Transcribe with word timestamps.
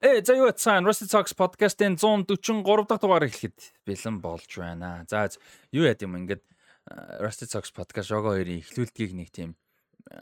Э 0.00 0.24
за 0.24 0.32
юу 0.32 0.48
цаан 0.48 0.88
Rusty 0.88 1.04
Talks 1.04 1.36
podcast-ийн 1.36 2.00
143 2.00 2.88
дахь 2.88 3.04
дугаар 3.04 3.28
эхлэхэд 3.28 3.84
бэлэн 3.84 4.16
болж 4.24 4.48
байна. 4.56 5.04
За 5.04 5.28
юу 5.76 5.84
яд 5.84 6.00
юм 6.00 6.16
ингээд 6.16 6.40
Rusty 7.20 7.44
Talks 7.44 7.68
podcast 7.68 8.08
шого 8.08 8.32
хоёрын 8.32 8.64
эхлүүлдгийг 8.64 9.12
нэг 9.12 9.28
тийм 9.28 9.60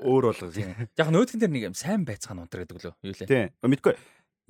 өөр 0.02 0.34
болгох. 0.34 0.50
Яг 0.98 1.08
нөөдгөн 1.14 1.38
дээр 1.38 1.54
нэг 1.54 1.64
юм 1.70 1.76
сайн 1.78 2.02
байцгаана 2.02 2.42
унтар 2.42 2.66
гэдэг 2.66 2.74
лөө. 2.74 2.94
Юу 3.06 3.14
лээ. 3.22 3.30
Тийм. 3.30 3.54
Мэдгүй. 3.62 3.94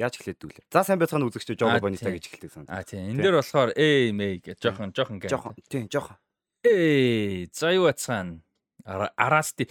Яаж 0.01 0.17
эхлэдэг 0.17 0.49
лээ. 0.49 0.67
За 0.72 0.80
сайн 0.88 0.96
байцгаана 0.96 1.29
үзэгч 1.29 1.60
жого 1.60 1.76
бонита 1.76 2.08
гэж 2.08 2.24
эхэлдэг 2.24 2.49
санаа. 2.49 2.81
А 2.81 2.88
тийм. 2.88 3.13
Энэ 3.13 3.21
дээр 3.29 3.37
болохоор 3.37 3.76
ээ 3.76 4.17
мэй 4.17 4.40
гэж 4.40 4.65
жоохон 4.65 4.97
жоохон 4.97 5.21
гэж. 5.21 5.29
Жоохон. 5.29 5.53
Тийм, 5.69 5.92
жоохон. 5.92 6.17
Ээ 6.65 7.53
за 7.53 7.76
юу 7.76 7.92
цаан 7.92 8.47
Арасти 8.88 9.68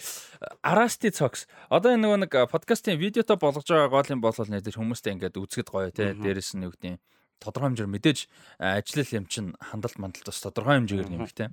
Арасти 0.61 1.09
цогс. 1.09 1.49
Одоо 1.73 1.97
энэ 1.97 2.05
нөгөө 2.05 2.19
нэг 2.29 2.33
подкастын 2.53 3.01
видеото 3.01 3.37
болгож 3.41 3.65
байгаа 3.65 3.89
гол 3.89 4.13
юм 4.13 4.21
бол 4.21 4.37
нэ 4.37 4.61
тэр 4.61 4.77
хүмүүстэй 4.77 5.17
ингээд 5.17 5.41
үзэхэд 5.41 5.69
гоё 5.73 5.89
те. 5.89 6.13
Дээрэс 6.13 6.53
нь 6.53 6.69
юу 6.69 6.71
гэдэг 6.77 7.01
тодорхой 7.41 7.73
хэмжээр 7.73 7.89
мэдээж 7.89 8.19
ажил 8.61 9.09
юм 9.17 9.25
чин 9.25 9.57
хандлт 9.57 9.97
мандалт 9.97 10.29
бас 10.29 10.41
тодорхой 10.41 10.77
хэмжээгээр 10.77 11.09
нэмэх 11.09 11.33
те. 11.33 11.49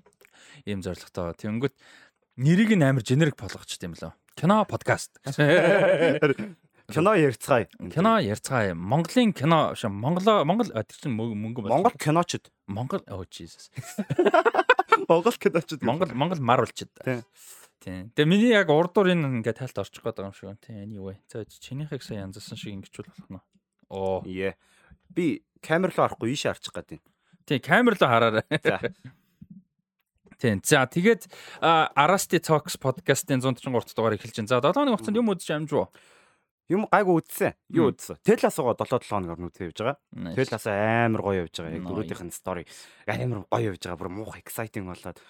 Ийм 0.69 0.85
зорилготой. 0.85 1.33
Тэнгүүт 1.41 1.75
нэрийг 2.37 2.77
нь 2.77 2.85
амар 2.85 3.01
генерик 3.01 3.41
болгочт 3.41 3.81
юм 3.81 3.97
лөө. 3.97 4.13
Кино 4.37 4.69
подкаст. 4.69 5.17
Кино 6.89 7.15
ярьцгаая. 7.15 7.69
Кино 7.93 8.19
ярьцгаая. 8.21 8.75
Монголын 8.75 9.33
кино 9.33 9.73
биш 9.73 9.85
Монгол 9.85 10.45
Монгол 10.45 10.69
тэр 10.69 10.85
чинь 11.01 11.17
мөнгө 11.17 11.65
Монгол 11.65 11.93
киночд. 11.97 12.53
Монгол 12.67 13.01
оо 13.09 13.25
Jesus. 13.25 13.73
Монгол 15.09 15.33
киночд. 15.33 15.81
Монгол 15.81 16.13
Монгол 16.13 16.39
Marvel-чд. 16.45 16.93
Тийм. 17.81 18.13
Тэгээ 18.13 18.29
миний 18.29 18.53
яг 18.53 18.69
урдуур 18.69 19.09
энэ 19.13 19.41
ингээд 19.41 19.65
тайлт 19.65 19.81
орчих 19.81 20.05
гээд 20.05 20.21
байгаа 20.21 20.29
юм 20.29 20.37
шиг. 20.37 20.61
Тийм 20.61 20.85
anyway. 20.85 21.17
За 21.33 21.45
чинийхийг 21.45 22.05
сая 22.05 22.25
янзсан 22.25 22.57
шиг 22.57 22.77
ингэчүүл 22.77 23.09
болох 23.09 23.29
нь. 23.33 23.41
Оо. 23.89 24.21
Ее. 24.25 24.57
Би 25.09 25.45
камер 25.65 25.93
руу 25.93 26.05
харахгүй 26.05 26.33
ийшээ 26.37 26.53
харчих 26.53 26.73
гээд 26.73 26.89
байна. 26.97 27.09
Тийм, 27.49 27.61
камер 27.61 27.97
руу 27.97 28.09
хараарай. 28.09 28.45
Тийм. 30.41 30.61
За 30.65 30.85
тэгээд 30.85 31.29
Arasti 31.65 32.41
Talks 32.41 32.77
podcast-ийн 32.77 33.41
133 33.41 33.97
дугаар 33.97 34.17
эхэлж 34.17 34.37
байна. 34.37 34.49
За 34.49 34.61
7 34.61 34.77
хоногийн 34.77 34.97
хугацаанд 34.97 35.21
юм 35.21 35.33
үзэж 35.33 35.49
амжив 35.53 35.79
уу? 35.85 35.89
Юм 36.73 36.89
гайгүй 36.89 37.21
үзсэн. 37.21 37.53
Юу 37.77 37.93
үзсэн? 37.93 38.17
Теласгаа 38.25 38.73
7 38.73 39.05
7 39.05 39.09
хоног 39.11 39.37
орно 39.37 39.49
үзээ 39.53 39.69
явж 39.69 39.79
байгаа. 39.85 39.99
Телас 40.33 40.65
амар 40.65 41.21
гоё 41.21 41.45
явж 41.45 41.61
байгаа. 41.61 41.77
Яг 41.77 41.85
дөрүүдийнх 41.85 42.25
нь 42.25 42.33
стори 42.33 42.65
амар 43.05 43.45
гоё 43.53 43.77
явж 43.77 43.85
байгаа. 43.85 44.01
Бүр 44.01 44.09
муухай 44.09 44.41
exciting 44.41 44.89
болоод 44.89 45.21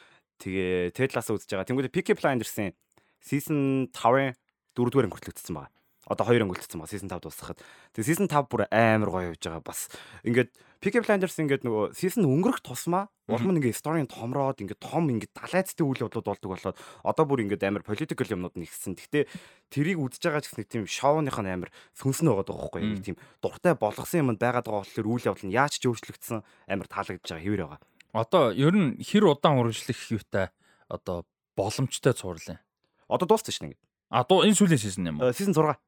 Тэгээ 0.42 1.14
Lasso 1.14 1.34
үзэж 1.38 1.50
байгаа. 1.54 1.68
Тэнгүүд 1.68 1.94
Peaky 1.94 2.14
Blinders-ийн 2.18 2.74
season 3.22 3.88
5-ын 3.94 4.34
4-р 4.74 5.06
ангилт 5.06 5.30
үлдсэн 5.30 5.54
байгаа. 5.54 5.70
Одоо 6.10 6.28
2 6.28 6.44
ангилт 6.44 6.60
үлдсэн 6.64 6.80
байгаа. 6.80 6.92
Season 6.92 7.08
5 7.08 7.24
дуусахад. 7.24 7.58
Тэгээ 7.96 8.08
season 8.08 8.28
5 8.28 8.48
бүр 8.52 8.68
амар 8.68 9.08
гоё 9.08 9.32
явж 9.32 9.40
байгаа. 9.40 9.64
Бас 9.64 9.88
ингээд 10.24 10.52
Peaky 10.84 11.00
Blinders 11.00 11.40
ингээд 11.40 11.64
нөгөө 11.64 11.96
season 11.96 12.28
өнгөрөх 12.28 12.60
тусмаа 12.60 13.08
улам 13.24 13.56
ингээд 13.56 13.80
сторийн 13.80 14.04
томроод 14.04 14.60
ингээд 14.60 14.84
том 14.84 15.08
ингээд 15.08 15.32
далайцтай 15.32 15.80
үйл 15.80 16.04
явдлууд 16.04 16.28
болдог 16.28 16.50
болоод 16.52 16.76
одоо 17.00 17.24
бүр 17.24 17.40
ингээд 17.48 17.64
амар 17.64 17.80
political 17.80 18.28
юмнууд 18.28 18.52
нэгсэн. 18.52 18.92
Гэхдээ 18.92 19.24
тэрийг 19.72 19.96
үзэж 19.96 20.28
байгаа 20.28 20.44
ч 20.44 20.52
гэсэн 20.52 20.60
нэг 20.60 20.68
тийм 20.68 20.84
шоуных 20.84 21.40
нь 21.40 21.48
амар 21.48 21.72
сүнснэ 21.96 22.28
байгаа 22.28 22.44
даа 22.44 22.58
байхгүй. 22.68 22.80
Нэг 22.84 23.00
тийм 23.00 23.16
дуртай 23.40 23.72
болгосон 23.72 24.20
юм 24.20 24.28
байгаад 24.36 24.68
байгаа 24.68 24.84
болохоор 24.84 25.08
үйл 25.08 25.28
явдал 25.32 25.48
нь 25.48 25.56
яаж 25.56 25.80
ч 25.80 25.88
өөрчлөгдсөн 25.88 26.44
амар 26.68 26.88
таалагдж 26.92 27.24
байгаа 27.32 27.40
хэвээр 27.40 27.64
байгаа. 27.64 27.80
Одоо 28.12 28.52
ер 28.52 28.76
нь 28.76 29.00
хэр 29.00 29.24
удаан 29.24 29.56
үргэлжлэх 29.64 30.20
юутай 30.20 30.52
одоо 30.92 31.24
боломжтой 31.56 32.12
цуурлаа. 32.12 32.60
Одоо 33.08 33.24
дууссан 33.24 33.56
шнэ 33.56 33.66
ингэ. 33.72 33.80
А 34.12 34.22
дуу 34.28 34.44
энэ 34.44 34.54
сүүлийн 34.54 34.78
сизон 34.78 35.08
юм 35.08 35.18
уу? 35.18 35.32
Сизон 35.32 35.56
6. 35.56 35.80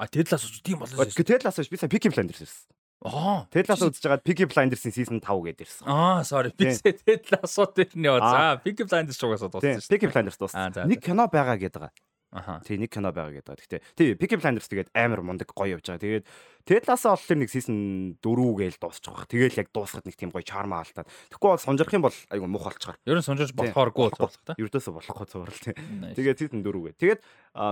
А 0.00 0.06
Тедлас 0.08 0.44
уу 0.44 0.60
тийм 0.60 0.78
болоо. 0.84 1.04
Тедлас 1.08 1.56
биш 1.56 1.70
би 1.72 1.80
сайн 1.80 1.88
Peaky 1.88 2.12
Blinders 2.12 2.44
ирсэн. 2.44 2.68
Аа. 3.04 3.44
Тедлас 3.52 3.80
үзэж 3.80 4.04
байгаа 4.04 4.24
Peaky 4.24 4.44
Blinders-ийн 4.48 4.92
season 4.92 5.20
5 5.24 5.44
гээд 5.46 5.64
ирсэн. 5.64 5.84
Аа, 5.88 6.20
sorry. 6.24 6.52
Би 6.52 6.72
Тедласууд 6.72 7.72
дээр 7.76 7.92
нь 7.96 8.04
яваа. 8.08 8.28
За, 8.28 8.60
Peaky 8.60 8.84
Blinders 8.88 9.16
шугасаа 9.20 9.48
дууссан 9.48 9.80
шүү. 9.80 9.92
Peaky 9.92 10.08
Blinders 10.12 10.36
дууссан. 10.36 10.72
Нэг 10.84 11.00
кино 11.00 11.28
байгаа 11.32 11.56
гэдэг 11.56 11.80
байгаа. 11.80 12.04
Аха. 12.36 12.60
Тий 12.66 12.76
нэг 12.76 12.92
кино 12.92 13.12
байгаа 13.14 13.40
гэдэг. 13.40 13.56
Гэхдээ 13.56 13.80
тий 13.96 14.08
Peaky 14.20 14.36
Blinders 14.36 14.68
тэгээд 14.68 14.92
амар 14.92 15.24
мундаг 15.24 15.48
гоё 15.56 15.78
явж 15.78 15.88
байгаа. 15.88 16.04
Тэгээд 16.04 16.24
Ted-ласаа 16.66 17.16
бол 17.16 17.24
тэр 17.24 17.38
нэг 17.40 17.48
season 17.48 17.76
4 18.20 18.60
гээл 18.60 18.80
дуусчих 18.82 19.12
واخ. 19.14 19.24
Тэгээл 19.30 19.60
яг 19.64 19.68
дуусахад 19.72 20.04
нэг 20.04 20.16
тийм 20.18 20.28
гоё 20.34 20.44
чарма 20.44 20.82
алдаад. 20.82 21.08
Тэгэхгүй 21.32 21.50
бол 21.56 21.62
сунжрах 21.62 21.94
юм 21.94 22.04
бол 22.04 22.16
айгу 22.28 22.44
мух 22.50 22.66
болчихар. 22.68 22.98
Ер 23.06 23.16
нь 23.16 23.24
сунжирч 23.24 23.54
болохооргүй 23.56 24.12
болох 24.12 24.36
та. 24.44 24.58
Ердөөсөө 24.58 24.92
болохгүй 24.98 25.26
цуврал 25.30 25.62
тий. 25.62 25.72
Тэгээд 26.18 26.40
season 26.42 26.60
4 26.66 26.90
гээ. 26.90 26.98
Тэгээд 26.98 27.20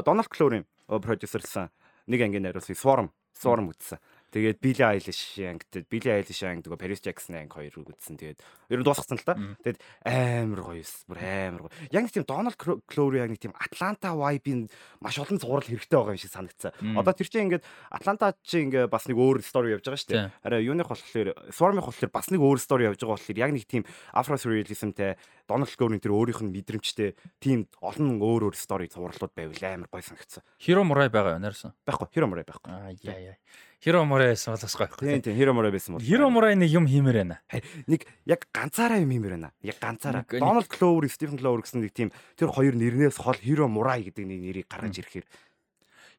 Donald 0.06 0.28
Glover-ийн 0.31 0.65
продюсерлсан 0.87 1.69
нэг 2.09 2.22
ангийн 2.25 2.44
найруулсан 2.50 2.75
Swarm 2.75 3.08
Swarm 3.38 3.70
үзсэн. 3.72 4.02
Тэгээд 4.29 4.62
Billie 4.62 4.85
Eilish 4.85 5.41
ангид 5.41 5.90
Billie 5.90 6.13
Eilish 6.13 6.44
анги 6.45 6.62
нөгөө 6.66 6.78
Paris 6.78 7.01
Jackson 7.01 7.34
анги 7.40 7.50
хоёрыг 7.50 7.90
үзсэн. 7.90 8.17
Тэгээд 8.19 8.40
ер 8.69 8.79
нь 8.79 8.85
дуусгасан 8.85 9.17
л 9.17 9.25
та. 9.25 9.34
Тэгээд 9.66 9.79
амар 10.06 10.62
гоё 10.62 10.81
эс. 10.85 11.01
Бүр 11.09 11.17
амар 11.17 11.62
гоё. 11.66 11.73
Яг 11.90 12.06
нэг 12.06 12.13
тийм 12.13 12.25
Donald 12.29 12.57
Glover 12.62 13.17
яг 13.17 13.34
нэг 13.34 13.41
тийм 13.41 13.57
Atlanta 13.57 14.13
vibe-ийн 14.13 14.69
маш 15.01 15.17
олон 15.17 15.41
зураг 15.41 15.66
хэрэгтэй 15.66 15.97
байгаа 15.97 16.13
юм 16.13 16.22
шиг 16.22 16.29
санагдсан. 16.29 16.72
Одоо 16.94 17.13
тэр 17.17 17.25
чинь 17.25 17.50
ингээд 17.50 17.66
Atlanta 17.90 18.38
чинь 18.45 18.69
ингээд 18.69 18.94
бас 18.94 19.09
нэг 19.09 19.17
өөр 19.17 19.41
story 19.41 19.73
явж 19.73 19.90
байгаа 19.90 19.97
шүү 19.97 20.13
дээ. 20.13 20.29
Араа 20.46 20.61
юуных 20.61 20.90
болохоор 20.94 21.34
Swarm-ых 21.50 21.90
болохоор 21.90 22.13
бас 22.13 22.29
нэг 22.29 22.41
өөр 22.46 22.59
story 22.61 22.85
явж 22.85 23.01
байгаа 23.01 23.17
болохоор 23.17 23.41
яг 23.41 23.51
нэг 23.57 23.66
тийм 23.66 23.84
Afro 24.13 24.38
surrealismтэй 24.38 25.17
Donald 25.50 25.73
Glover-ийн 25.73 26.03
тэр 26.06 26.13
өөрийнх 26.13 26.46
нь 26.46 26.53
мэдрэмжтэй 26.53 27.17
тийм 27.41 27.66
олон 27.81 28.22
өөр 28.22 28.53
өөр 28.53 28.56
story 28.56 28.85
зурлууд 28.94 29.34
байвал 29.34 29.63
амар 29.66 29.90
гоё 29.90 30.06
санагдсан. 30.06 30.46
Hero 30.61 30.85
Murai 30.85 31.09
байгаа 31.09 31.38
юу 31.38 31.41
нэрсэн? 31.41 31.73
Байхгүй, 31.90 32.07
Hero 32.13 32.29
Murai 32.29 32.46
байхгүй. 32.46 32.69
Аа 32.69 32.94
яа 32.94 33.34
яа. 33.34 33.38
Hero 33.79 34.03
Murai 34.03 34.35
байсан 34.35 34.53
бол 34.53 34.62
бас 34.62 34.75
гоё. 34.75 34.91
Тийм 35.00 35.22
тийм 35.23 35.35
Hero 35.40 35.53
Murai 35.56 35.72
байсан 35.72 35.95
бол. 35.95 36.03
Hero 36.03 36.28
Murai 36.28 36.56
нэг 36.59 36.69
юм 36.72 36.85
хиймээр 36.88 37.23
байна. 37.23 37.40
Нэг 37.88 38.03
яг 38.28 38.47
ганцаараа 38.51 39.00
юм 39.00 39.12
хиймээр 39.16 39.35
байна. 39.40 39.51
Яг 39.63 39.79
ганцаараа. 39.79 40.28
Donald 40.28 40.67
Glover, 40.67 41.07
Stephen 41.07 41.40
Glover 41.40 41.63
гэсэн 41.63 41.79
нэг 41.79 41.95
тийм 41.95 42.12
тэр 42.35 42.51
хоёр 42.51 42.75
нэрнээс 42.75 43.16
хол 43.16 43.40
Hero 43.40 43.72
Murai 43.72 44.03
гэдэг 44.03 44.25
нэг 44.28 44.40
нэрийг 44.44 44.67
гаргаж 44.67 45.00
ирэхээр 45.00 45.25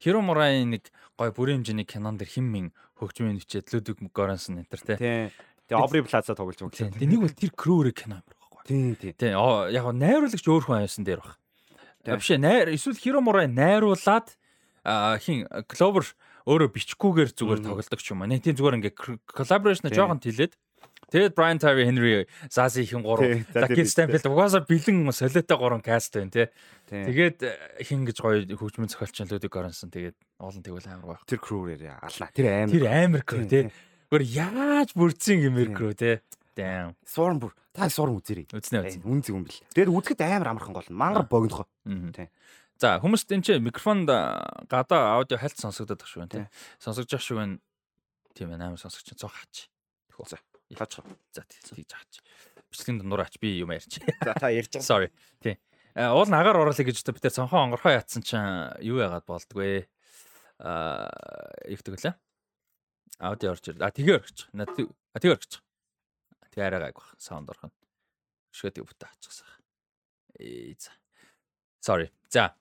Hero 0.01 0.25
Murai 0.25 0.65
нэг 0.65 0.89
гоё 1.21 1.37
бүрийн 1.37 1.61
хэмжээний 1.61 1.85
кинон 1.85 2.17
дэр 2.17 2.33
хим 2.33 2.49
мин 2.49 2.73
хөгжмийн 2.97 3.37
бичээд 3.37 3.69
Ludwig 3.77 4.09
Göransson 4.09 4.65
энэ 4.65 4.73
төр 4.73 4.81
тий. 4.81 4.97
Тийм. 4.97 5.29
Тэгээ 5.69 5.77
Aubrey 5.85 6.01
Plaza 6.01 6.33
тоглож 6.33 6.57
байгаа. 6.65 6.97
Тийм. 6.97 7.13
Нэг 7.13 7.21
бол 7.21 7.37
тэр 7.37 7.53
Crew-ийг 7.53 8.01
кино 8.01 8.25
юм 8.25 8.41
Тийм 8.65 8.97
тийм. 8.97 9.15
Тийм. 9.19 9.35
Яг 9.73 9.85
нь 9.91 10.01
найруулагч 10.01 10.47
өөр 10.47 10.65
хүн 10.65 10.85
авсан 10.85 11.05
дээр 11.05 11.21
баг. 11.21 11.37
Вообще 12.07 12.39
найр 12.39 12.71
эсвэл 12.71 12.97
Hiro 12.97 13.21
Murai 13.21 13.49
найруулад 13.51 14.37
хин 15.21 15.47
Clover 15.67 16.07
өөрөө 16.51 16.71
бичгүүгээр 16.75 17.31
зүгээр 17.31 17.61
тоглодог 17.63 18.01
ч 18.03 18.11
юм 18.11 18.27
аа. 18.27 18.31
Нэг 18.35 18.43
тийм 18.43 18.59
зүгээр 18.59 18.79
ингээ 18.83 18.95
collaboration 19.31 19.87
жоохон 19.95 20.19
тэлээд 20.19 20.59
Тэгээд 21.11 21.35
Brian 21.35 21.59
Tyree 21.59 21.87
Henry 21.87 22.27
Zazie 22.47 22.87
хин 22.87 23.03
3 23.03 23.51
Lucky 23.51 23.83
Stanfield 23.83 24.31
угаасаа 24.31 24.63
бэлэн 24.63 25.11
солиотой 25.11 25.59
3 25.59 25.83
каст 25.83 26.15
байна 26.15 26.31
тий. 26.31 26.47
Тэгээд 26.87 27.39
э, 27.43 27.51
хин 27.83 28.07
гэж 28.07 28.17
гоё 28.23 28.47
хөгжмөн 28.47 28.91
зохиолч 28.95 29.27
Ludwig 29.27 29.51
Göransson 29.51 29.91
тэгээд 29.91 30.15
олон 30.39 30.63
тэгвэл 30.63 30.87
амар 30.87 31.19
байх. 31.19 31.27
Тэр 31.27 31.43
crew-ээр 31.43 31.99
ална. 31.99 32.31
Тэр 32.31 32.47
амар. 32.47 32.71
Тэр 32.71 32.87
амар 32.87 33.23
crew 33.27 33.43
тий. 33.51 33.75
Гөр 34.07 34.23
яаж 34.23 34.95
бүрдсэн 34.95 35.43
гэмээр 35.51 35.71
crew 35.75 35.93
тий. 35.99 36.23
Damn. 36.55 36.95
Суран 37.03 37.43
бүр. 37.43 37.59
Та 37.75 37.91
суран 37.91 38.19
үзээрэй. 38.19 38.51
Үзнэ 38.55 38.79
үзнэ. 38.83 39.07
Үн 39.07 39.23
зүг 39.23 39.35
юм 39.35 39.45
бэл. 39.47 39.63
Тэгээд 39.75 39.91
үзэхэд 39.91 40.23
амар 40.27 40.55
амархан 40.55 40.75
гол. 40.75 40.91
Мангар 40.95 41.27
богинохоо. 41.27 41.67
Тий. 42.15 42.31
За 42.81 42.97
хүмүүст 42.97 43.29
энэ 43.29 43.45
чинь 43.45 43.61
микрофонд 43.61 44.09
гадаа 44.09 45.21
аудио 45.21 45.37
хальт 45.37 45.61
сонсогдоод 45.61 46.01
багш 46.01 46.17
байна 46.17 46.33
тий. 46.33 46.47
Сонсогдож 46.81 47.13
ах 47.13 47.21
шиг 47.21 47.37
байна. 47.37 47.61
Тийм 48.33 48.57
ээ 48.57 48.57
амар 48.57 48.81
сонсогч 48.81 49.13
цог 49.21 49.29
хаач. 49.37 49.69
Тэхүү. 50.09 50.25
За. 50.33 50.41
Хаач. 50.73 51.05
За 51.37 51.45
тийж 51.45 51.93
хаач. 51.93 52.25
Бичлэгийн 52.73 53.05
дундуур 53.05 53.21
ач 53.21 53.37
би 53.37 53.53
юм 53.61 53.77
ярьч. 53.77 54.01
За 54.25 54.33
та 54.33 54.49
ярьж 54.49 54.73
байгаа. 54.73 54.89
Sorry. 54.89 55.13
Тий. 55.45 55.61
Уул 55.93 56.25
нь 56.25 56.33
агаар 56.33 56.57
оруулах 56.57 56.81
гэж 56.81 57.05
өдөө 57.05 57.21
битээ 57.21 57.37
цонхон 57.37 57.69
онгорхоо 57.69 57.93
яатсан 58.01 58.25
чинь 58.25 58.73
юу 58.81 59.05
яагаад 59.05 59.29
болдгоо. 59.29 59.85
Аа 60.65 61.13
их 61.69 61.85
тэгэлээ. 61.85 62.17
Аудио 63.21 63.53
орж 63.53 63.77
ирлээ. 63.77 63.85
А 63.85 63.93
тэгээ 63.93 64.17
орчих. 64.17 64.49
А 64.57 65.21
тэгээ 65.21 65.37
орчих. 65.37 65.61
Тэгээ 66.49 66.65
арай 66.65 66.81
гайг 66.89 66.97
баг. 66.97 67.13
Саунд 67.21 67.53
орхон. 67.53 67.77
Шгэдэг 68.57 68.89
бүтэ 68.89 69.05
ачихсан. 69.05 69.53
Ээ 70.41 70.81
за. 70.81 70.97
Sorry. 71.85 72.09
За. 72.33 72.57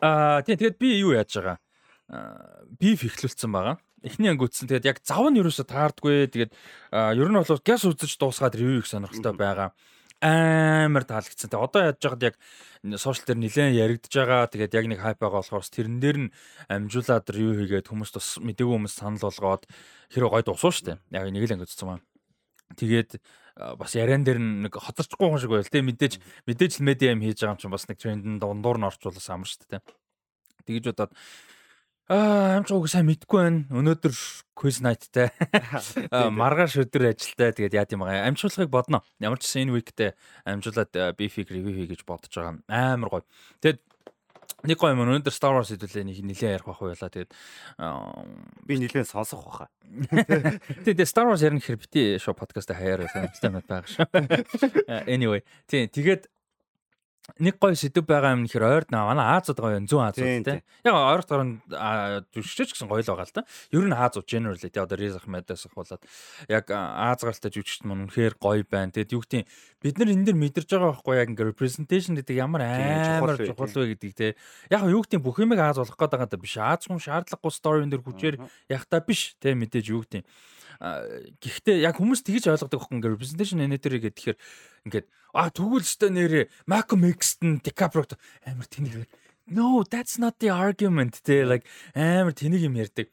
Аа 0.00 0.42
тийм 0.42 0.58
тэгээд 0.58 0.78
би 0.78 0.88
юу 0.98 1.14
яаж 1.14 1.30
байгаа? 1.36 1.58
Аа 2.10 2.66
би 2.78 2.96
фихлүүлсэн 2.96 3.50
байгаа. 3.50 3.78
Эхний 4.04 4.28
анги 4.28 4.44
үтсэн. 4.44 4.68
Тэгээд 4.68 4.88
яг 4.90 4.98
зав 5.00 5.24
нь 5.30 5.40
ерөөсө 5.40 5.64
таардгүй. 5.64 6.28
Тэгээд 6.28 6.52
ер 6.92 7.28
нь 7.30 7.38
бол 7.38 7.60
газ 7.64 7.82
үзэж 7.88 8.20
дуусгаад 8.20 8.58
ревю 8.58 8.84
их 8.84 8.88
сонирхолтой 8.90 9.32
байгаа 9.32 9.72
амар 10.24 11.04
таалагдсан. 11.04 11.52
Тэгээ 11.52 11.64
одоо 11.68 11.80
яаж 11.84 12.00
яагаад 12.00 12.26
яг 12.32 12.36
сошиал 12.96 13.28
дээр 13.28 13.40
нэлээд 13.44 13.76
яригдж 13.76 14.14
байгаа. 14.14 14.48
Тэгээд 14.48 14.72
яг 14.72 14.84
нэг 14.88 15.00
хайп 15.04 15.18
байгаа 15.20 15.44
болохоор 15.44 15.64
тэрэн 15.68 15.98
дээр 16.00 16.18
нь 16.28 16.32
амжуулаад 16.72 17.26
ревю 17.28 17.52
хийгээд 17.60 17.90
хүмүүс 17.92 18.12
бас 18.16 18.28
мэдээгүй 18.40 18.72
хүмүүс 18.72 18.94
санал 18.96 19.20
болгоод 19.20 19.68
хэрэг 20.08 20.30
гойд 20.32 20.48
усуу 20.48 20.72
штэ. 20.72 20.96
Яг 21.12 21.28
нэг 21.28 21.44
л 21.44 21.54
анги 21.60 21.68
үзсэн 21.68 21.88
маань. 21.88 22.04
Тэгээд 22.72 23.20
бас 23.78 23.94
яриан 23.94 24.24
дээр 24.24 24.40
нэг 24.40 24.74
хоцорчгүй 24.74 25.28
хүн 25.30 25.40
шиг 25.42 25.52
байл 25.52 25.68
те 25.68 25.84
мэдээж 25.84 26.18
мэдээж 26.48 26.72
л 26.80 26.86
медиа 26.88 27.14
юм 27.14 27.22
хийж 27.22 27.44
байгаа 27.44 27.54
юм 27.54 27.60
чинь 27.62 27.74
бас 27.74 27.86
нэг 27.86 27.98
трендэн 28.00 28.40
дундуур 28.42 28.80
нь 28.80 28.88
орчуулсан 28.88 29.38
амар 29.38 29.48
шүү 29.48 29.68
дээ. 29.68 29.82
Тэгэж 30.66 30.84
удаад 30.90 31.12
Аа, 32.04 32.60
амч 32.60 32.68
уг 32.68 32.84
сайн 32.92 33.06
мэдгүй 33.08 33.38
байна. 33.40 33.60
Өнөөдөр 33.72 34.12
quiz 34.52 34.82
night-тай. 34.84 35.32
Маргааш 36.40 36.76
өдөр 36.84 37.08
ажилтай. 37.14 37.56
Тэгээд 37.56 37.76
яа 37.80 37.88
тийм 37.88 38.04
байгаа. 38.04 38.28
Амжуулахыг 38.28 38.68
бодно. 38.68 39.00
Ямар 39.24 39.40
ч 39.40 39.48
гэсэн 39.48 39.64
энэ 39.64 39.76
week-тэй 39.80 40.10
амжуулаад 40.44 41.16
beef-ийг 41.16 41.48
review 41.48 41.72
хий 41.72 41.88
гэж 41.88 42.04
бодож 42.04 42.28
байгаа. 42.28 42.60
Амар 42.68 43.08
гоё. 43.08 43.24
Тэгээд 43.64 43.80
нэг 44.64 44.76
гоё 44.80 44.96
юм 44.96 45.04
өнөөдөр 45.04 45.34
Star 45.34 45.52
Wars 45.54 45.70
хэдүүлээ 45.72 46.04
нэг 46.08 46.18
нилээ 46.24 46.56
ярих 46.56 46.66
байх 46.68 46.80
байлаа. 46.80 47.12
Тэгээд 47.12 47.32
би 48.64 48.74
нилээ 48.80 49.04
сонсох 49.04 49.44
баха. 49.44 49.68
Тэгээд 50.84 51.08
Star 51.08 51.28
Wars 51.28 51.44
ярих 51.44 51.64
хэрэг 51.64 51.84
бити 51.84 52.18
шоу 52.18 52.34
подкаст 52.34 52.72
хаяар 52.72 53.06
сонирхолтой 53.12 53.50
мэт 53.52 53.66
байгаа 53.68 53.88
шүү. 53.88 54.06
Anyway, 55.14 55.44
тийм 55.68 55.88
тэгээд 55.92 56.28
нэг 57.40 57.56
гоё 57.56 57.72
сэдв 57.72 58.04
байгаа 58.04 58.36
юм 58.36 58.44
нэхэр 58.44 58.68
ойрд 58.68 58.92
наа 58.92 59.08
манай 59.08 59.40
Азад 59.40 59.56
гоё 59.56 59.80
зүүн 59.80 60.12
Азууд 60.12 60.44
те. 60.44 60.60
Яг 60.84 60.92
ойрд 60.92 61.28
гарна 61.32 62.20
жүжигч 62.36 62.76
гэсэн 62.76 62.88
гоё 62.88 63.00
л 63.00 63.08
байгаа 63.08 63.24
л 63.24 63.36
да. 63.40 63.48
Ер 63.72 63.84
нь 63.88 63.96
Азууд 63.96 64.28
generally 64.28 64.68
те 64.68 64.84
одоо 64.84 65.00
Riz 65.00 65.16
Ahmed-аас 65.16 65.64
ахуулаад 65.64 66.04
яг 66.52 66.68
Аз 66.68 67.24
гаралтай 67.24 67.48
жүжигчт 67.48 67.88
мөн 67.88 68.12
үнэхээр 68.12 68.36
гоё 68.36 68.68
байна. 68.68 68.92
Тэгэд 68.92 69.16
юу 69.16 69.24
гэдэг 69.24 69.48
бид 69.80 69.96
нар 69.96 70.12
энэ 70.12 70.26
дэр 70.28 70.36
мэдэрч 70.36 70.68
байгаа 70.68 70.92
байхгүй 71.00 71.14
яг 71.16 71.28
ингээ 71.32 71.48
representation 71.48 72.12
гэдэг 72.20 72.36
ямар 72.36 72.60
амар 72.60 73.40
чухал 73.40 73.72
вэ 73.72 73.96
гэдэг 73.96 74.12
те. 74.12 74.36
Яг 74.68 74.84
юу 74.84 75.00
гэдэг 75.00 75.24
бүх 75.24 75.40
юмыг 75.40 75.64
Аз 75.64 75.80
болох 75.80 75.96
гээд 75.96 76.12
байгаа 76.12 76.28
даа 76.28 76.44
биш. 76.44 76.60
Аз 76.60 76.84
хүн 76.84 77.00
шаардлагагүй 77.00 77.52
story 77.56 77.88
энэ 77.88 77.96
дэр 77.96 78.04
хүчээр 78.04 78.36
яг 78.68 78.84
та 78.84 79.00
биш 79.00 79.32
те 79.40 79.56
мэдээж 79.56 79.88
юу 79.88 80.04
гэдэг 80.04 80.28
Гэхдээ 80.80 81.84
яг 81.84 81.98
хүмүүс 81.98 82.24
тэгж 82.26 82.50
ойлгодог 82.50 82.80
байхгүй 82.80 82.96
ингээ 82.98 83.12
representation 83.14 83.62
editor 83.62 83.94
гэдэг 83.98 84.14
тэгэхээр 84.14 84.38
ингээд 84.90 85.06
а 85.34 85.50
тэгвэл 85.50 85.84
өстой 85.86 86.10
нэрээ 86.10 86.44
Malcolm 86.66 87.02
X-т 87.14 87.62
DiCaprio 87.62 88.18
амар 88.46 88.66
тэнийг 88.66 89.06
No, 89.46 89.84
that's 89.84 90.18
not 90.18 90.40
the 90.40 90.48
argument. 90.48 91.20
Тэ 91.20 91.44
like 91.44 91.68
амар 91.94 92.32
тэнийг 92.32 92.64
юм 92.64 92.80
ярьдаг. 92.80 93.12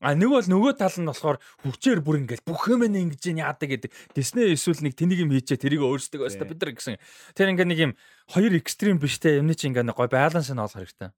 А 0.00 0.16
нэг 0.16 0.28
бол 0.32 0.44
нөгөө 0.44 0.76
тал 0.80 0.96
нь 0.96 1.08
болохоор 1.08 1.40
хүчээр 1.64 2.00
бүр 2.04 2.24
ингээд 2.24 2.44
бүх 2.44 2.68
юм 2.68 2.84
ингэж 2.84 3.36
яадаг 3.36 3.68
гэдэг. 3.68 3.90
Disney 4.12 4.52
эсвэл 4.52 4.84
нэг 4.84 4.96
тэнийг 4.96 5.24
юм 5.24 5.32
хийчээ 5.32 5.60
тэрийг 5.60 5.84
өөрсдөг 5.84 6.24
байста 6.24 6.44
бид 6.44 6.60
нар 6.60 6.72
гэсэн. 6.72 6.96
Тэр 7.36 7.52
ингээд 7.52 7.68
нэг 7.68 7.80
юм 7.80 7.92
хоёр 8.28 8.52
экстрим 8.60 9.00
биштэй 9.00 9.40
юмны 9.40 9.56
чинь 9.56 9.72
ингээд 9.72 9.92
гой 9.92 10.08
баланс 10.08 10.48
нь 10.52 10.60
олох 10.60 10.72
хэрэгтэй. 10.72 11.12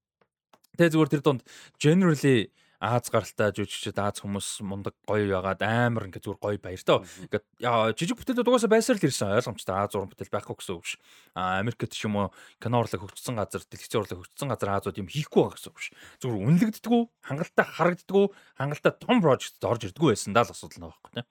Тэгээ 0.79 0.93
зүгээр 0.95 1.11
тэр 1.11 1.23
донд 1.23 1.43
generally 1.79 2.51
Аз 2.83 3.07
гаралтай 3.15 3.55
жүжигчд 3.55 3.95
Аз 3.95 4.19
хүмүүс 4.27 4.59
мундаг 4.67 4.99
гоё 5.07 5.39
ягаад 5.39 5.63
амар 5.63 6.11
ингээ 6.11 6.19
зүгээр 6.19 6.43
гоё 6.43 6.59
баяр 6.59 6.83
таа. 6.83 7.07
Ингээд 7.23 7.47
жижиг 7.95 8.19
бүтээлүүд 8.19 8.51
угаасаа 8.51 8.75
байсаар 8.75 8.99
л 8.99 9.07
ирсэн 9.07 9.39
ойлгомжтой 9.39 9.77
Аз 9.79 9.95
уран 9.95 10.11
бүтээл 10.11 10.35
байхгүй 10.35 10.59
гэсэн 10.59 10.75
үг 10.75 10.87
ш. 10.91 10.99
А 11.39 11.63
Америкт 11.63 11.95
ч 11.95 12.11
юм 12.11 12.19
уу 12.19 12.35
кино 12.59 12.83
урлаг 12.83 12.99
хөгжсөн 12.99 13.39
газар, 13.39 13.63
телевизэн 13.71 14.03
урлаг 14.03 14.19
хөгжсөн 14.19 14.51
газар 14.51 14.71
Азууд 14.83 14.99
юм 14.99 15.07
хийхгүй 15.07 15.47
байгаа 15.47 15.55
гэсэн 15.63 15.71
үг 15.71 15.79
ш. 15.79 15.95
Зүгээр 16.27 16.43
үнэлэгддэггүй, 16.43 17.03
хангалттай 17.23 17.67
харагддаггүй, 17.71 18.27
хангалттай 18.59 18.93
том 18.99 19.17
прожектд 19.23 19.63
орж 19.63 19.83
ирдэггүй 19.87 20.11
байсан 20.11 20.35
даа 20.35 20.43
л 20.43 20.51
асуудал 20.51 20.83
нэг 20.83 20.91
байхгүй 20.91 21.13
тийм. 21.23 21.27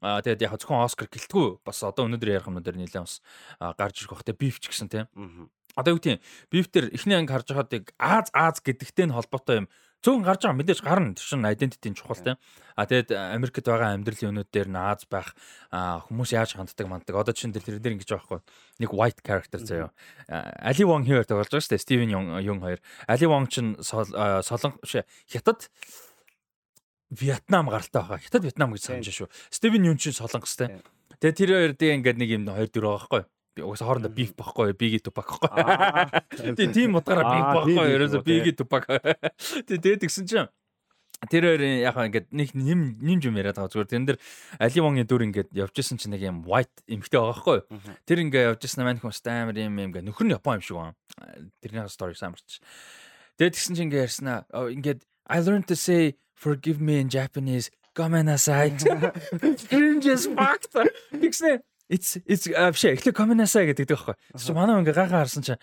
А 0.00 0.20
тэгээд 0.24 0.44
яг 0.48 0.56
зөвхөн 0.60 0.84
Оскар 0.84 1.08
гэлтгүй 1.12 1.60
бас 1.64 1.80
одоо 1.84 2.08
өнөөдөр 2.08 2.40
ярих 2.40 2.48
юмнууд 2.48 2.68
нэлээд 2.68 3.04
бас 3.04 3.20
гарч 3.60 4.04
ирэх 4.04 4.12
бах 4.12 4.24
те 4.24 4.36
биф 4.36 4.60
ч 4.60 4.68
гэсэн 4.68 4.88
тийм. 4.92 5.08
Одоо 5.76 5.96
юу 5.96 6.00
гэдэг 6.00 6.20
биф 6.52 6.68
төр 6.68 6.88
эхний 6.92 7.16
анги 7.16 7.32
харж 7.32 7.48
байгаадыг 7.52 7.92
Аз 7.96 8.28
Аз 8.32 8.60
гэдэгтэй 8.60 9.08
нь 9.08 9.16
холбоотой 9.16 9.64
юм 9.64 9.68
Цөөн 10.06 10.22
гарч 10.22 10.46
байгаа 10.46 10.54
мэдээж 10.62 10.80
гарна. 10.86 11.18
Тэр 11.18 11.26
чинь 11.26 11.42
identity 11.42 11.90
чухал 11.90 12.14
тийм. 12.22 12.38
А 12.78 12.86
тэгээд 12.86 13.10
Америкт 13.10 13.66
байгаа 13.66 13.98
амьдралын 13.98 14.38
өнөд 14.38 14.54
дээр 14.54 14.70
нааз 14.70 15.02
байх 15.10 15.34
хүмүүс 15.74 16.30
яаж 16.30 16.54
ханддаг 16.54 16.86
манддаг. 16.86 17.18
Одоо 17.18 17.34
чинь 17.34 17.50
тэр 17.50 17.82
дээр 17.82 17.98
ингэж 17.98 18.14
байгаа 18.14 18.38
хгүй. 18.38 18.40
Нэг 18.86 18.90
white 18.94 19.18
character 19.26 19.58
заяа. 19.58 19.90
Али 20.30 20.86
Wong 20.86 21.10
here 21.10 21.26
тоглож 21.26 21.50
байгаа 21.50 21.58
шүү 21.58 21.74
дээ. 21.74 21.82
Steven 21.82 22.10
Yeun 22.38 22.62
хоёр. 22.62 22.78
Али 23.10 23.26
Wong 23.26 23.50
чинь 23.50 23.74
солон 23.82 24.78
хятад 25.26 25.74
Вьетнам 27.10 27.66
гаралтай 27.66 27.98
байгаа. 27.98 28.22
Хятад 28.22 28.46
Вьетнам 28.46 28.78
гэж 28.78 28.86
санаж 28.86 29.10
шүү. 29.10 29.26
Steven 29.50 29.90
Yeun 29.90 29.98
чинь 29.98 30.14
солонгостэй. 30.14 30.86
Тэгээ 31.18 31.34
тэр 31.34 31.50
хоёр 31.50 31.72
дээр 31.74 31.96
ингээд 31.98 32.18
нэг 32.22 32.30
юм 32.30 32.46
хоёр 32.46 32.70
дөрөв 32.70 33.10
байгаа 33.10 33.26
хгүй 33.56 33.72
угсаа 33.72 33.88
хоорондоо 33.88 34.12
биф 34.12 34.36
багхгүй 34.36 34.76
биги 34.76 35.00
тупак 35.00 35.40
байхгүй. 35.40 36.54
Тийм 36.60 36.72
тийм 36.76 37.00
утгаараа 37.00 37.32
биф 37.32 37.46
багхгүй 37.56 37.88
ерөөсө 37.96 38.20
биги 38.20 38.52
тупак. 38.52 38.84
Тийм 39.64 39.80
тэгээд 39.80 40.04
гисэн 40.04 40.28
чинь 40.28 40.48
тэр 41.24 41.48
хоёр 41.48 41.62
яг 41.80 41.96
ингээд 41.96 42.28
нэг 42.28 42.52
нэм 42.52 43.00
нэмж 43.00 43.32
юм 43.32 43.40
яриад 43.40 43.56
байгаа 43.56 43.72
зүгээр 43.72 43.88
тэрэн 43.88 44.06
дээр 44.12 44.20
Али 44.60 44.80
Вонгийн 44.84 45.08
дүр 45.08 45.24
ингээд 45.24 45.48
явж 45.56 45.74
исэн 45.80 45.96
чинь 45.96 46.12
нэг 46.12 46.20
юм 46.28 46.44
white 46.44 46.84
эмхтэй 46.84 47.16
байгаа 47.16 47.32
байхгүй. 47.32 47.58
Тэр 48.04 48.18
ингээд 48.28 48.48
явж 48.52 48.62
исэн 48.68 48.84
маань 48.84 49.00
хүмүүс 49.00 49.24
амар 49.24 49.56
юм 49.56 49.72
юм 49.72 49.88
ингээд 49.88 50.04
нөхөр 50.04 50.26
нь 50.28 50.36
Япон 50.36 50.60
юм 50.60 50.64
шиг 50.64 50.76
байна. 50.76 50.94
Тэрний 51.64 51.88
story 51.88 52.12
самарч. 52.12 52.60
Тэгээд 53.40 53.56
гисэн 53.56 53.74
чинь 53.80 53.88
ингээд 53.88 54.04
ярьснаа 54.04 54.44
ингээд 54.52 55.00
I 55.32 55.40
learned 55.40 55.66
to 55.72 55.76
say 55.76 56.20
forgive 56.36 56.84
me 56.84 57.00
in 57.00 57.08
Japanese. 57.08 57.72
Gomenasai. 57.96 58.76
Cringe 59.72 60.12
as 60.12 60.28
fuck. 60.28 60.68
Тэгснэ 61.16 61.64
It's 61.88 62.18
it's 62.26 62.50
вообще 62.50 62.98
эхлээ 62.98 63.14
коминасаа 63.14 63.62
гэдэг 63.70 63.86
байхгүй. 63.86 64.14
Чи 64.34 64.50
манай 64.50 64.82
ингээ 64.82 64.96
гайхаа 64.98 65.22
харсан 65.22 65.42
чинь 65.46 65.62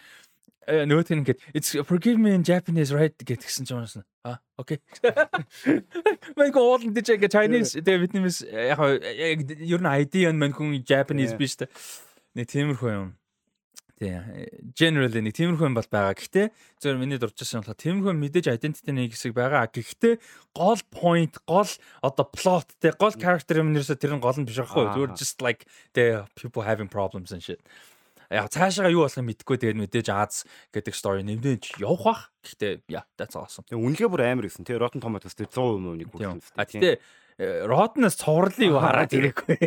нөгөөх 0.63 1.11
нь 1.11 1.19
ингээд 1.23 1.39
it's 1.51 1.75
forgive 1.83 2.15
me 2.15 2.31
in 2.31 2.47
Japanese 2.47 2.95
right 2.95 3.11
гэдгсэн 3.11 3.67
чинь 3.67 3.83
унасан. 3.83 4.07
А 4.23 4.39
окей. 4.55 4.79
Мэн 6.39 6.51
гоолн 6.55 6.95
дэж 6.95 7.19
ингээ 7.19 7.27
Chinese 7.27 7.75
тэгээ 7.75 8.01
Vietnamese 8.07 8.47
яг 8.47 8.79
ер 9.43 9.81
нь 9.83 9.91
ID 9.99 10.31
нь 10.31 10.39
мэн 10.39 10.55
хүн 10.55 10.79
Japanese 10.87 11.35
биш 11.35 11.59
тэ. 11.59 11.67
Нэг 12.39 12.47
тиймэрхүү 12.47 12.91
юм. 12.95 13.19
Тий. 14.01 14.17
Generally 14.73 15.21
нэг 15.21 15.37
тиймэрхүү 15.37 15.69
юм 15.69 15.77
бол 15.77 15.85
байгаа. 15.85 16.17
Гэхдээ 16.17 16.47
зөвөр 16.81 16.97
миний 16.97 17.19
дурдчихсан 17.21 17.61
болохоор 17.61 17.77
тиймэрхүү 17.77 18.13
мэдээж 18.17 18.49
identity 18.49 18.91
нэг 18.91 19.13
хэсэг 19.13 19.37
байгаа. 19.37 19.69
Гэхдээ 19.69 20.17
гол 20.57 20.81
point, 20.89 21.37
гол 21.45 21.69
одоо 22.01 22.25
plot 22.25 22.73
те 22.81 22.91
гол 22.97 23.13
character 23.13 23.61
юм 23.61 23.69
нэрсээ 23.69 24.01
тэр 24.01 24.17
нь 24.17 24.23
гол 24.23 24.33
нь 24.33 24.49
биш 24.49 24.57
байхгүй. 24.57 24.97
Зөвөр 24.97 25.13
just 25.13 25.45
like 25.45 25.69
the 25.93 26.25
people 26.33 26.65
having 26.65 26.89
problems 26.89 27.29
and 27.29 27.45
shit. 27.45 27.61
Яг 28.33 28.49
цаашаа 28.49 28.89
юу 28.89 29.05
болох 29.05 29.21
юм 29.21 29.29
мэдэхгүй 29.29 29.61
тэгээд 29.61 29.77
мэдээж 29.77 30.07
Аз 30.09 30.49
гэдэг 30.73 30.97
story 30.97 31.21
нэмдэж 31.21 31.77
явах 31.77 32.01
бах. 32.01 32.21
Гэхдээ 32.41 32.89
yeah, 32.89 33.05
that's 33.13 33.37
awesome. 33.37 33.61
Үнэлгээ 33.69 34.09
бүр 34.09 34.25
амар 34.25 34.49
гэсэн. 34.49 34.65
Тэгээ 34.65 34.81
Rotten 34.81 35.05
Tomatoes 35.05 35.37
дээр 35.37 35.53
100% 35.53 36.01
нэг 36.01 36.09
хүрсэн. 36.09 36.41
А 36.57 36.65
тэгтээ 36.65 36.97
Ротноос 37.39 38.19
цувралын 38.19 38.67
юу 38.67 38.83
хараад 38.83 39.15
ирэхгүй. 39.15 39.57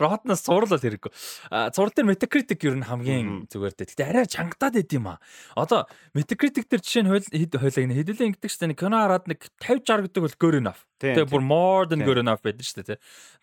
Ротноос 0.00 0.42
цуврал 0.42 0.80
хэрэггүй. 0.80 1.12
А 1.52 1.68
цуврал 1.70 1.92
дээр 1.92 2.08
Metacritic 2.08 2.64
ер 2.64 2.80
нь 2.80 2.88
хамгийн 2.88 3.46
зүгээр 3.52 3.74
дээ. 3.76 3.90
Гэтэ 3.94 4.08
арай 4.08 4.26
чангатаад 4.26 4.80
байд 4.80 4.90
юм 4.96 5.12
а. 5.12 5.22
Одоо 5.54 5.86
Metacritic 6.16 6.66
дээр 6.66 6.82
жишээ 6.82 7.04
нь 7.04 7.10
хойлог 7.12 7.30
нэг 7.30 7.98
хэдүүлэн 8.00 8.28
ингэдэг 8.34 8.50
чинь 8.50 8.74
кино 8.74 9.04
хараад 9.04 9.28
нэг 9.28 9.44
50 9.60 9.90
60 9.90 10.08
гэдэг 10.08 10.22
бол 10.22 10.36
good 10.38 10.56
enough. 10.60 10.80
Тэгээ 11.00 11.26
бүр 11.32 11.42
more 11.42 11.84
than 11.88 12.04
good 12.04 12.20
enough 12.20 12.42
байдаг 12.44 12.66
шүү 12.66 12.84
дээ. 12.84 12.98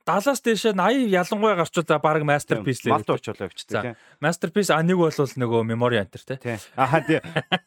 70-аас 0.05 0.41
дээшээ 0.45 0.73
80 0.77 1.09
ялангуяа 1.09 1.57
гарчвал 1.57 1.99
баг 1.99 2.23
masterpiece 2.23 2.85
л 2.85 2.93
малт 2.93 3.09
очолоо 3.09 3.49
явчихсан. 3.49 3.97
Masterpiece 4.21 4.71
а 4.71 4.81
нэг 4.85 5.01
бол 5.01 5.11
нөгөө 5.11 5.61
memory 5.65 5.97
enter 5.99 6.21
те. 6.21 6.59
Аа 6.77 7.01
тий. 7.01 7.19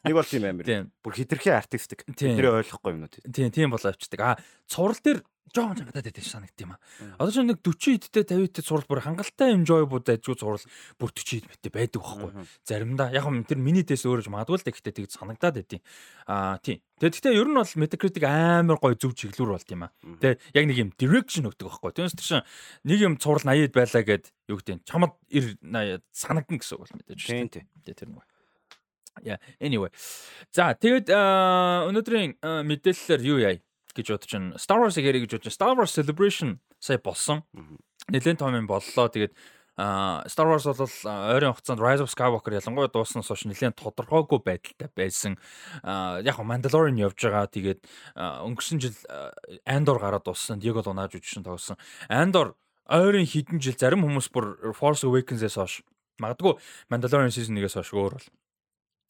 Нэг 0.07 0.15
бол 0.15 0.25
тийм 0.27 0.47
амир. 0.47 0.87
Бүр 1.03 1.13
хитрхи 1.19 1.51
артистик. 1.51 2.07
Тэрийг 2.07 2.63
ойлгохгүй 2.63 2.95
юмнууд. 2.95 3.19
Тийм 3.35 3.51
тийм 3.51 3.75
болоо 3.75 3.91
явчихдаг. 3.91 4.19
А 4.23 4.39
цуврал 4.71 4.97
дээр 5.03 5.19
жоохон 5.51 5.75
чангатаад 5.75 6.05
байдаг 6.07 6.23
санагд 6.23 6.61
юм 6.63 6.71
аа. 6.75 6.79
Одоо 7.19 7.31
ч 7.33 7.43
нэг 7.43 7.59
40 7.59 8.07
идтэй 8.07 8.23
50 8.23 8.47
идтэй 8.47 8.63
зурвал 8.63 8.87
бүр 8.87 9.03
хангалттай 9.03 9.51
enjoyable 9.51 9.99
дайжгүй 9.99 10.35
зурвал 10.39 10.63
бүр 10.95 11.11
40 11.11 11.41
ид 11.41 11.45
мэттэй 11.51 11.71
байдаг 11.71 11.99
байхгүй. 11.99 12.31
Заримдаа 12.63 13.11
яг 13.11 13.25
юм 13.27 13.43
тэр 13.43 13.59
минитэс 13.59 14.07
өөрөж 14.07 14.31
магадгүй 14.31 14.63
л 14.63 14.67
гэхдээ 14.71 14.95
тэгж 14.95 15.11
санагдаад 15.19 15.59
байдیں۔ 15.59 15.81
Аа 16.31 16.55
тийм. 16.63 16.79
Тэгээд 17.03 17.15
гэхдээ 17.19 17.35
ер 17.35 17.47
нь 17.51 17.57
бол 17.59 17.75
Metacritic 17.83 18.23
амар 18.23 18.79
гоё 18.79 18.95
зөв 18.95 19.11
чиглэлүр 19.11 19.59
болт 19.59 19.69
юм 19.73 19.83
аа. 19.89 19.91
Тэгээд 20.23 20.39
яг 20.55 20.65
нэг 20.71 20.77
юм 20.79 20.89
direction 20.95 21.49
өгдөг 21.51 21.67
байхгүй. 21.67 21.91
Түүнээс 21.99 22.15
чинь 22.15 22.47
нэг 22.87 22.99
юм 23.01 23.13
цуврал 23.19 23.43
80-д 23.43 23.75
байлаа 23.75 24.03
гэд 24.07 24.25
юу 24.47 24.61
гэдэг 24.61 24.87
чамд 24.87 25.17
90 25.27 25.59
80 25.67 26.05
санагдана 26.15 26.59
гэсэн 26.61 26.75
үг 26.77 26.81
бол 26.85 26.95
мэдээж 26.95 27.19
шүү 27.19 27.49
дээ. 27.51 27.65
Тэгээд 27.83 27.99
тэр 27.99 28.09
нэг 28.15 28.23
Yeah, 29.19 29.43
anyway. 29.59 29.91
За, 30.55 30.71
тэгээд 30.71 31.11
өнөөдрийн 31.11 32.39
мэдээллээр 32.39 33.21
юу 33.27 33.39
яа? 33.43 33.59
Гэж 33.95 34.07
бодож 34.15 34.31
байна. 34.31 34.57
Star 34.57 34.79
Wars-ыг 34.79 35.05
ярих 35.05 35.27
гэж 35.27 35.39
бодож 35.39 35.47
байна. 35.47 35.57
Star 35.59 35.73
Wars 35.77 35.93
Celebration 35.95 36.59
сая 36.79 36.97
болсон. 36.97 37.43
Нэлээд 38.09 38.39
том 38.39 38.55
юм 38.55 38.67
боллоо. 38.67 39.07
Тэгээд 39.11 39.33
Star 39.77 40.47
Wars 40.51 40.67
бол 40.67 40.77
ойрын 40.77 41.55
хугацаанд 41.55 41.79
Rise 41.79 42.03
of 42.03 42.11
Skywalker 42.11 42.53
ялангуяа 42.53 42.91
дууснаас 42.91 43.31
хойш 43.31 43.47
нэлээд 43.47 43.79
тодорхойгүй 43.79 44.39
байдалтай 44.43 44.89
байсан. 44.93 45.39
Яг 46.21 46.37
нь 46.37 46.49
Mandalorian 46.49 46.99
явж 46.99 47.17
байгаа. 47.17 47.47
Тэгээд 47.47 47.79
өнгөрсөн 48.19 48.77
жил 48.83 48.97
Andor 49.65 49.97
гараад 49.97 50.27
дууссан. 50.27 50.59
Diego 50.59 50.83
Luna 50.83 51.07
жүжигчин 51.07 51.47
тоглосон. 51.47 51.79
Andor 52.11 52.59
ойрын 52.91 53.25
хідэн 53.25 53.63
жил 53.63 53.79
зарим 53.79 54.03
хүмүүс 54.03 54.27
бүр 54.35 54.75
Force 54.75 55.07
Awakens-ээс 55.07 55.55
хойш 55.55 55.81
магадгүй 56.19 56.59
Mandalorian 56.91 57.31
season 57.31 57.55
1-ээс 57.55 57.79
хойш 57.79 57.95
өөр 57.95 58.19
бол 58.19 58.27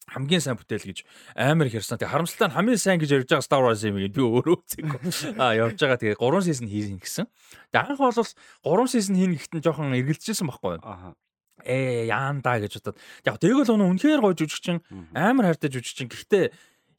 хамгийн 0.10 0.42
сайн 0.42 0.58
бүтээл 0.58 0.90
гэж 0.90 1.06
амар 1.38 1.70
их 1.70 1.78
ярьсан. 1.78 2.02
Тэгээ 2.02 2.14
харамсалтай 2.14 2.48
нь 2.50 2.56
хамгийн 2.58 2.82
сайн 2.82 3.00
гэж 3.00 3.10
ярьж 3.22 3.30
байгаа 3.30 3.46
Star 3.46 3.62
Wars 3.62 3.86
юм 3.86 4.02
би 4.02 4.10
өөрөө 4.10 4.56
үзээгүй. 4.66 5.00
Аа 5.38 5.54
явж 5.56 5.78
байгаа. 5.78 6.02
Тэгээ 6.02 6.18
3 6.18 6.48
сизон 6.48 6.68
хийх 6.68 7.00
гэсэн. 7.00 7.26
Тэгээ 7.70 7.86
анх 7.86 8.02
бол 8.02 8.12
3 8.12 8.92
сизон 8.92 9.16
хийн 9.16 9.34
гэхдээ 9.38 9.62
жоохон 9.62 9.96
эргэлжсэн 9.96 10.48
байхгүй 10.50 10.82
юу? 10.82 10.84
Аа 10.84 11.14
ээ 11.66 12.10
яанда 12.10 12.58
гэж 12.58 12.82
бодоод 12.82 12.98
яг 13.26 13.38
тэгэл 13.38 13.74
өнө 13.74 13.86
үнэхээр 13.94 14.22
гоё 14.22 14.34
жүжигчин 14.34 14.82
амар 15.14 15.54
хайртай 15.54 15.70
жүжигчин 15.70 16.10
гэхдээ 16.10 16.46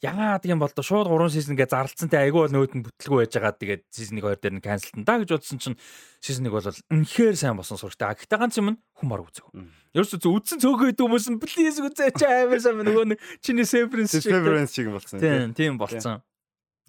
яагаад 0.03 0.45
юм 0.51 0.59
бол 0.59 0.73
шууд 0.75 1.07
3 1.07 1.31
сизон 1.31 1.55
гэ 1.55 1.71
зарлцсан 1.71 2.11
те 2.11 2.19
айгүй 2.19 2.43
бол 2.43 2.55
нөөд 2.59 2.75
нь 2.75 2.83
бүтлгүй 2.83 3.23
байж 3.23 3.39
байгаа 3.39 3.55
тэгээд 3.55 3.83
сизон 3.87 4.19
1 4.19 4.35
2 4.35 4.43
дээр 4.43 4.55
нь 4.59 4.65
канселтан 4.67 5.07
да 5.07 5.23
гэж 5.23 5.31
бодсон 5.31 5.59
чинь 5.63 5.79
сизон 6.19 6.51
1 6.51 6.59
бол 6.59 6.67
үнэхээр 6.67 7.37
сайн 7.39 7.55
болсон 7.55 7.79
сурагтай. 7.79 8.19
Гэхдээ 8.19 8.41
ганц 8.43 8.59
юм 8.59 8.75
нь 8.75 8.79
хүмар 8.99 9.23
үзэг. 9.23 9.47
Ерөөсө 9.95 10.19
зөв 10.19 10.43
үдсэн 10.43 10.59
цөөхөө 10.59 10.91
идэв 10.91 11.07
хүмүүс 11.07 11.27
нь 11.31 11.39
плиз 11.39 11.79
үзээч 11.79 12.19
амар 12.27 12.59
сайн 12.59 12.83
нөгөө 12.83 13.15
нэг 13.15 13.19
чиний 13.47 13.63
Severance 13.63 14.19
шиг 14.19 14.27
Severance 14.27 14.75
шиг 14.75 14.91
болсон. 14.91 15.23
Тийм 15.23 15.55
тийм 15.55 15.79
болсон. 15.79 16.19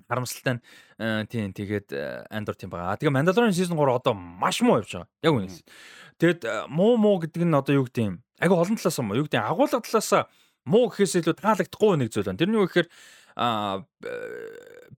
Харамсалтай 0.10 0.58
нь 0.58 0.62
э, 0.98 1.30
тийм 1.30 1.54
тэгээд 1.54 1.94
Andor 2.34 2.58
тийм 2.58 2.74
байгаа. 2.74 2.98
Тэгээ 2.98 3.14
Mandalorian 3.14 3.54
season 3.54 3.78
3 3.78 3.94
одоо 3.94 4.18
маш 4.18 4.58
муу 4.66 4.82
явж 4.82 4.90
байгаа. 4.90 5.10
Яг 5.22 5.34
үнэс. 5.38 5.62
Тэгэд 6.18 6.42
э, 6.50 6.66
муу 6.66 6.98
муу 6.98 7.22
гэдэг 7.22 7.46
нь 7.46 7.54
одоо 7.54 7.78
юу 7.78 7.86
гэдэг 7.86 8.04
юм? 8.10 8.18
Айгу 8.42 8.58
олон 8.58 8.74
талаас 8.74 8.98
юм? 8.98 9.14
Юу 9.14 9.26
гэдэг 9.30 9.42
агуулга 9.42 9.80
талаас 9.80 10.28
муу 10.66 10.90
гэхээс 10.90 11.20
илүү 11.22 11.36
таалагдахгүй 11.40 12.00
нэг 12.00 12.10
зүйл 12.14 12.28
байна. 12.28 12.40
Тэрний 12.40 12.60
юу 12.60 12.68
гэхээр 12.68 12.88
а 13.36 13.84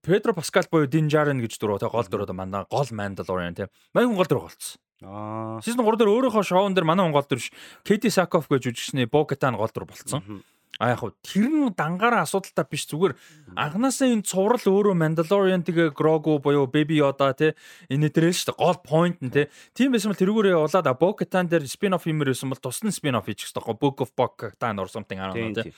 Педро 0.03 0.33
Паскал 0.33 0.67
буюу 0.71 0.87
Динжарен 0.87 1.39
гэж 1.39 1.55
дөрөв 1.57 1.79
те 1.79 1.89
гол 1.89 2.05
дөрөв 2.05 2.35
манай 2.35 2.65
гол 2.69 2.89
Mandalorian 2.91 3.55
те. 3.55 3.69
Манай 3.93 4.11
гол 4.11 4.27
дөрөв 4.27 4.51
голцсон. 4.51 4.79
Аа. 5.03 5.59
Сизон 5.63 5.85
3 5.87 5.99
дээр 5.99 6.11
өөрийнхөө 6.11 6.43
шоун 6.43 6.75
дээр 6.75 6.87
манай 6.87 7.07
гол 7.11 7.25
дөрөв 7.25 7.49
Кэти 7.87 8.11
Саков 8.11 8.47
гэж 8.51 8.69
жүжигчний 8.69 9.07
Бокатан 9.07 9.55
гол 9.55 9.71
дөрөв 9.71 9.91
болцсон. 9.91 10.43
А 10.79 10.91
яг 10.91 10.99
хуу 10.99 11.15
тэр 11.23 11.47
нь 11.47 11.71
дангаараа 11.71 12.27
асуудалтай 12.27 12.67
биш. 12.67 12.83
Зүгээр 12.91 13.15
анханасаа 13.55 14.11
энэ 14.11 14.27
цуврал 14.27 14.59
өөрөө 14.59 14.95
Mandalorian 14.99 15.63
тэгээ 15.63 15.95
Grogu 15.95 16.35
буюу 16.43 16.67
Baby 16.67 16.99
Yoda 16.99 17.31
те 17.31 17.55
энэ 17.87 18.11
дээр 18.11 18.35
л 18.35 18.35
шүү 18.35 18.51
дээ. 18.51 18.59
Гол 18.59 18.79
point 18.83 19.17
нь 19.23 19.31
те 19.31 19.47
тийм 19.71 19.95
байсан 19.95 20.11
бол 20.11 20.19
тэрүүгээр 20.19 20.51
явуулаад 20.51 20.91
Bo-Katan 20.99 21.47
дээр 21.47 21.63
spin 21.63 21.95
off 21.95 22.03
юмэр 22.03 22.35
байсан 22.35 22.51
бол 22.51 22.59
тусна 22.59 22.91
spin 22.91 23.15
off 23.15 23.31
хийчих 23.31 23.55
хэрэгтэй 23.55 23.79
Book 23.79 24.03
of 24.03 24.11
Bo-Katan 24.19 24.75
or 24.83 24.91
something 24.91 25.15
аа 25.15 25.31
те 25.31 25.71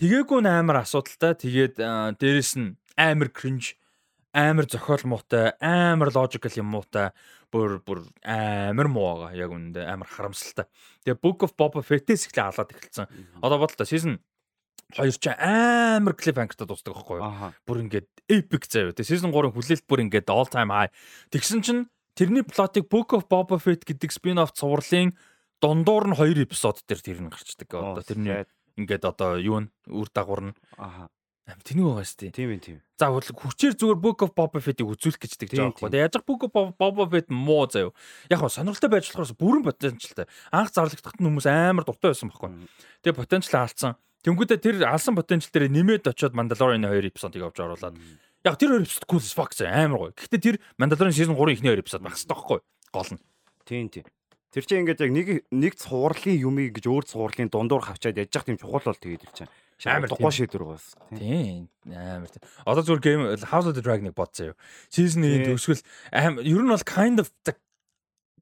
тэгээгүй 0.00 0.40
амар 0.48 0.88
асуудалтай. 0.88 1.36
Тэгээд 1.36 1.76
дээрэс 2.16 2.56
нь 2.56 2.80
амар 2.96 3.28
cringe 3.28 3.76
амар 4.32 4.64
зохиол 4.64 5.04
муутай 5.04 5.52
амар 5.60 6.16
logical 6.16 6.54
юм 6.56 6.72
муутай 6.72 7.12
бүр 7.52 7.82
бүр 7.84 8.08
амар 8.24 8.88
муу 8.88 9.20
байгаа. 9.20 9.36
Яг 9.36 9.52
үнэндээ 9.52 9.84
амар 9.84 10.08
харамсалтай. 10.08 10.64
Тэгээ 11.04 11.20
Book 11.20 11.44
of 11.44 11.52
Boba 11.58 11.84
Fett-с 11.84 12.24
ихлэ 12.30 12.48
халаад 12.48 12.72
эхэлсэн. 12.72 13.10
Одоо 13.42 13.58
бодлоо 13.60 13.84
season 13.84 14.22
хоёр 14.94 15.16
ч 15.16 15.26
амар 15.30 16.14
cliffhanger-тай 16.16 16.66
дуусдаг 16.66 16.94
байхгүй 16.94 17.18
юу? 17.20 17.52
Бүр 17.66 17.78
ингээд 17.86 18.08
epic 18.30 18.66
заяа. 18.66 18.94
Тэгээ 18.94 19.10
season 19.10 19.30
3-ын 19.34 19.54
хүлээлт 19.54 19.86
бүр 19.86 20.04
ингээд 20.06 20.28
all 20.30 20.48
time 20.50 20.70
high. 20.74 20.90
Тэгсэн 21.30 21.60
чинь 21.62 21.82
тэрний 22.14 22.44
плотыг 22.44 22.88
Book 22.90 23.14
of 23.14 23.26
Boba 23.30 23.58
Fett 23.60 23.86
гэдэг 23.86 24.10
spin-off 24.10 24.52
цувралын 24.54 25.14
дундуур 25.60 26.10
нь 26.10 26.18
хоёр 26.18 26.38
эпизод 26.42 26.82
дээр 26.88 27.00
тэр 27.00 27.18
нь 27.24 27.32
гарчдаг. 27.32 27.68
Одоо 27.70 28.02
тэрний 28.02 28.44
ингээд 28.76 29.04
одоо 29.04 29.36
юу 29.38 29.64
н 29.64 29.66
үр 29.88 30.08
дагавар 30.12 30.52
нь. 30.52 30.54
Аха. 30.76 31.08
Тэнийг 31.66 31.86
байгаа 31.90 32.06
шүү 32.06 32.30
дээ. 32.30 32.36
Тийм 32.36 32.50
ээ 32.54 32.62
тийм. 32.62 32.78
За 32.94 33.10
хүчээр 33.10 33.74
зүгээр 33.74 33.98
Book 33.98 34.22
of 34.22 34.32
Boba 34.38 34.62
Fett-ийг 34.62 34.86
үзүүлэх 34.86 35.18
гэж 35.18 35.32
тэгж 35.34 35.50
байгаа 35.58 35.74
байхгүй. 35.74 35.90
Тэгээ 35.90 36.06
яаж 36.06 36.16
Book 36.22 36.42
of 36.46 36.52
Boba 36.78 37.04
Fett 37.10 37.28
муу 37.32 37.66
заяа. 37.66 37.90
Яг 38.30 38.38
хоо 38.38 38.52
сонирхолтой 38.52 38.90
байж 38.92 39.10
болохоос 39.10 39.34
бүрэн 39.34 39.66
потенциалтай. 39.66 40.30
Анх 40.54 40.70
зарлагдахад 40.70 41.18
нь 41.18 41.26
хүмүүс 41.26 41.48
амар 41.50 41.82
дуртай 41.82 42.14
байсан 42.14 42.30
байхгүй. 42.30 42.50
Тэгээ 43.02 43.18
потенциал 43.18 43.66
алдсан. 43.66 43.98
Тэнгүүдээ 44.20 44.60
тэр 44.60 44.76
алсан 44.84 45.16
потенциал 45.16 45.48
дээр 45.48 45.72
нэмээд 45.72 46.12
очиод 46.12 46.36
Mandalorian 46.36 46.84
2 46.84 47.08
эпизодыг 47.08 47.40
авч 47.40 47.56
оруулаад. 47.64 47.96
Яг 48.44 48.60
тэр 48.60 48.76
2 48.76 48.84
эпизод 48.84 49.08
cool 49.08 49.24
fuck 49.24 49.56
амар 49.64 49.96
гоё. 49.96 50.12
Гэхдээ 50.12 50.44
тэр 50.44 50.56
Mandalorian 50.76 51.16
season 51.16 51.32
3 51.32 51.56
ихний 51.56 51.72
2 51.72 51.80
эпизод 51.80 52.04
хэрэгтэй 52.04 52.28
байхгүй 52.28 52.60
гол 52.92 53.10
нь. 53.16 53.20
Тийм 53.64 53.88
тийм. 53.88 54.04
Тэр 54.52 54.64
чинь 54.68 54.84
ингээд 54.84 55.00
яг 55.00 55.12
нэг 55.16 55.28
нэг 55.48 55.72
цувралын 55.72 56.36
юмыг 56.36 56.76
гэж 56.76 56.84
өөр 56.84 57.04
цувралын 57.08 57.48
дундуур 57.48 57.80
хавчаад 57.80 58.20
яж 58.20 58.28
зах 58.28 58.44
тийм 58.44 58.60
чухал 58.60 58.84
бол 58.84 59.00
тэгээд 59.00 59.24
тэр 59.24 59.48
чинь 59.80 59.88
амар 59.88 60.12
дугуй 60.12 60.32
шийдвэр 60.36 60.68
байгаас. 60.68 61.00
Тийм 61.16 61.72
амар 61.88 62.28
тийм. 62.28 62.44
Одоо 62.68 62.82
зүгээр 62.84 63.00
game 63.00 63.24
House 63.48 63.64
of 63.64 63.72
the 63.72 63.80
Dragon-ыг 63.80 64.12
бодсон 64.12 64.52
юу. 64.52 64.56
Season-ийн 64.92 65.48
төгсгөл 65.48 65.80
амар 66.12 66.44
ер 66.44 66.60
нь 66.60 66.68
бол 66.68 66.84
kind 66.84 67.24
of 67.24 67.32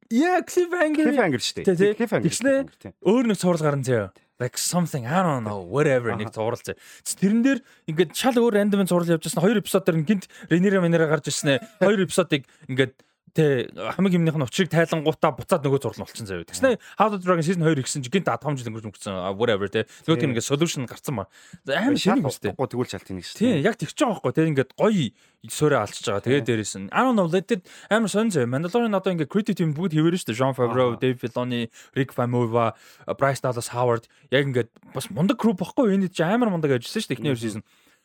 Yeah, 0.08 0.40
cliffhanger. 0.40 1.04
Cliffhanger 1.04 1.42
шүү 1.44 1.68
дээ. 1.68 1.92
Cliffhanger. 2.00 2.96
Өөр 3.04 3.28
нэг 3.28 3.36
цуврал 3.36 3.60
гарна 3.60 3.84
заяа 3.84 4.08
like 4.38 4.56
something 4.56 5.06
I 5.06 5.22
don't 5.22 5.44
know 5.44 5.60
whatever 5.62 6.14
нэг 6.14 6.30
зурал 6.30 6.58
зэ. 6.58 6.78
Тэрэн 7.02 7.42
дээр 7.42 7.60
ингээд 7.90 8.14
шал 8.14 8.38
өөр 8.38 8.54
рандом 8.54 8.86
зурал 8.86 9.06
явж 9.06 9.26
байсан. 9.26 9.42
Хоёр 9.42 9.58
эпизод 9.58 9.84
дээр 9.86 9.98
гинт 10.06 10.24
Ренера 10.48 10.80
Менера 10.80 11.10
гарч 11.10 11.30
ирсэн 11.30 11.58
ээ. 11.58 11.64
Хоёр 11.82 12.06
эпизодыг 12.06 12.46
ингээд 12.70 12.94
Тэ 13.34 13.68
хамаг 13.74 14.12
юмных 14.14 14.36
нь 14.36 14.46
учрыг 14.46 14.72
тайлангуудаа 14.72 15.36
буцаад 15.36 15.64
нөгөө 15.66 15.80
зурлал 15.82 16.06
болчихсон 16.06 16.28
заяа. 16.28 16.48
Тэгснэ 16.48 16.78
How 16.96 17.12
to 17.12 17.18
Dragon 17.20 17.44
season 17.44 17.66
2 17.66 17.82
ирсэн 17.82 18.00
чи 18.00 18.08
гинт 18.08 18.30
атомж 18.30 18.64
өнгөрч 18.64 18.88
өнгөрсөн 18.88 19.36
whatever 19.36 19.68
тэ. 19.68 19.84
Нөгөө 20.06 20.18
тийм 20.22 20.32
ингээд 20.32 20.48
solution 20.48 20.86
гарцсан 20.88 21.18
ба. 21.18 21.28
Амар 21.68 21.98
шинэ 21.98 22.24
юмстэй. 22.24 22.54
Тэгвэл 22.54 22.88
шалт 22.88 23.10
нэг 23.12 23.26
шүү. 23.26 23.38
Тийм 23.42 23.60
яг 23.60 23.76
тэгж 23.76 23.92
байгаа 23.92 24.16
байхгүй. 24.16 24.32
Тэр 24.32 24.48
ингээд 24.54 24.72
гоё 24.78 25.12
суурэ 25.46 25.76
алчж 25.82 26.04
байгаа. 26.08 26.24
Тэгээд 26.24 26.46
дээрээс 26.48 26.74
нь 26.78 26.88
I 26.88 27.00
don't 27.04 27.18
know 27.18 27.28
let 27.28 27.50
амар 27.90 28.10
сонь 28.10 28.32
заяа. 28.32 28.48
Mandalorian 28.48 28.96
одоо 28.96 29.12
ингээд 29.12 29.30
creative 29.30 29.56
team 29.58 29.74
бүгд 29.76 29.94
хэвээрэн 29.94 30.18
шүү 30.18 30.28
дээ. 30.32 30.38
Jean 30.38 30.54
Favreau, 30.56 30.98
Dave 30.98 31.18
Filoni, 31.20 31.70
Rick 31.94 32.14
Famuyiwa, 32.16 32.74
Bryce 33.18 33.42
Dallas 33.44 33.70
Howard 33.74 34.08
яг 34.30 34.46
ингээд 34.48 34.70
бас 34.94 35.10
мундаг 35.12 35.38
crew 35.38 35.54
баггүй. 35.54 35.94
Энэ 35.94 36.10
чи 36.10 36.22
амар 36.22 36.50
мундаг 36.50 36.74
ажилласан 36.74 37.02
шүү 37.02 37.10
дээ. 37.12 37.18
Эхний 37.18 37.36
season. 37.38 37.62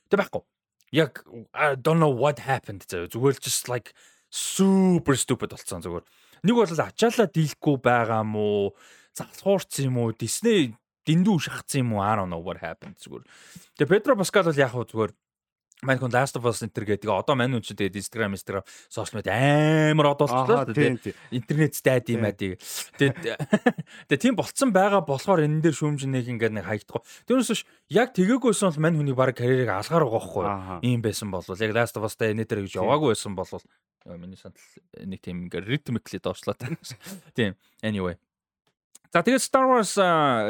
Тэ 0.09 0.21
байхгүй. 0.21 0.43
Яг 0.93 1.25
I 1.57 1.73
don't 1.73 1.97
know 1.97 2.13
what 2.13 2.45
happened 2.45 2.85
заяа. 2.85 3.09
Зүгээр 3.09 3.41
just 3.41 3.65
like 3.65 3.97
супер 4.33 5.13
stupid 5.13 5.53
болцсон 5.53 5.85
зүгээр. 5.85 6.05
Нэг 6.41 6.55
бол 6.57 6.65
ачаалаа 6.65 7.29
дийлэхгүй 7.29 7.77
байгаа 7.77 8.25
мó, 8.25 8.73
залхуурц 9.13 9.77
юм 9.85 10.01
уу, 10.01 10.17
Disney 10.17 10.73
дэндүү 11.05 11.37
шахацсан 11.37 11.85
юм 11.85 11.93
уу, 11.93 12.01
I 12.01 12.17
don't 12.17 12.33
know 12.33 12.41
what 12.41 12.57
happened 12.57 12.97
зүгээр. 12.97 13.23
Тэгээ 13.77 13.91
Педро 13.93 14.17
Паскал 14.17 14.49
бол 14.49 14.57
яг 14.57 14.73
хуу 14.73 14.89
зүгээр 14.89 15.13
Мань 15.83 15.99
хүн 15.99 16.11
Last 16.15 16.39
of 16.39 16.47
Us 16.47 16.63
Center 16.63 16.87
гэдэг 16.87 17.11
одоо 17.11 17.35
мань 17.35 17.53
хүн 17.53 17.63
чинь 17.63 17.77
тэгээд 17.77 17.99
Instagram, 17.99 18.33
Instagram, 18.33 18.63
social 18.87 19.19
media 19.19 19.35
амар 19.91 20.15
од 20.15 20.23
болчихлоо 20.23 20.65
тэгээд 20.71 21.35
интернет 21.35 21.75
стад 21.75 22.07
юм 22.09 22.23
аа 22.23 22.33
тэгээд 22.33 22.59
тэгээд 22.97 24.21
тийм 24.23 24.39
болцсон 24.39 24.71
байгаа 24.71 25.03
болохоор 25.03 25.43
энэ 25.43 25.63
дээр 25.63 25.75
шүүмжнэг 25.75 26.31
ингээд 26.33 26.55
нэг 26.55 26.65
хаягдахгүй. 26.65 27.03
Тэрнээс 27.27 27.63
яг 27.91 28.15
тгээгүйсэн 28.15 28.71
бол 28.71 28.83
мань 28.83 28.97
хүний 28.97 29.15
баг 29.15 29.35
карьерийг 29.35 29.69
алгаар 29.69 30.07
байгаа 30.07 30.79
байхгүй 30.81 30.87
юм 30.87 31.01
байсан 31.03 31.29
бол 31.29 31.43
яг 31.43 31.71
Last 31.75 31.99
of 31.99 32.07
Us-тай 32.07 32.31
энэ 32.31 32.47
дээр 32.47 32.65
гэж 32.65 32.79
яваагүй 32.79 33.13
байсан 33.13 33.35
бол 33.35 33.51
миний 34.05 34.37
санал 34.37 34.59
нэг 34.99 35.19
тийм 35.23 35.47
ингээд 35.47 35.67
rhythmically 35.67 36.19
доошлоо 36.19 36.55
та. 36.55 36.67
Тийм. 37.35 37.55
Anyway. 37.81 38.19
За 39.13 39.21
тэгээд 39.21 39.45
Star 39.45 39.69
Wars 39.69 39.93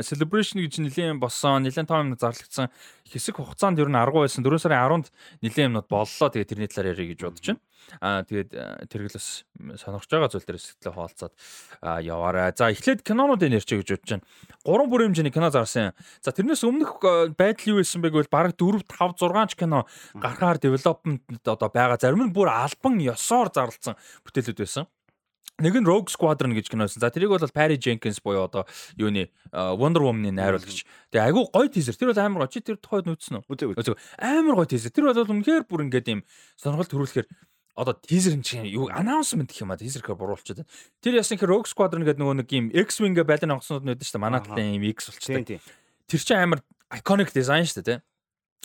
Celebration 0.08 0.64
гэж 0.64 0.80
нэлийн 0.80 1.20
болсон, 1.20 1.68
нэлийн 1.68 1.84
том 1.84 2.08
юм 2.08 2.16
зарлагдсан 2.16 2.72
хэсэг 3.12 3.36
хугацаанд 3.36 3.76
ер 3.76 3.92
нь 3.92 4.00
10 4.00 4.16
байсан. 4.16 4.40
4 4.40 4.56
сарын 4.56 5.04
10-нд 5.04 5.08
нэлийн 5.44 5.68
юмнууд 5.76 5.92
боллоо. 5.92 6.32
Тэгээд 6.32 6.48
тэрний 6.48 6.72
талаар 6.72 6.96
ярих 6.96 7.12
гэж 7.12 7.20
бодож 7.28 7.44
байна. 7.44 7.60
Аа 8.00 8.24
тэгээд 8.24 8.56
тэргэлээс 8.88 9.28
сонирхож 9.84 10.08
байгаа 10.08 10.32
зүйл 10.32 10.48
дээр 10.48 10.64
сэтгэлээ 10.64 10.96
хаалцаад 10.96 11.34
яваарай. 12.08 12.56
За 12.56 12.72
эхлээд 12.72 13.04
кинонуудыг 13.04 13.52
нэрчээ 13.52 13.84
гэж 13.84 13.90
бодож 14.00 14.12
байна. 14.16 14.28
Гурван 14.64 14.88
бүрийн 14.88 15.12
хэмжээний 15.12 15.36
кино 15.36 15.52
зарсан. 15.52 15.92
За 16.24 16.32
тэрнээс 16.32 16.64
өмнөх 16.64 17.04
байдал 17.36 17.68
юу 17.68 17.84
байсан 17.84 18.00
бэ 18.00 18.16
гэвэл 18.16 18.32
бараг 18.32 18.56
4 18.56 18.88
5 18.88 19.20
6 19.20 19.52
ч 19.52 19.60
кино 19.60 19.84
гарахаар 20.16 20.64
development 20.64 21.20
одоо 21.44 21.68
байгаа. 21.68 22.00
Зарим 22.00 22.32
нь 22.32 22.32
бүр 22.32 22.48
альбан 22.48 22.96
ёсоор 22.96 23.52
зарлсан 23.52 24.00
бүтээлүүд 24.24 24.64
байсан. 24.64 24.88
Нэг 25.62 25.78
нь 25.78 25.86
Rogue 25.86 26.10
Squadron 26.10 26.58
гэж 26.58 26.66
киносэн. 26.74 26.98
За 26.98 27.14
тэрийг 27.14 27.30
бол 27.30 27.38
Patty 27.40 27.78
Jenkins 27.78 28.18
буюу 28.18 28.50
одоо 28.50 28.66
юуны 28.98 29.30
Wonder 29.54 30.02
Woman-ы 30.02 30.34
найруулагч. 30.34 30.82
Тэгээ 31.14 31.30
айгүй 31.30 31.46
гоё 31.54 31.70
тийзер. 31.70 31.94
Тэр 31.94 32.10
бол 32.10 32.26
амар 32.26 32.42
гоё. 32.44 32.52
Чи 32.52 32.66
тэр 32.66 32.82
тухайд 32.82 33.06
нүдсэн 33.06 33.46
үү? 33.46 33.78
Үзег. 33.78 34.02
Амар 34.18 34.58
гоё 34.58 34.66
тийзер. 34.66 34.90
Тэр 34.90 35.14
бол 35.14 35.22
үнэхээр 35.30 35.70
бүр 35.70 35.86
ингээд 35.86 36.10
юм 36.10 36.26
сонирхолт 36.58 36.90
төрүүлэхээр 36.90 37.28
одоо 37.78 37.94
тийзер 37.94 38.42
чинь 38.42 38.66
юу 38.66 38.90
announcement 38.90 39.50
гэх 39.50 39.62
юм 39.62 39.74
а 39.74 39.78
тийзерхээр 39.78 40.18
буруулчихад 40.18 40.66
байна. 40.66 40.74
Тэр 41.02 41.22
ясан 41.22 41.38
хэр 41.38 41.50
Rogue 41.50 41.70
Squadron 41.70 42.06
гэдэг 42.06 42.22
нөгөө 42.22 42.36
нэг 42.42 42.50
юм 42.50 42.66
X-Wing 42.74 43.18
байлын 43.22 43.54
онгоцнууд 43.58 43.86
нэдэж 43.86 44.10
шүү 44.10 44.18
дээ. 44.18 44.26
Манай 44.26 44.42
талын 44.42 44.78
юм 44.78 44.86
X 44.90 45.10
болчихсон. 45.10 45.62
Тэр 46.10 46.22
чинь 46.22 46.42
амар 46.42 46.62
iconic 46.94 47.34
design 47.34 47.66
шүү 47.66 47.82
дээ. 47.82 48.02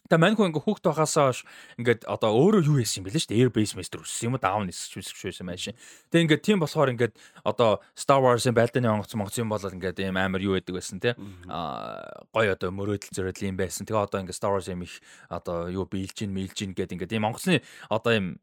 Тэгээ 0.07 0.23
маньху 0.23 0.47
ингээ 0.47 0.65
хүүхд 0.65 0.85
байхасаа 0.89 1.35
хойш 1.35 1.45
ингээд 1.77 2.07
одоо 2.09 2.31
өөрөө 2.33 2.63
юу 2.65 2.79
хийсэн 2.81 3.03
юм 3.03 3.07
бэлээ 3.11 3.23
шүү 3.27 3.31
дээ. 3.35 3.41
Air 3.45 3.51
base 3.53 3.75
master 3.77 4.01
өссөн 4.01 4.31
юм? 4.31 4.39
Down 4.39 4.65
нисч 4.65 4.95
байсан 4.97 5.45
байшин. 5.51 5.77
Тэгээ 6.09 6.25
ингээд 6.25 6.47
тийм 6.47 6.59
болохоор 6.63 6.95
ингээд 6.95 7.15
одоо 7.45 7.83
Star 7.93 8.25
Wars-ын 8.25 8.57
байлдааны 8.57 8.89
онгоц 8.89 9.13
монгоц 9.13 9.37
юм 9.37 9.53
болол 9.53 9.75
ингээд 9.75 10.01
ийм 10.01 10.17
амар 10.17 10.41
юу 10.41 10.57
байдаг 10.57 10.81
байсан 10.81 10.97
тий. 11.03 11.13
Аа 11.53 12.25
гоё 12.33 12.57
одоо 12.57 12.73
мөрөөдөл 12.73 13.13
зөрөдөл 13.13 13.53
юм 13.53 13.61
байсан. 13.61 13.85
Тэгээ 13.85 14.07
одоо 14.09 14.25
ингээд 14.25 14.39
Star 14.39 14.55
Wars 14.57 14.73
юм 14.73 14.87
их 14.87 14.97
одоо 15.29 15.69
юу 15.69 15.85
биелж 15.85 16.25
ин 16.25 16.33
мэлж 16.33 16.57
ин 16.65 16.73
гэдэг 16.73 16.97
ингээд 16.97 17.13
ийм 17.13 17.29
онгоцны 17.29 17.61
одоо 17.93 18.13
ийм 18.17 18.41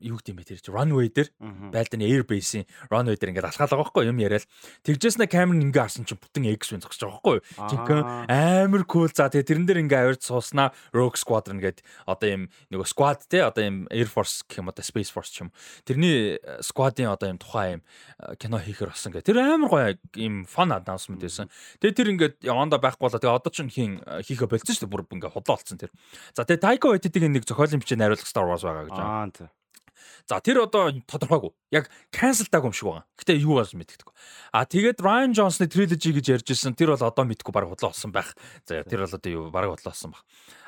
юу 0.00 0.18
гэдэг 0.18 0.32
юм 0.32 0.38
бэ 0.38 0.48
тэр 0.48 0.60
чи 0.62 0.70
runway 0.70 1.08
дээр? 1.10 1.28
Байлдааны 1.72 2.06
airbase-ийн 2.06 2.66
runway 2.90 3.16
дээр 3.18 3.32
ингээд 3.34 3.48
алхаалгаа 3.48 3.82
байхгүй 3.82 4.08
юм 4.08 4.18
яриад. 4.22 4.46
Тэгжээс 4.86 5.18
нэ 5.18 5.26
камер 5.26 5.58
ингээ 5.58 5.84
харсан 5.84 6.04
чинь 6.06 6.20
бүтэн 6.20 6.48
X-wing 6.58 6.82
зогсож 6.82 7.02
байгаа 7.06 7.20
байхгүй 7.22 7.38
жинхэнэ 7.68 8.02
амар 8.28 8.84
cool. 8.86 9.10
За 9.10 9.28
тэгээ 9.28 9.48
тэрэн 9.48 9.66
дээр 9.66 9.82
ингээ 9.86 10.00
авирд 10.02 10.22
сууснаа 10.22 10.72
Rogue 10.92 11.18
Squadron 11.18 11.58
гэдэг 11.58 11.84
одоо 12.06 12.28
юм 12.28 12.42
нөгөө 12.72 12.88
squad 12.88 13.24
те 13.28 13.44
одоо 13.44 13.62
юм 13.64 13.76
Air 13.90 14.08
Force 14.08 14.44
гэх 14.46 14.62
юм 14.62 14.70
одоо 14.70 14.84
Space 14.84 15.10
Force 15.12 15.32
ч 15.32 15.44
юм 15.44 15.52
тэрний 15.84 16.38
э, 16.38 16.62
squad-ийн 16.62 17.10
одоо 17.12 17.28
юм 17.28 17.38
тухайн 17.38 17.80
юм 17.80 17.82
э, 18.18 18.36
кино 18.36 18.58
хийхэр 18.58 18.92
болсон 18.92 19.12
гэх 19.12 19.26
тэр 19.26 19.40
амар 19.40 19.68
гоё 19.68 19.88
юм 20.16 20.44
fun 20.48 20.72
announcement 20.72 21.20
байсан. 21.20 21.50
Тэгээ 21.80 21.96
тэр 21.96 22.08
ингээд 22.12 22.34
яванда 22.44 22.80
байхгүй 22.80 23.08
болоо. 23.08 23.20
Тэгээ 23.20 23.38
одоо 23.38 23.50
ч 23.52 23.58
хийн 23.68 24.00
э, 24.04 24.22
хийхэ 24.24 24.48
болцсон 24.48 24.74
шүү 24.74 24.86
дээ. 24.86 24.92
Бүр 24.92 25.04
ингээ 25.08 25.32
худлаа 25.32 25.56
болсон 25.58 25.78
тэр. 25.78 25.92
За 26.34 26.44
тэгээ 26.44 26.64
Taika 26.64 26.92
Waititi-ийн 26.92 27.32
нэг 27.32 27.44
зохиолын 27.44 27.82
бичээ 27.82 27.98
найруулах 28.00 28.28
Star 28.28 28.46
Wars 28.48 28.64
байгаа 28.64 28.88
гэж 28.88 28.96
аа 28.96 29.28
За 30.28 30.40
тэр 30.40 30.66
одоо 30.66 30.92
тодорхойгүй. 31.06 31.52
Яг 31.72 31.88
cancelдаг 32.12 32.64
юм 32.64 32.72
шиг 32.72 32.88
байгаа. 32.88 33.04
Гэтэ 33.16 33.38
юу 33.40 33.58
болж 33.58 33.72
мэддэггүй. 33.72 34.14
А 34.52 34.64
тэгээд 34.68 34.98
Ryan 35.00 35.32
Johnson-ы 35.32 35.68
trilogy 35.68 36.10
гэж 36.14 36.26
ярьж 36.40 36.48
ирсэн. 36.52 36.76
Тэр 36.76 36.94
бол 36.94 37.04
одоо 37.04 37.24
мэдгүй 37.24 37.52
баг 37.52 37.68
худлаа 37.68 37.92
болсон 37.92 38.12
байх. 38.12 38.36
За 38.68 38.84
тэр 38.84 39.08
бол 39.08 39.16
одоо 39.16 39.30
юу 39.32 39.44
баг 39.50 39.68
худлаа 39.72 39.92
болсон 39.94 40.12
баг. 40.12 40.22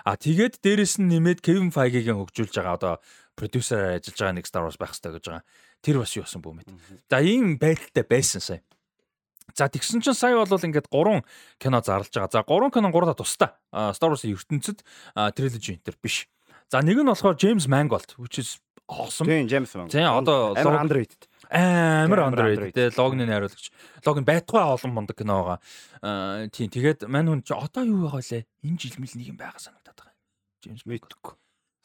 А 0.05 0.17
тэгээд 0.17 0.65
дээрэс 0.65 1.01
нь 1.01 1.09
нэмээд 1.13 1.45
Kevin 1.45 1.71
Feige-гийн 1.71 2.17
хөгжүүлж 2.17 2.55
байгаа 2.57 2.77
одоо 2.77 2.95
продюсераар 3.37 4.01
ажиллаж 4.01 4.17
байгаа 4.17 4.37
нэг 4.37 4.47
Star 4.49 4.65
Wars 4.65 4.77
байх 4.81 4.93
хэрэгтэй 4.93 5.13
гэж 5.17 5.25
байгаа. 5.29 5.45
Тэр 5.81 5.97
бас 6.01 6.13
юу 6.17 6.25
болсон 6.25 6.43
бүү 6.45 6.55
мэд. 6.61 6.69
За 7.09 7.19
ийм 7.21 7.57
байдалтай 7.57 8.05
байсан 8.05 8.41
сая. 8.41 8.61
За 9.55 9.69
тэгсэн 9.69 10.01
чинь 10.05 10.15
сая 10.15 10.37
бол 10.37 10.47
ингээд 10.47 10.89
3 10.93 11.25
кино 11.59 11.79
зарлж 11.81 12.13
байгаа. 12.13 12.33
За 12.33 12.43
3 12.45 12.71
кино 12.71 12.89
3 12.93 13.09
та 13.11 13.15
тустай. 13.17 13.51
Star 13.73 14.11
Wars-ийн 14.13 14.37
ертөнцид 14.37 14.85
trilogy 15.17 15.81
энэ 15.81 15.97
биш. 16.03 16.29
За 16.71 16.81
нэг 16.85 17.03
нь 17.03 17.11
болохоор 17.11 17.35
James 17.35 17.67
Mangold 17.67 18.15
which 18.21 18.39
is 18.39 18.61
awesome. 18.91 19.27
Тийм, 19.27 19.47
James 19.47 19.71
Bond. 19.73 19.91
Тийм, 19.91 20.11
одоо 20.11 20.55
амар 20.59 20.83
underrated. 20.83 21.29
Амар 21.51 22.21
underrated. 22.27 22.75
Тэгээ 22.75 22.99
логны 22.99 23.25
найруулагч. 23.27 23.71
Лог 24.03 24.19
нь 24.19 24.27
байтугай 24.27 24.67
олон 24.67 24.91
мундаг 24.91 25.17
кино 25.17 25.39
байгаа. 25.47 25.59
Аа 26.03 26.51
тийм, 26.51 26.69
тэгээд 26.75 27.07
мань 27.07 27.31
хүн 27.31 27.43
чи 27.47 27.55
одоо 27.55 27.87
юу 27.87 28.11
байгаа 28.11 28.27
лээ? 28.27 28.45
Энэ 28.67 28.79
жил 28.83 28.99
мэл 28.99 29.15
нэг 29.15 29.27
юм 29.31 29.39
байгаа 29.39 29.63
санагдаад 29.63 29.99
байгаа. 29.99 30.15
James 30.67 30.83
мэдхгүй. 30.85 31.35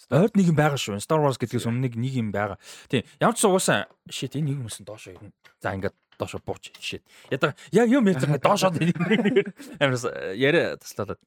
Ойд 0.10 0.34
нэг 0.38 0.50
юм 0.50 0.58
байгаа 0.58 0.78
шүү. 0.82 1.02
Star 1.02 1.22
Wars 1.22 1.38
гэдгээс 1.38 1.70
өмнө 1.70 1.90
нэг 1.94 2.14
юм 2.14 2.30
байгаа. 2.34 2.58
Тийм, 2.90 3.06
ямар 3.22 3.38
ч 3.38 3.46
угаасаа 3.46 3.90
shit 4.10 4.34
энэ 4.38 4.54
нэг 4.54 4.66
юмсэн 4.66 4.86
доошоо 4.86 5.18
ирнэ. 5.18 5.34
За 5.62 5.74
ингээд 5.74 5.98
доошоо 6.18 6.42
бууч 6.46 6.74
shit. 6.78 7.02
Ядаа 7.34 7.58
яг 7.74 7.90
юм 7.90 8.06
яцгаа 8.10 8.38
доошоо 8.38 8.70
амар 8.74 9.98
яриа 10.38 10.78
таслаад 10.78 11.18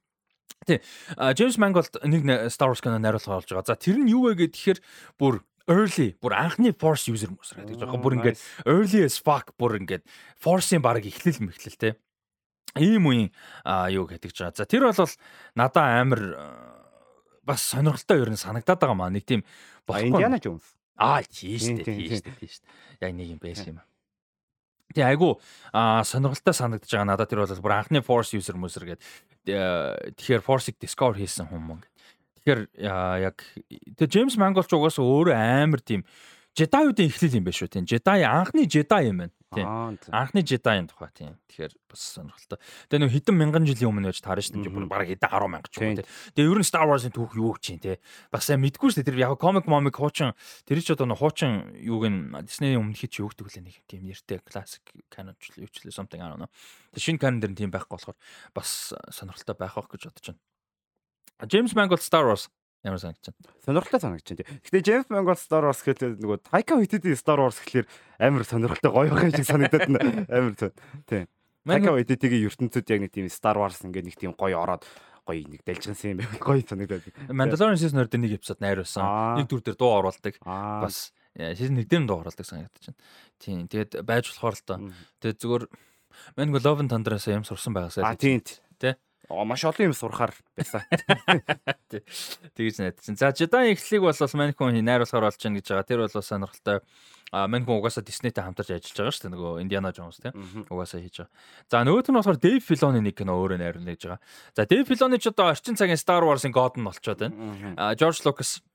Тий. 0.67 0.81
Джеймс 1.17 1.57
Манголд 1.59 1.97
нэг 2.05 2.51
Star 2.51 2.69
Wars 2.69 2.83
кино 2.83 2.99
найруулга 2.99 3.39
болж 3.39 3.49
байгаа. 3.49 3.67
За 3.67 3.79
тэр 3.79 3.99
нь 4.03 4.11
юу 4.11 4.29
вэ 4.29 4.47
гэхээр 4.47 4.79
бүр 5.17 5.41
early 5.69 6.17
бүр 6.19 6.35
анхны 6.35 6.73
force 6.73 7.13
user 7.13 7.31
мөс 7.31 7.53
гэдэг 7.55 7.79
жоохон 7.79 8.03
бүр 8.03 8.17
ингээд 8.19 8.41
early 8.65 9.05
as 9.05 9.21
fuck 9.21 9.53
бүр 9.61 9.79
ингээд 9.79 10.03
force-ийн 10.41 10.83
баг 10.83 11.05
эхлэл 11.05 11.45
мэхлэл 11.45 11.77
те. 11.77 11.91
Ийм 12.77 13.09
үеийн 13.09 13.31
юу 13.93 14.09
гэдэг 14.09 14.33
жаа. 14.33 14.53
За 14.57 14.65
тэр 14.65 14.89
бол 14.89 15.13
надаа 15.55 16.01
амар 16.01 16.23
бас 17.45 17.65
сонирхолтой 17.65 18.25
ер 18.25 18.31
нь 18.33 18.41
санагдаад 18.41 18.81
байгаа 18.81 18.97
маа. 18.97 19.13
Нэг 19.13 19.25
тийм 19.25 19.45
Индиана 19.89 20.41
Джонс. 20.41 20.77
Аа 20.97 21.23
тийш 21.25 21.69
дээ 21.69 21.85
тийш 21.85 22.21
дээ 22.25 22.37
тийш. 22.41 22.61
Яг 23.01 23.13
нэг 23.13 23.37
юм 23.37 23.41
байсан 23.41 23.77
юм. 23.77 23.81
Тэг 24.93 25.05
айгу 25.05 25.41
а 25.73 26.05
сонирхолтой 26.05 26.57
санагдаж 26.57 26.89
байгаа 26.89 27.09
надад 27.09 27.29
тэр 27.29 27.45
бол 27.45 27.65
бүр 27.65 27.77
анхны 27.77 28.01
force 28.05 28.33
user 28.37 28.57
мөсөр 28.57 28.97
гэдэг. 28.97 29.05
Тэгэхээр 30.17 30.45
force-ийг 30.45 30.77
discover 30.81 31.17
хийсэн 31.17 31.49
хүмүүс. 31.49 31.89
Тэгэхээр 32.49 33.21
яг 33.21 33.45
тэг 34.01 34.09
Джеймс 34.09 34.41
Манголч 34.41 34.73
угаасаа 34.73 35.05
өөрөө 35.05 35.37
амар 35.37 35.85
тийм 35.85 36.09
Жедаиудын 36.57 37.13
эхлэл 37.13 37.37
юм 37.39 37.45
байна 37.45 37.59
шүү 37.61 37.69
тийм. 37.69 37.85
Жедаи 37.85 38.25
анхны 38.25 38.65
Жедаи 38.65 39.13
юм 39.13 39.21
байна. 39.21 39.35
Тийм. 39.53 39.69
Анхны 40.11 40.41
Жедаийн 40.41 40.89
тухай 40.89 41.13
тийм. 41.13 41.37
Тэгэхээр 41.45 41.73
бас 41.93 42.01
сонирхолтой. 42.17 42.59
Тэгээ 42.89 43.05
нөх 43.05 43.13
хэдэн 43.13 43.37
мянган 43.37 43.69
жилийн 43.69 43.93
өмнө 43.93 44.09
байж 44.09 44.25
таарна 44.25 44.43
шүү 44.43 44.65
дээ. 44.65 44.73
Бүр 44.73 44.89
бараг 44.89 45.13
хэдэн 45.13 45.29
10 45.29 45.53
мянга 45.53 45.69
ч 45.69 45.77
юм 45.77 46.01
тийм. 46.01 46.09
Тэгээ 46.35 46.51
ер 46.51 46.59
нь 46.59 46.67
Star 46.67 46.89
Wars-ын 46.89 47.13
түүх 47.13 47.37
юу 47.37 47.53
гэж 47.53 47.63
чинь 47.63 47.79
тийм. 47.85 48.01
Бас 48.33 48.49
сайн 48.49 48.65
мэдгүй 48.65 48.91
шүү 48.91 49.05
дээ. 49.05 49.09
Тэр 49.13 49.23
яг 49.23 49.39
комик 49.39 49.69
момик 49.69 50.01
хуучин 50.01 50.33
тэр 50.65 50.81
ч 50.81 50.97
одоо 50.97 51.07
нөх 51.07 51.21
хуучин 51.21 51.69
юуг 51.79 52.09
нь 52.09 52.33
Disney-ийн 52.49 52.81
өмнө 52.81 52.97
хич 52.97 53.21
юу 53.23 53.29
гэдэг 53.29 53.45
вэ 53.45 53.61
нэг 53.63 53.77
тийм 53.87 54.09
нэртэй 54.09 54.41
classic 54.43 54.83
canon 55.13 55.37
ч 55.39 55.53
юу 55.61 55.69
ч 55.69 55.85
л 55.85 55.93
something 55.95 56.19
I 56.25 56.33
don't 56.33 56.43
know. 56.43 56.51
Тэгээ 56.97 57.07
шинэ 57.07 57.21
canon 57.23 57.41
дэр 57.45 57.53
нь 57.55 57.61
тийм 57.61 57.71
байхгүй 57.71 57.95
болохоор 57.95 58.19
бас 58.51 58.93
сонирхолтой 59.15 59.55
байх 59.55 59.79
байх 59.79 59.89
гэж 59.89 60.11
бодож 60.11 60.27
байна. 60.35 60.43
James 61.47 61.75
Mangold 61.79 62.03
Star 62.03 62.27
Wars 62.27 62.49
Ямар 62.85 63.01
санагч 63.03 63.27
байна? 63.27 63.55
Сонирхолтой 63.67 64.01
санагч 64.01 64.29
байна. 64.31 64.61
Гэтэ 64.63 64.83
James 64.87 65.09
Mangold 65.11 65.41
Star 65.43 65.67
Wars 65.67 65.83
гэхэл 65.83 66.15
нөгөө 66.23 66.39
Taika 66.47 66.79
Waititi 66.79 67.11
Star 67.19 67.43
Wars 67.43 67.59
гэхэлэр 67.59 67.87
амар 68.23 68.47
сонирхолтой 68.47 68.93
гоё 68.95 69.11
байх 69.11 69.35
шиг 69.35 69.47
санагдаад 69.51 69.91
байна. 69.91 70.27
Амар 70.31 70.55
тийм. 70.55 71.27
Taika 71.67 71.91
Waititi-гийн 71.91 72.47
ертөнцид 72.47 72.87
яг 72.87 73.01
нэг 73.03 73.11
тийм 73.11 73.27
Star 73.27 73.59
Wars 73.59 73.83
ингээд 73.83 74.07
нэг 74.07 74.15
тийм 74.15 74.33
гоё 74.39 74.63
ороод 74.63 74.87
гоё 75.27 75.43
нэг 75.43 75.67
дэлжгэнсэн 75.67 76.15
юм 76.15 76.19
байв. 76.23 76.39
Гоё 76.39 76.63
санагдаад. 76.63 77.03
Mandalorian 77.35 77.83
season 77.83 77.99
2 77.99 78.15
дээр 78.15 78.23
нэг 78.23 78.33
эпизод 78.39 78.63
найруулсан. 78.63 79.03
Нэг 79.43 79.47
дүр 79.51 79.63
дээр 79.67 79.75
дуу 79.75 79.93
оруулдаг. 79.99 80.39
Бас 80.47 81.11
season 81.35 81.83
1 81.83 81.91
дээр 81.91 82.07
дуу 82.07 82.23
оруулдаг 82.23 82.47
санагдаж 82.47 82.95
байна. 82.95 83.03
Тийм. 83.43 83.67
Тэгээд 83.67 84.07
байж 84.07 84.31
болохоор 84.31 84.55
л 84.55 84.63
тоо. 84.63 84.79
Тэгээд 85.19 85.39
зүгээр 85.43 85.65
Mango 86.39 86.59
Love 86.63 86.87
and 86.87 86.91
Thunder-аас 86.95 87.27
юм 87.27 87.43
сурсан 87.43 87.75
байгаасаа. 87.75 88.07
А 88.07 88.15
тийм. 88.15 88.39
Тэ 88.79 88.95
маш 89.29 89.65
олон 89.65 89.93
юм 89.93 89.95
сурахаар 89.95 90.33
байсан. 90.57 90.83
Тэгэж 92.57 92.75
найдсан. 92.81 93.17
За 93.21 93.29
Jedi 93.33 93.77
эхлэлийг 93.77 94.03
бол 94.03 94.17
Маньхун 94.17 94.81
найруулахаар 94.81 95.29
болж 95.29 95.41
байна 95.41 95.61
гэж 95.61 95.67
байгаа. 95.69 95.85
Тэр 95.85 96.01
бол 96.09 96.23
сонирхолтой. 96.25 96.81
А 97.31 97.45
Маньхун 97.45 97.77
угаасаа 97.77 98.01
Disney-тэй 98.05 98.41
хамтарч 98.41 98.73
ажиллаж 98.73 98.97
байгаа 98.97 99.13
шүү 99.13 99.23
дээ. 99.29 99.35
Нөгөө 99.37 99.53
Indiana 99.61 99.93
Jones 99.93 100.17
тийм 100.25 100.33
угаасаа 100.73 101.05
хийж 101.05 101.29
байгаа. 101.29 101.33
За 101.69 101.85
нөгөөх 101.85 102.09
нь 102.09 102.17
болохоор 102.17 102.41
Dave 102.41 102.65
Filoni 102.65 103.01
нэг 103.05 103.21
кино 103.21 103.37
өөрөө 103.37 103.61
найруулна 103.61 103.93
гэж 103.93 104.03
байгаа. 104.09 104.21
За 104.57 104.65
Dave 104.65 104.89
Filoni 104.89 105.21
ч 105.21 105.29
одоо 105.29 105.53
орчин 105.53 105.77
цагийн 105.77 106.01
Star 106.01 106.25
Wars-ын 106.25 106.57
God 106.57 106.81
нь 106.81 106.89
болчиход 106.89 107.21
байна. 107.21 107.77
А 107.77 107.93
Lucas 107.93 108.65
а 108.65 108.68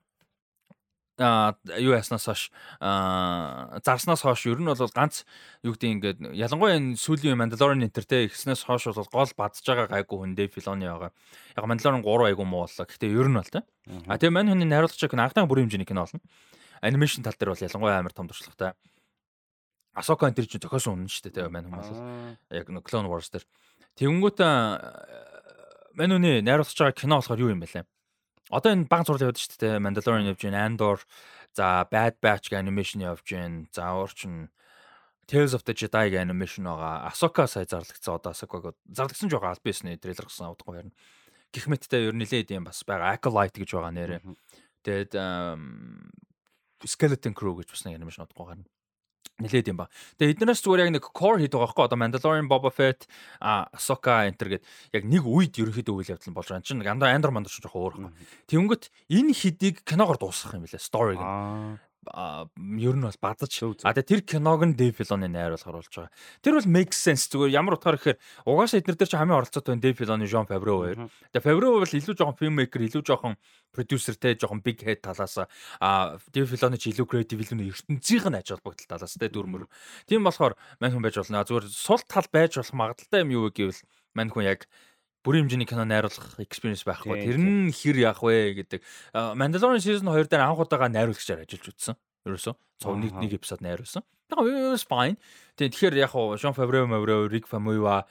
юу 1.17 1.93
яснаас 1.93 2.25
хойш 2.25 2.49
зарснаас 2.81 4.21
хойш 4.25 4.45
ер 4.49 4.57
нь 4.57 4.65
бол 4.65 4.89
ганц 4.89 5.29
юу 5.61 5.77
гэдэг 5.77 5.89
ингээд 5.93 6.19
ялангуяа 6.33 6.73
энэ 6.81 6.97
сүүлийн 6.97 7.37
Mandalorian 7.37 7.85
Enter 7.85 8.01
те 8.01 8.25
ихснээс 8.25 8.65
хойш 8.65 8.89
бол 8.89 9.05
гол 9.05 9.31
бадж 9.37 9.61
байгаа 9.61 9.93
гайгүй 9.93 10.17
хүндээ 10.17 10.49
Filoni 10.49 10.89
байгаа. 10.89 11.13
Яг 11.53 11.65
Mandalorian 11.69 12.01
3 12.01 12.33
айгүй 12.33 12.45
муу 12.49 12.65
боллоо. 12.65 12.85
Гэхдээ 12.89 13.13
ер 13.13 13.29
нь 13.29 13.37
бол 13.37 13.45
те. 13.45 13.61
А 14.09 14.17
тэгээ 14.17 14.33
мань 14.33 14.49
хүний 14.49 14.65
найруулагч 14.65 15.05
кино 15.05 15.21
анхны 15.29 15.45
бүрийн 15.45 15.69
хэмжээний 15.69 15.85
кино 15.85 16.09
болно. 16.09 16.21
Анимашн 16.81 17.21
тал 17.21 17.37
дээр 17.37 17.53
бол 17.53 17.61
ялангуяа 17.61 18.01
амар 18.01 18.13
том 18.17 18.25
туршлагатай. 18.25 18.73
Асока 19.93 20.33
энэ 20.33 20.49
чинь 20.49 20.65
зохиосон 20.65 21.05
үнэн 21.05 21.13
шүү 21.13 21.29
дээ 21.29 21.45
те 21.45 21.49
мань 21.53 21.69
хүмүүс 21.69 21.93
бол. 21.93 22.01
Яг 22.49 22.73
нэг 22.73 22.81
Clone 22.89 23.05
Wars 23.05 23.29
дээр. 23.29 23.45
Тэнгүүт 24.01 24.41
мань 24.41 26.13
хүний 26.17 26.41
найруулагч 26.41 26.73
байгаа 26.73 26.97
кино 26.97 27.21
болохоор 27.21 27.45
юу 27.45 27.53
юм 27.53 27.61
бэ 27.61 27.69
лээ? 27.69 27.85
Одоо 28.49 28.71
энэ 28.73 28.89
баг 28.89 29.05
зурлал 29.05 29.31
яваад 29.31 29.39
шүү 29.39 29.59
дээ. 29.59 29.79
Mandalorian 29.79 30.31
явж 30.33 30.41
байна, 30.43 30.65
Andor, 30.67 30.99
за 31.55 31.87
Bad 31.87 32.19
Batch 32.19 32.49
гэх 32.49 32.59
анимашн 32.59 33.05
явж 33.05 33.23
байна. 33.23 33.67
За 33.71 33.93
уурчин 33.95 34.49
Tales 35.27 35.55
of 35.55 35.63
the 35.63 35.71
Jedi 35.77 36.11
гэх 36.11 36.25
анимашн 36.25 36.67
байгаа. 36.67 37.07
Ahsoka 37.07 37.47
сая 37.47 37.65
зарлагдсан. 37.69 38.19
Одоо 38.19 38.33
Ahsoka-г 38.33 38.75
зарлагдсан 38.89 39.29
жоо 39.29 39.43
аль 39.45 39.63
бисний 39.63 39.95
трейлер 39.95 40.27
гэсэн 40.27 40.51
удахгүй 40.51 40.83
ярина. 40.83 40.95
Гэх 41.53 41.69
мэттэй 41.69 42.09
ер 42.09 42.15
нь 42.17 42.25
нилээд 42.25 42.51
юм 42.51 42.67
бас 42.67 42.83
байгаа. 42.83 43.15
Acolyte 43.15 43.61
гэж 43.61 43.69
байгаа 43.77 43.93
нэрээ. 43.93 44.21
Тэгээд 44.83 45.13
Skeleton 46.83 47.33
Crew 47.37 47.55
гэж 47.61 47.71
бас 47.71 47.85
нэг 47.85 48.01
анимашн 48.01 48.27
удахгүй 48.27 48.47
гарна 48.49 48.67
нилээд 49.41 49.71
юм 49.71 49.77
ба. 49.81 49.89
Тэгээ 50.17 50.43
эднээс 50.43 50.61
зүгээр 50.63 50.83
яг 50.87 50.91
нэг 50.93 51.05
core 51.11 51.41
хийдэг 51.41 51.57
байгаа 51.57 51.67
байхгүй 51.73 51.85
одоо 51.89 51.99
Mandalorian 51.99 52.47
Boba 52.51 52.71
Fett 52.71 53.07
а 53.41 53.67
Ahsoka 53.73 54.23
enter 54.29 54.47
гэд 54.57 54.63
яг 54.93 55.03
нэг 55.03 55.23
үед 55.25 55.57
ерөөхдөө 55.57 55.93
үйл 55.93 56.11
явдал 56.13 56.37
болж 56.37 56.47
байгаа. 56.51 56.61
Энд 56.61 56.67
чинь 56.69 56.83
андаа 56.83 57.13
Andor 57.13 57.31
мандar 57.33 57.51
ч 57.51 57.59
жоохон 57.59 57.81
өөр 57.81 57.95
байхгүй. 58.13 58.27
Тэнгөт 58.47 58.83
энэ 59.09 59.33
хидийг 59.33 59.75
киногоор 59.83 60.21
дуусгах 60.21 60.55
юм 60.55 60.67
билээ 60.67 60.81
story 60.81 61.17
гэнэ 61.17 61.92
ер 62.05 62.95
нь 62.95 63.05
бол 63.05 63.19
бадаж. 63.21 63.53
А 63.83 63.93
тэр 63.95 64.21
киног 64.21 64.63
нь 64.67 64.75
Dave 64.75 64.95
Filoni 64.95 65.31
найруулахар 65.31 65.79
болж 65.79 65.89
байгаа. 65.89 66.11
Тэр 66.43 66.59
бол 66.59 66.67
make 66.67 66.91
sense 66.91 67.31
зүгээр 67.31 67.55
ямар 67.55 67.79
утгаар 67.79 67.95
гэхээр 67.95 68.19
угаасаа 68.43 68.79
эднэр 68.83 68.97
дээр 68.99 69.09
ч 69.09 69.15
хамгийн 69.15 69.39
оролцоотой 69.39 69.79
Dave 69.79 69.97
Filoni, 69.97 70.27
Jean 70.27 70.43
Favreau 70.43 70.83
хоёр. 70.83 71.07
Тэгээ 71.31 71.45
Favreau 71.47 71.79
бол 71.79 71.95
илүү 71.95 72.15
жоохон 72.15 72.37
filmmaker, 72.39 72.81
илүү 72.83 73.03
жоохон 73.07 73.35
producer 73.71 74.15
те 74.19 74.35
жоохон 74.35 74.61
big 74.61 74.83
head 74.83 74.99
талаас 74.99 75.39
а 75.79 76.19
Dave 76.31 76.49
Filoni 76.51 76.77
ч 76.77 76.91
илүү 76.91 77.07
creative, 77.07 77.39
илүү 77.39 77.71
ертөнцийнх 77.71 78.27
нь 78.27 78.37
аж 78.37 78.51
холбогдол 78.51 78.87
талаас 78.87 79.15
те 79.15 79.31
дүрмөр. 79.31 79.65
Тийм 80.05 80.27
болохоор 80.27 80.59
мань 80.83 80.91
хүн 80.91 81.03
байж 81.03 81.17
болно. 81.17 81.47
Зүгээр 81.47 81.65
сул 81.71 82.03
тал 82.03 82.27
байж 82.27 82.59
болох 82.59 82.75
магадaltaй 82.75 83.23
юм 83.23 83.31
юу 83.31 83.47
гэвэл 83.47 83.79
мань 84.13 84.29
хүн 84.29 84.45
яг 84.45 84.67
бүрийн 85.23 85.47
хэмжээний 85.47 85.67
кино 85.67 85.87
найруулах 85.87 86.35
experience 86.43 86.83
байхгүй. 86.83 87.23
Тэр 87.23 87.39
нь 87.39 87.71
хэр 87.71 87.97
яах 88.03 88.19
вэ 88.19 88.59
гэдэг. 88.59 88.83
Mandalorian 89.39 89.79
season 89.79 90.11
2 90.11 90.27
дээр 90.27 90.43
анх 90.43 90.59
удаага 90.59 90.91
найруулагчаар 90.91 91.47
ажиллаж 91.47 91.71
үзсэн. 91.71 91.95
Ерөөсөө 92.27 92.53
цов 92.83 92.95
нэг 92.99 93.15
нэг 93.15 93.31
эпизод 93.39 93.63
найруулсан. 93.63 94.03
Тэгээ 94.27 94.75
was 94.75 94.83
fine. 94.83 95.15
Тэгэхээр 95.55 95.95
яг 96.03 96.11
хуу 96.11 96.35
Sean 96.35 96.55
Favreau, 96.55 96.87
Favreau, 96.87 97.27
Rick 97.31 97.47
Famuyiwa, 97.47 98.03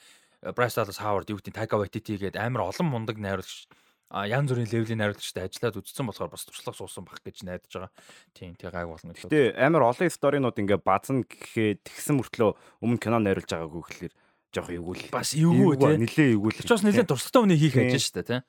Bryce 0.56 0.76
Dallas 0.80 0.98
Howard 1.04 1.28
юу 1.28 1.38
гэдэг 1.38 1.54
Taika 1.54 1.76
Waititi 1.76 2.16
гээд 2.16 2.40
амар 2.40 2.72
олон 2.72 2.88
мундаг 2.88 3.20
найруулагч 3.20 3.68
янз 4.12 4.52
бүрийн 4.52 4.68
левелийн 4.68 5.00
найруулагчтай 5.00 5.48
ажиллаад 5.48 5.80
үзсэн 5.80 6.04
болохоор 6.04 6.32
бас 6.36 6.44
туршлага 6.44 6.76
суусан 6.76 7.08
баг 7.08 7.22
гэж 7.24 7.48
найдаж 7.48 7.72
байгаа. 7.72 7.92
Тийм 8.36 8.52
тэг 8.60 8.74
гайг 8.76 8.88
болно. 8.92 9.16
Гэтэ 9.16 9.56
амар 9.56 9.88
олон 9.88 10.12
сторинууд 10.12 10.60
ингээ 10.60 10.84
базан 10.84 11.24
гэхээ 11.24 11.80
тэгсэн 11.80 12.20
мөртлөө 12.20 12.52
өмнө 12.84 13.00
кино 13.00 13.22
найруулж 13.24 13.48
байгаагүй 13.48 13.82
гэхэлэр 13.88 14.14
жоох 14.52 14.70
эвгүүл. 14.70 15.08
Бас 15.12 15.32
эвгүй 15.34 15.76
тий. 15.80 15.96
Нилээ 16.04 16.28
эвгүүл. 16.36 16.60
Ч 16.60 16.70
бас 16.70 16.84
нилээ 16.84 17.08
туршлагатай 17.08 17.42
хүний 17.42 17.58
хийх 17.58 17.76
ажил 17.80 18.04
шүү 18.04 18.16
дээ 18.20 18.28
тий. 18.28 18.40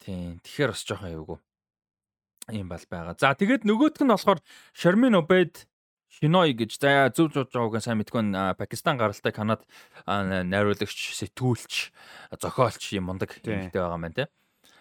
Тийм. 0.00 0.30
Тэгэхээр 0.40 0.72
бас 0.72 0.82
жоох 0.84 1.04
эвгүй. 1.04 1.38
Ийм 2.50 2.68
бол 2.72 2.84
байгаа. 2.88 3.14
За 3.20 3.36
тэгээд 3.36 3.68
нөгөөх 3.68 4.00
нь 4.00 4.10
болохоор 4.10 4.40
Sherman 4.72 5.18
Obed 5.20 5.68
Шиной 6.10 6.56
гэж 6.58 6.74
за 6.82 7.06
зөв 7.14 7.30
зөв 7.30 7.46
жоогоо 7.54 7.78
сайн 7.78 8.02
мэдгүй 8.02 8.34
Пакистан 8.58 8.98
гаралтай 8.98 9.30
Канад 9.30 9.62
найруулагч, 10.10 11.14
сэтгүүлч, 11.14 11.94
зохиолч 12.34 12.82
юм 12.98 13.14
мундаг 13.14 13.30
хэрэгтэй 13.30 13.70
байгаа 13.70 13.94
маань 13.94 14.18
тий. 14.18 14.26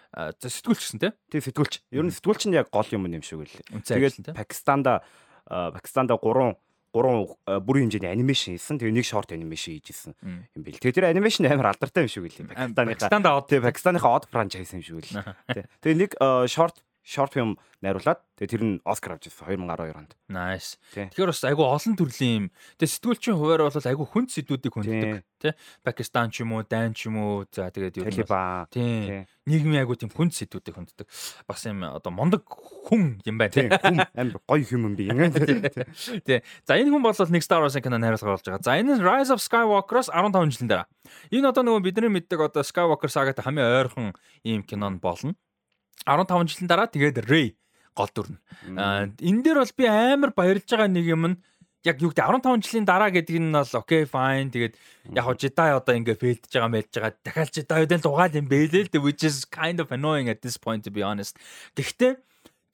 За 0.10 0.50
сэтгүүлч 0.50 0.82
гэсэн 0.82 1.04
тий. 1.06 1.14
Тий 1.30 1.42
сэтгүүлч. 1.46 1.86
Ер 1.94 2.02
нь 2.02 2.10
сэтгүүлч 2.10 2.50
нь 2.50 2.58
яг 2.58 2.74
гол 2.74 2.90
юм 2.90 3.06
юм 3.06 3.22
шиг 3.22 3.46
үлээ. 3.46 3.62
Тэгээд 3.86 4.34
Пакистанда 4.34 5.06
Пакистанда 5.46 6.18
3 6.18 6.58
гурван 6.94 7.30
бүрийн 7.46 7.90
хэмжээний 7.90 8.12
анимашн 8.12 8.58
хийсэн. 8.58 8.82
Тэгээ 8.82 8.98
нэг 8.98 9.06
шорт 9.06 9.32
анимашн 9.32 9.78
хийжсэн 9.78 10.14
юм 10.20 10.62
бэл. 10.66 10.82
Тэгээ 10.82 10.98
тэр 10.98 11.10
анимашн 11.14 11.46
амар 11.48 11.72
алдартай 11.74 12.06
юм 12.06 12.12
шиг 12.12 12.26
үлээ. 12.26 12.74
Пакистанаа 12.74 13.46
тий 13.46 13.62
Пакистаныхаа 13.62 14.18
од 14.18 14.26
франчайз 14.28 14.74
юм 14.74 14.82
шиг 14.82 14.98
үлээ. 15.00 15.24
Тэгээ 15.86 16.00
нэг 16.02 16.12
шорт 16.50 16.82
short 17.10 17.34
film 17.34 17.58
найруулад 17.82 18.22
тэгээ 18.38 18.52
тэр 18.54 18.64
нь 18.64 18.76
Оскар 18.86 19.18
авч 19.18 19.32
ирсэн 19.32 19.50
2012 19.66 19.98
онд. 19.98 20.12
Nice. 20.30 20.78
Тэгэхээр 20.94 21.32
бас 21.34 21.42
айгүй 21.48 21.66
олон 21.66 21.96
төрлийн 21.98 22.36
юм. 22.38 22.46
Тэгээ 22.78 22.94
сэтгүүлчийн 22.94 23.38
хуваар 23.40 23.66
бол 23.66 23.74
айгүй 23.74 24.06
хүнд 24.06 24.30
сэдвүүдийг 24.30 24.74
хүнддэг 24.76 25.24
тий. 25.40 25.54
Пакистан 25.82 26.30
ч 26.30 26.44
юм 26.44 26.54
уу, 26.54 26.68
Дайн 26.68 26.92
ч 26.94 27.08
юм 27.08 27.18
уу. 27.18 27.48
За 27.50 27.72
тэгээд 27.72 28.04
юу 28.04 28.06
Талибан. 28.06 28.68
Тий. 28.70 29.26
Нийгмийн 29.48 29.88
айгүй 29.88 29.96
тийм 29.96 30.12
хүнд 30.12 30.36
сэдвүүдийг 30.36 30.76
хүнддэг. 30.76 31.08
Бас 31.48 31.64
юм 31.66 31.88
одоо 31.88 32.12
мондөг 32.12 32.44
хүн 32.46 33.24
юм 33.24 33.36
байна 33.40 33.56
тий. 33.56 33.72
Хүн 33.72 34.04
амар 34.12 34.38
гоё 34.44 34.68
юм 34.76 34.94
би 35.00 35.08
юм. 35.12 35.18
Тий. 36.28 36.44
За 36.68 36.76
энэ 36.76 36.92
хүн 36.92 37.02
бол 37.02 37.16
нэг 37.16 37.44
Star 37.44 37.64
Wars-ын 37.64 37.82
кино 37.82 37.98
найруулга 37.98 38.36
болж 38.36 38.44
байгаа. 38.44 38.62
За 38.62 38.76
энэ 38.76 39.00
Rise 39.00 39.32
of 39.32 39.40
Skywalker-оос 39.40 40.12
15 40.12 40.52
жилийн 40.52 40.68
дараа. 40.68 40.88
Энэ 41.32 41.48
одоо 41.50 41.64
нөгөө 41.64 41.88
бидний 41.88 42.12
мэддэг 42.12 42.44
одоо 42.44 42.62
Skywalker 42.62 43.08
сагатай 43.08 43.48
хамгийн 43.48 43.88
ойрхон 43.88 44.12
ийм 44.44 44.68
кино 44.68 44.92
нь 44.92 45.00
болно. 45.00 45.34
15 46.06 46.52
жилийн 46.52 46.70
дараа 46.70 46.88
тэгээд 46.88 47.26
Ray 47.28 47.56
гол 47.96 48.12
дүрнэ. 48.16 48.38
Энэ 49.20 49.42
дээр 49.44 49.60
бол 49.60 49.76
би 49.76 49.86
амар 49.88 50.32
баярлж 50.32 50.68
байгаа 50.70 50.88
нэг 50.88 51.06
юм 51.08 51.24
нь 51.28 51.38
яг 51.84 52.00
юу 52.04 52.12
гэдэг 52.12 52.44
15 52.44 52.64
жилийн 52.64 52.88
дараа 52.88 53.12
гэдэг 53.12 53.36
нь 53.40 53.52
бол 53.52 53.74
окей 53.80 54.04
fine 54.04 54.52
тэгээд 54.52 54.74
яг 55.16 55.24
хоо 55.24 55.36
Jedi 55.36 55.70
одоо 55.76 55.94
ингээ 55.96 56.20
фейлдж 56.20 56.52
байгаа 56.52 56.72
мэлж 56.72 56.92
байгаа 56.92 57.14
дахиад 57.24 57.56
Jedi-д 57.56 58.04
лугаал 58.04 58.36
юм 58.36 58.48
бэлээ 58.52 58.84
л 58.92 59.04
which 59.04 59.24
is 59.24 59.48
kind 59.48 59.80
of 59.80 59.92
annoying 59.92 60.28
at 60.28 60.40
this 60.44 60.60
point 60.60 60.84
to 60.84 60.92
be 60.92 61.04
honest. 61.04 61.40
Гэхдээ 61.76 62.20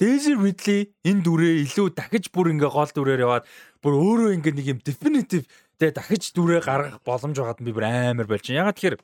Daisy 0.01 0.33
Ridley 0.35 0.91
энэ 1.05 1.21
дүрээ 1.21 1.53
илүү 1.65 1.93
дахиж 1.93 2.33
бүр 2.33 2.53
ингээ 2.53 2.71
гол 2.73 2.91
дүрээр 2.91 3.25
яваад 3.25 3.45
бүр 3.79 3.93
өөрөө 3.93 4.29
ингээ 4.41 4.53
нэг 4.57 4.67
юм 4.73 4.79
definitive 4.81 5.45
тэгээ 5.77 5.93
дахиж 5.95 6.33
дүрээ 6.33 6.61
гаргах 6.65 6.99
боломж 7.05 7.38
байгаад 7.38 7.61
би 7.61 7.71
бүр 7.71 7.85
амар 7.85 8.25
болж 8.25 8.43
байна. 8.45 8.67
Ягаад 8.67 8.77
тэгэхээр 8.77 8.97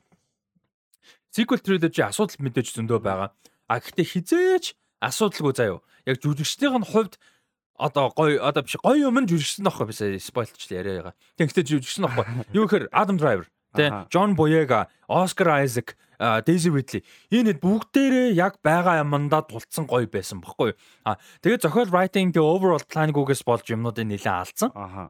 sequel 1.32 1.62
trilogy 1.64 2.02
асуудал 2.04 2.42
мэдээж 2.42 2.76
зөндөө 2.76 3.00
байгаа. 3.00 3.30
А 3.72 3.80
гэхдээ 3.80 4.04
хизээч 4.04 4.66
асуудалгүй 5.00 5.54
заяо. 5.56 5.80
Яг 6.04 6.20
жүжигчдийн 6.20 6.84
хувьд 6.84 7.16
одоо 7.80 8.12
гоё 8.12 8.44
одоо 8.44 8.68
биш 8.68 8.76
гоё 8.84 9.08
юм 9.08 9.24
жүжигчсэн 9.24 9.64
нөхгүй 9.64 9.88
би 9.88 10.20
спойлчлаа 10.20 10.76
яриа 10.76 10.96
байгаа. 11.00 11.16
Тэгэхдээ 11.40 11.66
жүжигчсэн 11.72 12.04
нөхгүй. 12.04 12.26
Юу 12.52 12.68
гэхээр 12.68 12.92
Adam 12.92 13.16
Driver 13.16 13.48
тэ 13.72 14.12
Джон 14.12 14.36
Боега, 14.36 14.92
Оскар 15.08 15.64
Айзек, 15.64 15.96
Daisy 16.20 16.70
Ridley 16.70 17.02
энэ 17.32 17.58
бүгдээрээ 17.58 18.36
яг 18.36 18.60
байгаа 18.62 19.02
юмдаа 19.02 19.42
тулцсан 19.48 19.88
гоё 19.88 20.06
байсан 20.06 20.44
бохгүй. 20.44 20.76
А 21.08 21.18
тэгээд 21.42 21.66
зохиол 21.66 21.90
writing 21.90 22.36
the 22.36 22.44
overall 22.44 22.84
plan-гүйгээс 22.84 23.42
болж 23.48 23.66
юмнуудыг 23.72 24.06
нэлээд 24.06 24.28
алдсан. 24.28 24.70
Аха. 24.76 25.10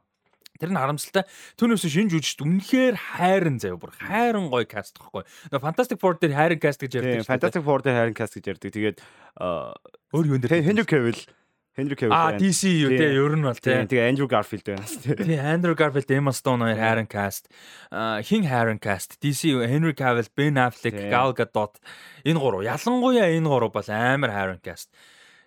Тэр 0.62 0.70
нь 0.70 0.78
харамсалтай. 0.78 1.26
Түүнээс 1.58 1.90
шинж 1.90 2.14
үжигт 2.14 2.46
үнэхээр 2.46 2.96
хайрын 3.18 3.58
заяа 3.58 3.82
бүр 3.82 3.98
хайрын 3.98 4.54
гоё 4.54 4.70
каст 4.70 5.02
гэхгүй. 5.02 5.26
Нөгөө 5.50 5.66
Fantastic 5.66 5.98
Four 5.98 6.22
дээр 6.22 6.38
хайрын 6.38 6.62
каст 6.62 6.86
гэж 6.86 7.02
ярьдаг. 7.02 7.26
Fantastic 7.26 7.66
Four 7.66 7.82
дээр 7.82 7.98
хайрын 7.98 8.18
каст 8.18 8.38
гэж 8.38 8.46
ярьдаг. 8.54 8.70
Тэгээд 8.70 8.98
өөр 10.14 10.26
юу 10.30 10.38
нэр 10.38 10.62
Henry 10.62 10.86
Cavill 10.86 11.18
Henry 11.74 11.96
Cavill. 11.96 12.12
А 12.14 12.38
DC 12.38 12.68
юу 12.84 12.92
те 12.92 13.16
ер 13.16 13.32
нь 13.36 13.42
бол 13.42 13.56
те. 13.56 13.88
Тэгээ 13.88 14.12
Andrew 14.12 14.28
Garfield 14.28 14.66
байна. 14.68 14.84
Тий 15.26 15.40
Andrew 15.40 15.76
Garfield, 15.76 16.10
Emma 16.12 16.34
Stone 16.36 16.68
хоёр 16.68 16.76
хайрын 16.76 17.08
каст. 17.08 17.48
Хин 18.28 18.44
хайрын 18.44 18.80
каст. 18.80 19.16
DC 19.24 19.56
Henry 19.64 19.96
Cavill, 19.96 20.28
Ben 20.36 20.60
Affleck, 20.60 21.00
Gal 21.08 21.32
Gadot 21.34 21.80
энэ 22.28 22.40
гурав. 22.40 22.62
Ялангуяа 22.68 23.32
энэ 23.32 23.48
гурав 23.48 23.72
бол 23.72 23.88
амар 23.88 24.32
хайрын 24.36 24.60
каст. 24.60 24.92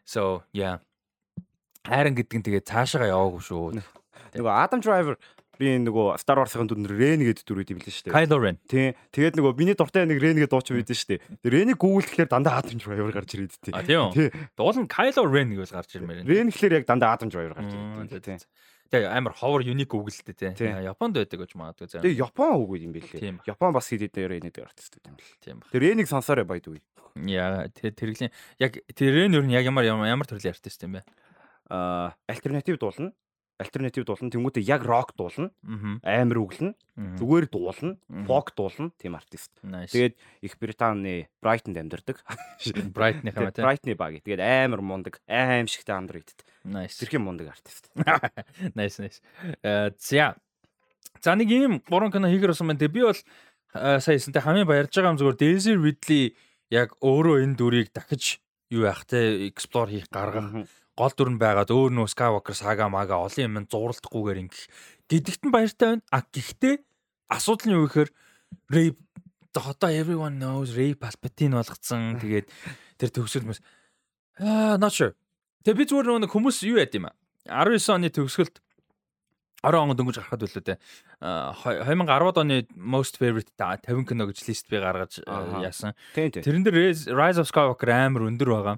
So 0.09 0.43
yeah. 0.57 0.81
Хайрын 1.85 2.17
гэдэг 2.17 2.41
нь 2.41 2.45
тэгээ 2.49 2.65
цаашаа 2.65 3.05
яваагүй 3.13 3.45
шүү. 3.45 3.85
Нөгөө 4.35 4.53
Adam 4.53 4.83
Driver 4.85 5.17
би 5.59 5.71
нөгөө 5.79 6.19
Star 6.19 6.39
Wars-ын 6.41 6.69
дүр 6.69 6.91
Ren 6.91 7.23
гэдэг 7.23 7.47
дүр 7.47 7.63
үйд 7.63 7.73
юм 7.75 7.81
лээ 7.81 7.95
шүү 7.95 8.11
дээ. 8.11 8.15
Kylo 8.15 8.39
Ren. 8.43 8.59
Тий. 8.67 8.95
Тэгээд 9.15 9.39
нөгөө 9.39 9.53
миний 9.59 9.77
дуртай 9.79 10.07
нэг 10.07 10.19
Ren 10.19 10.39
гэдэг 10.39 10.51
дуучин 10.51 10.79
үйдэн 10.81 10.99
шүү 10.99 11.11
дээ. 11.15 11.21
Ren-ийг 11.47 11.79
Google 11.79 12.07
гэхэлэр 12.07 12.31
дандаа 12.31 12.59
Adam 12.59 12.79
Driver 12.83 13.15
гарч 13.15 13.31
ирээд 13.39 13.55
тий. 13.63 13.75
А 13.75 13.87
тийм 13.87 14.11
үү. 14.11 14.35
Дуул 14.59 14.79
нь 14.83 14.91
Kylo 14.91 15.23
Ren 15.31 15.55
гэж 15.55 15.71
гарч 15.71 15.91
ирмээр. 15.95 16.27
Ren 16.27 16.51
гэхэлэр 16.51 16.79
яг 16.83 16.87
дандаа 16.91 17.15
Adam 17.15 17.31
Driver 17.31 17.55
гарч 17.55 17.71
ирээд 17.71 18.27
тий. 18.27 18.39
Тэгээ 18.91 19.11
амар 19.11 19.35
ховор 19.35 19.63
unique 19.63 19.95
Google-тэй 19.95 20.55
тий. 20.55 20.71
Японд 20.83 21.15
байдаг 21.19 21.39
гэж 21.39 21.55
магадгүй 21.55 21.89
заа. 21.89 22.03
Тэгээ 22.03 22.21
Япон 22.21 22.51
үгүй 22.59 22.79
юм 22.85 22.93
бэлээ. 22.95 23.43
Япон 23.47 23.73
бас 23.75 23.89
хэд 23.91 24.11
дээр 24.11 24.39
Ren-ийг 24.39 24.59
артист 24.59 24.99
гэдэг 24.99 25.09
юм 25.09 25.17
л. 25.19 25.31
Тийм 25.41 25.57
ба. 25.63 25.67
Тэр 25.73 25.83
Ren-ийг 25.83 26.07
сонсоорой 26.11 26.47
байд 26.47 26.69
үгүй. 26.69 26.83
Яа 27.31 27.67
тэр 27.71 27.95
тэрглийн 27.97 28.31
яг 28.61 28.79
тэр 28.93 29.11
Ren 29.15 29.35
ер 29.35 29.43
нь 29.47 29.55
яг 29.57 29.67
ямар 29.67 29.89
ямар 29.89 30.29
төрлийн 30.29 30.55
артист 30.55 30.85
юм 30.85 31.01
бэ? 31.01 31.03
Аа 31.73 32.13
альтернатив 32.29 32.77
дуулна 32.79 33.11
альтернатив 33.59 34.05
дуулна. 34.09 34.31
Тэнгуүтээ 34.31 34.65
яг 34.67 34.83
рок 34.85 35.15
дуулна. 35.17 35.51
Амар 36.03 36.41
өглөн. 36.43 36.75
Зүгээр 37.21 37.47
дуулна. 37.51 37.97
Фок 38.27 38.55
дуулна. 38.57 38.91
Тийм 38.99 39.15
артист. 39.15 39.51
Тэгээд 39.63 40.15
их 40.43 40.59
Британий 40.59 41.29
Брайтонд 41.43 41.79
амьдардаг. 41.79 42.25
Брайтны 42.91 43.31
хамаа 43.31 43.55
тийм 43.55 43.65
Брайтны 43.65 43.95
баг. 43.95 44.19
Тэгээд 44.23 44.43
амар 44.43 44.83
мундаг 44.83 45.21
аим 45.29 45.71
шигтэй 45.71 45.95
андроидд 45.95 46.43
тэрхэн 46.65 47.23
мундаг 47.23 47.55
артист. 47.55 47.91
Nice 48.75 48.99
nice. 48.99 49.21
Э, 49.63 49.91
за. 49.99 50.37
За 51.21 51.35
нэг 51.35 51.49
юм 51.51 51.83
гурван 51.87 52.11
кино 52.11 52.29
хийгэр 52.29 52.53
болсон 52.57 52.69
байна. 52.69 52.89
Би 52.89 53.03
бол 53.03 53.15
э, 53.15 54.01
сая 54.01 54.17
хэлсэнтэй 54.19 54.43
хамгийн 54.43 54.67
баярж 54.67 54.91
байгаа 54.95 55.15
юм 55.15 55.21
зүгээр 55.21 55.39
Daisy 55.39 55.73
Ridley 55.77 56.35
яг 56.73 56.97
өөрөө 57.05 57.45
энэ 57.45 57.57
дүрийг 57.59 57.93
дахиж 57.93 58.41
юу 58.73 58.89
яах 58.89 59.05
те 59.07 59.47
explore 59.47 59.93
хийх 59.93 60.09
гаргах 60.11 60.67
гол 60.95 61.13
дүр 61.15 61.31
нь 61.35 61.43
байгаад 61.43 61.71
өөр 61.75 61.91
нөө 61.91 62.09
Skywalker 62.15 62.55
сага 62.55 62.87
мага 62.87 63.19
олон 63.19 63.45
юм 63.59 63.67
зурлдахгүйгээр 63.67 64.43
ингэх 64.47 64.65
гэдэгт 65.11 65.43
нь 65.47 65.55
баяртай 65.55 65.89
байна. 65.99 66.07
А 66.15 66.23
гэхдээ 66.23 66.75
асуудал 67.35 67.67
нь 67.67 67.77
юу 67.77 67.87
гэхээр 67.91 68.11
Rey 68.71 68.89
одоо 69.55 69.91
everyone 69.91 70.39
knows 70.39 70.75
Rey 70.75 70.95
Palpatine 70.95 71.59
болгоцсон. 71.59 72.17
Тэгээд 72.23 72.47
тэр 72.99 73.11
төгсөл 73.11 73.47
мэс 73.47 73.61
аа 74.39 74.79
not 74.79 74.95
sure. 74.95 75.15
Тэгээ 75.67 75.79
би 75.83 75.85
зүгээр 75.91 76.23
нэг 76.23 76.31
хүмүүс 76.31 76.63
юу 76.67 76.79
яд 76.79 76.95
юм 76.95 77.11
а. 77.11 77.17
19 77.51 77.91
оны 77.91 78.09
төгсгөлд 78.15 78.63
10 79.65 79.81
он 79.81 79.97
дөнгөж 79.97 80.21
гарахад 80.21 80.45
билүү 80.45 80.65
те 80.65 80.75
2010 81.25 82.41
оны 82.41 82.57
most 82.77 83.17
favorite 83.17 83.51
50 83.57 84.05
кино 84.09 84.29
гэж 84.29 84.45
лист 84.49 84.69
би 84.69 84.81
гаргаж 84.81 85.25
яасан. 85.25 85.97
Тэрэн 86.15 86.65
дээр 86.65 86.93
Rise 87.17 87.41
of 87.41 87.49
Skywalker 87.49 87.89
амар 87.91 88.29
өндөр 88.29 88.51
байгаа. 88.53 88.77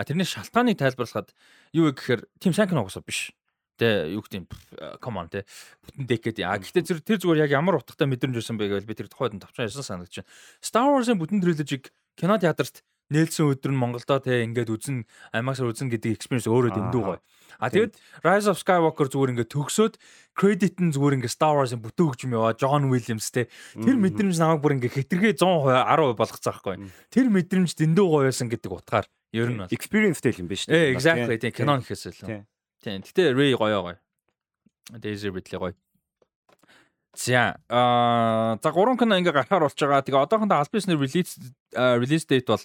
А 0.00 0.04
тэрний 0.08 0.24
шалтгааныг 0.24 0.80
тайлбарлахад 0.80 1.36
юу 1.76 1.92
вэ 1.92 2.00
гэхээр 2.00 2.20
тийм 2.40 2.56
сайн 2.56 2.72
кино 2.72 2.88
уусаа 2.88 3.04
биш. 3.04 3.36
Тэ 3.76 4.16
юу 4.16 4.24
гэдэг 4.24 4.48
come 4.96 5.20
on 5.20 5.28
тэ 5.28 5.44
бүтэн 5.84 6.08
decade. 6.08 6.40
А 6.40 6.56
гэхдээ 6.56 6.88
тэр 6.88 6.98
тэр 7.04 7.20
зүгээр 7.20 7.44
яг 7.44 7.52
ямар 7.52 7.76
утгатай 7.76 8.08
мэдрэмж 8.08 8.40
байсан 8.40 8.56
бэ 8.56 8.80
гэвэл 8.80 8.88
би 8.88 8.96
тэр 8.96 9.12
тухайд 9.12 9.36
нь 9.36 9.44
тавчаа 9.44 9.68
ясан 9.68 9.84
санагдаж 9.84 10.24
байна. 10.24 10.32
Star 10.64 10.88
Wars-ын 10.88 11.20
бүтэн 11.20 11.44
триложиг 11.44 11.92
кино 12.16 12.40
театрт 12.40 12.80
нээлсэн 13.12 13.52
өдөр 13.52 13.72
нь 13.74 13.80
Монголдо 13.80 14.22
тэ 14.22 14.46
ингээд 14.46 14.70
үзэн 14.72 15.04
IMAX-аар 15.36 15.74
үзэн 15.74 15.90
гэдэг 15.90 16.16
experience 16.16 16.46
өөрөө 16.46 16.72
дэндүү 16.78 17.02
гоё. 17.02 17.20
А 17.58 17.68
тэгэд 17.68 17.98
Rise 18.22 18.48
of 18.48 18.56
Skywalker 18.62 19.10
зүгээр 19.10 19.32
ингээд 19.34 19.52
төгсөөд 19.52 19.94
credit 20.32 20.78
нь 20.78 20.94
зүгээр 20.94 21.18
ингээд 21.18 21.34
Star 21.34 21.58
Wars-ын 21.58 21.82
бүтэн 21.82 22.06
хөгжим 22.06 22.32
яваа 22.38 22.54
John 22.54 22.88
Williams 22.88 23.28
тэ 23.34 23.50
тэр 23.74 23.98
мэдрэмж 23.98 24.38
намайг 24.38 24.62
бүр 24.62 24.78
ингээд 24.78 24.96
хэтэрхий 24.96 25.34
100% 25.34 25.68
10% 25.74 26.16
болгоцсон 26.16 26.52
байхгүй. 26.54 26.74
Тэр 27.10 27.26
мэдрэмж 27.34 27.70
дэндүү 27.74 28.06
гоё 28.06 28.30
байсан 28.30 28.46
гэдэг 28.46 28.70
утгаар 28.70 29.10
Ер 29.30 29.48
нь 29.50 29.62
бол 29.62 29.70
experienceтэй 29.70 30.42
юм 30.42 30.50
биш 30.50 30.66
үү? 30.66 30.74
Ээ, 30.74 30.90
exactly. 30.94 31.38
Тийм 31.38 31.54
кино 31.54 31.78
гэхээс 31.78 32.10
л. 32.10 32.46
Тийм. 32.82 33.00
Гэтэ 33.06 33.30
Ray 33.30 33.54
гоё 33.54 33.78
гоё. 33.82 33.98
Daisy 34.98 35.30
Ridley 35.30 35.58
гоё. 35.58 35.74
За 37.14 37.58
аа 37.70 38.58
за 38.62 38.70
гурван 38.74 38.98
кино 38.98 39.18
ингээ 39.18 39.34
гарахаар 39.34 39.66
болж 39.66 39.78
байгаа. 39.78 40.02
Тэгээ 40.02 40.24
одоохондоо 40.26 40.58
аль 40.58 40.70
бисний 40.70 40.98
release 40.98 41.38
release 41.74 42.26
date 42.26 42.50
бол 42.50 42.62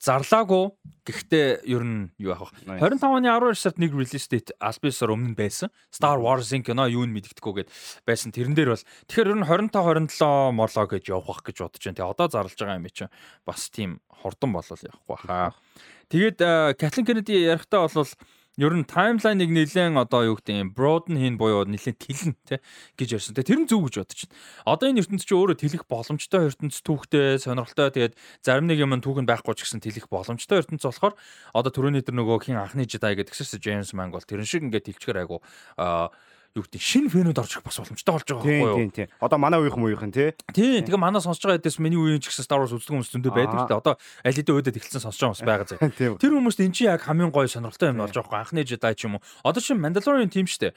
зарлаагүй. 0.00 0.64
Гэхдээ 1.08 1.64
ер 1.68 1.82
нь 1.84 2.12
юу 2.20 2.32
яах 2.36 2.52
вэ? 2.52 2.80
25 2.80 3.00
оны 3.04 3.28
12 3.32 3.56
сард 3.56 3.80
нэг 3.80 3.96
release 3.96 4.28
date 4.28 4.52
Albius-оор 4.60 5.16
өмнө 5.16 5.36
байсан. 5.36 5.72
Star 5.88 6.20
Wars-ын 6.20 6.64
кино 6.64 6.84
юу 6.88 7.04
нь 7.08 7.12
мэддэхгүй 7.16 7.64
гээд 7.64 7.72
байсан 8.04 8.32
тэрэн 8.32 8.56
дээр 8.56 8.76
бол. 8.76 8.84
Тэгэхээр 9.08 9.32
ер 9.32 9.38
нь 9.40 9.48
25 9.48 10.12
27 10.12 10.52
молоо 10.52 10.84
гэж 10.88 11.04
явах 11.08 11.40
гэж 11.44 11.56
бодож 11.64 11.82
байна. 11.84 11.96
Тэгээ 11.96 12.12
одоо 12.12 12.28
зарлж 12.28 12.56
байгаа 12.60 12.80
юм 12.80 12.88
чи 12.92 13.08
бас 13.44 13.68
тийм 13.72 14.00
хурдан 14.08 14.52
болол 14.52 14.80
явахгүй 14.84 15.18
хаа. 15.24 15.52
Тэгээд 16.12 16.38
Kathleen 16.80 17.04
Kennedy 17.04 17.36
ярихтаа 17.48 17.88
бол 17.88 18.08
ер 18.58 18.74
нь 18.74 18.82
таймлайныг 18.82 19.54
нэлээд 19.54 19.94
одоо 19.94 20.34
юу 20.34 20.36
гэдэг 20.42 20.54
юм 20.58 20.70
broaden 20.74 21.14
хийн 21.14 21.38
буюу 21.38 21.62
нэлээд 21.62 21.98
тэлэн 22.02 22.34
тий 22.42 22.58
гэж 22.98 23.08
ярьсан. 23.14 23.34
Тэгээ 23.38 23.50
тэр 23.54 23.60
нь 23.62 23.70
зөв 23.70 23.86
гэж 23.86 23.94
бодож 24.02 24.20
байна. 24.26 24.34
Одоо 24.66 24.86
энэ 24.90 25.00
ертөнц 25.06 25.22
чи 25.22 25.34
өөрөө 25.38 25.56
тэлэх 25.62 25.84
боломжтой 25.86 26.50
ертөнц 26.50 26.82
түүхтэй 26.82 27.38
сонирхолтой 27.38 27.94
тэгээд 27.94 28.14
зарим 28.42 28.66
нэг 28.66 28.82
юм 28.82 28.98
түүх 28.98 29.22
нь 29.22 29.30
байхгүй 29.30 29.54
ч 29.54 29.62
гэсэн 29.62 29.78
тэлэх 29.78 30.10
боломжтой 30.10 30.58
ертөнц 30.58 30.82
болохоор 30.82 31.14
одоо 31.54 31.70
түрүүний 31.70 32.02
тэр 32.02 32.18
нөгөө 32.18 32.50
хин 32.50 32.58
анхны 32.58 32.82
жидай 32.82 33.14
гэдэг 33.14 33.30
Джеймс 33.62 33.94
Манг 33.94 34.18
бол 34.18 34.26
тэрэн 34.26 34.48
шиг 34.48 34.66
ингээд 34.66 34.90
тэлчгэр 34.90 35.22
айгу 35.22 35.38
аа 35.78 36.10
юу 36.56 36.64
гэдэг 36.64 36.80
шинэ 36.80 37.10
фэнүүд 37.12 37.40
орж 37.42 37.52
ирэх 37.58 37.66
бас 37.68 37.78
боломжтой 37.80 38.12
болж 38.14 38.26
байгаа 38.28 38.44
байхгүй 38.44 38.64
юу? 38.64 38.78
Тийм 38.78 38.92
тийм. 38.94 39.08
Одоо 39.20 39.38
манай 39.42 39.58
үеийнхэн 39.60 39.84
үеийнхэн 39.84 40.12
тий. 40.14 40.30
Тийм. 40.54 40.84
Тэгээ 40.86 41.02
манай 41.02 41.20
сонсож 41.20 41.44
байгаа 41.44 41.58
хэдээс 41.60 41.78
миний 41.82 42.00
үеийн 42.00 42.22
ч 42.22 42.32
гэсэн 42.32 42.46
Star 42.46 42.60
Wars 42.62 42.72
үздэг 42.72 42.92
хүмүүс 42.94 43.12
зөндөө 43.12 43.32
байдаг 43.34 43.58
л 43.58 43.68
дээ. 43.68 43.80
Одоо 43.82 43.94
аль 43.98 44.36
хэдийн 44.38 44.56
үедэд 44.56 44.78
эхэлсэн 44.80 45.02
сонсож 45.04 45.20
байгаа 45.20 45.34
хүмүүс 45.36 45.44
байгаа 45.44 45.66
зэ. 45.68 45.76
Тэр 46.22 46.32
хүмүүст 46.38 46.60
эн 46.64 46.72
чинь 46.72 46.88
яг 46.88 47.04
хамгийн 47.04 47.32
гоё 47.34 47.48
сонирхолтой 47.48 47.92
юм 47.92 48.00
болж 48.00 48.14
байгаа 48.16 48.32
байхгүй 48.32 48.40
анхны 48.40 48.62
Jedi 48.64 48.92
ч 48.96 49.00
юм 49.06 49.18
уу. 49.18 49.22
Одоо 49.44 49.60
чинь 49.60 49.78
Mandalorian 49.82 50.32
тийм 50.32 50.48
шүү 50.48 50.70
дээ 50.70 50.74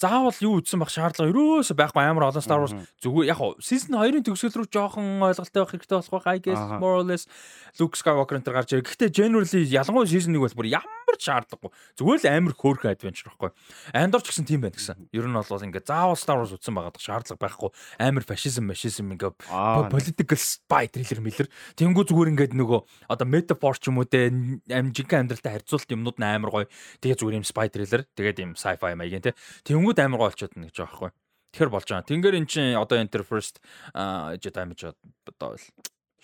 заавал 0.00 0.34
юу 0.42 0.58
үтсэн 0.58 0.82
байх 0.82 0.90
шаардлага 0.90 1.30
ерөөсөө 1.30 1.76
байхгүй 1.78 2.02
амар 2.02 2.26
олон 2.28 2.42
Star 2.42 2.58
Wars 2.58 2.74
зүгээр 2.98 3.30
яг 3.30 3.40
season 3.62 3.94
2-ын 3.94 4.26
төгсгөл 4.26 4.66
рүү 4.66 4.68
жоохон 4.74 5.22
ойлголттой 5.22 5.62
байх 5.62 5.70
хэрэгтэй 5.70 5.96
болох 6.02 6.10
байх 6.10 6.26
I 6.26 6.38
guess 6.42 6.62
more 6.82 6.98
or 6.98 7.06
less 7.06 7.30
Luke 7.78 7.94
Skywalker 7.94 8.42
энэ 8.42 8.50
гарч 8.50 8.74
ирээ. 8.74 8.90
Гэхдээ 8.90 9.10
generally 9.14 9.62
ялангуяа 9.70 10.10
season 10.10 10.34
1 10.34 10.42
бол 10.42 10.58
бүр 10.58 10.68
ямар 10.74 11.03
ч 11.16 11.24
шаардлагагүй. 11.32 11.70
Зүгээр 11.96 12.20
л 12.20 12.28
амар 12.28 12.54
хөөрхөн 12.54 12.92
adventure 12.92 13.32
байхгүй. 13.32 13.50
Andor 13.96 14.20
ч 14.20 14.28
гэсэн 14.28 14.44
тийм 14.44 14.60
байна 14.62 14.76
гэсэн. 14.76 15.08
Ер 15.16 15.24
нь 15.24 15.32
бол 15.32 15.48
ингээд 15.48 15.88
заавал 15.88 16.20
Star 16.20 16.36
Wars 16.36 16.52
үтсэн 16.52 16.76
байгаад 16.76 17.00
шаардлага 17.00 17.40
байхгүй. 17.40 17.70
Амар 17.98 18.24
fascism, 18.28 18.68
fascism 18.68 19.08
ингээд 19.16 19.40
political 19.88 20.38
spy 20.38 20.84
thriller 20.92 21.24
мэлэр. 21.24 21.48
Тэнгүү 21.80 22.04
зүгээр 22.04 22.32
ингээд 22.36 22.54
нөгөө 22.54 22.80
одоо 23.08 23.26
metaphor 23.26 23.80
ч 23.80 23.88
юм 23.88 24.04
уу 24.04 24.08
те 24.08 24.28
амжинхан 24.68 25.24
амьдралтай 25.24 25.56
харьцуулт 25.56 25.88
юмнууд 25.88 26.20
нь 26.20 26.28
амар 26.28 26.50
гоё. 26.52 26.66
Тэгээ 27.00 27.16
зүгээр 27.16 27.38
юм 27.40 27.46
spy 27.48 27.72
thriller. 27.72 28.04
Тэгээд 28.12 28.44
юм 28.44 28.52
sci-fi 28.58 28.92
маягийн 28.92 29.24
те. 29.24 29.32
Тэнгүүд 29.64 30.04
амар 30.04 30.20
гоё 30.20 30.34
болчиход 30.34 30.54
байна 30.58 30.68
гэж 30.68 30.76
байгаа 30.78 30.90
байхгүй. 30.90 31.10
Тэгэхээр 31.54 31.70
болж 31.70 31.86
байгаа. 31.86 32.10
Тэнгэр 32.10 32.34
эн 32.34 32.46
чинь 32.50 32.74
одоо 32.74 32.98
Enter 32.98 33.22
First 33.22 33.62
Jedi 33.94 34.50
Damage 34.50 34.90
одоо 34.90 35.54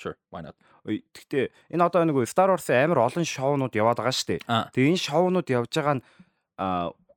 Sure, 0.00 0.16
why 0.30 0.40
not? 0.40 0.56
Гэхдээ 0.86 1.76
энэ 1.76 1.84
одоо 1.84 2.02
нэг 2.04 2.16
Star 2.28 2.48
Wars-ийн 2.48 2.88
амар 2.90 3.04
олон 3.04 3.24
шоунууд 3.24 3.74
яваад 3.76 4.00
байгаа 4.00 4.14
шүү 4.16 4.28
дээ. 4.40 4.40
Тэгээ 4.72 4.90
энэ 4.96 5.04
шоунууд 5.04 5.48
явж 5.48 5.72
байгаа 5.76 5.94
нь 6.00 6.02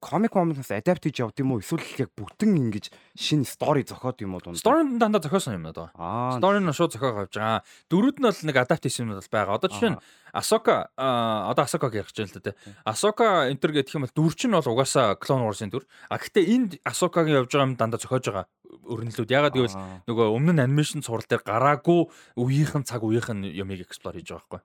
комик 0.04 0.36
моментоос 0.36 0.76
адапт 0.76 1.08
хийж 1.08 1.24
явд 1.24 1.40
юм 1.40 1.56
уу 1.56 1.64
эсвэл 1.64 1.88
яг 2.04 2.12
бүтэн 2.20 2.52
ингэж 2.60 2.92
шинэ 3.16 3.48
стори 3.48 3.88
зохиод 3.88 4.20
юм 4.20 4.36
уу 4.36 4.44
дунд. 4.44 4.60
Стори 4.60 4.84
дандаа 5.00 5.24
зохиосон 5.24 5.56
юм 5.56 5.72
даа. 5.72 5.96
Стори 6.36 6.60
нь 6.60 6.76
шууд 6.76 6.92
зохиог 6.92 7.32
авч 7.32 7.40
байгаа. 7.40 7.64
Дөрүүд 7.88 8.20
нь 8.20 8.28
бол 8.28 8.42
нэг 8.44 8.58
адаптацийн 8.60 9.08
юм 9.08 9.16
бол 9.16 9.32
байгаа. 9.32 9.56
Одоо 9.56 9.70
жишээ 9.72 9.92
нь 9.96 10.00
Асока 10.34 10.90
одоо 10.98 11.64
Асокаг 11.64 11.94
ярих 11.94 12.10
гэж 12.12 12.26
байна 12.26 12.36
л 12.36 12.42
да. 12.42 12.54
Асока 12.84 13.48
энтер 13.48 13.72
гэх 13.72 13.94
юм 13.96 14.04
бол 14.04 14.18
дүр 14.18 14.34
чинь 14.36 14.52
бол 14.52 14.66
угаасаа 14.66 15.16
Clone 15.16 15.46
Wars-ын 15.46 15.70
дүр. 15.70 15.86
А 16.10 16.18
гэхдээ 16.18 16.46
энд 16.52 16.72
Асокагийн 16.84 17.46
явж 17.46 17.54
байгаа 17.54 17.70
юм 17.70 17.78
дандаа 17.78 18.02
зохиож 18.02 18.26
байгаа 18.28 18.46
өрнөлүүд. 18.82 19.30
Ягаад 19.30 19.54
гэвэл 19.54 19.78
нөгөө 20.10 20.28
өмнө 20.34 20.58
нь 20.58 20.64
анимашн 20.66 21.06
сурал 21.06 21.26
дээр 21.30 21.46
гараагүй 21.46 22.10
үеийнхэн 22.34 22.84
цаг 22.84 23.06
үеийнхэн 23.06 23.46
юмыг 23.46 23.86
эксплор 23.86 24.18
хийж 24.18 24.34
байгаа 24.34 24.42
байхгүй. 24.42 24.62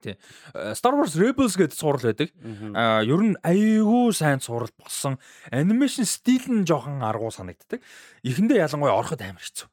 Тий. 0.00 0.14
Э, 0.54 0.74
Star 0.74 0.94
Wars 0.94 1.16
Rebels 1.18 1.58
гэдэг 1.58 1.74
сурал 1.74 2.02
байдаг. 2.02 2.30
Аа 2.74 3.02
ер 3.02 3.22
нь 3.22 3.36
айгүй 3.42 4.14
сайн 4.14 4.38
сурал 4.38 4.70
болсон. 4.78 5.18
Анимашн 5.50 6.06
стил 6.06 6.46
нь 6.46 6.66
жоохон 6.66 7.02
аргуу 7.02 7.30
санагддаг. 7.34 7.82
Эхэндээ 8.22 8.62
ялангуяа 8.62 8.94
ороход 8.98 9.22
амар 9.22 9.42
хэцүү. 9.42 9.66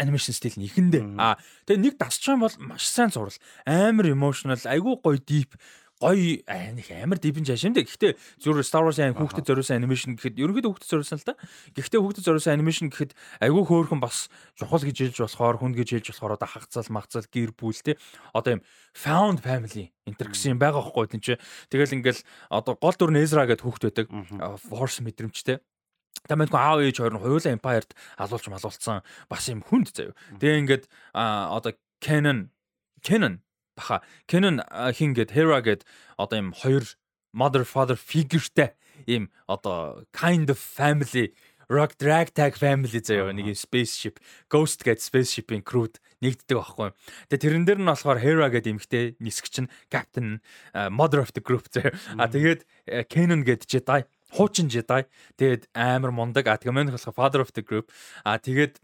Анимашн 0.00 0.34
стил 0.34 0.58
нь 0.58 0.66
эхэндээ. 0.66 1.14
Аа 1.20 1.38
тэгээ 1.68 1.82
нэг 1.82 1.94
дасч 2.00 2.26
юм 2.26 2.42
бол 2.42 2.56
маш 2.58 2.90
сайн 2.90 3.14
сурал. 3.14 3.38
Амар 3.62 4.10
emotional, 4.10 4.58
айгүй 4.58 4.98
гоё 4.98 5.18
deep 5.22 5.54
гоё 6.04 6.44
нэг 6.44 6.88
амар 6.92 7.16
дивэн 7.16 7.48
жааш 7.48 7.64
юм 7.64 7.72
дэ. 7.72 7.88
Гэхдээ 7.88 8.12
зүгээр 8.44 8.60
Star 8.60 8.84
Wars-ийн 8.84 9.16
хүүхдэд 9.16 9.48
зориулсан 9.48 9.80
анимашн 9.80 10.20
гэхэд 10.20 10.36
ерөнхийдөө 10.36 10.70
хүүхдэд 10.76 10.92
зориулсан 10.92 11.18
л 11.24 11.28
та. 11.32 11.40
Гэхдээ 11.72 12.00
хүүхдэд 12.04 12.26
зориулсан 12.28 12.52
анимашн 12.60 12.92
гэхэд 12.92 13.16
айгүй 13.40 13.64
хөөрхөн 13.64 14.04
бас 14.04 14.28
чухал 14.60 14.84
гэж 14.84 15.16
хэлж 15.16 15.18
болохоор 15.24 15.56
хүн 15.64 15.72
гэж 15.72 15.88
хэлж 15.96 16.06
болохоор 16.12 16.36
одоо 16.36 16.48
хагцал 16.52 16.88
магцал 16.92 17.24
гэр 17.24 17.56
бүл 17.56 17.80
те. 17.80 17.96
Одоо 18.36 18.60
юм 18.60 18.62
found 18.92 19.40
family 19.40 19.96
энтер 20.04 20.28
гэсэн 20.28 20.54
юм 20.54 20.60
байгаа 20.60 20.84
байхгүй 20.84 21.08
тийм 21.08 21.24
чи. 21.24 21.34
Тэгэл 21.72 21.96
ингээл 22.04 22.20
одоо 22.52 22.76
гол 22.76 22.96
дүр 23.00 23.16
Ezra 23.16 23.48
гэдэг 23.48 23.64
хүүхд 23.64 23.84
байдаг. 23.88 24.06
Force 24.60 25.00
мэдрэмжтэй. 25.00 25.64
Тамайдгүй 26.28 26.60
аав 26.60 26.80
ээж 26.80 27.00
хоёр 27.00 27.14
нь 27.16 27.20
хоёулаа 27.20 27.52
Empire-д 27.52 27.92
алуулж 28.16 28.46
малуулсан 28.48 29.04
бас 29.28 29.44
юм 29.48 29.60
хүнд 29.60 29.92
заяа. 29.92 30.16
Тэгээ 30.40 30.60
ингээд 30.64 30.84
одоо 31.12 31.72
Canon 32.00 32.48
Canon 33.04 33.43
баха. 33.76 34.02
Canon 34.26 34.62
хин 34.94 35.14
гээд 35.14 35.34
Hera 35.34 35.60
гээд 35.60 35.82
одоо 36.18 36.36
юм 36.38 36.50
хоёр 36.54 36.84
mother 37.34 37.64
father 37.66 37.98
figureтэй 37.98 38.74
ийм 39.06 39.30
одоо 39.46 40.06
kind 40.12 40.48
of 40.50 40.58
family 40.58 41.34
rock 41.68 41.96
drag 41.98 42.32
tag 42.34 42.54
family 42.54 43.00
заяа 43.00 43.32
нэг 43.32 43.56
spaceship 43.56 44.20
ghost 44.48 44.84
гээд 44.84 45.00
spaceship-ийн 45.00 45.64
crew-д 45.64 45.98
нэгддэг 46.22 46.56
байхгүй. 46.56 46.92
Тэгээ 47.28 47.42
тэрэн 47.42 47.64
дээр 47.64 47.80
нь 47.82 47.90
болохоор 47.90 48.18
Hera 48.20 48.48
гээд 48.52 48.70
эмхтэй 48.70 49.04
нисгч 49.18 49.64
нь 49.64 49.72
captain 49.90 50.40
mother 50.92 51.20
of 51.20 51.32
the 51.32 51.42
group 51.42 51.66
заяа. 51.72 51.96
А 52.20 52.28
тэгээд 52.28 52.64
Canon 53.10 53.42
гээд 53.42 53.66
Jedi 53.66 54.04
хуучин 54.34 54.68
Jedi. 54.68 55.06
Тэгээд 55.38 55.70
амар 55.74 56.10
мундаг. 56.10 56.46
А 56.50 56.58
тэгээ 56.58 56.74
мань 56.74 56.90
болохоор 56.90 57.14
father 57.14 57.40
of 57.40 57.54
the 57.54 57.62
group. 57.62 57.90
А 58.26 58.38
тэгээд 58.38 58.82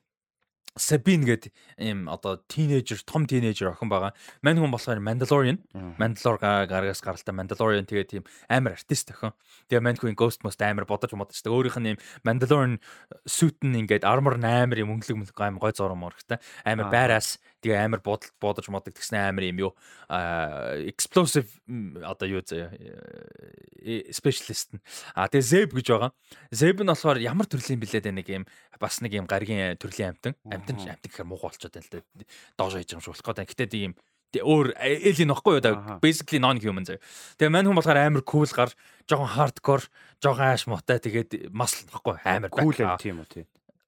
Sabine 0.79 1.27
гэдэг 1.27 1.51
ийм 1.83 2.07
одоо 2.07 2.39
тинейжер, 2.47 3.03
том 3.03 3.27
тинейжер 3.27 3.75
охин 3.75 3.91
байгаа. 3.91 4.15
Мань 4.41 4.59
хүн 4.63 4.71
болохоор 4.71 5.03
Mandalorian. 5.03 5.59
Mandalore 5.99 6.39
гарагаас 6.41 7.03
гаралтай 7.03 7.35
Mandalorian 7.35 7.91
тэгээ 7.91 8.07
тийм 8.07 8.25
амар 8.47 8.79
артист 8.79 9.11
охин. 9.11 9.35
Тэгээ 9.67 9.83
мань 9.83 9.99
хүн 9.99 10.15
Ghost 10.15 10.47
Most 10.47 10.63
амар 10.63 10.87
бодож 10.87 11.11
модож 11.19 11.43
та 11.43 11.51
өөрийнх 11.51 11.79
нь 11.83 11.91
ийм 11.95 11.99
Mandalorian 12.23 12.79
suit 13.27 13.59
нь 13.67 13.83
ингээд 13.83 14.07
armor 14.07 14.39
амар 14.39 14.79
юм 14.79 14.95
өнгөлөг 14.95 15.27
мөлөг 15.27 15.41
амар 15.43 15.59
гой 15.59 15.75
зураг 15.75 15.99
морхтай. 15.99 16.39
Амар 16.63 16.87
байраас 16.87 17.43
тэгээ 17.61 17.81
амар 17.85 18.01
бодол 18.01 18.33
бодож 18.41 18.67
модог 18.73 18.97
тэгснэ 18.97 19.31
амар 19.31 19.49
юм 19.49 19.71
юу? 19.71 19.73
Explosive 20.09 21.49
одоо 22.05 22.27
юу 22.29 22.43
заяа? 22.45 22.73
Э, 23.81 24.09
specialist 24.13 24.77
нь. 24.77 24.81
А 25.15 25.29
тэгээ 25.29 25.69
Zeb 25.69 25.71
гэж 25.77 25.87
байгаа. 25.93 26.13
Zeb 26.53 26.81
нь 26.81 26.91
болохоор 26.91 27.21
ямар 27.21 27.47
төрлийн 27.49 27.81
билээд 27.81 28.09
нэг 28.13 28.29
юм? 28.29 28.45
Бас 28.81 29.01
нэг 29.05 29.13
юм 29.17 29.29
гаргийн 29.29 29.77
төрлийн 29.77 30.17
амтан 30.17 30.35
амтан 30.49 30.77
амтан 30.77 31.05
гэхээр 31.05 31.29
муухай 31.29 31.53
болчиход 31.53 31.77
байна 31.77 31.89
л 31.89 31.93
да 32.01 32.25
доош 32.57 32.77
хийж 32.81 32.93
байгаа 32.93 33.01
юм 33.01 33.05
шиг 33.05 33.13
болох 33.13 33.29
гэдэг. 33.29 33.51
Гэтэ 33.53 33.67
тийм 33.69 33.93
өөр 34.39 34.67
alien 34.79 35.29
нөхгүй 35.35 35.59
юу? 35.59 35.99
Basically 35.99 36.39
non 36.39 36.61
human 36.63 36.87
заяа. 36.87 37.03
Тэгээ 37.37 37.51
мань 37.51 37.67
хүн 37.67 37.79
болохоор 37.79 37.99
амар 37.99 38.23
cool 38.23 38.47
гар 38.47 38.71
жоохон 39.11 39.35
hardcore 39.35 39.85
жоохон 40.23 40.47
ааш 40.47 40.65
муутай 40.71 41.03
тэгээд 41.03 41.51
масл 41.51 41.83
нөхгүй 41.91 42.23
амар 42.25 42.51
cool 42.55 42.75
тийм 43.01 43.25
үү 43.25 43.29
тийм 43.29 43.47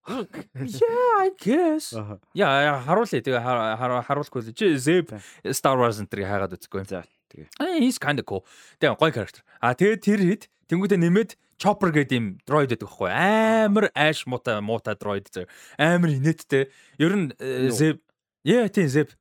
Yeah, 0.08 1.10
I 1.22 1.30
guess. 1.38 1.94
Яа, 2.34 2.82
харуулъя. 2.82 3.22
Тэгээ 3.22 3.38
харуулахгүй 3.38 4.42
л. 4.42 4.50
Чи. 4.50 4.74
Zeb 4.74 5.14
Star 5.54 5.78
Wars 5.78 6.02
энтрийг 6.02 6.26
хайгаад 6.26 6.58
үзэхгүй. 6.58 6.82
За, 6.90 7.06
тэгээ. 7.30 7.46
Аа, 7.62 7.78
he's 7.78 8.02
kind 8.02 8.18
of 8.18 8.26
cool. 8.26 8.42
Тэгээ 8.82 8.98
гоё 8.98 9.14
character. 9.14 9.46
А 9.62 9.78
тэгээ 9.78 10.02
тэр 10.02 10.20
хэд? 10.26 10.42
Тэнгуүтэ 10.66 10.98
нэмээд 10.98 11.38
Chopper 11.62 11.94
гэдэг 11.94 12.18
юм 12.18 12.26
droid 12.42 12.74
байдаг 12.74 12.90
байхгүй. 12.90 13.10
Амар 13.14 13.86
ash 13.94 14.26
муута 14.26 14.58
муута 14.58 14.98
droid 14.98 15.30
зөө. 15.30 15.46
Амар 15.78 16.10
инээдтэй. 16.18 16.66
Ер 16.98 17.12
нь 17.14 17.30
э, 17.38 17.70
Zeb. 17.70 18.02
Яа 18.42 18.66
тийм 18.66 18.90
Zeb. 18.90 19.14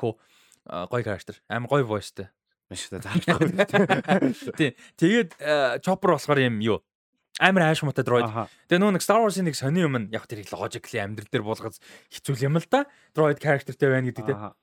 Cool. 0.00 0.16
Гоё 0.64 1.04
character. 1.04 1.36
Амар 1.52 1.68
гоё 1.68 1.84
voiceтэй. 1.84 2.32
Маш 2.72 2.88
та 2.88 3.04
таахгүй. 3.04 3.52
Тийм 4.56 4.72
тэгээд 4.96 5.36
э, 5.36 5.84
Chopper 5.84 6.16
болохоор 6.16 6.40
юм 6.40 6.64
юу 6.64 6.80
амар 7.42 7.66
хайш 7.66 7.82
муутай 7.82 8.06
дроид. 8.06 8.30
Тэгээ 8.70 8.78
нөө 8.78 8.94
нэг 8.94 9.02
Star 9.02 9.18
Wars-ын 9.18 9.50
нэг 9.50 9.58
сони 9.58 9.82
юм 9.82 9.98
яг 10.14 10.30
тэр 10.30 10.46
логикли 10.46 11.02
амьдрал 11.02 11.26
дээр 11.26 11.42
болгоц 11.42 11.82
хэцүүл 12.14 12.46
юм 12.46 12.62
л 12.62 12.66
да. 12.70 12.86
Дроид 13.18 13.42
characterтэй 13.42 13.90
байна 13.90 14.14
гэдэг 14.14 14.26
те. 14.30 14.54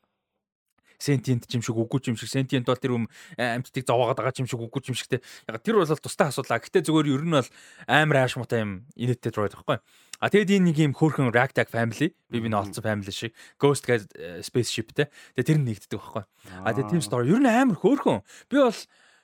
Sentient 1.00 1.48
ч 1.48 1.56
юм 1.56 1.64
шиг 1.64 1.80
үгүй 1.80 2.00
ч 2.04 2.12
юм 2.12 2.20
шиг 2.20 2.28
sentient 2.28 2.68
бол 2.68 2.76
тэр 2.76 2.96
юм 2.96 3.08
амьтдыг 3.40 3.88
зовоогоод 3.88 4.20
байгаа 4.20 4.36
ч 4.36 4.44
юм 4.44 4.52
шиг 4.52 4.60
үгүй 4.60 4.84
ч 4.84 4.92
юм 4.92 5.00
шигтэй. 5.00 5.24
Яг 5.48 5.64
тэр 5.64 5.80
бол 5.80 5.88
тустай 5.88 6.28
асуудал. 6.28 6.60
Гэтэ 6.60 6.84
зүгээр 6.84 7.08
ер 7.16 7.24
нь 7.24 7.36
бол 7.40 7.50
амар 7.88 8.28
хайш 8.28 8.36
муутай 8.36 8.68
юм 8.68 8.84
инээдтэй 9.00 9.32
дроид 9.32 9.56
байхгүй. 9.56 9.80
А 10.20 10.28
тэгэд 10.28 10.60
энэ 10.60 10.76
нэг 10.76 10.78
юм 10.84 10.94
хөөрхөн 11.00 11.32
ragtag 11.32 11.72
family 11.72 12.12
би 12.28 12.44
би 12.44 12.52
олцсон 12.52 12.84
family 12.84 13.16
шиг 13.16 13.32
ghost 13.56 13.88
гэж 13.88 14.12
spaceship 14.44 14.92
те. 14.92 15.08
Тэгээ 15.40 15.48
тэр 15.48 15.60
нь 15.64 15.68
нэгддэг 15.72 15.96
байхгүй. 15.96 16.24
А 16.68 16.76
тэгээ 16.76 16.92
team 16.92 17.00
story 17.00 17.32
ер 17.32 17.40
нь 17.40 17.48
амар 17.48 17.80
хөөрхөн. 17.80 18.20
Би 18.52 18.60
бол 18.60 18.76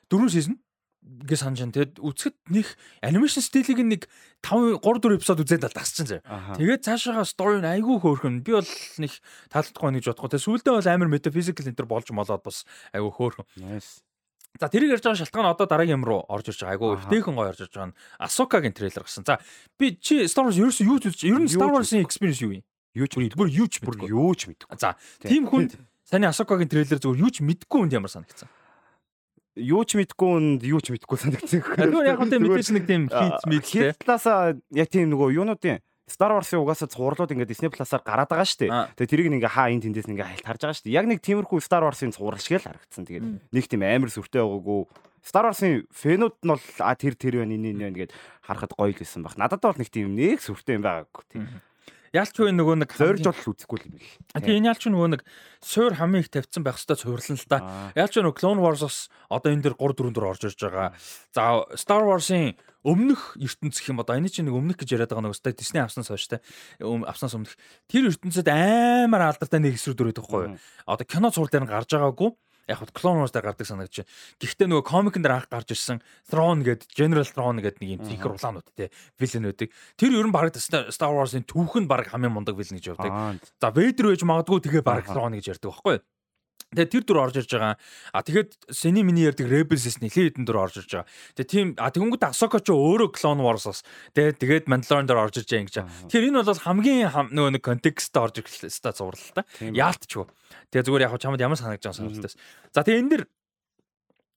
дөрөв 0.08 0.32
season 0.32 0.56
гээ 1.06 1.38
санаж 1.38 1.60
байна. 1.62 1.76
Тэгэд 1.78 1.94
үзэхэд 2.02 2.36
нэг 2.50 2.68
анимашн 3.06 3.42
стилийг 3.46 3.80
нэг 3.86 4.02
5 4.42 4.82
3 4.82 5.02
4 5.06 5.18
эпизод 5.22 5.42
үзээд 5.46 5.66
л 5.70 5.78
дасчихсан 5.78 6.08
зэ. 6.10 6.18
Тэгээд 6.58 6.82
цаашаага 6.82 7.26
story 7.30 7.62
нь 7.62 7.70
айгүй 7.70 8.02
хөөрхөн. 8.02 8.42
Би 8.42 8.58
бол 8.58 8.72
нэг 8.98 9.14
таалагдахгүй 9.54 10.02
гэж 10.02 10.06
бодохгүй. 10.10 10.30
Тэгээд 10.34 10.46
сүүлдээ 10.50 10.74
бол 10.74 10.90
амар 10.90 11.10
metaphysical 11.14 11.66
энэ 11.70 11.78
төр 11.78 11.90
болж 11.90 12.08
молоод 12.10 12.42
бас 12.42 12.66
айгүй 12.94 13.12
хөөрхөн. 13.14 13.46
Nice. 13.62 14.02
За 14.60 14.72
тэрийг 14.72 14.96
ярьж 14.96 15.04
байгаа 15.04 15.20
шалтгаан 15.20 15.52
одоо 15.52 15.68
дараагийн 15.68 16.00
юм 16.00 16.08
руу 16.08 16.24
орж 16.32 16.48
ирж 16.48 16.64
байгаа. 16.64 16.74
Айгу 16.74 16.86
өвтэйхэн 16.96 17.36
гоё 17.36 17.52
орж 17.52 17.60
ирж 17.68 17.74
байгаа 17.76 17.90
нь 17.92 17.98
Асукагийн 18.24 18.72
трейлер 18.72 19.04
гарсан. 19.04 19.28
За 19.28 19.44
би 19.76 20.00
чи 20.00 20.24
Star 20.32 20.48
Wars 20.48 20.56
ерөөсөө 20.56 20.88
юу 20.88 20.98
үзэж 21.04 21.28
ер 21.28 21.44
нь 21.44 21.52
Star 21.52 21.70
Wars-ын 21.76 22.00
experience 22.00 22.40
юу 22.40 22.56
юм? 22.56 22.64
Юу 22.96 23.08
ч 23.12 23.20
бүр 23.20 23.52
юу 23.52 23.68
ч 23.68 23.84
бүр 23.84 24.00
юу 24.08 24.32
ч 24.32 24.48
мэдэхгүй. 24.48 24.80
За 24.80 24.96
тийм 25.20 25.52
хүнд 25.52 25.76
саний 26.08 26.32
Асукагийн 26.32 26.72
трейлер 26.72 27.04
зүгээр 27.04 27.20
юу 27.20 27.32
ч 27.36 27.44
мэдэхгүй 27.44 27.84
хүнд 27.84 28.00
ямар 28.00 28.08
санагдсан? 28.08 28.48
Юу 29.56 29.88
ч 29.88 29.96
мэдэхгүй 29.96 30.30
хүнд 30.36 30.62
юу 30.68 30.84
ч 30.84 30.92
мэдэхгүй 30.92 31.18
санагдсан. 31.20 31.64
Тэгвэл 31.64 32.12
яг 32.12 32.20
үнтэй 32.20 32.40
мэдээж 32.44 32.70
нэг 32.76 32.86
тийм 32.92 33.08
хийц 33.08 33.44
мэдтэй. 33.48 33.96
Талаасаа 33.96 34.60
яг 34.76 34.90
тийм 34.92 35.08
нөгөө 35.16 35.32
юунуудын 35.40 35.80
Star 36.06 36.30
Wars-ийн 36.30 36.62
угаасаа 36.62 36.86
цувралууд 36.86 37.34
ингээд 37.34 37.50
Disney 37.50 37.72
Plus-аар 37.74 38.06
гараад 38.06 38.30
байгаа 38.30 38.46
шүү 38.46 38.70
дээ. 38.70 38.94
Тэгээ 38.94 39.10
тэрийг 39.10 39.30
ингээ 39.42 39.56
хаа 39.58 39.74
энэ 39.74 39.90
тэндээс 39.90 40.06
ингээ 40.14 40.30
хайлт 40.30 40.46
харж 40.46 40.62
байгаа 40.62 40.78
шүү 40.78 40.86
дээ. 40.86 40.98
Яг 41.02 41.06
нэг 41.10 41.20
тиймэрхүү 41.26 41.60
Star 41.66 41.82
Wars-ийн 41.82 42.14
цуврал 42.14 42.38
шиг 42.38 42.62
л 42.62 42.68
харагдсан. 42.70 43.10
Тэгээд 43.10 43.26
нэг 43.50 43.66
тийм 43.66 43.82
амар 43.82 44.14
сүртэй 44.14 44.46
байгаагүй. 44.46 44.86
Star 45.26 45.50
Wars-ийн 45.50 45.90
фэнүүд 45.90 46.36
нь 46.46 46.52
бол 46.54 46.62
а 46.86 46.94
тэр 46.94 47.18
тэр 47.18 47.42
байна 47.42 47.58
энэ 47.58 47.74
энэ 47.74 47.98
гээд 48.06 48.12
харахад 48.46 48.78
гоё 48.78 48.94
л 48.94 49.02
байсан 49.02 49.26
баг. 49.26 49.34
Надад 49.34 49.66
бол 49.66 49.82
нэг 49.82 49.90
тийм 49.90 50.14
нэг 50.14 50.46
сүртэй 50.46 50.78
юм 50.78 50.86
байгаагүй 50.86 51.24
тийм. 51.34 51.50
Ялч 52.16 52.40
үе 52.40 52.56
нөгөө 52.56 52.76
нэг 52.80 52.96
зорж 52.96 53.28
бол 53.28 53.52
үзэхгүй 53.52 53.80
юм 53.84 54.00
бэл. 54.00 54.16
Тэгээ 54.40 54.60
энэ 54.64 54.70
ялч 54.72 54.88
нөгөө 54.88 55.10
нэг 55.20 55.22
суур 55.60 56.00
хамгийн 56.00 56.24
их 56.24 56.32
тавьсан 56.32 56.64
байх 56.64 56.80
хэвээр 56.80 56.96
цуврална 56.96 57.36
л 57.36 57.52
да. 57.52 57.60
Ялч 57.92 58.14
нөгөө 58.16 58.40
Clone 58.40 58.64
Wars-оос 58.64 59.12
одоо 59.28 59.52
энэ 59.52 59.68
дэр 59.68 59.76
3 59.76 60.00
4 60.00 60.16
4 60.16 60.32
орж 60.32 60.42
ирж 60.48 60.60
байгаа. 60.64 60.96
За 61.36 61.68
Star 61.76 62.08
Wars-ын 62.08 62.56
өмнөх 62.86 63.36
ертөнц 63.42 63.82
гэх 63.82 63.92
юм 63.92 64.00
одоо 64.00 64.16
энэ 64.16 64.30
чинь 64.30 64.48
нэг 64.48 64.56
өмнөх 64.56 64.78
гэж 64.78 64.96
яриад 64.96 65.12
байгаа 65.12 65.28
нөгөө 65.34 65.58
Disney 65.58 65.82
авснаас 65.82 66.08
хойш 66.14 66.30
те 66.30 66.40
авснаас 66.80 67.34
өмнөх 67.34 67.58
тэр 67.90 68.14
ертөнцид 68.14 68.48
амар 68.48 69.34
алдартай 69.34 69.60
нэг 69.60 69.82
өрөөд 69.82 70.22
байхгүй 70.22 70.42
юу. 70.54 70.62
Одоо 70.86 71.06
кино 71.10 71.34
цуврал 71.34 71.50
дээр 71.50 71.66
гарч 71.66 71.98
байгаагүй 71.98 72.30
яг 72.68 72.80
хот 72.82 72.92
Clone 72.94 73.22
Wars 73.22 73.32
дээр 73.32 73.46
гардаг 73.52 73.68
байна. 73.68 73.86
Гэхдээ 73.86 74.68
нөгөө 74.70 74.86
комикэн 74.86 75.22
дээр 75.22 75.36
анх 75.38 75.50
гарч 75.50 75.74
ирсэн 75.76 76.02
Throne 76.26 76.66
гэдэг 76.66 76.90
General 76.94 77.26
Throne 77.26 77.62
гэдэг 77.62 77.80
нэг 77.82 77.90
юм 77.96 78.02
зинхэр 78.06 78.34
улаанууд 78.36 78.68
те 78.74 78.90
вилэнүүдийг 79.22 79.70
тэр 79.98 80.12
ер 80.18 80.26
нь 80.26 80.34
баг 80.34 80.50
Star 80.58 81.12
Wars-ын 81.14 81.46
түүхэнд 81.46 81.86
баг 81.86 82.10
хамгийн 82.10 82.34
мундаг 82.34 82.58
вилэн 82.58 82.82
гэж 82.82 82.98
явдаг. 82.98 83.42
За 83.62 83.70
Vader 83.70 84.14
байж 84.14 84.24
магадгүй 84.26 84.60
тэгээ 84.66 84.84
баг 84.86 85.06
Throne 85.06 85.38
гэж 85.38 85.58
ярьдаг 85.58 85.70
байхгүй 85.70 85.94
юу? 86.00 86.04
Тэгээ 86.76 86.92
тэр 86.92 87.04
дүр 87.08 87.20
орж 87.24 87.36
ирж 87.40 87.52
байгаа. 87.56 87.76
А 88.12 88.20
тэгэхэд 88.20 88.68
Сэни 88.68 89.00
миний 89.08 89.24
ярьдаг 89.24 89.48
Rebels-с 89.48 90.04
нэлээд 90.04 90.36
хэдэн 90.36 90.44
дүр 90.44 90.60
орж 90.60 90.84
ирж 90.84 90.92
байгаа. 90.92 91.10
Тэгээ 91.40 91.48
тийм 91.48 91.68
а 91.80 91.88
тэгэнгүүт 91.88 92.28
Ahsoka 92.28 92.60
ч 92.60 92.76
өөрөө 92.76 93.16
Clone 93.16 93.40
Wars-ос 93.40 93.88
тэгээ 94.12 94.36
тэгээд 94.44 94.66
Mandalorian 94.68 95.08
дээр 95.08 95.24
орж 95.24 95.40
ирж 95.40 95.50
байгаа 95.56 95.64
юм 95.64 95.70
гэж. 95.72 95.78
Тэгэхээр 96.12 96.28
энэ 96.36 96.40
бол 96.44 96.66
хамгийн 96.68 97.00
нөгөө 97.32 97.52
нэг 97.56 97.64
контекстд 97.64 98.16
орж 98.20 98.36
ирлээ 98.44 98.74
ста 98.76 98.92
зурлал 98.92 99.32
та. 99.32 99.48
Яалтчгүй. 99.62 100.28
Тэгээ 100.76 100.84
зүгээр 100.84 101.06
яг 101.08 101.16
чамд 101.16 101.40
ямар 101.40 101.56
санагдаж 101.56 101.86
байгаа 101.86 101.96
сонирхолтой. 101.96 102.36
За 102.76 102.84
тэгээ 102.84 103.00
энэ 103.00 103.12
дэр 103.16 103.24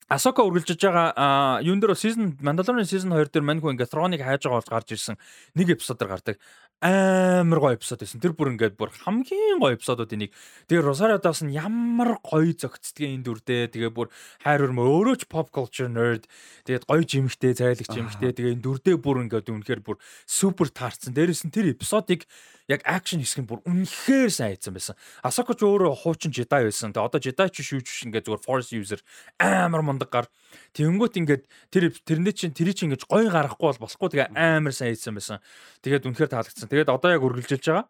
Асока 0.09 0.41
үргэлжиж 0.41 0.81
байгаа 0.81 1.61
юун 1.61 1.81
дээр 1.85 1.93
season 1.93 2.33
Mandalorian 2.41 2.89
season 2.89 3.13
2 3.13 3.29
дээр 3.29 3.45
маньхүү 3.45 3.77
ингээ 3.77 3.93
Throne-ыг 3.93 4.25
хайж 4.25 4.49
байгаа 4.49 4.65
болж 4.65 4.71
гарч 4.73 4.89
ирсэн 4.97 5.21
нэг 5.53 5.77
эпизод 5.77 6.01
дээр 6.01 6.13
гардаг 6.17 6.37
амар 6.81 7.59
гоё 7.59 7.75
эпизод 7.75 7.99
байсан. 7.99 8.23
Тэр 8.23 8.39
бүр 8.39 8.55
ингээд 8.55 8.79
бүр 8.79 8.95
хамгийн 8.95 9.59
гоё 9.59 9.75
эпизодуудын 9.75 10.23
нэг. 10.23 10.31
Тэгээ 10.71 10.87
Rosario 10.87 11.19
Dawson 11.19 11.51
ямар 11.51 12.23
гоё 12.23 12.55
зөгцдгийн 12.55 13.19
энэ 13.19 13.27
дүрдээ. 13.27 13.75
Тэгээ 13.75 13.91
бүр 13.91 14.15
хайр 14.47 14.63
өрмө 14.71 14.87
өөрөө 14.87 15.17
ч 15.19 15.23
pop 15.27 15.51
culture 15.51 15.91
nerd. 15.91 16.31
Тэгээд 16.71 16.87
гоё 16.87 17.03
жимхтэй, 17.03 17.59
зайлагч 17.59 17.91
жимхтэй. 17.91 18.31
Тэгээ 18.31 18.55
энэ 18.55 18.63
дүрдээ 18.63 18.97
бүр 19.03 19.27
ингээд 19.27 19.51
үнэхээр 19.51 19.83
бүр 19.83 19.99
супер 20.23 20.71
таарсан. 20.71 21.11
Дээрээс 21.19 21.51
нь 21.51 21.55
тэр 21.55 21.75
эпизодыг 21.75 22.31
яг 22.69 22.85
акшн 22.85 23.25
хэсэг 23.25 23.43
нь 23.43 23.49
бүр 23.49 23.65
үнэхээр 23.65 24.29
сайн 24.29 24.53
хийсэн 24.53 24.77
байсан. 24.77 24.97
Асока 25.25 25.57
ч 25.57 25.65
өөрөө 25.65 26.05
хуучин 26.05 26.31
Jedi 26.31 26.69
байсан. 26.69 26.93
Тэгээ 26.93 27.09
одоо 27.09 27.21
Jedi 27.21 27.47
ч 27.49 27.57
шүүж 27.65 27.87
биш 27.89 28.05
ингээд 28.05 28.29
зүгээр 28.29 28.45
Force 28.45 28.77
user 28.77 29.01
амар 29.41 29.81
мундаг 29.81 30.13
гар. 30.13 30.29
Тэнгүүт 30.77 31.17
ингээд 31.17 31.45
тэр 31.73 31.97
тэрний 32.05 32.37
чинь 32.37 32.53
тэр 32.53 32.77
чинь 32.77 32.93
ингээд 32.93 33.09
гоё 33.09 33.33
гарахгүй 33.33 33.73
бол 33.73 33.83
болохгүй 33.89 34.09
тэгээ 34.13 34.37
амар 34.37 34.77
сайн 34.77 34.93
хийсэн 34.93 35.17
байсан. 35.17 35.41
Тэгээд 35.81 36.05
үнэхээр 36.13 36.29
таалагдсан. 36.29 36.69
Тэгээд 36.69 36.93
одоо 36.93 37.09
яг 37.09 37.25
үргэлжилж 37.25 37.65
байгаа. 37.65 37.89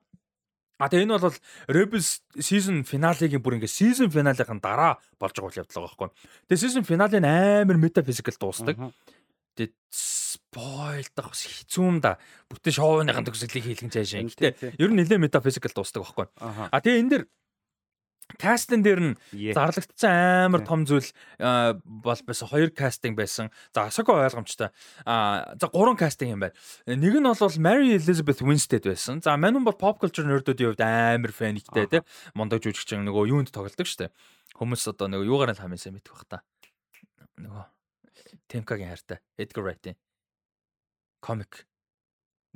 А 0.79 0.87
тэгээ 0.87 1.11
энэ 1.11 1.19
бол 1.19 1.35
Rebels 1.67 2.23
season 2.39 2.87
finale-гийн 2.87 3.43
бүр 3.43 3.59
ингээ 3.59 3.67
season 3.67 4.15
finale-ийн 4.15 4.63
дараа 4.63 5.03
болж 5.19 5.35
байгаа 5.35 5.51
үйл 5.51 5.61
явдал 5.67 5.91
байгаа 5.91 5.91
байхгүй. 5.91 6.09
Тэгээ 6.47 6.63
season 6.63 6.85
finale 6.87 7.19
нь 7.19 7.27
амар 7.27 7.83
metaphysical 7.83 8.39
дуусдаг. 8.39 8.79
Тэгээд 9.59 9.75
спойлдах 9.91 11.35
бас 11.35 11.43
хэцүү 11.43 11.83
юм 11.83 11.99
да. 11.99 12.15
Бүтэн 12.47 12.79
шоуныхын 12.79 13.27
төгсгөлийг 13.27 13.67
хийлгэн 13.67 13.91
цаашаа. 13.91 14.23
Гэтэ 14.23 14.79
ер 14.79 14.91
нь 14.95 15.03
нэлээд 15.03 15.19
метафизикал 15.19 15.75
дуустдаг 15.75 16.07
байхгүй. 16.07 16.31
А 16.39 16.79
тэгээ 16.79 17.03
энэ 17.03 17.11
дэр 17.11 17.25
кастинг 18.37 18.85
дээр 18.85 19.01
нь 19.01 19.15
зарлагдсан 19.57 20.53
амар 20.53 20.63
том 20.63 20.85
зүйл 20.85 21.09
бол 21.41 22.21
байсан 22.29 22.47
хоёр 22.47 22.71
кастинг 22.71 23.17
байсан. 23.17 23.49
За 23.73 23.89
асако 23.89 24.15
ойлгомжтой. 24.15 24.69
А 25.09 25.57
за 25.57 25.67
гурван 25.73 25.97
кастинг 25.97 26.37
юм 26.37 26.41
байна. 26.45 26.55
Нэг 26.87 27.19
нь 27.19 27.25
бол 27.25 27.59
Mary 27.59 27.97
Elizabeth 27.97 28.45
Winstead 28.45 28.85
байсан. 28.85 29.25
За 29.25 29.35
мань 29.41 29.65
бол 29.65 29.75
pop 29.75 29.99
culture 29.99 30.29
nerdүүдийн 30.29 30.77
хувьд 30.77 30.85
амар 30.85 31.33
фэниктэй 31.33 31.89
те. 31.89 32.05
Мондог 32.37 32.61
жүжигчин 32.61 33.03
нөгөө 33.09 33.33
юунд 33.33 33.51
тоглодог 33.51 33.89
штэ. 33.89 34.13
Хүмүүс 34.61 34.87
одоо 34.93 35.09
нөгөө 35.09 35.27
юугаар 35.27 35.57
нь 35.57 35.61
хамгийн 35.65 35.81
сайн 35.81 35.97
мэдэх 35.97 36.13
бах 36.13 36.29
та. 36.29 36.39
Нөгөө 37.41 37.78
Темкагийн 38.49 38.91
хайртай 38.91 39.21
Edgar 39.37 39.65
Wright-ийн 39.65 39.97
комик. 41.21 41.67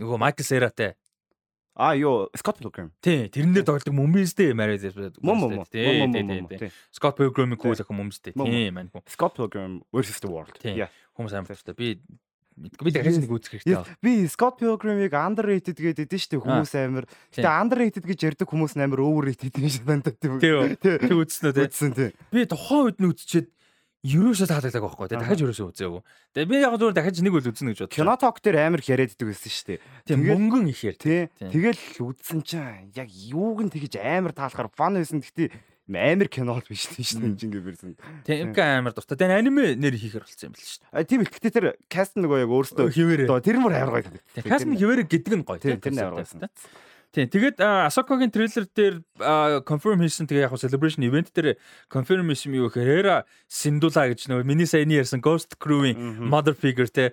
Нөгөө 0.00 0.18
Майкл 0.18 0.46
Сератай. 0.46 0.96
А 1.74 1.94
юу 1.96 2.28
Scott 2.36 2.60
Pilgrim. 2.60 2.92
Тий, 3.00 3.28
тэрэн 3.32 3.56
дээр 3.56 3.64
тоглодог 3.64 3.96
мөмбистэй 3.96 4.52
Married 4.52 4.84
Мөм 5.24 5.40
мөм. 5.40 5.64
Тий, 5.72 6.04
тий. 6.60 6.68
Scott 6.92 7.16
Pilgrim-ийн 7.16 7.56
кул 7.56 7.72
ах 7.72 7.88
мөмбистэй. 7.88 8.36
Тий, 8.36 8.68
маань. 8.68 8.92
Scott 9.08 9.36
Pilgrim 9.36 9.80
versus 9.92 10.20
the 10.20 10.28
World. 10.28 10.52
Тий. 10.60 10.84
Хүмүүс 11.16 11.32
амар 11.32 11.48
тавтай. 11.48 11.76
Би 11.76 11.88
би 12.52 12.92
дахиж 12.92 13.16
нэг 13.24 13.32
үзэх 13.32 13.56
хэрэгтэй 13.56 13.72
байна. 13.72 13.96
Би 14.04 14.28
Scott 14.28 14.60
Pilgrim-ыг 14.60 15.16
underrated 15.16 15.80
гэдэг 15.80 16.12
дээ 16.12 16.20
шүү 16.20 16.32
дээ 16.36 16.44
хүмүүс 16.44 16.72
амар. 16.76 17.08
Гэтэ 17.32 17.48
underrated 17.48 18.04
гэж 18.04 18.20
ярьдаг 18.20 18.48
хүмүүс 18.52 18.76
амар 18.76 19.00
overrated 19.00 19.56
шиг 19.56 19.88
байна 19.88 20.12
тийм. 20.12 20.36
Тий. 20.44 20.76
Тий 20.76 21.16
үзсэн 21.16 21.52
үү 21.52 21.56
тий. 21.56 21.64
Үзсэн 21.72 21.92
тий. 21.96 22.10
Би 22.28 22.44
тухайн 22.44 22.92
үед 22.92 23.00
нь 23.00 23.08
үзчихэд 23.08 23.48
ерөөсөө 24.02 24.48
таалагддаг 24.50 24.82
байхгүй 24.82 25.06
тий 25.06 25.18
дахиж 25.22 25.40
ерөөсөө 25.46 25.66
үзээгүй. 25.70 26.02
Тэгээ 26.34 26.50
би 26.50 26.56
яг 26.58 26.74
зүгээр 26.74 26.96
дахиж 26.98 27.22
нэг 27.22 27.34
үл 27.38 27.46
үзнэ 27.46 27.70
гэж 27.70 27.80
бодлоо. 27.86 27.94
Кино 27.94 28.14
ток 28.18 28.42
дээр 28.42 28.58
амар 28.58 28.82
их 28.82 28.90
яриад 28.90 29.14
идэг 29.14 29.30
байсан 29.30 29.52
шүү 29.54 29.66
дээ. 29.70 29.78
Тийм 30.10 30.18
мөнгөн 30.26 30.66
ихээр 30.74 30.96
тий. 30.98 31.20
Тэгэл 31.38 31.82
үзсэн 32.02 32.40
чинь 32.42 32.90
яг 32.98 33.06
юуг 33.06 33.62
нь 33.62 33.70
тэгэж 33.70 34.02
амар 34.02 34.34
таалахаар 34.34 34.74
фан 34.74 34.98
байсан. 34.98 35.22
Гэхдээ 35.22 35.54
амар 35.86 36.26
кино 36.26 36.58
л 36.58 36.66
биш 36.66 36.90
тийм 36.90 37.06
шүү 37.06 37.22
дээ 37.22 37.46
ингээ 37.46 37.62
бэрсэн. 37.62 37.94
Тийм 38.26 38.50
амар 38.58 38.90
дуртай. 38.90 39.14
Тэгээ 39.22 39.38
аниме 39.38 39.78
нэр 39.78 39.94
хийхэр 39.94 40.26
болсон 40.26 40.50
юм 40.50 40.54
бэл 40.58 40.66
шүү 40.66 40.82
дээ. 40.82 40.90
А 40.90 41.06
тийм 41.06 41.20
их. 41.22 41.30
Гэхдээ 41.30 41.54
тэр 41.54 41.66
каст 41.86 42.18
нөгөө 42.18 42.42
яг 42.42 42.50
өөрөөсөө 42.50 42.90
хിവэрэ. 42.90 43.30
Тэр 43.38 43.62
мөр 43.62 43.74
амар 43.78 44.02
гоё. 44.02 44.18
Каст 44.42 44.66
нь 44.66 44.78
хിവэрэ 44.78 45.06
гэдэг 45.06 45.34
нь 45.38 45.46
гоё. 45.46 45.62
Тэр 45.62 45.78
амар 45.78 46.26
гоё. 46.26 46.50
Тийм. 47.12 47.28
Тэгээд 47.28 47.60
Асокогийн 47.60 48.32
трейлер 48.32 48.64
дээр 48.72 49.04
confirm 49.68 50.00
хийсэн 50.00 50.24
тэгээ 50.24 50.48
яг 50.48 50.56
celebration 50.56 51.04
event 51.04 51.28
дээр 51.36 51.60
confirm 51.92 52.32
хийсэн 52.32 52.56
юу 52.56 52.72
гэхээр 52.72 52.88
Hera 52.88 53.16
Syndulla 53.52 54.08
гэж 54.08 54.32
нөгөө 54.32 54.48
миний 54.48 54.64
саяны 54.64 54.96
ярьсан 54.96 55.20
Ghost 55.20 55.60
Crew-ийн 55.60 56.00
mother 56.24 56.56
figure 56.56 56.88
те 56.88 57.12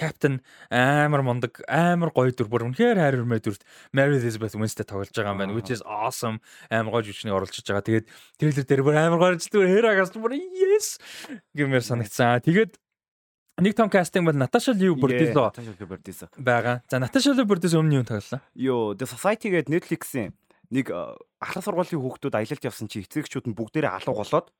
captain 0.00 0.40
амар 0.72 1.20
мундаг 1.20 1.60
амар 1.68 2.08
гоё 2.16 2.32
дүр 2.32 2.48
бүр 2.48 2.64
үнэхээр 2.72 2.96
хайр 2.96 3.20
хүрмээ 3.20 3.44
дүрт 3.44 3.68
Mary 3.92 4.16
Elizabeth 4.16 4.56
Winstead 4.56 4.88
тоглож 4.88 5.12
байгаа 5.12 5.36
юм 5.36 5.40
байна 5.44 5.52
which 5.52 5.68
is 5.68 5.84
awesome 5.84 6.40
амар 6.72 6.96
гоё 6.96 7.04
жүжигчнийг 7.04 7.36
оруулж 7.36 7.60
байгаа. 7.60 7.84
Тэгээд 7.84 8.06
трейлер 8.40 8.64
дээр 8.64 8.80
бүр 8.80 8.96
амар 8.96 9.20
гоё 9.20 9.36
зүйл 9.36 9.68
Hera-гаас 9.68 10.16
бүр 10.16 10.40
yes 10.40 10.96
гэмээр 11.52 11.84
санагцсан. 11.84 12.40
Тэгээд 12.40 12.80
Нэг 13.54 13.78
том 13.78 13.86
кастинг 13.86 14.26
бол 14.26 14.34
Наташа 14.34 14.72
Лив 14.74 14.98
Бордизо. 14.98 15.52
байгаа. 16.38 16.82
За 16.90 16.98
Наташа 16.98 17.34
Лив 17.34 17.46
Бордизо 17.46 17.78
өмнө 17.78 18.02
юу 18.02 18.04
тоглолоо? 18.04 18.42
Йоо, 18.58 18.98
The 18.98 19.06
Society 19.06 19.54
гэдэг 19.54 19.70
Netflix-ийн 19.70 20.34
нэг 20.74 20.90
ахлах 20.90 21.62
сургуулийн 21.62 22.02
хүүхдүүд 22.02 22.34
аялалд 22.34 22.66
явсан 22.66 22.90
чи 22.90 23.06
эцэгчүүд 23.06 23.46
нь 23.46 23.54
бүгдээрээ 23.54 23.94
алуу 23.94 24.18
голоод 24.18 24.50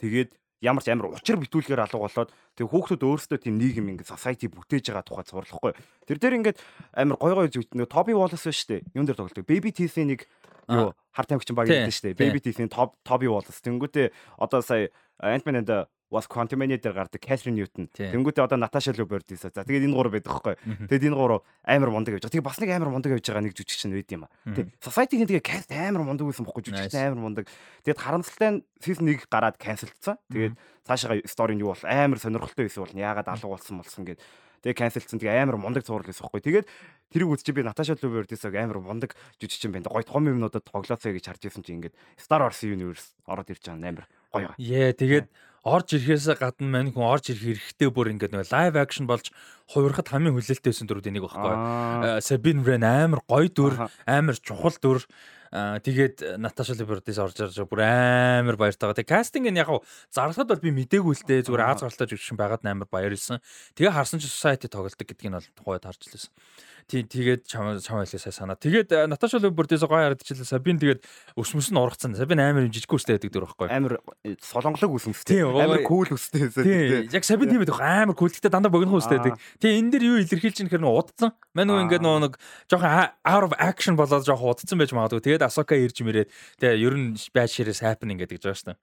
тэгээд 0.00 0.32
ямар 0.64 0.80
ч 0.80 0.88
амар 0.88 1.12
учир 1.12 1.36
битүүлгээр 1.36 1.84
алуу 1.84 2.08
голоод 2.08 2.32
тэг 2.56 2.66
хүүхдүүд 2.72 3.02
өөрсдөө 3.04 3.38
тийм 3.38 3.60
нийгэм 3.60 3.84
ингэ 3.92 4.08
society 4.08 4.48
бүтээж 4.48 4.96
байгаа 4.96 5.04
тухай 5.04 5.28
зурлахгүй. 5.28 5.72
Тэр 6.08 6.16
дээр 6.16 6.38
ингээд 6.40 6.58
амар 6.96 7.20
гой 7.20 7.32
гой 7.36 7.52
зүйл 7.52 7.68
нэг 7.76 7.92
Toby 7.92 8.16
Wallace 8.16 8.48
шүү 8.48 8.80
дээ. 8.80 8.96
Юун 8.96 9.06
дээр 9.06 9.18
тоглодог. 9.20 9.44
Baby 9.44 9.76
Teeth-ийн 9.76 10.08
нэг 10.16 10.24
юу 10.72 10.96
хар 11.12 11.26
тамхичин 11.28 11.52
баг 11.52 11.68
гэдэг 11.68 11.92
шүү 11.92 12.06
дээ. 12.10 12.18
Baby 12.18 12.40
Teeth-ийн 12.40 12.72
Toby 12.72 13.28
Wallace. 13.28 13.60
Тэнгүүтээ 13.60 14.40
одоо 14.40 14.64
сая 14.64 14.88
Ant-Man 15.20 15.62
and 15.62 15.70
the 16.10 16.14
was 16.14 16.26
Quantumania 16.26 16.78
дээр 16.80 16.94
гардаг 16.94 17.20
Catherine 17.20 17.56
Newton. 17.56 17.88
Тэнгүүтээ 17.92 18.44
одоо 18.44 18.58
Natasha 18.58 18.92
Lubert-ис. 18.92 19.42
За 19.42 19.64
тэгээд 19.64 19.88
энэ 19.88 19.94
гурав 19.94 20.12
байдаг 20.12 20.32
байхгүй. 20.32 20.56
Тэгээд 20.88 21.08
энэ 21.12 21.16
гурав 21.16 21.42
амар 21.64 21.90
мундаг 21.90 22.14
явж 22.16 22.24
байгаа. 22.24 22.32
Тэгээд 22.32 22.48
бас 22.48 22.58
нэг 22.60 22.70
амар 22.72 22.88
мундаг 22.88 23.12
явж 23.12 23.26
байгаа 23.28 23.44
нэг 23.44 23.54
жүжигчин 23.54 23.92
байд 23.92 24.12
юм 24.12 24.24
а. 24.24 24.32
Тэгээд 24.48 24.68
Society-гийн 24.80 25.28
тэгээд 25.28 25.44
cast 25.44 25.70
амар 25.72 26.02
мундаг 26.04 26.26
байсан 26.28 26.44
бохгүй 26.48 26.64
жүжигчин 26.64 27.12
амар 27.12 27.20
мундаг. 27.20 27.44
Тэгээд 27.84 28.00
харамсалтай 28.00 28.50
нь 28.56 28.64
season 28.80 29.04
1 29.04 29.28
гараад 29.28 29.60
cancelцсан. 29.60 30.16
Тэгээд 30.32 30.56
цаашаа 30.88 31.20
story 31.28 31.54
нь 31.56 31.62
юу 31.62 31.76
бол 31.76 31.84
амар 31.84 32.16
сонирхолтой 32.16 32.72
байсан 32.72 32.88
бол 32.88 32.96
яагаад 32.96 33.28
алга 33.28 33.48
болсон 33.52 33.84
болсон 33.84 34.08
гэдэг 34.08 34.24
Тэгээ 34.58 34.74
канселцсан. 34.74 35.22
Тэгээ 35.22 35.38
амар 35.46 35.54
мундаг 35.54 35.86
цуврал 35.86 36.02
байсан 36.02 36.26
байхгүй. 36.26 36.42
Тэгээд 36.42 36.66
тэрийг 37.14 37.30
үзчих 37.30 37.54
би 37.54 37.62
Наташа 37.62 37.94
Лувердисаг 37.94 38.54
амар 38.58 38.82
мундаг 38.82 39.14
жүжигчин 39.38 39.70
байна. 39.70 39.86
Гой 39.86 40.02
том 40.02 40.26
юмнуудад 40.26 40.66
тоглоосоо 40.66 41.14
гэж 41.14 41.30
харж 41.30 41.42
ирсэн 41.46 41.62
чинь 41.62 41.78
ингээд 41.78 41.94
Star 42.18 42.42
Wars 42.42 42.58
Universe 42.66 43.14
ороод 43.30 43.54
ирж 43.54 43.62
байгаа 43.62 43.86
амар 43.86 44.06
гоё. 44.34 44.50
Яа 44.58 44.90
тэгээд 44.90 45.30
орж 45.68 45.94
ирэхээс 45.94 46.40
гадна 46.40 46.68
мань 46.72 46.92
хүн 46.92 47.04
орж 47.04 47.30
ирэх 47.30 47.44
хэрэгтэй 47.44 47.88
бүр 47.92 48.12
ингээд 48.16 48.32
нэг 48.32 48.48
лайв 48.48 48.74
акшн 48.80 49.04
болж 49.04 49.28
хувирахад 49.68 50.08
хамгийн 50.08 50.34
хүлээлттэйсэн 50.34 50.88
дөрүүд 50.88 51.08
энийг 51.12 51.28
багхгүй. 51.28 51.54
Sabine 52.24 52.64
Wren 52.64 52.84
амар 52.88 53.20
гоё 53.28 53.52
дүр, 53.52 53.74
амар 54.08 54.36
чухал 54.40 54.76
дүр 54.80 55.04
тэгээд 55.52 56.36
Наташа 56.40 56.76
Либердис 56.76 57.16
орж 57.20 57.40
ирж 57.40 57.56
бүр 57.68 57.80
амар 57.84 58.56
баяртайгаа. 58.60 58.96
Тэгээд 58.96 59.12
кастинг 59.12 59.48
нь 59.48 59.60
яг 59.60 59.72
зарлагад 60.12 60.48
бол 60.48 60.64
би 60.64 60.72
мдээгүй 60.72 61.14
л 61.16 61.24
дээ. 61.24 61.48
Зүгээр 61.48 61.64
Аз 61.64 61.80
гаралтай 61.80 62.08
жүжигчин 62.08 62.36
байгаад 62.36 62.64
амар 62.68 62.88
баяр 62.88 63.16
ирсэн. 63.16 63.40
Тэгээ 63.76 63.96
харсан 63.96 64.20
чи 64.20 64.28
society 64.28 64.68
тоглолдог 64.68 65.08
гэдгийг 65.08 65.32
нь 65.32 65.36
бол 65.40 65.48
тухайд 65.56 65.88
харж 65.88 66.00
лээсэн. 66.04 66.32
Тий 66.88 67.04
тэгээд 67.04 67.44
чам 67.44 67.76
чам 67.84 68.00
байлаа 68.00 68.16
сая 68.16 68.32
санаа. 68.32 68.56
Тэгээд 68.56 69.12
Наташа 69.12 69.36
Либердис 69.36 69.84
гоё 69.84 70.08
харагдчихлаа. 70.08 70.48
Сабин 70.48 70.80
тэгээд 70.80 71.04
өсмөс 71.36 71.68
нь 71.68 71.76
ургацсан. 71.76 72.16
Сабин 72.16 72.40
амар 72.40 72.64
жижиг 72.72 72.88
үстэй 72.88 73.20
байдаг 73.20 73.28
дүр 73.28 73.44
байхгүй. 73.44 73.68
Амар 73.68 74.00
э, 74.24 74.40
солонглог 74.40 74.96
үсмэстэй. 74.96 75.44
Амар 75.44 75.84
кул 75.84 76.08
үстэй. 76.08 76.48
Тий. 76.48 77.12
Яг 77.12 77.28
Сабин 77.28 77.52
тийм 77.52 77.60
байдаг. 77.60 77.76
Амар 77.76 78.16
кул 78.16 78.32
гэхдээ 78.32 78.48
дандаа 78.48 78.72
богино 78.72 78.96
үстэй 78.96 79.20
байдаг. 79.20 79.36
Тэгээ 79.60 79.76
энэ 79.84 79.92
дэр 79.92 80.08
юу 80.08 80.16
илэрхийлж 80.24 80.64
байгаа 80.64 80.80
нэр 80.80 80.96
удцсан. 80.96 81.36
Мань 81.52 81.68
уу 81.76 81.84
ингээд 81.84 82.00
нөгөө 82.00 82.20
нэг 82.24 82.40
жоохон 82.72 83.12
out 83.20 83.44
of 83.44 83.52
action 83.60 83.92
болоод 83.92 84.24
жоохон 84.24 84.56
удцсан 84.56 84.80
байж 84.80 84.96
магадгүй. 84.96 85.28
Тэгээд 85.28 85.44
Асока 85.44 85.76
ирж 85.76 86.00
мэрээд 86.00 86.32
тэгээ 86.56 86.88
ер 86.88 86.96
нь 86.96 87.20
shit 87.20 87.68
is 87.68 87.84
happening 87.84 88.16
гэдэг 88.16 88.40
жаа 88.40 88.56
штэ. 88.56 88.80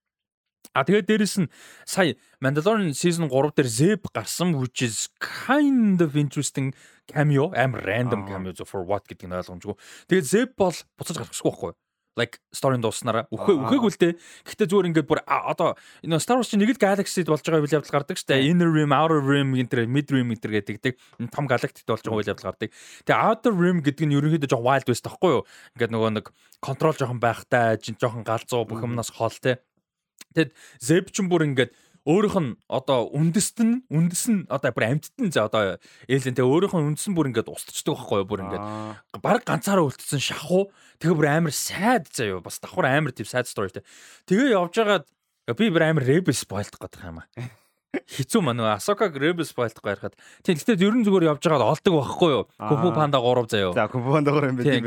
А 0.74 0.84
тэгээд 0.84 1.08
дээрэс 1.08 1.36
нь 1.40 1.52
сая 1.86 2.20
Mandalorian 2.44 2.92
season 2.92 3.30
3 3.30 3.56
дээр 3.56 3.70
Zeb 3.70 4.02
гарсан 4.12 4.60
which 4.60 4.82
is 4.82 5.08
kind 5.20 6.02
of 6.02 6.20
interesting 6.20 6.74
cameo, 7.08 7.52
амар 7.54 7.82
random 7.86 8.26
cameo 8.28 8.54
for 8.66 8.84
what 8.86 9.06
гэдэг 9.06 9.30
нь 9.30 9.38
ойлгомжгүй. 9.38 9.76
Тэгээд 10.10 10.26
Zeb 10.30 10.50
бол 10.58 10.78
буцаж 10.98 11.16
гарахгүй 11.18 11.46
байхгүй 11.46 11.70
юу? 11.74 11.80
like 12.16 12.40
story 12.56 12.80
дууснараа 12.80 13.28
үхээ 13.28 13.56
үхээгүй 13.60 13.92
л 13.92 14.00
дээ. 14.00 14.14
Гэхдээ 14.48 14.68
зүгээр 14.72 14.88
ингээд 14.92 15.08
бүр 15.08 15.20
одоо 15.28 15.76
энэ 16.00 16.24
Star 16.24 16.40
Wars 16.40 16.48
чинь 16.48 16.64
нэг 16.64 16.76
л 16.76 16.80
galaxy 16.80 17.28
болж 17.28 17.44
байгаа 17.44 17.60
үйл 17.60 17.76
явдал 17.76 17.92
гардаг 17.92 18.16
шүү 18.16 18.30
дээ. 18.32 18.48
Inner 18.56 18.72
Rim, 18.72 18.96
Outer 18.96 19.20
Rim 19.20 19.52
гэнтэр 19.52 19.84
Mid 19.84 20.08
Rim 20.08 20.32
гэнтэр 20.32 20.64
гэдэг 20.64 20.96
том 21.28 21.46
галактикт 21.46 21.88
болж 21.88 22.04
байгаа 22.08 22.20
үйл 22.24 22.32
явдал 22.32 22.56
гардаг. 22.56 22.72
Тэгээ 23.04 23.20
Outer 23.20 23.54
Rim 23.54 23.84
гэдэг 23.84 24.06
нь 24.08 24.16
ерөнхийдөө 24.16 24.48
жоохон 24.48 24.64
wild 24.64 24.88
west 24.88 25.04
тахгүй 25.04 25.32
юу? 25.36 25.44
Ингээд 25.76 25.92
нөгөө 25.92 26.12
нэг 26.16 26.26
контрол 26.64 26.96
жоохон 26.96 27.20
байхтай, 27.20 27.76
жоохон 27.84 28.24
галзуу 28.24 28.64
бүх 28.64 28.80
юмнаас 28.80 29.12
хол 29.12 29.36
те. 29.36 29.60
Тэгэд 30.32 30.52
Zeb 30.80 31.12
ч 31.12 31.20
бүр 31.20 31.44
ингээд 31.52 31.76
өөрийнх 32.06 32.38
нь 32.38 32.54
одоо 32.70 33.10
үндэст 33.10 33.58
нь 33.66 33.82
үндэс 33.90 34.24
нь 34.30 34.46
одоо 34.46 34.70
бүр 34.70 34.86
амьтд 34.94 35.18
нь 35.18 35.34
за 35.34 35.50
одоо 35.50 35.82
ээлэн 36.06 36.38
тэ 36.38 36.46
өөрийнх 36.46 36.78
нь 36.78 36.88
үндэс 36.94 37.10
нь 37.10 37.18
бүр 37.18 37.34
ингээд 37.34 37.50
устцдаг 37.50 37.98
байхгүй 37.98 38.22
юу? 38.22 38.30
Бүр 38.30 38.42
ингээд 38.46 38.64
баг 39.26 39.42
ганцаараа 39.42 39.90
үлдсэн 39.90 40.22
шахуу 40.22 40.70
тэгээ 41.02 41.18
бүр 41.18 41.30
амар 41.34 41.54
сайд 41.54 42.06
заяа 42.14 42.46
бас 42.46 42.62
давхар 42.62 42.94
амар 42.94 43.10
тийм 43.10 43.26
сайд 43.26 43.50
стори 43.50 43.74
тэ 43.74 43.82
тэгээ 44.30 44.54
явж 44.54 44.78
байгаад 44.78 45.06
би 45.58 45.66
бүр 45.74 45.84
амар 45.90 46.06
ребел 46.06 46.38
спойлдох 46.38 46.78
гэдэг 46.78 47.10
юм 47.10 47.26
аа. 47.26 47.30
Хэцүү 48.16 48.42
маа 48.44 48.54
нөгөө 48.54 48.76
Асока 48.78 49.10
ребел 49.10 49.48
спойлдох 49.48 49.82
байхад 49.82 50.14
тийм 50.46 50.62
гэхдээ 50.62 50.86
ер 50.86 50.94
нь 50.94 51.06
зүгээр 51.10 51.34
явж 51.34 51.42
байгаад 51.42 51.74
олдог 51.74 51.94
байхгүй 52.06 52.30
юу? 52.38 52.44
Куфу 52.54 52.94
панда 52.94 53.18
3 53.18 53.50
заяа 53.50 53.74
за 53.74 53.90
Куфу 53.90 54.14
панда 54.14 54.30
3 54.30 54.54
юм 54.54 54.58
байна 54.62 54.70
тийм 54.78 54.86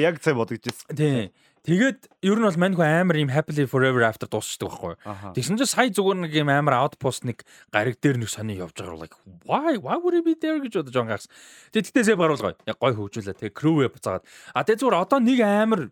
яг 0.00 0.16
цай 0.22 0.32
бодогдчихсэн. 0.32 0.96
Тийм 0.96 1.28
Тэгээд 1.64 2.12
ер 2.20 2.36
нь 2.36 2.44
бол 2.44 2.60
мань 2.60 2.76
хүн 2.76 3.08
амар 3.08 3.16
юм 3.16 3.32
happily 3.32 3.64
forever 3.64 4.04
after 4.04 4.28
дуусчихдаг 4.28 4.68
байхгүй. 4.68 4.94
Тэгсэн 5.32 5.56
чинь 5.56 5.72
сая 5.72 5.88
зүгээр 5.88 6.28
нэг 6.28 6.32
юм 6.36 6.52
амар 6.52 6.76
outpost 6.84 7.24
нэг 7.24 7.40
гариг 7.72 7.96
дээр 8.04 8.20
нэг 8.20 8.28
сони 8.28 8.60
явж 8.60 8.76
байгаа 8.76 9.00
like 9.00 9.16
why 9.48 9.72
why 9.80 9.96
would 9.96 10.12
it 10.12 10.28
be 10.28 10.36
there 10.36 10.60
гэж 10.60 10.84
бодож 10.84 10.92
байгаа 10.92 11.16
гас. 11.16 11.32
Тэгээд 11.72 11.88
тэгтээсээ 11.88 12.20
баруулгаа. 12.20 12.52
Яг 12.68 12.76
гой 12.76 12.92
хөгжүүлээ. 12.92 13.40
Тэгээд 13.40 13.56
crew-ээ 13.56 13.88
буцаагаад. 13.96 14.28
А 14.52 14.60
тэгээд 14.60 14.80
зүгээр 14.84 15.00
одоо 15.08 15.18
нэг 15.24 15.40
амар 15.40 15.82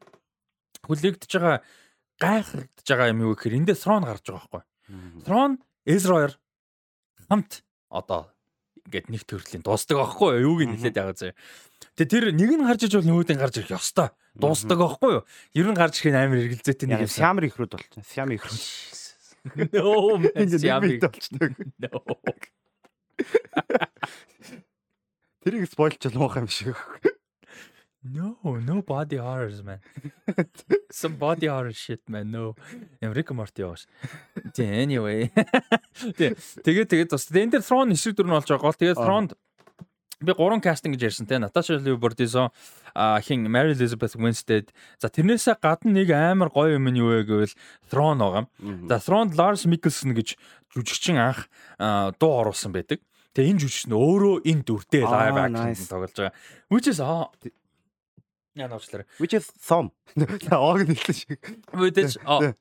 хүлээгдэж 0.85 1.31
байгаа 1.41 1.57
гайхагдж 2.21 2.85
байгаа 2.85 3.09
юм 3.09 3.25
юу 3.25 3.33
гэхээр 3.33 3.59
эндээ 3.65 3.81
Throne 3.81 4.05
гарч 4.05 4.29
байгаа 4.29 4.45
байхгүй. 4.53 4.63
Throne 5.25 5.57
Ezra 5.89 6.37
хамт 7.33 7.65
одоо 7.89 8.29
ингээд 8.87 9.09
нэг 9.09 9.23
төрлийн 9.25 9.65
дуустдаг 9.65 9.99
байхгүй 9.99 10.43
юу? 10.43 10.53
Юуг 10.53 10.61
нь 10.69 10.77
хэлээд 10.77 10.97
байгаа 11.01 11.17
зэ. 11.17 11.33
Тэгээ 11.93 12.09
тэр 12.09 12.33
нэг 12.33 12.57
нь 12.57 12.65
гарч 12.65 12.89
иж 12.89 12.97
бол 12.97 13.05
нөгөөдөө 13.05 13.37
гарч 13.37 13.61
ирэх 13.61 13.77
ёстой. 13.77 14.17
Дуустдаг 14.33 14.81
байхгүй 14.81 15.13
юу? 15.13 15.29
Ер 15.53 15.69
нь 15.69 15.77
гарч 15.77 16.01
ирэх 16.01 16.17
нь 16.17 16.25
амар 16.25 16.41
эргэлзээтэй 16.41 16.89
нэг 16.89 17.05
юм. 17.05 17.13
Сямр 17.13 17.45
ихрүүд 17.53 17.77
болчихсон. 17.77 18.09
Сям 18.09 18.33
ихрүүд. 18.33 18.65
No, 19.75 20.23
сям 20.55 20.87
болчихдог. 21.03 21.51
No. 21.83 21.99
Тэрийг 25.43 25.67
спойлч 25.67 25.99
болох 26.15 26.39
юм 26.39 26.47
шиг. 26.47 26.79
No, 28.05 28.37
no 28.43 28.83
body 28.83 29.17
horrors 29.17 29.63
man. 29.63 29.79
Some 30.91 31.19
body 31.19 31.47
horror 31.47 31.73
shit 31.73 32.01
man. 32.09 32.33
No. 32.33 32.57
Rick 33.01 33.31
Morty. 33.31 33.63
Тий 34.55 34.67
anyway. 34.67 35.31
Тий 36.19 36.35
тэгээд 36.67 36.89
тэгээд 36.91 37.11
бас 37.15 37.31
энэ 37.31 37.59
дээр 37.59 37.63
Throne 37.63 37.95
эсрэг 37.95 38.19
дүр 38.19 38.27
нь 38.27 38.35
болж 38.35 38.51
байгаа 38.51 38.67
гол. 38.67 38.75
Тэгээд 38.75 38.99
Throne 38.99 39.31
би 40.23 40.33
гурван 40.33 40.63
кастинг 40.63 40.97
гэж 40.97 41.03
ярьсан 41.13 41.27
те. 41.27 41.39
Natasha 41.43 41.79
Liu-Bordizon 41.79 42.51
хин 43.27 43.47
Mary 43.47 43.75
Elizabeth 43.75 44.17
Winstead. 44.17 44.71
За 44.99 45.09
тэрнээсээ 45.09 45.59
гадна 45.61 45.93
нэг 45.93 46.11
амар 46.11 46.49
гоё 46.49 46.79
юм 46.79 46.89
нь 46.91 46.99
юу 46.99 47.13
вэ 47.13 47.27
гэвэл 47.27 47.55
Throne 47.91 48.23
байгаа. 48.23 48.45
За 48.89 48.97
Throne 49.03 49.35
Lars 49.35 49.67
Mikkelsen 49.67 50.15
гэж 50.15 50.37
жүжигчин 50.73 51.19
анх 51.19 51.47
дуу 52.19 52.33
оруулсан 52.43 52.73
байдаг. 52.73 53.01
Тэгээ 53.33 53.51
энэ 53.57 53.61
жүжигч 53.65 53.89
нь 53.89 53.97
өөрөө 53.97 54.45
энэ 54.45 54.63
дүртэй 54.69 55.05
live 55.09 55.39
action 55.41 55.89
тоглож 55.89 56.13
байгаа. 56.13 56.37
Which 56.69 56.89
is 56.89 57.01
Яа 58.53 58.69
нуучлаарай. 58.69 59.07
Which 59.17 59.33
is 59.33 59.49
some. 59.57 59.89
Оог 60.53 60.85
нэлсэн 60.85 61.17
шиг. 61.17 61.41
Which 61.73 61.97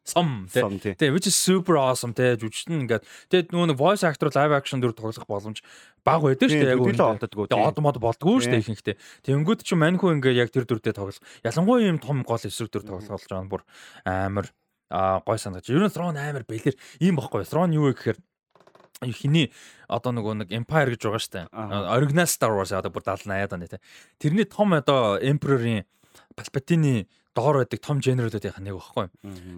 some. 0.08 0.48
Тэгээ 0.48 1.12
which 1.12 1.28
is 1.28 1.36
super 1.36 1.76
awesome 1.76 2.16
те 2.16 2.40
жүжигчэн 2.40 2.88
ингээд 2.88 3.04
тэгээ 3.28 3.52
нөгөө 3.52 3.76
voice 3.76 4.08
actor 4.08 4.32
live 4.32 4.56
action 4.56 4.80
дүр 4.80 4.96
тоглох 4.96 5.28
боломж 5.28 5.60
баг 6.08 6.24
байдаг 6.24 6.48
шүү 6.48 6.64
дээ 6.64 6.72
яг 6.72 6.80
үнэ 6.80 6.96
болдгоо. 6.96 7.52
Тэгээ 7.52 7.68
од 7.76 7.84
мод 7.84 8.00
болдгоо 8.00 8.40
шүү 8.40 8.56
дээ 8.56 8.64
ихэнхдээ. 8.64 8.96
Тэнгүүд 9.28 9.68
чи 9.68 9.76
маньхүү 9.76 10.16
ингээд 10.16 10.40
яг 10.40 10.56
тэр 10.56 10.64
дүрдээ 10.64 10.96
тоглох. 10.96 11.20
Ялангуяа 11.44 11.92
юм 11.92 12.00
том 12.00 12.24
гол 12.24 12.40
эсрэг 12.40 12.72
дүр 12.72 12.88
тоглох 12.88 13.12
болж 13.12 13.28
байгаа 13.28 13.44
нь 13.44 13.52
бүр 13.52 13.68
амар 14.08 14.48
гой 15.28 15.38
санагдаж. 15.40 15.68
Ер 15.76 15.84
нь 15.84 15.92
Throne 15.92 16.20
амар 16.24 16.48
бэлэр 16.48 16.80
ийм 17.04 17.20
бохгүй. 17.20 17.44
Throne 17.44 17.76
юу 17.76 17.92
вэ 17.92 18.00
гэхээр 18.00 18.20
хиний 19.10 19.50
одоо 19.90 20.14
нөгөө 20.14 20.46
нэг 20.46 20.50
Empire 20.54 20.94
гэж 20.94 21.02
байгаа 21.02 21.22
штэ. 21.22 21.42
Original 21.98 22.30
Star 22.30 22.54
Wars 22.54 22.70
одоо 22.70 22.94
бүр 22.94 23.02
70 23.02 23.26
80-аад 23.34 23.56
оны 23.58 23.68
те. 23.68 23.82
Тэрний 24.22 24.46
том 24.46 24.78
одоо 24.78 25.18
Emperor-ийн 25.18 25.90
Palpatine 26.38 27.10
доор 27.32 27.64
байдаг 27.64 27.80
том 27.80 28.04
генералуудынх 28.04 28.60
нэг 28.60 28.76
багхгүй. 28.76 29.08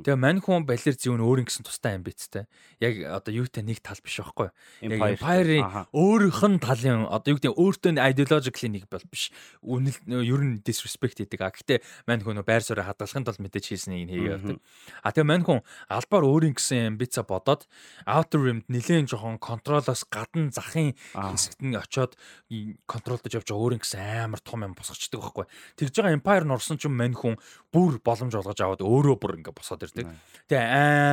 Тэгээ 0.06 0.18
мань 0.22 0.42
хүн 0.46 0.66
балер 0.70 0.94
зүүн 0.94 1.26
өөр 1.26 1.42
юм 1.42 1.48
гэсэн 1.50 1.66
тустай 1.66 1.98
амбицтай. 1.98 2.46
Яг 2.78 3.02
одоо 3.10 3.34
юутай 3.34 3.66
нэг 3.66 3.82
тал 3.82 3.98
биш 3.98 4.22
багхгүй. 4.22 4.54
Яг 4.86 5.18
Empire-ийн 5.18 5.90
өөрийнх 5.90 6.42
нь 6.54 6.62
талын 6.62 7.10
одоо 7.10 7.34
юу 7.34 7.38
гэдэг 7.42 7.58
өөртөө 7.58 7.98
ideologically 7.98 8.70
нэг 8.78 8.86
бол 8.94 9.02
биш. 9.10 9.34
Үнэл 9.66 9.98
ер 10.06 10.42
нь 10.46 10.62
disrespect 10.62 11.18
хийдэг. 11.18 11.42
А 11.42 11.50
гэхдээ 11.50 11.82
мань 12.06 12.22
хүн 12.22 12.46
байр 12.46 12.62
суурь 12.62 12.86
хадгалахын 12.86 13.26
тулд 13.26 13.42
мэдээж 13.42 13.66
хийсэн 13.74 13.98
нэг 13.98 14.14
хийгээ 14.14 14.34
явдаг. 14.38 14.58
А 15.02 15.10
тэгээ 15.10 15.32
мань 15.34 15.42
хүн 15.42 15.60
албаар 15.90 16.30
өөрийн 16.30 16.54
гэсэн 16.54 16.94
амбица 16.94 17.26
бодоод 17.26 17.66
Outer 18.06 18.38
Rim-д 18.38 18.70
нэлээд 18.70 19.10
жоохон 19.10 19.42
контролоос 19.42 20.06
гадна 20.14 20.54
захын 20.54 20.94
хэсэгт 21.18 21.66
нь 21.66 21.74
очоод 21.74 22.14
контролдож 22.86 23.34
явж 23.34 23.50
байгаа 23.50 23.66
өөрийн 23.66 23.82
гэсэн 23.82 24.30
амар 24.30 24.42
том 24.46 24.62
юм 24.62 24.78
босгочдөг 24.78 25.18
байхгүй. 25.18 25.46
Тэгж 25.80 25.94
байгаа 25.98 26.18
Empire 26.22 26.46
нурсан 26.46 26.78
ч 26.78 26.86
юм 26.86 27.00
мань 27.02 27.18
хүн 27.18 27.40
бүр 27.74 27.98
боломж 28.06 28.38
олгож 28.38 28.60
аваад 28.62 28.86
өөрөө 28.86 29.16
бүр 29.18 29.42
ингээ 29.42 29.58
босоод 29.58 29.84
ирдэг. 29.84 30.08
Тэгээ 30.48 30.66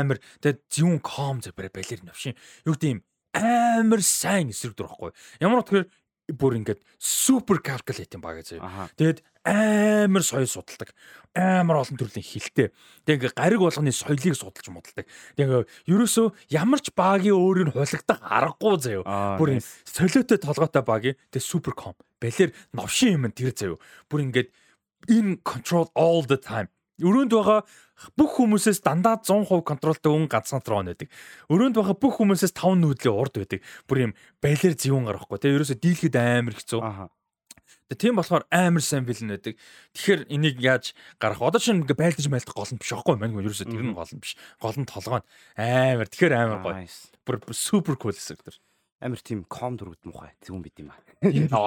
амар 0.05 0.21
тэгээ 0.45 0.61
зүүн 0.69 1.01
ком 1.01 1.41
зэрэг 1.41 1.73
балерин 1.73 2.13
авшин. 2.13 2.37
Юу 2.69 2.77
гэдэг 2.77 2.93
юм 2.93 3.01
амар 3.33 4.05
сайн 4.05 4.53
эсрэг 4.53 4.77
дүр 4.77 4.93
واخгүй. 4.93 5.13
Ямар 5.41 5.65
утгаар 5.65 5.89
бүр 6.31 6.61
ингээд 6.61 6.81
супер 6.99 7.59
калькулятив 7.65 8.21
баг 8.21 8.43
заяа. 8.47 8.89
Тэгээд 8.95 9.23
амар 9.45 10.23
соёл 10.23 10.47
судалдаг. 10.47 10.95
Амар 11.35 11.83
олон 11.83 11.97
төрлийн 11.99 12.27
хилтэй. 12.27 12.71
Тэгээ 13.07 13.35
гариг 13.35 13.61
болгоны 13.63 13.91
соёлыг 13.95 14.37
судалж 14.37 14.69
мудалдаг. 14.71 15.07
Тэгээ 15.35 15.67
ерөөсөө 15.91 16.27
ямар 16.55 16.81
ч 16.83 16.93
багийн 16.95 17.35
өөрийг 17.39 17.75
хулигдах 17.75 18.21
аргагүй 18.21 18.77
заяа. 18.79 19.39
Бүр 19.39 19.59
солиотой 19.87 20.39
толготой 20.39 20.83
багийн 20.85 21.17
тэгээ 21.33 21.51
супер 21.51 21.75
ком. 21.75 21.95
Балер 22.21 22.53
новшин 22.75 23.17
юм 23.17 23.33
тэр 23.33 23.55
заяа. 23.55 23.81
Бүр 24.11 24.29
ингээд 24.29 24.51
in 25.09 25.39
control 25.45 25.89
all 25.95 26.23
the 26.23 26.37
time. 26.37 26.69
Өрөөнд 27.01 27.33
байгаа 27.33 27.65
бүх 28.17 28.37
хүмүүсээс 28.37 28.85
дандаа 28.85 29.21
100% 29.25 29.65
контролтой 29.65 30.13
хүн 30.13 30.29
ганцхан 30.29 30.61
трон 30.61 30.93
байдаг. 30.93 31.09
Өрөөнд 31.49 31.81
байгаа 31.81 31.97
бүх 31.97 32.21
хүмүүсээс 32.21 32.53
5 32.53 32.77
нүүдлийн 32.77 33.17
урд 33.17 33.41
байдаг. 33.41 33.65
Бүр 33.89 34.11
юм 34.11 34.13
байлэр 34.45 34.77
зүүн 34.77 35.09
гарахгүй. 35.09 35.41
Тэгээ 35.41 35.57
ерөөсө 35.57 35.81
дийлхэд 35.81 36.17
амар 36.21 36.57
хэцүү. 36.61 36.81
Аха. 36.85 37.09
Тийм 37.91 38.21
болохоор 38.21 38.45
амар 38.53 38.85
сайн 38.85 39.09
вилэн 39.09 39.35
байдаг. 39.35 39.57
Тэгэхээр 39.97 40.31
энийг 40.31 40.61
яаж 40.61 40.95
гарах? 41.19 41.43
Одоо 41.43 41.59
чинь 41.59 41.83
ингээ 41.83 41.99
байлдаж 41.99 42.27
майлдах 42.29 42.55
гол 42.55 42.71
нь 42.71 42.79
биш 42.79 42.93
аахгүй 42.95 43.17
мань 43.19 43.35
ерөөсө 43.35 43.67
тэр 43.67 43.83
нь 43.83 43.97
гол 43.97 44.13
нь 44.13 44.23
биш. 44.23 44.37
Гол 44.63 44.79
нь 44.79 44.87
толгой 44.87 45.25
нь 45.25 45.29
амар. 45.59 46.07
Тэгэхээр 46.07 46.35
амар 46.37 46.61
гоё. 46.63 46.87
Бүр 47.27 47.37
супер 47.51 47.99
кул 47.99 48.15
хэсэг 48.15 48.45
тэр 48.47 48.61
амар 49.01 49.21
тийм 49.25 49.45
ком 49.49 49.81
дөрүүд 49.81 50.05
мухай 50.05 50.33
зүгүн 50.45 50.63
бид 50.63 50.77
юм 50.81 50.93
аа. 50.93 51.01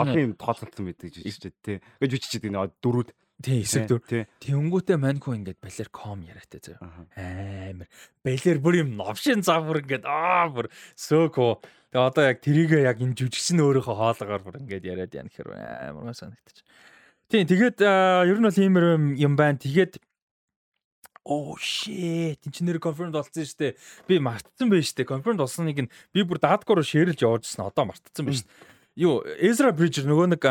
Одоо 0.05 0.21
юм 0.21 0.33
тоолцсон 0.37 0.85
байдаг 0.85 1.09
жижигчтэй 1.09 1.53
тий. 1.65 1.77
Гэж 1.97 2.11
үчичээд 2.17 2.49
нэг 2.53 2.77
дөрүүд 2.79 3.09
тий 3.41 3.65
хэсэг 3.65 3.89
дөр. 3.89 4.01
Тэнгүүтээ 4.37 4.97
маньку 5.01 5.33
ингээд 5.33 5.57
балер 5.57 5.89
ком 5.89 6.21
яриатай 6.21 6.61
зөө. 6.61 6.77
Амар. 7.17 7.89
Балер 8.21 8.57
бүр 8.61 8.79
юм 8.85 8.93
новшин 8.95 9.41
зав 9.41 9.65
бүр 9.65 9.81
ингээд 9.81 10.05
аа 10.05 10.47
бүр 10.53 10.69
сөөко. 10.93 11.59
Тэгээ 11.89 12.05
одоо 12.05 12.23
яг 12.29 12.39
тэрийгээ 12.45 12.85
яг 12.85 13.01
энэ 13.01 13.17
жүжигчин 13.17 13.61
өөрийнхөө 13.65 13.97
хоолоогоор 13.97 14.43
бүр 14.45 14.61
ингээд 14.61 14.85
яриад 14.85 15.13
яа 15.17 15.25
гэхээр 15.25 15.49
амар 15.89 16.13
санагдчих. 16.13 16.65
Тийм 17.33 17.49
тэгээд 17.49 17.81
ер 17.81 18.37
нь 18.37 18.45
бол 18.45 18.61
иймэр 18.61 18.85
юм 19.17 19.33
байна. 19.33 19.57
Тэгээд 19.57 19.97
оо 21.23 21.55
shit 21.59 22.39
энэ 22.43 22.53
ч 22.53 22.57
нэр 22.63 22.79
confirmed 22.83 23.15
болсон 23.15 23.43
шүү 23.47 23.59
дээ. 23.59 23.73
Би 24.07 24.19
мартсан 24.19 24.67
байж 24.67 24.91
шүү 24.91 24.97
дээ. 25.03 25.11
Confirmed 25.11 25.39
болсныг 25.39 25.79
нь 25.87 25.91
би 26.11 26.21
бүр 26.27 26.39
даадгуур 26.43 26.83
шеэрлж 26.83 27.23
явуулжсэн. 27.23 27.63
Одоо 27.63 27.87
мартсан 27.87 28.27
байж 28.27 28.43
шүү 28.43 28.47
дээ. 28.47 28.71
Юу, 28.93 29.25
Ezra 29.41 29.73
Bridger 29.73 30.05
нөгөө 30.05 30.37
нэг 30.37 30.43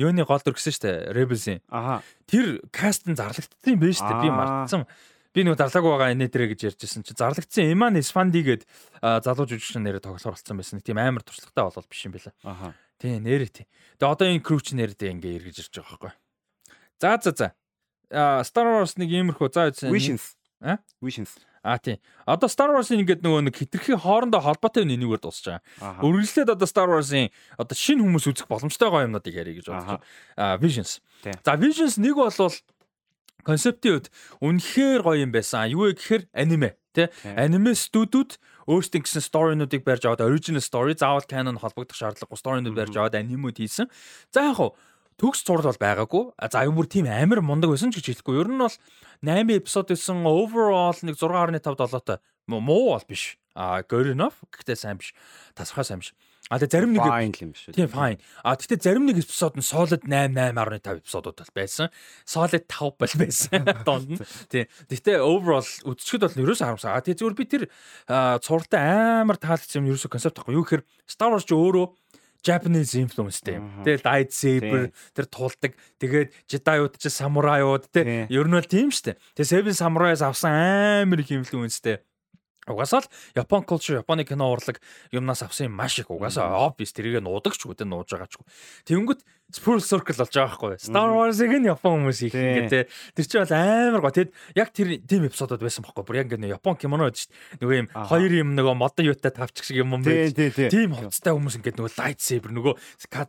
юуны 0.00 0.24
гол 0.24 0.40
дүр 0.40 0.56
гэсэн 0.56 0.72
шүү 0.72 0.84
дээ. 0.86 0.96
Rebels-ийн. 1.12 1.60
Аха. 1.68 2.00
Тэр 2.24 2.64
каст 2.72 3.04
нь 3.04 3.18
зарлагдсан 3.18 3.76
юм 3.76 3.82
байна 3.84 3.92
шүү 3.92 4.08
дээ. 4.08 4.22
Би 4.24 4.30
мартсан. 4.32 4.86
Би 5.36 5.44
нөгөө 5.44 5.60
зарлаагүй 5.60 5.90
байгаа 5.92 6.14
инээ 6.16 6.32
дэрэ 6.32 6.46
гэж 6.56 6.60
ярьжсэн 6.72 7.04
чи 7.04 7.12
зарлагдсан 7.12 7.68
Eman 7.68 8.00
Isfandi 8.00 8.40
гээд 8.40 8.64
залуу 9.04 9.44
жүжигчин 9.44 9.84
нэрээ 9.84 10.00
тоглохоор 10.00 10.32
болсон 10.32 10.56
байсан. 10.56 10.80
Тийм 10.80 10.96
амар 10.96 11.20
туршлагатай 11.20 11.68
болол 11.68 11.84
биш 11.92 12.08
юм 12.08 12.16
байна. 12.16 12.32
Аха. 12.40 12.72
Тийм 12.96 13.20
нэрээ 13.20 13.52
тийм. 13.52 13.68
Тэгээ 14.00 14.12
одоо 14.16 14.26
энэ 14.32 14.40
crew 14.40 14.64
ч 14.64 14.72
нэрээ 14.72 15.12
ингээ 15.12 15.36
эргэж 15.36 15.68
ирж 15.68 15.76
байгаа 15.76 15.92
байхгүй. 15.92 16.12
За 16.96 17.20
за 17.20 17.32
за. 17.36 17.48
Star 18.10 18.66
Wars 18.70 18.96
нэг 19.00 19.10
иймэрхүү 19.10 19.48
заа 19.50 19.70
үзсэн. 19.72 19.90
Visions. 19.90 20.34
А? 20.62 20.78
Visions. 21.02 21.36
А 21.66 21.78
тийм. 21.78 21.98
Одоо 22.26 22.46
Star 22.46 22.70
Wars-ын 22.70 23.02
ингээд 23.02 23.26
нөгөө 23.26 23.50
нэг 23.50 23.58
хитрхи 23.58 23.98
хоорондоо 23.98 24.38
холбоотой 24.38 24.86
нэггээр 24.86 25.18
дуусч 25.18 25.50
байгаа. 25.50 25.98
Үргэлжлээд 25.98 26.54
одоо 26.54 26.68
Star 26.70 26.86
Wars-ын 26.86 27.34
одоо 27.58 27.74
шинэ 27.74 28.06
хүмүүс 28.06 28.30
үзэх 28.30 28.46
боломжтой 28.46 28.86
гоё 28.86 29.10
юмнуудыг 29.10 29.34
ярих 29.34 29.58
гэж 29.58 29.66
бодож 29.74 29.98
байна. 29.98 30.06
А 30.38 30.54
Visions. 30.62 31.02
За 31.26 31.58
Visions 31.58 31.98
нэг 31.98 32.14
болвол 32.14 32.54
концептийн 33.42 33.98
үед 33.98 34.06
үнэхээр 34.38 35.02
гоё 35.02 35.26
юм 35.26 35.34
байсан. 35.34 35.66
Юу 35.74 35.90
вэ 35.90 35.98
гэхээр 35.98 36.30
аниме 36.30 36.78
тий 36.94 37.10
аниме 37.22 37.74
студиуд 37.74 38.38
өөрсдийн 38.70 39.02
гэсэн 39.02 39.22
сторинуудыг 39.22 39.82
барьж 39.82 40.06
аваад 40.06 40.22
original 40.22 40.62
story 40.62 40.94
заавал 40.94 41.26
canon 41.26 41.58
холбогдох 41.58 41.98
шаардлагагүй 41.98 42.38
сторинууд 42.38 42.78
барьж 42.78 42.94
аваад 42.94 43.18
анимууд 43.18 43.58
хийсэн. 43.58 43.90
За 44.30 44.50
яг 44.50 44.58
хуу 44.58 44.78
төгс 45.16 45.44
зураг 45.44 45.72
бол 45.72 45.80
байгаагүй. 45.80 46.24
За 46.52 46.62
аюу 46.62 46.76
бүр 46.76 46.88
тийм 46.88 47.08
амар 47.08 47.40
мундаг 47.40 47.72
байсан 47.72 47.92
ч 47.92 48.00
гэж 48.00 48.20
хэлэхгүй. 48.20 48.36
Ер 48.40 48.48
нь 48.52 48.60
бол 48.60 48.76
8 49.24 49.48
эпизод 49.56 49.88
байсан 49.88 50.24
overall 50.28 50.98
нэг 51.00 51.16
6.5 51.16 51.60
7-той. 51.64 52.18
Муу 52.46 52.92
бол 52.92 53.06
биш. 53.08 53.40
А 53.56 53.80
good 53.82 54.12
enough 54.12 54.36
гэхдээ 54.52 54.76
сайн 54.76 55.00
биш. 55.00 55.16
Тасархай 55.56 55.84
сайн 55.88 56.04
биш. 56.04 56.12
А 56.46 56.62
тэгээ 56.62 56.70
зарим 56.78 56.92
нэг 56.94 57.02
юм 57.42 57.50
биш 57.50 57.66
үү? 57.66 57.74
Тийм 57.74 57.90
fine. 57.90 58.20
А 58.46 58.54
гэхдээ 58.54 58.78
зарим 58.78 59.10
нэг 59.10 59.18
эпизод 59.18 59.58
нь 59.58 59.66
solid 59.66 60.06
8 60.06 60.30
8.5 60.30 61.02
эпизодууд 61.02 61.42
бол 61.42 61.54
байсан. 61.58 61.90
Solid 62.22 62.70
5 62.70 63.02
бол 63.02 63.14
байсан. 63.18 63.66
Донд 63.88 64.14
нь. 64.14 64.22
Тийм. 64.46 64.70
Гэхдээ 64.86 65.18
overall 65.26 65.66
үзчихэд 65.66 66.22
бол 66.22 66.38
ерөөсөө 66.46 66.66
харамсаа. 66.70 66.94
А 66.94 67.02
тэгээ 67.02 67.18
зүгээр 67.18 67.34
би 67.34 67.44
тэр 67.50 67.62
цувралтай 68.06 68.78
амар 68.78 69.42
таалагдсан 69.42 69.82
юм 69.82 69.90
ерөөсөө 69.90 70.12
концепт 70.14 70.38
байхгүй. 70.38 70.54
Юу 70.54 70.62
гэхээр 70.62 70.86
Star 71.10 71.34
Wars 71.34 71.42
ч 71.42 71.50
өөрөө 71.50 71.86
Japanese 72.46 72.94
influenceтэй 72.94 73.58
юм. 73.58 73.82
Тэгэл 73.82 74.06
lightsaber 74.06 74.94
тэр 75.18 75.26
тулдаг. 75.26 75.72
Тэгээд 75.98 76.30
Jedi-ууд 76.46 76.94
ч 76.94 77.10
самурайууд 77.10 77.90
те 77.90 78.30
ер 78.30 78.46
нь 78.46 78.54
бол 78.54 78.62
тийм 78.62 78.94
штэ. 78.94 79.18
Тэгээ 79.34 79.50
Seven 79.50 79.74
Samurai-с 79.74 80.22
авсан 80.22 80.54
амар 80.54 81.26
их 81.26 81.34
influenceтэй. 81.34 82.05
Угаасаа 82.66 83.06
л 83.06 83.10
Япон 83.38 83.62
culture, 83.62 84.02
Японы 84.02 84.26
кино 84.26 84.50
урлаг 84.50 84.82
юмнаас 85.14 85.42
авсан 85.46 85.70
юм 85.70 85.78
маш 85.78 85.98
их. 85.98 86.10
Угаасаа 86.10 86.50
obvious 86.66 86.90
тэрийг 86.90 87.22
нуудагч 87.22 87.62
үү, 87.62 87.78
тэ 87.78 87.86
нууж 87.86 88.10
байгаа 88.10 88.26
ч. 88.26 88.42
Тэнгүүт 88.90 89.22
full 89.54 89.78
circle 89.78 90.14
болж 90.18 90.34
байгаа 90.34 90.50
байхгүй. 90.50 90.74
Star 90.82 91.10
Wars-ыг 91.14 91.52
нь 91.54 91.70
Япон 91.70 92.02
хүмүүс 92.02 92.26
их 92.26 92.34
ингээ 92.34 92.66
тэ. 92.66 92.90
Тэр 93.14 93.26
чинь 93.30 93.42
бол 93.46 93.54
амар 93.54 94.02
гоо. 94.02 94.10
Тэгэд 94.10 94.30
яг 94.58 94.68
тэр 94.74 94.98
тийм 95.06 95.30
эпизодод 95.30 95.62
байсан 95.62 95.86
байхгүй. 95.86 96.02
Бүр 96.02 96.18
яг 96.18 96.34
ингээ 96.34 96.58
Япон 96.58 96.74
кимоно 96.74 97.06
гэж 97.06 97.30
нөгөө 97.62 97.76
юм 97.78 97.88
хоёр 97.94 98.32
юм 98.34 98.50
нөгөө 98.58 98.74
модон 98.74 99.06
юутай 99.06 99.30
тавчих 99.30 99.70
шиг 99.70 99.78
юм 99.86 99.94
юм 99.94 100.02
байж. 100.02 100.34
Тийм 100.34 100.98
хувцастай 100.98 101.30
хүмүүс 101.30 101.62
ингээ 101.62 101.78
нөгөө 101.78 101.94
lightsaber 101.94 102.50
нөгөө 102.50 102.74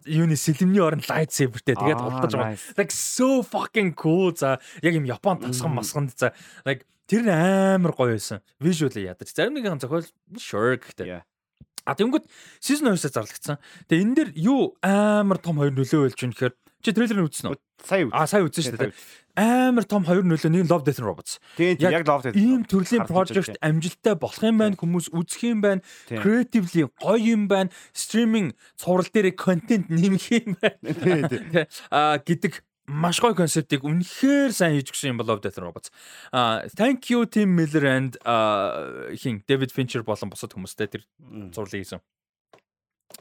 юуны 0.09 0.33
сэлэмний 0.33 0.81
орон 0.81 1.05
lightsaberтэй 1.05 1.77
тэгээд 1.77 2.01
болдож 2.01 2.33
байгаа. 2.33 2.57
Like 2.73 2.89
so 2.89 3.45
fucking 3.45 3.93
cool. 3.93 4.33
За 4.33 4.57
яг 4.81 4.97
юм 4.97 5.05
Япон 5.05 5.37
тасган 5.37 5.77
масганд 5.77 6.17
за 6.17 6.33
like 6.65 6.89
Тэр 7.07 7.23
нь 7.23 7.31
амар 7.31 7.95
гоё 7.95 8.13
байсан. 8.19 8.43
Visually 8.59 9.07
ядаж. 9.07 9.31
Зарим 9.31 9.55
нэгэн 9.55 9.79
зохиол 9.79 10.07
sure 10.35 10.75
гэхдээ. 10.75 11.23
А 11.87 11.95
тэнгууд 11.95 12.27
season 12.59 12.91
2-аас 12.91 13.07
зарлагдсан. 13.15 13.57
Тэгээ 13.87 14.03
энэ 14.03 14.15
дээр 14.19 14.29
юу 14.35 14.75
амар 14.83 15.39
том 15.39 15.55
хоёр 15.55 15.71
нөлөө 15.71 16.11
байлж 16.11 16.19
юм 16.19 16.35
гэхээр 16.35 16.53
чи 16.83 16.91
трейлерыг 16.91 17.31
үзсэн 17.31 17.55
үү? 17.55 17.59
Сая 17.79 18.03
үз. 18.03 18.11
А 18.11 18.27
сая 18.27 18.43
үзсэн 18.43 18.63
шүү 18.67 18.79
дээ. 18.91 18.95
Амар 19.39 19.87
том 19.87 20.03
хоёр 20.03 20.27
нөлөө 20.27 20.51
нэг 20.51 20.67
Love 20.67 20.83
Death 20.83 20.99
and 20.99 21.07
Robots. 21.07 21.39
Тийм 21.55 21.79
яг 21.79 22.03
Love 22.03 22.27
Death. 22.27 22.35
Ийм 22.35 22.67
төрлийн 22.67 23.07
project 23.07 23.55
амжилттай 23.63 24.19
болох 24.19 24.43
юм 24.43 24.59
байна. 24.59 24.75
Хүмүүс 24.75 25.07
үзэх 25.15 25.47
юм 25.47 25.63
байна. 25.63 25.85
Creatively 26.11 26.91
гоё 26.99 27.15
юм 27.23 27.47
байна. 27.47 27.71
Streaming 27.95 28.51
цуврал 28.75 29.07
дээр 29.07 29.31
контент 29.31 29.87
нэмэх 29.87 30.27
юм 30.27 30.59
байна. 30.59 30.83
А 31.87 32.19
гэдэг 32.19 32.66
маш 32.87 33.19
гоё 33.19 33.35
концептыг 33.35 33.83
үнэхээр 33.83 34.51
сайн 34.55 34.79
хийж 34.79 34.95
өгсөн 34.95 35.11
юм 35.15 35.19
болов 35.19 35.43
Death 35.43 35.59
Robots. 35.59 35.91
А 36.31 36.63
thank 36.71 37.11
you 37.11 37.27
Tim 37.27 37.51
Miller 37.51 37.83
and 37.83 38.15
хин 39.19 39.43
David 39.43 39.75
Fincher 39.75 40.07
болон 40.07 40.31
бусад 40.31 40.55
хүмүүстэй 40.55 40.87
тэр 40.87 41.03
зурлыг 41.51 41.83
хийсэн. 41.83 41.99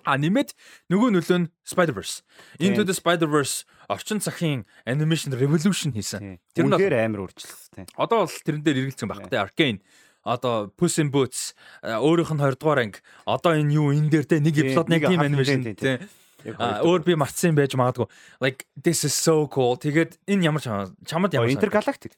А 0.07 0.19
нэмээд 0.19 0.55
нөгөө 0.91 1.11
нөлөө 1.19 1.39
нь 1.43 1.51
Spider-Verse. 1.67 2.23
Into 2.63 2.87
the 2.87 2.95
Spider-Verse 2.95 3.67
орчин 3.91 4.23
цагийн 4.23 4.67
animation 4.87 5.35
revolution 5.35 5.91
хийсэн. 5.91 6.39
Тэр 6.55 6.71
нь 6.71 6.75
амар 6.75 7.27
өөрчлөлттэй. 7.27 7.91
Одоо 7.99 8.27
бол 8.27 8.39
тэрэн 8.47 8.63
дээр 8.63 8.87
эргэлцсэн 8.87 9.11
байх 9.11 9.27
тэ 9.27 9.43
Arcane 9.43 9.83
одоо 10.27 10.71
Puss 10.75 10.99
in 10.99 11.11
Boots 11.15 11.55
өөрийнх 11.83 12.35
нь 12.35 12.43
20 12.43 12.59
дугаар 12.59 12.83
анги 12.83 12.99
одоо 13.27 13.55
энэ 13.55 13.79
юу 13.79 13.95
энэ 13.95 14.11
дээр 14.11 14.27
те 14.27 14.43
нэг 14.43 14.59
эпизод 14.59 14.91
нэг 14.91 15.07
team 15.07 15.23
animation 15.23 15.63
те 15.79 16.03
өөр 16.45 17.01
би 17.07 17.17
мартсан 17.17 17.57
байж 17.57 17.75
магадгүй. 17.79 18.07
Like 18.41 18.67
this 18.77 19.05
is 19.05 19.15
so 19.15 19.47
cool. 19.49 19.77
Тэгээд 19.81 20.21
энэ 20.29 20.47
ямар 20.53 20.63
чамд 20.63 21.33
ямар 21.33 21.51
Intergalactic. 21.51 22.15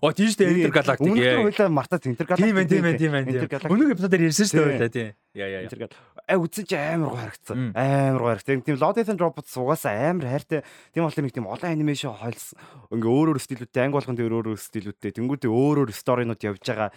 Оо 0.00 0.12
тийм 0.12 0.28
шүү 0.28 0.40
дээ 0.40 0.68
Intergalactic. 0.68 1.04
Өмнө 1.08 1.20
нь 1.20 1.52
хойлоо 1.52 1.68
мартаад 1.72 2.04
Intergalactic. 2.08 2.44
Тийм 2.44 2.56
ээ 2.56 2.68
тийм 2.68 2.84
ээ 2.84 2.96
тийм 3.00 3.12
ээ. 3.16 3.24
Өнөөгийн 3.68 3.94
эпизодээр 3.96 4.26
ярьсан 4.28 4.46
шүү 4.48 4.56
дээ 4.56 4.68
хойлоо 4.76 4.92
тийм. 4.92 5.08
Яа 5.36 5.48
яа 5.48 5.62
яа. 5.64 5.88
А 6.28 6.34
үзсэн 6.36 6.64
чи 6.68 6.76
амар 6.76 7.08
гоо 7.12 7.20
харагдсан. 7.20 7.58
Амар 7.76 8.20
гоо 8.20 8.30
харагдсан. 8.32 8.64
Тийм 8.64 8.76
Lord 8.80 8.96
and 9.00 9.20
Robots 9.20 9.52
угаасаа 9.56 9.92
амар 10.12 10.28
хайртай. 10.28 10.60
Тийм 10.92 11.04
болохоор 11.04 11.24
нэг 11.24 11.32
тийм 11.36 11.48
олон 11.48 11.68
анимашн 11.72 12.12
хойлсон. 12.12 12.56
Ингээ 12.92 13.12
өөр 13.12 13.28
өөр 13.32 13.40
стилүүдтэй 13.40 13.80
анги 13.84 13.96
болгон 13.96 14.16
дээр 14.20 14.34
өөр 14.36 14.46
өөр 14.52 14.60
стилүүдтэй. 14.60 15.10
Тэнгүүдээ 15.16 15.52
өөр 15.52 15.76
өөр 15.84 15.90
сторинууд 15.96 16.40
явж 16.44 16.64
байгаа 16.64 16.90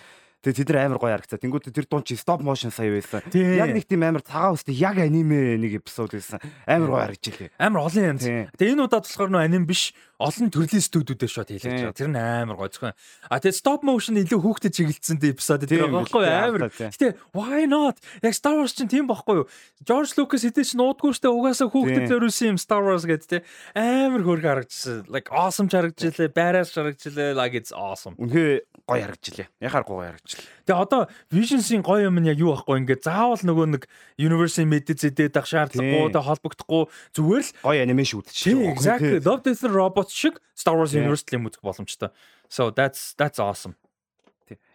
Тэгээ 0.44 0.60
тэд 0.60 0.70
нар 0.76 0.92
амар 0.92 1.00
гоё 1.00 1.16
харагцаа. 1.16 1.40
Тэнгүүд 1.40 1.72
тэр 1.72 1.88
дуун 1.88 2.04
чи 2.04 2.20
стоп 2.20 2.44
моушн 2.44 2.68
сая 2.68 2.92
байсан. 2.92 3.24
Яг 3.32 3.72
нэг 3.72 3.88
тийм 3.88 4.04
амар 4.04 4.20
цагаан 4.28 4.60
үстэй 4.60 4.76
яг 4.76 5.00
аниме 5.00 5.56
нэг 5.56 5.80
эпизод 5.80 6.12
байсан. 6.12 6.44
Амар 6.68 6.92
гоё 6.92 7.00
харагдж 7.08 7.28
илээ. 7.32 7.50
Амар 7.64 7.88
олон 7.88 8.04
юм. 8.12 8.20
Тэгээ 8.20 8.76
энэ 8.76 8.84
удаад 8.84 9.08
болохоор 9.08 9.32
нөө 9.32 9.44
аним 9.48 9.64
биш 9.64 9.96
олон 10.24 10.48
төрлийн 10.48 10.80
студиудээр 10.80 11.32
шот 11.32 11.52
хийлгэж 11.52 11.92
байгаа. 11.92 12.00
Тэр 12.00 12.10
нь 12.10 12.20
амар 12.20 12.56
гоё 12.56 12.72
зөвхөн. 12.72 12.96
А 13.28 13.36
тэгээ 13.44 13.60
стоп 13.60 13.84
моушн 13.84 14.24
илүү 14.24 14.40
хүүхдэд 14.40 14.74
чиглэлсэн 14.80 15.20
эпизод 15.20 15.68
тэр 15.68 15.92
байхгүй 15.92 16.24
амар. 16.24 16.72
Гэтэ 16.72 17.20
why 17.36 17.68
not? 17.68 18.00
Яг 18.24 18.32
Star 18.32 18.56
Wars 18.56 18.72
чинь 18.72 18.88
тийм 18.88 19.12
байхгүй 19.12 19.44
юу? 19.44 19.48
George 19.84 20.16
Lucas 20.16 20.48
хэдий 20.48 20.64
ч 20.64 20.80
нуудгүй 20.80 21.12
штэ 21.12 21.28
угаасаа 21.28 21.68
хүүхдэд 21.68 22.08
зориулсан 22.08 22.56
юм 22.56 22.60
Star 22.62 22.80
Wars 22.88 23.04
гэдэг 23.04 23.28
те. 23.28 23.40
Амар 23.76 24.24
хөөрхөн 24.24 24.64
харагдчихсан. 24.64 25.12
Like 25.12 25.28
awesome 25.28 25.68
харагдж 25.68 26.08
илээ, 26.08 26.32
badass 26.32 26.72
харагдж 26.72 27.04
илээ. 27.12 27.36
Like 27.36 27.54
it's 27.60 27.76
awesome. 27.76 28.16
Үнхээ 28.16 28.64
гоё 28.88 29.02
харагдж 29.04 29.26
илээ. 29.36 29.48
Яхаар 29.60 29.84
гоё 29.84 30.08
харагдж 30.08 30.40
Тэгээ 30.64 30.80
одоо 30.80 31.02
Visions-ийн 31.28 31.84
гоё 31.84 32.08
юм 32.08 32.24
нь 32.24 32.32
яг 32.32 32.40
юу 32.40 32.56
байхгүй 32.56 32.88
ингээд 32.88 33.04
заавал 33.04 33.44
нөгөө 33.44 33.68
нэг 33.76 33.84
Universe-ийн 34.16 34.72
мэдээ 34.72 34.96
зэдээд 34.96 35.36
ах 35.36 35.48
шаардлагагүй 35.48 36.16
тэ 36.16 36.24
холбогдохгүй 36.24 36.84
зүгээр 37.20 37.44
л 37.44 37.52
гоё 37.68 37.80
анимашн 37.84 38.24
үүдчих. 38.24 38.56
Exactly. 38.72 39.20
Love 39.20 39.44
Death 39.44 39.68
Robots 39.68 40.16
шиг 40.16 40.40
Star 40.56 40.80
Wars 40.80 40.96
Universe-ийн 40.96 41.44
үзэх 41.44 41.60
боломжтой. 41.60 42.16
So 42.48 42.72
that's 42.72 43.12
that's 43.20 43.44
awesome. 43.44 43.76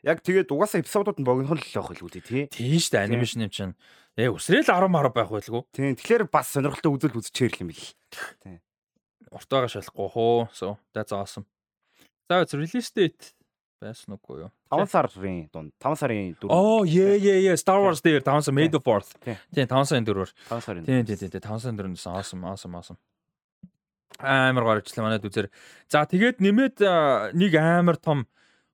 Яг 0.04 0.20
тэгээд 0.20 0.52
угаасаа 0.52 0.84
эпизодууд 0.84 1.20
нь 1.20 1.24
богино 1.24 1.56
л 1.56 1.60
байх 1.60 1.88
байлгүй 1.88 2.20
тий. 2.20 2.44
Тийм 2.52 2.76
шүү 2.76 2.92
дээ 2.92 3.06
анимашн 3.08 3.48
юм 3.48 3.52
чинь. 3.52 3.74
Ээ 4.18 4.34
өсрөөл 4.34 4.68
10 4.68 4.92
10 4.92 5.14
байх 5.14 5.30
байлгүй. 5.32 5.62
Тийм. 5.72 5.96
Тэгэхээр 5.96 6.28
бас 6.28 6.52
сонирхолтой 6.52 6.90
үзэл 6.98 7.16
үзчихээр 7.16 7.64
юм 7.64 7.70
бил. 7.70 7.86
Тийм. 8.42 8.58
Урт 9.30 9.48
байгаа 9.48 9.70
шалахгүй 9.70 10.08
хоо. 10.12 10.48
So 10.52 10.76
that's 10.92 11.14
awesome. 11.14 11.46
За 12.28 12.44
release 12.44 12.92
date 12.92 13.37
байсан 13.80 14.18
уу 14.18 14.36
юу? 14.38 14.50
5 14.74 14.90
сарын 14.90 15.48
дунд 15.52 15.72
5 15.78 16.00
сарын 16.02 16.34
4. 16.34 16.50
Оо 16.50 16.84
yeah 16.84 17.14
yeah 17.14 17.38
yeah 17.46 17.56
Star 17.56 17.78
Wars 17.80 18.02
дээр 18.02 18.22
5 18.26 18.48
сар 18.48 18.54
May 18.54 18.68
the 18.68 18.80
4th. 18.82 19.14
Тийм 19.22 19.66
5 19.66 19.90
сарын 19.90 20.04
4-өр. 20.06 20.30
5 20.50 20.66
сарын. 20.66 20.84
Тийм 20.84 21.06
тийм 21.06 21.30
тийм 21.30 21.42
5 21.42 21.62
сарын 21.62 21.78
4-өөс 21.78 22.06
awesome 22.10 22.42
awesome 22.44 22.74
awesome. 22.74 22.98
Амар 24.18 24.66
гоё 24.66 24.82
ажиллаа 24.82 25.06
манайд 25.06 25.26
үзэр. 25.26 25.46
За 25.86 26.02
тэгээд 26.02 26.42
нэмээд 26.42 26.82
нэг 27.38 27.52
амар 27.54 27.96
том 28.02 28.26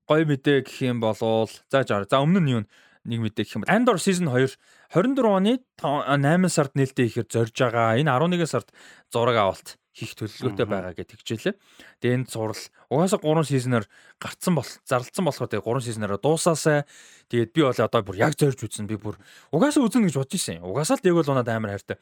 гоё 0.09 0.25
мэдээ 0.25 0.65
гэх 0.65 0.81
юм 0.89 1.05
болвол 1.05 1.53
за 1.69 1.85
за 1.85 2.17
өмнө 2.17 2.41
нь 2.41 2.53
юу 2.57 2.63
нэг 3.05 3.21
мэдээ 3.21 3.45
гэх 3.45 3.57
юм 3.61 3.63
бол 3.65 3.75
Andor 3.77 4.01
season 4.01 4.33
2 4.33 4.57
24 4.97 5.21
оны 5.29 5.61
8 5.85 6.49
сард 6.49 6.73
нээлттэй 6.73 7.13
ихээр 7.13 7.29
зорж 7.29 7.53
байгаа. 7.53 8.01
Энэ 8.01 8.09
11 8.09 8.49
сард 8.49 8.73
зураг 9.13 9.37
авалт 9.37 9.77
хийх 9.95 10.19
төлөвлөгөөтэй 10.19 10.67
байгаа 10.67 10.93
гэж 10.99 11.09
тэгжээлээ. 11.15 11.55
Тэгээ 12.03 12.17
энэ 12.19 12.27
зурал 12.27 12.59
угаасаа 12.91 13.23
3 13.23 13.47
сизнээр 13.47 13.87
гарцсан 14.19 14.55
бол 14.59 14.71
зарлцсан 14.83 15.25
болохоор 15.25 15.51
тэгээ 15.55 15.63
3 15.71 15.87
сизнээрээ 15.87 16.19
дуусаасаа 16.19 16.83
тэгээд 17.31 17.51
би 17.55 17.61
бол 17.63 17.79
одоо 17.79 18.01
бүр 18.03 18.19
яг 18.19 18.35
зорж 18.35 18.59
үзсэн. 18.59 18.91
Би 18.91 18.99
бүр 18.99 19.15
угаасаа 19.55 19.87
үзнэ 19.87 20.11
гэж 20.11 20.19
бодож 20.19 20.35
ирсэн. 20.35 20.67
Угаасаа 20.67 20.99
л 20.99 21.07
яг 21.07 21.15
бол 21.15 21.31
унаад 21.31 21.49
амар 21.49 21.79
хайртай. 21.79 21.99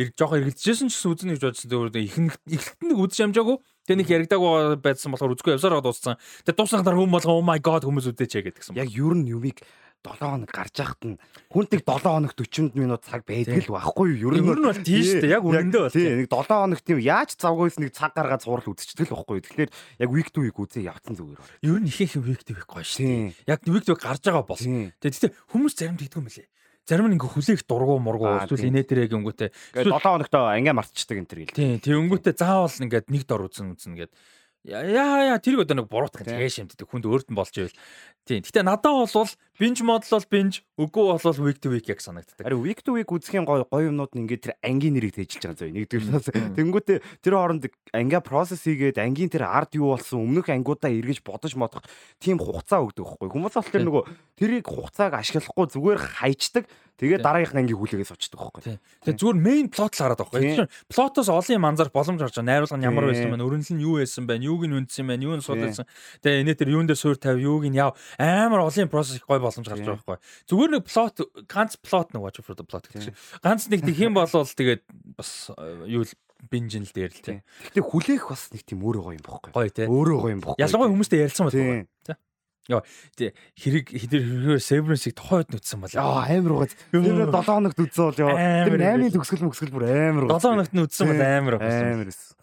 Ирг 0.00 0.12
жоох 0.16 0.36
эргэлжсэн 0.36 0.88
ч 0.88 0.96
гэсэн 0.96 1.12
үзнэ 1.12 1.32
гэж 1.36 1.44
бодсон. 1.44 1.68
Тэгээд 1.68 2.08
ихэнх 2.08 2.36
нэг 2.80 2.96
үзэж 2.96 3.20
амжаагүй. 3.28 3.56
Тэгээ 3.84 4.00
нэг 4.00 4.08
яригдаагүй 4.16 4.80
байсан 4.80 5.12
болохоор 5.12 5.36
үзгүй 5.36 5.56
явсараа 5.56 5.84
дууссан. 5.84 6.16
Тэгээ 6.44 6.56
дуусах 6.56 6.84
дараа 6.84 7.00
хүмүүс 7.00 7.16
болгоо 7.20 7.40
oh 7.40 7.44
my 7.44 7.60
god 7.60 7.84
хүмүүс 7.84 8.12
үдээч 8.12 8.32
гэдгсэн. 8.44 8.76
Яг 8.76 8.92
юу 8.92 9.16
нь 9.16 9.28
юмыг 9.28 9.60
7 10.06 10.22
хоног 10.22 10.50
гарч 10.54 10.74
яхад 10.78 11.02
нь 11.02 11.18
хүнтэг 11.50 11.82
7 11.82 12.06
хоног 12.06 12.32
40 12.38 12.78
минут 12.78 13.02
цаг 13.02 13.26
байдаг 13.26 13.66
л 13.66 13.74
байхгүй 13.74 14.14
юу? 14.14 14.30
Ер 14.30 14.38
нь 14.38 14.46
бол 14.46 14.78
тийм 14.78 15.02
шүү 15.02 15.20
дээ. 15.26 15.34
Яг 15.34 15.42
үнэндээ 15.42 15.82
бол. 15.82 15.90
Тийм 15.90 16.16
нэг 16.22 16.28
7 16.30 16.46
хоног 16.46 16.80
тийм 16.86 16.98
яаж 17.02 17.30
завгүйс 17.34 17.76
нэг 17.82 17.90
цаг 17.90 18.14
гаргаад 18.14 18.46
цуврал 18.46 18.70
үзчихдэг 18.70 19.10
л 19.10 19.18
байхгүй 19.18 19.34
юу? 19.42 19.46
Тэгэхээр 19.50 19.70
яг 20.06 20.10
week 20.14 20.30
to 20.30 20.46
week 20.46 20.54
үзээ 20.54 20.86
явцсан 20.86 21.18
зүгээр 21.18 21.38
байна. 21.42 21.58
Ер 21.66 21.78
нь 21.82 21.90
ихэнх 21.90 22.14
week 22.22 22.42
to 22.46 22.54
week 22.54 22.70
гоё 22.70 22.86
шүү 22.86 23.02
дээ. 23.02 23.50
Яг 23.50 23.60
week 23.66 23.84
to 23.84 23.92
week 23.98 24.02
гарч 24.06 24.22
байгаа 24.22 24.46
бол. 24.46 24.62
Тэгээ 24.62 25.34
хүмүүс 25.50 25.74
заримд 25.74 26.00
хийдэг 26.00 26.22
юм 26.22 26.30
лээ 26.30 26.46
зарим 26.86 27.10
нь 27.10 27.18
ингээ 27.18 27.34
хүлээх 27.34 27.66
дургу 27.66 27.98
мургу 27.98 28.46
эсвэл 28.46 28.70
инээтерэг 28.70 29.10
өнгөтэй 29.10 29.50
7 29.74 29.90
хоногтой 29.90 30.54
ингээ 30.62 30.78
мартчихдаг 30.78 31.18
энэ 31.18 31.26
төр 31.26 31.40
гэл. 31.50 31.58
Тийм 31.58 31.82
тийм 31.82 32.06
өнгөтэй 32.06 32.34
заавал 32.38 32.70
ингээд 32.70 33.10
нэг 33.10 33.26
дор 33.26 33.50
үзэн 33.50 33.74
үзэн 33.74 33.98
гээд 33.98 34.14
яа 34.70 35.34
яа 35.34 35.38
тэрийг 35.42 35.66
одоо 35.66 35.82
нэг 35.82 35.90
буруутгах 35.90 36.22
тэгээ 36.22 36.46
шимтдэг 36.46 36.86
хүнд 36.86 37.10
өөрт 37.10 37.26
нь 37.30 37.38
болж 37.38 37.54
ивэл 37.58 37.74
Тийм. 38.26 38.42
Гэтэ 38.42 38.66
надад 38.66 38.90
бол 38.90 39.30
binge 39.58 39.82
model 39.82 40.10
бол 40.12 40.26
binge, 40.30 40.60
үгүй 40.76 41.04
бол 41.16 41.40
week 41.46 41.58
to 41.60 41.72
week 41.72 41.88
яг 41.88 42.00
санагддаг. 42.04 42.44
Харин 42.44 42.60
week 42.60 42.84
to 42.84 42.92
week 42.96 43.08
үзэхийн 43.08 43.48
гоё 43.48 43.64
гоё 43.64 43.88
юмнууд 43.88 44.12
нь 44.12 44.28
ингээд 44.28 44.42
тэр 44.44 44.54
ангийн 44.60 44.94
нэрийг 44.96 45.16
тээжилж 45.16 45.56
байгаа 45.56 45.60
зөө. 45.64 45.72
Нэгдүгээр 45.72 46.56
тэнгүүтээ 46.56 46.98
тэр 47.24 47.34
хооронд 47.34 47.64
ангиа 47.96 48.20
process 48.20 48.60
хийгээд 48.68 49.00
ангийн 49.00 49.32
тэр 49.32 49.48
ард 49.48 49.72
юу 49.80 49.96
болсон 49.96 50.20
өмнөх 50.20 50.52
ангиудаа 50.52 50.92
эргэж 50.92 51.24
бодож 51.24 51.56
модох 51.56 51.84
тийм 52.20 52.36
хугацаа 52.36 52.84
өгдөг 52.84 53.04
байхгүй. 53.04 53.28
Хүмүүс 53.32 53.56
бол 53.56 53.72
тэр 53.72 53.84
нөгөө 53.88 54.04
тэрийг 54.36 54.66
хугацааг 54.68 55.16
ашиглахгүй 55.16 55.66
зүгээр 55.72 56.00
хайчдаг. 56.20 56.68
Тэгээ 56.96 57.20
дараагийнх 57.20 57.52
нь 57.52 57.60
ангийн 57.60 57.76
хүлээгээс 57.76 58.12
очдог 58.16 58.40
байхгүй. 58.40 58.80
Тэгээ 59.04 59.20
зүгээр 59.20 59.36
main 59.36 59.68
plot 59.68 59.92
л 59.92 60.00
хараад 60.00 60.16
байхгүй. 60.16 60.64
Плотоос 60.88 61.28
олон 61.28 61.56
юм 61.60 61.68
анзаар 61.68 61.92
боломж 61.92 62.24
гарч 62.24 62.40
байгаа. 62.40 62.48
Найруулга 62.48 62.80
нь 62.80 62.88
ямар 62.88 63.04
байсан 63.12 63.36
бэ? 63.36 63.44
Өрнөл 63.44 63.72
нь 63.76 63.84
юу 63.84 64.00
байсан 64.00 64.24
бэ? 64.24 64.40
Юуг 64.40 64.64
нь 64.64 64.76
үндсэн 64.80 65.04
бэ? 65.04 65.20
Юу 65.20 65.36
нь 65.36 65.44
судалсан. 65.44 65.84
Тэгээ 66.24 66.40
энэ 66.40 66.56
тэр 66.56 66.72
юун 66.72 66.88
дээр 66.88 66.96
суур 66.96 67.20
тавь, 67.20 67.36
юуг 67.36 67.68
нь 67.68 67.76
яав 67.76 68.00
амар 68.16 68.64
олон 68.64 68.88
процесс 68.88 69.20
гой 69.28 69.36
боломж 69.46 69.66
гарч 69.70 69.80
байгаа 69.86 69.98
байхгүй. 70.02 70.18
Зүгээр 70.50 70.70
нэг 70.74 70.84
плот 70.90 71.16
ганц 71.46 71.78
плот 71.78 72.08
нэг 72.10 72.22
watch 72.26 72.42
for 72.42 72.58
the 72.58 72.66
plot 72.66 72.90
гэх 72.90 73.08
шиг. 73.08 73.16
Ганц 73.40 73.70
нэг 73.70 73.86
тийм 73.86 74.14
бол 74.18 74.26
тэгээд 74.26 74.82
бас 75.14 75.54
э, 75.54 75.86
юу 75.86 76.02
л 76.02 76.12
бинжин 76.50 76.84
л 76.84 76.92
дээр 76.92 77.12
л 77.14 77.22
тийм. 77.22 77.38
Гэхдээ 77.70 77.86
хүлээх 77.86 78.24
бас 78.28 78.50
нэг 78.52 78.62
тийм 78.66 78.82
өөрөө 78.82 79.02
гоё 79.06 79.16
юм 79.16 79.24
бохгүй. 79.24 79.50
Гоё 79.54 79.70
тийм. 79.70 79.88
Өөрөө 79.88 80.18
гоё 80.20 80.34
юм 80.34 80.42
бохгүй. 80.42 80.60
Ялангуяа 80.60 80.90
хүмүүстэй 80.92 81.22
ярилцсан 81.24 81.46
байна. 81.48 81.86
Тийм. 81.86 82.18
Яа 82.66 82.82
тий 83.14 83.30
хэрэг 83.62 83.94
хэдэр 83.94 84.58
Severance-ийг 84.58 85.14
тохойд 85.14 85.54
нүдсэн 85.54 85.78
бол 85.78 85.94
яа 85.94 86.26
амар 86.26 86.66
угаз. 86.66 86.74
Тэр 86.90 87.30
7 87.30 87.30
хоногт 87.30 87.78
үдсэн 87.78 88.04
бол 88.10 88.18
яа. 88.26 88.66
Тэр 88.66 88.74
8-ын 88.74 89.14
төгсгөл 89.14 89.46
мөсгөл 89.46 89.70
бүр 89.70 89.86
амар 89.86 90.26
угаз. 90.26 90.42
7 90.42 90.50
хоногт 90.50 90.74
нүдсэн 90.74 91.06
бол 91.06 91.22
амар. 91.22 91.54
Амар 91.62 92.10
эс. 92.10 92.34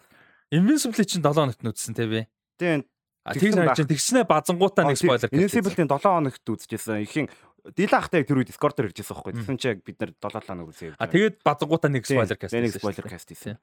Invincible 0.48 1.04
чинь 1.04 1.20
7 1.20 1.28
хоногт 1.28 1.60
нүдсэн 1.60 1.92
тий 1.92 2.08
би. 2.08 2.24
Тийм 2.56 2.88
тийм 3.32 3.52
санаж 3.56 3.80
тэгснэ 3.80 4.28
базангуудаа 4.28 4.84
нэг 4.84 5.00
спойлер 5.00 5.32
хийсэн. 5.32 5.40
Invincible-ийн 5.40 5.88
7 5.88 6.04
хоногт 6.04 6.44
үзчихсэн. 6.44 7.00
Ихийн 7.08 7.28
Дила 7.72 7.96
ахтай 7.96 8.28
тэр 8.28 8.44
үед 8.44 8.52
Discord 8.52 8.76
дээр 8.76 8.92
иржсэн 8.92 9.16
байхгүй. 9.16 9.32
Тэгсэн 9.40 9.56
чинь 9.56 9.80
бид 9.80 9.96
нар 9.96 10.12
7 10.20 10.44
хоног 10.44 10.68
үзээ. 10.68 11.00
А 11.00 11.08
тэгээд 11.08 11.40
базангуудаа 11.40 11.88
нэг 11.88 12.04
спойлер 12.04 12.36
каст. 12.36 12.52
Нэг 12.52 12.76
спойлер 12.76 13.08
каст 13.08 13.32
хийсэн. 13.32 13.56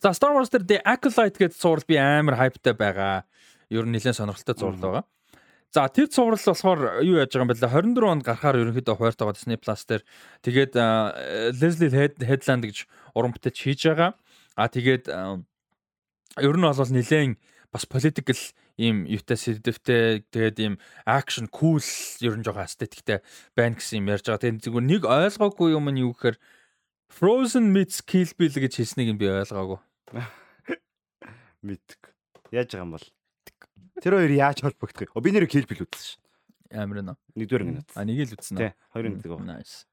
За 0.00 0.16
Star 0.16 0.32
Wars 0.32 0.48
дээр 0.48 0.64
The 0.64 0.78
Acolyte 0.80 1.36
гэдэг 1.36 1.60
зураг 1.60 1.84
би 1.84 2.00
амар 2.00 2.40
хайптай 2.40 2.72
байгаа. 2.72 3.28
Ер 3.68 3.84
нь 3.84 3.92
нэлээд 3.92 4.16
сонирхолтой 4.16 4.56
зураг 4.56 4.80
байгаа. 4.80 5.04
За 5.76 5.84
тэр 5.92 6.08
цуврал 6.08 6.40
болохоор 6.40 7.04
юу 7.04 7.20
яаж 7.20 7.36
байгаа 7.36 7.44
юм 7.44 7.52
бэ? 7.52 7.60
24 7.60 8.12
онд 8.16 8.24
гарахаар 8.24 8.60
ерөнхийдөө 8.64 8.96
хууртайгаа 8.96 9.36
Disney 9.36 9.60
Plus 9.60 9.84
дээр 9.84 10.02
тэгээд 10.40 10.72
Leslie 11.52 11.92
Headland 12.24 12.64
гэж 12.64 12.88
уран 13.12 13.36
бүтээч 13.36 13.56
хийж 13.60 13.80
байгаа. 13.92 14.16
А 14.56 14.72
тэгээд 14.72 15.12
ер 15.12 16.56
нь 16.56 16.64
бол 16.64 16.72
нэлээд 16.72 17.36
бас 17.72 17.84
political 17.86 18.38
ийм 18.76 19.04
юутай 19.08 19.36
сэдвтэй 19.36 20.26
тэгээд 20.30 20.56
ийм 20.60 20.74
action 21.06 21.48
cool 21.48 21.82
ер 22.22 22.34
нь 22.36 22.44
жоохон 22.44 22.66
aestheticтэй 22.66 23.24
байна 23.56 23.76
гэсэн 23.78 24.04
юм 24.04 24.10
ярьж 24.12 24.26
байгаа. 24.28 24.42
Тэгээд 24.42 24.64
зүгээр 24.68 24.86
нэг 24.86 25.02
ойлгоогүй 25.06 25.74
юм 25.74 25.88
нь 25.90 26.02
юу 26.04 26.12
гэхээр 26.12 26.36
Frozen 27.06 27.70
meets 27.70 28.02
Kill 28.02 28.30
Bill 28.34 28.52
гэж 28.52 28.82
хэлснийг 28.82 29.14
би 29.16 29.30
ойлгоогүй. 29.30 29.78
Мэдг. 31.66 32.12
Яаж 32.50 32.74
байгаа 32.74 32.86
юм 32.86 32.94
бол 32.98 33.06
Тэр 34.02 34.12
хоёр 34.20 34.32
яаж 34.32 34.60
холбогдох 34.60 35.08
вэ? 35.16 35.22
Би 35.24 35.30
нэр 35.32 35.48
Kill 35.48 35.64
Bill 35.64 35.88
үзсэн 35.88 36.04
шин. 36.04 36.20
Амар 36.68 37.00
нэ. 37.00 37.14
Нэгдүгээр 37.32 37.64
минут. 37.64 37.88
А 37.96 38.04
нэг 38.04 38.28
л 38.28 38.36
үзсэн 38.36 38.60
үү? 38.60 38.72
Хоёрын 38.92 39.16
нэг. 39.16 39.24
Nice. 39.40 39.88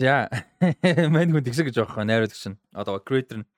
За 0.00 0.30
мань 1.12 1.34
хүн 1.34 1.44
тэгсэ 1.44 1.68
гэж 1.68 1.84
байгаа 1.84 2.08
найруулагч 2.08 2.44
нь 2.48 2.56
одоо 2.72 3.02
creator 3.02 3.44
нь 3.44 3.48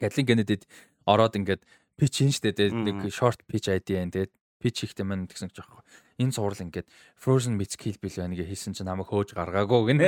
Kathleen 0.00 0.26
Kennedy 0.26 0.64
ороод 1.04 1.36
ингээд 1.36 1.60
pitch 1.98 2.22
хийн 2.22 2.32
штэ 2.32 2.52
тэгээд 2.56 2.74
нэг 2.76 2.96
short 3.12 3.44
pitch 3.48 3.68
ID 3.68 3.96
байна 3.96 4.12
тэгээд 4.12 4.32
pitch 4.62 4.86
хийхдээ 4.86 5.06
мань 5.06 5.26
гэсэн 5.26 5.50
гэж 5.50 5.58
байгаа. 5.58 5.82
Энэ 6.22 6.34
цуврал 6.38 6.62
ингээд 6.62 6.86
Frozen 7.18 7.58
meets 7.58 7.74
Kill 7.74 7.98
Bill 7.98 8.14
байна 8.14 8.38
гэж 8.38 8.46
хийсэн 8.46 8.78
чинь 8.78 8.86
намайг 8.86 9.10
хөөж 9.10 9.34
гаргаагүй 9.34 9.90
гинэ. 9.90 10.06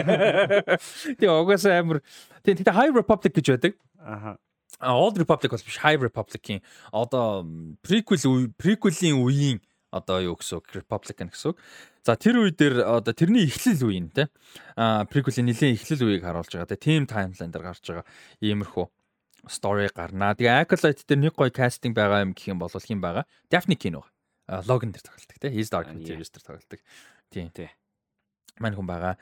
Тэгээ 1.18 1.34
угаасаа 1.34 1.82
амар 1.82 2.06
тийм 2.46 2.62
тэгээ 2.62 2.78
High 2.78 2.94
Republic 2.94 3.34
гэж 3.34 3.46
байдаг. 3.50 3.74
Аха. 3.98 4.38
Old 4.78 5.18
Republic 5.18 5.50
бол 5.50 5.66
биш 5.66 5.78
High 5.82 5.98
Republic-ийн 5.98 6.62
одоо 6.94 7.42
prequel 7.82 8.54
prequel-ийн 8.54 9.18
үеийн 9.18 9.58
одоо 9.90 10.18
юу 10.22 10.38
гэсэн 10.38 10.62
үг 10.62 10.66
Republican 10.74 11.30
гэсэн 11.30 11.54
үг. 11.54 11.58
За 12.06 12.14
тэр 12.18 12.42
үе 12.42 12.54
дээр 12.54 12.82
одоо 12.82 13.14
тэрний 13.14 13.46
эхлэл 13.46 13.90
үе 13.90 14.02
нь 14.02 14.10
те. 14.10 14.30
А 14.78 15.06
prequel-ийн 15.06 15.46
нэлийн 15.50 15.78
эхлэл 15.78 16.10
үеийг 16.10 16.26
харуулж 16.26 16.50
байгаа. 16.50 16.70
Тэгээ 16.70 16.86
team 16.86 17.02
timeline 17.06 17.50
дээр 17.54 17.64
гарч 17.70 17.82
байгаа 17.86 18.06
иймэрхүү 18.42 18.86
story 19.48 19.88
гарнаа. 19.92 20.34
Тэгээ 20.34 20.64
Acolyte 20.64 21.04
дээр 21.04 21.20
нэг 21.28 21.34
гоё 21.36 21.52
casting 21.52 21.94
байгаа 21.94 22.24
юм 22.24 22.32
гэх 22.32 22.48
юм 22.52 22.58
бол 22.60 22.70
хин 22.70 23.00
байгаа. 23.00 23.24
Daphne 23.50 23.76
Keane 23.76 24.00
байгаа. 24.00 24.62
Logan 24.68 24.92
дээр 24.92 25.04
тоглолдог 25.04 25.38
те. 25.40 25.50
His 25.50 25.70
Dark 25.72 25.88
Materials 25.92 26.30
дээр 26.32 26.44
тоглолдог. 26.44 26.80
Тийм. 27.30 27.50
Тий. 27.50 27.70
Мань 28.60 28.76
хүн 28.76 28.88
байгаа. 28.88 29.16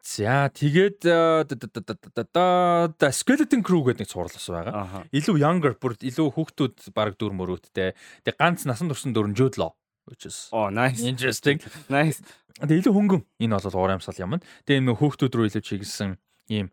За 0.00 0.48
тэгээд 0.48 1.04
The 1.04 3.12
Skeleton 3.12 3.60
Crew 3.60 3.84
гэдэг 3.84 4.00
нэг 4.00 4.08
цувралс 4.08 4.48
байгаа. 4.48 5.04
Илүү 5.12 5.36
younger 5.36 5.76
бүр 5.76 5.92
илүү 6.00 6.32
хүүхдүүд 6.32 6.88
баг 6.96 7.20
дүр 7.20 7.36
мөрөөдтэй. 7.36 7.92
Тэгээ 8.24 8.40
ганц 8.40 8.64
насан 8.64 8.88
нь 8.88 9.36
Jude 9.36 9.60
Law 9.60 9.76
which 10.08 10.24
is 10.24 10.48
Oh 10.52 10.72
nice. 10.72 11.04
Interesting. 11.04 11.60
Nice. 11.92 12.24
Тэгээ 12.56 12.88
илүү 12.88 12.96
хөнгөн. 12.96 13.22
Энэ 13.44 13.60
бол 13.60 13.84
урамсал 13.84 14.16
юм. 14.16 14.40
Тэгээ 14.64 14.88
нөх 14.88 15.04
хүүхдүүд 15.04 15.36
рүү 15.36 15.52
илүү 15.52 15.68
чиглэсэн 15.68 16.16
ийм 16.50 16.66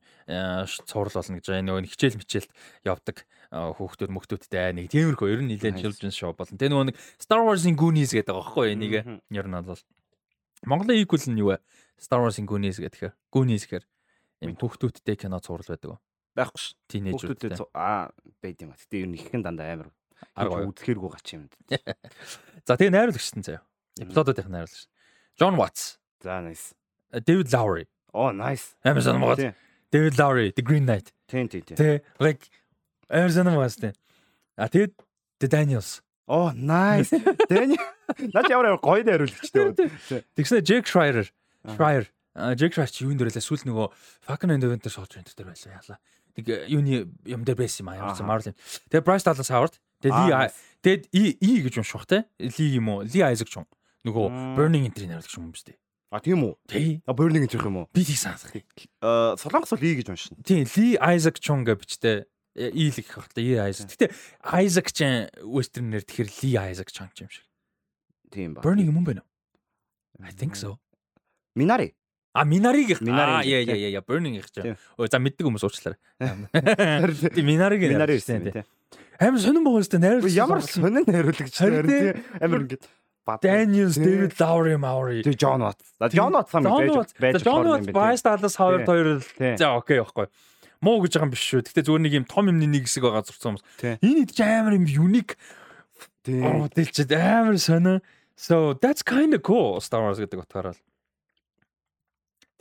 цуврал 0.90 1.14
болно 1.14 1.38
гэж 1.38 1.46
байгаа. 1.46 1.66
Нөгөө 1.70 1.90
хичээл 1.94 2.18
мичээлд 2.18 2.52
явдаг 2.82 3.18
хүүхдүүд 3.54 4.12
мөхтүүдтэй 4.12 4.74
нэг 4.74 4.90
тиймэрхүү 4.90 5.28
ер 5.30 5.42
нь 5.46 5.54
нэлээд 5.54 5.78
children's 5.78 6.18
show 6.18 6.34
болно. 6.34 6.58
Тэгээ 6.58 6.74
нөгөө 6.74 6.88
нэг 6.90 6.98
Star 7.22 7.46
Wars-ing 7.46 7.78
Goonies 7.78 8.12
гэдэг 8.12 8.34
байгаа 8.34 8.42
байхгүй 8.42 8.68
энийг 8.74 8.94
ер 9.06 9.48
нь 9.48 9.62
бол 9.62 9.84
Монголын 10.66 10.98
equal 10.98 11.22
нь 11.30 11.38
юу 11.38 11.54
вэ? 11.54 11.62
Star 12.02 12.26
Wars-ing 12.26 12.50
Goonies 12.50 12.82
гэхээр 12.82 13.14
Goonies 13.30 13.70
гэхээр 13.70 13.86
ийм 14.42 14.58
хүүхдүүдтэй 14.58 15.16
кино 15.22 15.38
цуврал 15.38 15.70
байдаг 15.70 15.90
уу? 15.96 16.00
Байхгүй 16.34 16.60
ш. 16.60 16.74
Хүүхдүүдтэй 16.90 17.62
аа 17.78 18.10
байд 18.42 18.58
юм. 18.66 18.74
Гэтэ 18.74 19.06
ер 19.06 19.10
нь 19.14 19.18
иххэн 19.22 19.46
дандаа 19.46 19.70
амар 19.78 19.90
арга 20.34 20.66
үзэхэргүй 20.74 21.10
гач 21.14 21.28
юм. 21.38 21.46
За 22.68 22.74
тэгээ 22.74 22.94
найруулагчсан 22.94 23.46
заяа. 23.46 23.62
Эпизодуудын 24.02 24.50
найруулагч. 24.50 24.90
John 25.38 25.58
Watts. 25.58 26.02
За 26.22 26.42
nice. 26.42 26.74
David 27.14 27.54
Lowery. 27.54 27.86
Oh 28.14 28.32
nice. 28.34 28.74
Amazon 28.84 29.22
мод. 29.22 29.38
David 29.92 30.18
Lowery, 30.20 30.52
The 30.54 30.64
Green 30.64 30.86
Knight. 30.86 31.14
Тийм 31.28 31.48
тийм 31.48 31.64
тийм. 31.64 31.78
Тэ 31.78 32.02
like 32.20 32.48
мод 33.10 33.76
тэ. 33.76 33.94
А 34.58 34.68
тэгээд 34.68 34.94
The 35.40 35.48
Daniels. 35.48 36.02
Oh 36.28 36.52
nice. 36.52 37.12
Daniel. 37.50 37.80
Наад 38.34 38.50
ямар 38.52 38.78
гоё 38.80 39.04
найруулагчтай. 39.04 39.76
Тэгснэ 40.36 40.62
Jake 40.64 40.88
Schreier. 40.88 41.28
Schreier. 41.64 42.08
Jake 42.56 42.76
Schreier 42.76 42.92
чи 42.92 43.06
юун 43.06 43.18
дээрээ 43.18 43.40
сүүл 43.40 43.64
нөгөө 43.68 43.88
and 44.28 44.62
the 44.62 44.70
Winter 44.70 44.92
Soldier 44.92 45.24
энэ 45.24 45.32
дээр 45.36 45.50
байлаа 45.52 45.80
яалаа. 45.80 45.98
Нэг 46.36 46.46
юуны 46.68 47.08
юм 47.26 47.42
дээр 47.44 47.58
байсан 47.58 47.88
юм 47.88 47.90
аа 47.92 48.12
ямар 48.12 48.44
Marvel. 48.44 48.56
Тэгээ 48.92 49.06
Bryce 49.08 49.26
Dallas 49.26 49.50
Howard 49.50 49.80
Тэгээ 50.02 50.14
Ли 50.14 50.52
тэгэд 50.84 51.02
И 51.12 51.24
И 51.42 51.62
гэж 51.66 51.82
унших 51.82 52.06
те. 52.06 52.26
Ли 52.38 52.66
юм 52.78 52.90
уу? 52.90 53.02
Ли 53.02 53.20
Айзек 53.22 53.50
ч 53.50 53.58
юм. 53.58 53.66
Нөгөө 54.06 54.56
Burning 54.56 54.86
Entry 54.86 55.10
найруулагч 55.10 55.34
юм 55.38 55.50
биш 55.50 55.66
үү? 55.66 55.74
А 56.10 56.24
тийм 56.24 56.48
үү? 56.48 56.56
Тий. 56.72 57.04
А 57.04 57.12
Burning 57.12 57.44
гэж 57.44 57.60
юм 57.60 57.84
уу? 57.84 57.90
Би 57.92 58.08
тийг 58.08 58.16
санах. 58.16 58.48
Аа 59.04 59.36
Солонгос 59.36 59.76
бол 59.76 59.84
И 59.84 59.92
гэж 60.00 60.08
уншина. 60.08 60.40
Тий, 60.40 60.64
Ли 60.64 60.96
Айзек 60.96 61.40
Чун 61.44 61.68
гэж 61.68 61.78
бичтэй. 61.84 62.26
И 62.56 62.88
л 62.88 62.96
гэх 62.96 63.12
хэрэг. 63.12 63.36
И 63.36 63.60
Айзек. 63.60 63.92
Гэтэ 63.92 64.16
Айзек 64.40 64.88
ч 64.96 65.28
вестернээр 65.44 66.08
тэгэхээр 66.08 66.32
Ли 66.32 66.50
Айзек 66.56 66.96
Чун 66.96 67.12
юм 67.20 67.28
шиг. 67.28 67.44
Тийм 68.32 68.56
ба. 68.56 68.64
Burning 68.64 68.88
юм 68.88 69.04
байна 69.04 69.28
уу? 69.28 70.24
I 70.24 70.32
think 70.32 70.56
so. 70.56 70.80
Минари. 71.56 71.94
А 72.32 72.46
Минариг 72.46 73.02
Минари 73.02 73.32
аа 73.32 73.44
яа 73.44 73.62
яа 73.68 74.00
яа 74.00 74.02
Burning 74.02 74.40
их 74.40 74.48
ч. 74.48 74.64
Өө 74.96 75.12
за 75.12 75.20
мэддэг 75.20 75.44
хүмүүс 75.44 75.68
уучлаарай. 75.68 76.00
Тий 77.36 77.44
Минариг 77.44 77.84
Минари 77.84 78.16
гэсэн 78.16 78.48
тийм. 78.48 78.64
Амар 79.20 79.42
сонирн 79.42 79.66
байгаа 79.66 79.82
юм 79.82 79.84
шүү 79.84 79.92
дээ. 79.92 80.04
Найруулсан. 80.06 80.38
Ямар 80.38 80.62
сонин 80.62 81.04
найруулагч 81.04 81.58
Харин 81.58 81.84
тийм. 81.90 82.24
Амар 82.40 82.62
ингэж 83.28 83.44
Daniels, 83.44 83.96
David 84.00 84.34
Lowry, 84.40 84.78
Maury. 84.80 85.20
Тэгээ 85.24 85.38
John 85.38 85.62
Watts. 85.62 85.92
John 86.16 86.32
Watts 86.32 86.52
сам 86.56 86.64
байж 86.64 87.12
байж 87.20 87.44
John 87.44 87.68
Watts 87.68 87.92
Vice 87.92 88.24
Dallas 88.24 88.56
Howard 88.56 88.86
хоёр 88.88 89.20
Тийм. 89.36 89.58
за 89.60 89.76
окей 89.76 90.00
байхгүй. 90.00 90.28
Муу 90.80 91.02
гэж 91.04 91.12
байгаа 91.20 91.28
юм 91.28 91.34
биш 91.36 91.44
шүү. 91.44 91.62
Гэтэ 91.68 91.84
зүгээр 91.84 92.04
нэг 92.08 92.14
юм 92.16 92.26
том 92.26 92.48
юмны 92.48 92.68
нэг 92.70 92.88
хэсэг 92.88 93.04
байгаа 93.04 93.28
зурсан. 93.28 93.60
Тийм. 93.82 94.00
Энэ 94.00 94.32
ч 94.32 94.40
амар 94.40 94.80
юм 94.80 94.88
unique 94.88 95.36
модельчд 96.28 97.12
амар 97.12 97.58
сонио. 97.60 98.00
So 98.38 98.74
that's 98.74 99.02
kind 99.04 99.34
of 99.34 99.42
cool 99.44 99.82
Star 99.82 100.02
Wars 100.02 100.20
гэдэг 100.22 100.40
утгаараа. 100.40 100.78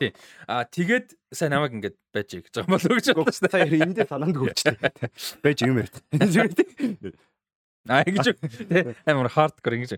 Тий. 0.00 0.12
А 0.48 0.64
тэгээд 0.64 1.16
сайн 1.32 1.52
намайг 1.52 1.72
ингэж 1.76 1.94
байж 2.12 2.28
гэж 2.32 2.52
байгаа 2.52 2.64
юм 2.64 2.72
болов 2.74 2.90
уу 2.90 2.98
гэж 2.98 3.38
дээ. 3.38 3.52
Сая 3.52 3.68
эндээ 3.68 4.06
санаанд 4.08 4.36
гүвчтэй. 4.36 4.76
Байж 5.44 5.58
юм 5.64 5.80
ярь. 5.84 5.92
Аа 7.88 8.02
ингэж 8.06 8.26
тий 8.68 8.82
амар 9.06 9.30
hardcore 9.30 9.78
ингэж. 9.78 9.92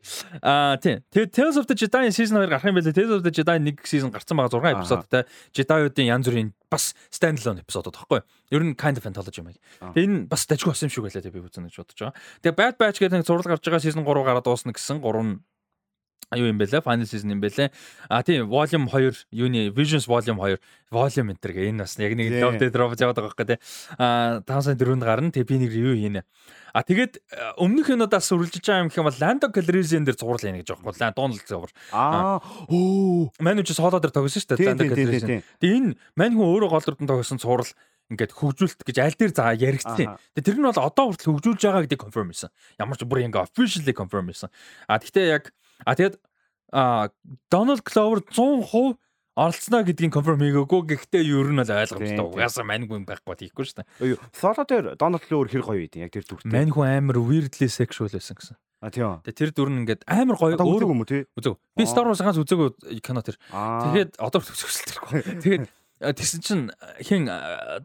Аа 0.45 0.77
тий. 0.77 1.01
Тэгээд 1.13 1.33
Tales 1.33 1.57
of 1.57 1.67
the 1.67 1.77
Jedi 1.77 2.09
season 2.13 2.39
2 2.41 2.49
гарах 2.53 2.65
юм 2.69 2.77
байлээ. 2.77 2.95
Tales 2.95 3.15
of 3.17 3.23
the 3.25 3.33
Jedi 3.33 3.57
1 3.57 3.85
season 3.89 4.13
гарсан 4.13 4.37
байгаа 4.37 4.61
6 4.61 4.77
эпизодтай. 4.77 5.23
Jedi-уудын 5.57 6.09
янз 6.09 6.29
бүрийн 6.29 6.53
бас 6.69 6.93
standalone 7.09 7.65
эпизодод 7.65 7.97
баггүй. 7.97 8.21
Ер 8.53 8.63
нь 8.65 8.77
kind 8.77 9.01
of 9.01 9.09
anthology 9.09 9.41
юм. 9.41 9.53
Тэгээд 9.53 10.05
энэ 10.05 10.19
бас 10.29 10.45
дажгүй 10.45 10.73
болсон 10.73 10.89
юм 10.89 10.93
шиг 10.93 11.05
байлаа 11.09 11.33
би 11.33 11.41
үзэн 11.41 11.69
гэж 11.69 11.77
бодож 11.81 11.99
байгаа. 11.99 12.17
Тэгээд 12.45 12.59
Bad 12.61 12.75
Batch 12.77 12.99
гэдэг 13.01 13.17
нэг 13.21 13.29
зурлал 13.29 13.51
гарч 13.57 13.65
байгаа 13.65 13.83
season 13.83 14.05
3 14.05 14.27
гараад 14.29 14.45
дуусна 14.45 14.77
гэсэн 14.77 15.01
3 15.01 15.41
аюу 16.29 16.49
юм 16.49 16.59
бэлээ 16.61 16.85
final 16.85 17.09
season 17.09 17.33
юм 17.33 17.41
бэлээ. 17.41 17.73
А 18.09 18.23
тийм 18.23 18.49
volume 18.53 18.89
2 18.89 19.33
юуны 19.33 19.73
visions 19.73 20.05
volume 20.05 20.37
2 20.37 20.61
volume 20.93 21.33
enter 21.33 21.53
гэх 21.53 21.73
энэ 21.73 21.85
бас 21.85 21.97
яг 21.97 22.13
нэг 22.17 22.29
dead 22.61 22.73
drop 22.73 22.93
яваад 22.93 23.17
байгаа 23.17 23.33
байхгүй 23.33 23.47
тий 23.49 23.59
а 23.97 24.41
5 24.45 24.65
сая 24.65 24.77
4-нд 24.77 25.05
гарна 25.05 25.33
тэг 25.33 25.49
би 25.49 25.57
нэг 25.57 25.73
review 25.73 25.97
хийнэ. 25.97 26.23
А 26.77 26.85
тэгээд 26.85 27.21
өмнөх 27.57 27.89
юмудаас 27.89 28.29
үргэлжлэж 28.29 28.65
байгаа 28.65 28.83
юм 28.85 28.89
гэх 28.93 29.01
юм 29.01 29.09
бол 29.09 29.21
Lando 29.21 29.49
Calrissian 29.49 30.05
дээр 30.05 30.21
зурвал 30.21 30.41
хийнэ 30.41 30.61
гэж 30.61 30.69
байгаа 30.77 30.85
байхгүй 30.85 31.17
Donald 31.17 31.45
зурвал 31.49 31.73
Аа 31.97 32.41
оо. 32.69 33.33
Мань 33.41 33.65
ч 33.65 33.73
соло 33.73 33.97
дээр 33.97 34.13
тогсон 34.13 34.45
шүү 34.45 34.53
дээ 34.53 34.69
Lando 34.69 34.85
Calrissian. 34.85 35.41
тэг 35.61 35.71
энэ 35.73 35.97
мань 36.13 36.37
хүн 36.37 36.45
өөрөө 36.45 36.69
гол 36.69 36.85
дүрдэн 36.85 37.09
тогсон 37.09 37.41
цуврал 37.41 37.73
ингээд 38.09 38.33
хөгжүүлэлт 38.33 38.83
гэж 38.89 38.97
аль 39.05 39.17
дээр 39.21 39.33
за 39.37 39.53
яригдсан. 39.53 40.17
Тэгээ 40.33 40.47
тэр 40.49 40.57
нь 40.57 40.65
бол 40.65 40.81
одоо 40.81 41.05
хүртэл 41.13 41.29
хөгжүүлж 41.29 41.61
байгаа 41.61 41.85
гэдэг 41.85 42.01
confirm 42.01 42.33
хийсэн. 42.33 42.49
Ямар 42.81 42.97
ч 42.97 43.05
бүр 43.05 43.21
ингээ 43.29 43.45
officially 43.45 43.93
confirm 43.93 44.33
хийсэн. 44.33 44.49
А 44.89 44.97
тэгтээ 44.97 45.29
яг 45.29 45.53
А 45.85 45.95
тэгэд 45.95 46.19
а 46.73 47.11
Donald 47.51 47.83
Glover 47.85 48.23
100% 48.25 48.99
оролцсноо 49.39 49.83
гэдгийг 49.87 50.13
конферм 50.13 50.43
хийгээгүй 50.43 50.83
гэхдээ 50.99 51.23
ер 51.23 51.49
нь 51.55 51.61
бол 51.63 51.71
ойлгомжтой. 51.71 52.27
Угаасаа 52.27 52.67
маньгүй 52.67 52.99
байхгүй 53.07 53.35
тийхгүй 53.47 53.65
шүү 53.71 53.77
дээ. 53.87 54.19
Соло 54.35 54.65
дээр 54.67 54.87
Donald 54.99 55.23
Glover 55.31 55.47
хэр 55.47 55.63
гоё 55.63 55.79
байдیں۔ 55.87 56.03
Яг 56.03 56.11
тэр 56.11 56.27
дүртэй. 56.27 56.51
Маньгүй 56.51 56.87
амар 56.99 57.23
weirdly 57.23 57.71
sexual 57.71 58.11
байсан 58.11 58.35
гэсэн. 58.35 58.59
А 58.83 58.91
тийм. 58.91 59.23
Тэгээ 59.23 59.39
тэр 59.39 59.51
дүр 59.55 59.71
нь 59.71 59.79
ингээд 59.87 60.03
амар 60.11 60.37
гоё 60.39 60.59
өөр 60.59 60.91
юм 60.91 61.03
уу 61.03 61.09
тий? 61.09 61.23
Үзэг. 61.39 61.55
Би 61.79 61.87
Star 61.87 62.11
Wars 62.11 62.19
ганц 62.19 62.39
үзээгүй 62.39 62.99
кино 62.99 63.23
тэр. 63.23 63.39
Тэгээд 63.51 64.19
одоо 64.19 64.43
төсөөлтөрхгүй. 64.43 65.19
Тэгээд 65.43 65.63
тэгсэн 66.19 66.41
чинь 66.43 66.65
хин 67.03 67.31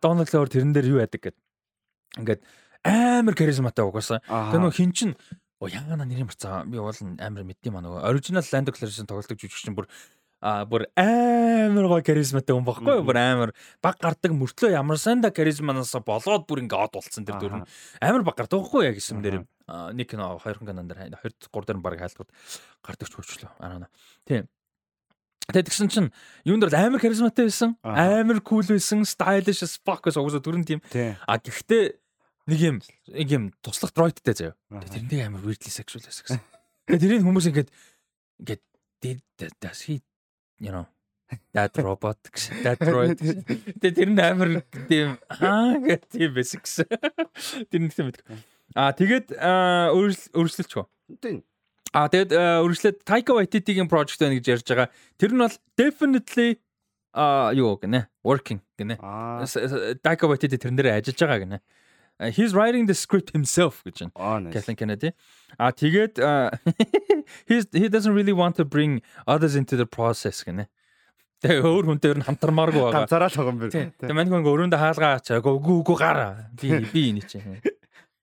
Donald 0.01 0.29
Glover 0.29 0.49
тэрэн 0.49 0.73
дээр 0.73 0.89
юу 0.89 1.01
яадаг 1.05 1.21
гэд. 1.21 1.37
Ингээд 2.17 2.41
амар 2.85 3.33
харизматай 3.33 3.85
угаасаа. 3.85 4.21
Тэр 4.25 4.61
нөх 4.61 4.77
хин 4.77 4.93
чин 4.93 5.17
Оо 5.63 5.71
яана 5.71 6.03
нэрийн 6.03 6.27
марцаа. 6.27 6.65
Би 6.67 6.75
бол 6.75 6.91
амар 6.91 7.47
мэддэм 7.47 7.71
маа 7.71 7.83
нөгөө 7.85 8.03
original 8.11 8.43
Land 8.43 8.71
Clarice-ын 8.75 9.07
тоглолтог 9.07 9.39
жүжигчин 9.39 9.77
бүр 9.77 9.87
а 10.43 10.65
бүр 10.67 10.83
амар 10.99 11.87
гой 11.87 12.03
харизматай 12.03 12.51
хүн 12.51 12.67
баггүй 12.67 12.99
бүр 13.07 13.19
амар 13.21 13.53
баг 13.79 13.95
гардаг 14.03 14.35
мөртлөө 14.35 14.75
ямар 14.75 14.99
санда 14.99 15.31
харизманаас 15.31 15.95
болоод 16.03 16.43
бүр 16.51 16.65
ингээ 16.67 16.83
од 16.83 16.91
болцсон 16.91 17.23
тэр 17.23 17.39
дүр 17.39 17.55
нь. 17.63 17.67
Амар 18.03 18.27
баг 18.27 18.35
гардаг 18.35 18.59
байхгүй 18.59 18.91
яг 18.91 18.99
юм 18.99 19.23
дээр? 19.23 19.39
Нэг 19.95 20.11
кино 20.11 20.35
хоёр 20.43 20.59
кинон 20.59 20.91
дээр 20.91 21.15
2 21.15 21.47
3 21.47 21.63
дээр 21.71 21.79
баг 21.79 21.95
хайлтгууд 21.95 22.31
гардаг 22.83 23.07
ч 23.07 23.13
хөөчлөө 23.15 23.55
араа 23.63 23.87
тийм 24.27 24.51
Тэгээд 25.47 25.67
тэгсэн 25.67 25.87
чинь 25.91 26.11
юунд 26.47 26.67
дэр 26.67 26.75
амар 26.75 26.99
харизматай 27.03 27.47
байсан 27.47 27.79
амар 27.83 28.39
кул 28.43 28.63
байсан 28.63 29.07
stylish 29.07 29.63
as 29.63 29.79
fuck 29.79 30.03
гэсэн 30.03 30.23
угсаа 30.23 30.39
дүрэн 30.39 30.63
тийм. 30.63 30.79
А 31.27 31.35
гэхдээ 31.35 32.02
нэг 32.47 32.59
юм 32.59 32.77
нэг 33.07 33.27
юм 33.31 33.43
туслах 33.63 33.93
дроидтэй 33.95 34.35
заяа. 34.35 34.55
Тэрнээ 34.69 35.27
амар 35.27 35.43
weirdly 35.47 35.71
sexual 35.71 36.03
байсан 36.03 36.23
гэсэн. 36.27 36.41
Тэгээд 36.87 37.01
тэрийн 37.03 37.23
хүмүүс 37.23 37.47
ингээд 37.51 37.69
ингээд 38.43 38.61
does 39.63 39.87
he 39.87 40.03
you 40.59 40.71
know 40.71 40.87
that 41.55 41.71
robot 41.79 42.19
that 42.63 42.79
droid 42.83 43.17
тэгээд 43.79 43.95
тэр 43.95 44.09
нь 44.11 44.19
амар 44.19 44.49
тийм 44.91 45.15
аа 45.31 45.79
гэх 45.79 46.03
тийм 46.11 46.35
байсан 46.35 46.59
гэсэн. 46.59 46.87
Тэр 47.71 47.79
нэг 47.79 47.95
юм 47.95 48.11
мэдгүй. 48.11 48.37
Аа 48.75 48.91
тэгээд 48.91 49.27
өргөжлөлч 49.39 50.71
гоо. 50.75 50.87
Тийм. 51.23 51.43
Аа 51.93 52.09
тэгээд 52.09 52.35
өргөжлөлт 52.35 53.05
Taika 53.07 53.37
Waititi-гийн 53.37 53.87
project 53.87 54.19
байна 54.19 54.35
гэж 54.35 54.45
ярьж 54.49 54.67
байгаа. 54.67 54.89
Тэр 55.15 55.31
нь 55.31 55.41
бол 55.45 55.55
definitely 55.79 56.59
а 57.13 57.53
юу 57.53 57.77
гэнэ 57.77 58.09
working 58.25 58.59
гэнэ. 58.75 58.97
Taika 60.01 60.25
Waititi 60.27 60.57
тэрэн 60.57 60.75
дээр 60.75 60.97
ажиллаж 60.97 61.19
байгаа 61.21 61.39
гэнэ. 61.45 61.57
He's 62.31 62.53
writing 62.53 62.85
the 62.87 62.93
script 62.95 63.31
himself 63.33 63.83
гэж 63.83 64.09
байна. 64.13 64.51
Kathleen 64.53 64.77
Kennedy. 64.77 65.11
А 65.57 65.71
тэгээд 65.71 66.17
he's 67.49 67.67
he 67.73 67.89
doesn't 67.89 68.13
really 68.13 68.33
want 68.33 68.55
to 68.55 68.65
bring 68.65 69.01
others 69.27 69.55
into 69.55 69.75
the 69.75 69.85
process 69.85 70.43
гэнэ. 70.43 70.67
Тэгээ 71.43 71.59
өөр 71.59 71.83
хүнтэй 71.91 72.15
нь 72.15 72.23
хамтармааргүй 72.23 72.79
байгаа. 72.79 73.03
Ганцаараа 73.03 73.27
л 73.27 73.35
байгаа 73.35 73.51
юм 73.51 73.59
байна. 73.59 73.91
Тэгээ 73.99 74.15
мань 74.15 74.31
хүн 74.31 74.47
өрөөндөө 74.47 74.79
хаалгаа 74.79 75.11
ачаа. 75.19 75.43
Үгүй 75.43 75.75
үгүй 75.83 75.97
гараа. 75.99 76.47
Би 76.55 76.71
би 76.87 77.01
энэ 77.11 77.27
чинь. 77.27 77.59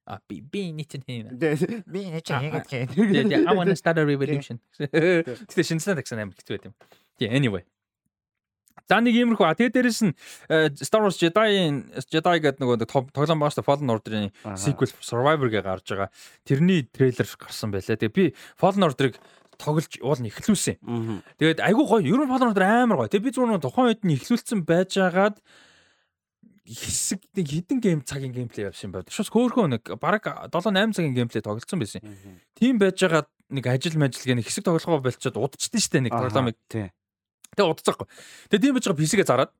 А 0.09 0.19
би 0.25 0.41
би 0.41 0.73
энэ 0.73 0.85
чинь 0.89 1.05
юм. 1.05 1.37
Би 1.85 2.01
энэ 2.09 2.25
чинь 2.25 2.41
хийгээд 2.49 2.67
гээ. 3.29 3.45
I 3.45 3.53
want 3.53 3.69
to 3.69 3.77
start 3.77 4.01
a 4.01 4.05
revolution. 4.09 4.57
Тэгээ 4.81 5.69
шинжлэх 5.69 6.01
тагсан 6.01 6.25
амар 6.25 6.35
хэцүү 6.41 6.55
байт 6.57 6.67
юм. 6.73 6.75
Тэгээ 7.21 7.37
anyway. 7.37 7.63
За 8.91 8.99
нэг 8.99 9.15
иймэрхүү. 9.15 9.55
Тэгээ 9.55 9.75
дээрэс 9.75 10.01
нь 10.03 10.15
Star 10.83 11.07
Wars 11.07 11.15
Jedi 11.15 11.87
Jedi 12.11 12.37
гэдэг 12.43 12.59
нөгөө 12.59 12.91
тоглоом 12.91 13.39
байгаа 13.39 13.55
шүү 13.55 13.63
Fallen 13.63 13.93
Order-ийн 13.95 14.35
sequel 14.59 14.91
Survivor 14.99 15.47
гээ 15.47 15.63
гарч 15.63 15.87
байгаа. 15.95 16.11
Тэрний 16.43 16.83
трейлер 16.91 17.29
гарсан 17.39 17.71
байлаа. 17.71 17.95
Тэгээ 17.95 18.11
би 18.11 18.25
Fallen 18.59 18.83
Order-ыг 18.83 19.15
тоглож 19.61 19.95
уул 20.03 20.19
нь 20.19 20.27
эхлүүлсэн. 20.27 20.83
Тэгээд 21.39 21.63
айгүй 21.63 21.87
гоё. 21.87 22.03
Ер 22.03 22.19
нь 22.19 22.31
Fallen 22.35 22.51
Order 22.51 22.67
амар 22.67 23.07
гоё. 23.07 23.13
Тэгээ 23.15 23.27
би 23.31 23.35
зүгээр 23.39 23.63
тухайн 23.63 23.89
үед 23.95 24.03
нь 24.03 24.15
эхлүүлсэн 24.19 24.67
байжгаад 24.67 25.39
хэсэг 26.67 27.21
нэг 27.35 27.47
хідэн 27.47 27.79
гейм 27.83 28.01
цагийн 28.03 28.35
геймплей 28.35 28.71
явсан 28.71 28.91
байд. 28.95 29.11
Шус 29.11 29.31
хөөхөө 29.31 29.71
нэг 29.71 29.83
бараг 29.99 30.51
7 30.51 30.71
8 30.71 30.95
цагийн 30.95 31.15
геймплей 31.15 31.43
тоглолцсон 31.43 31.79
байсан. 31.83 32.03
Тийм 32.55 32.79
байжгаад 32.79 33.27
нэг 33.51 33.67
ажил 33.67 33.99
мажил 33.99 34.23
гэх 34.23 34.39
нэг 34.39 34.47
хэсэг 34.47 34.65
тоглохоо 34.67 35.03
болчиход 35.03 35.39
удаждсан 35.39 35.79
шүү 35.83 35.93
дээ 35.99 36.05
нэг 36.07 36.15
тоглоомыг. 36.15 36.59
Тэгээ 37.57 37.71
удацсахгүй. 37.71 38.07
Тэгээ 38.51 38.63
тийм 38.63 38.75
байж 38.77 38.87
байгаа 38.87 39.01
PC-гээ 39.01 39.29
зараад 39.29 39.53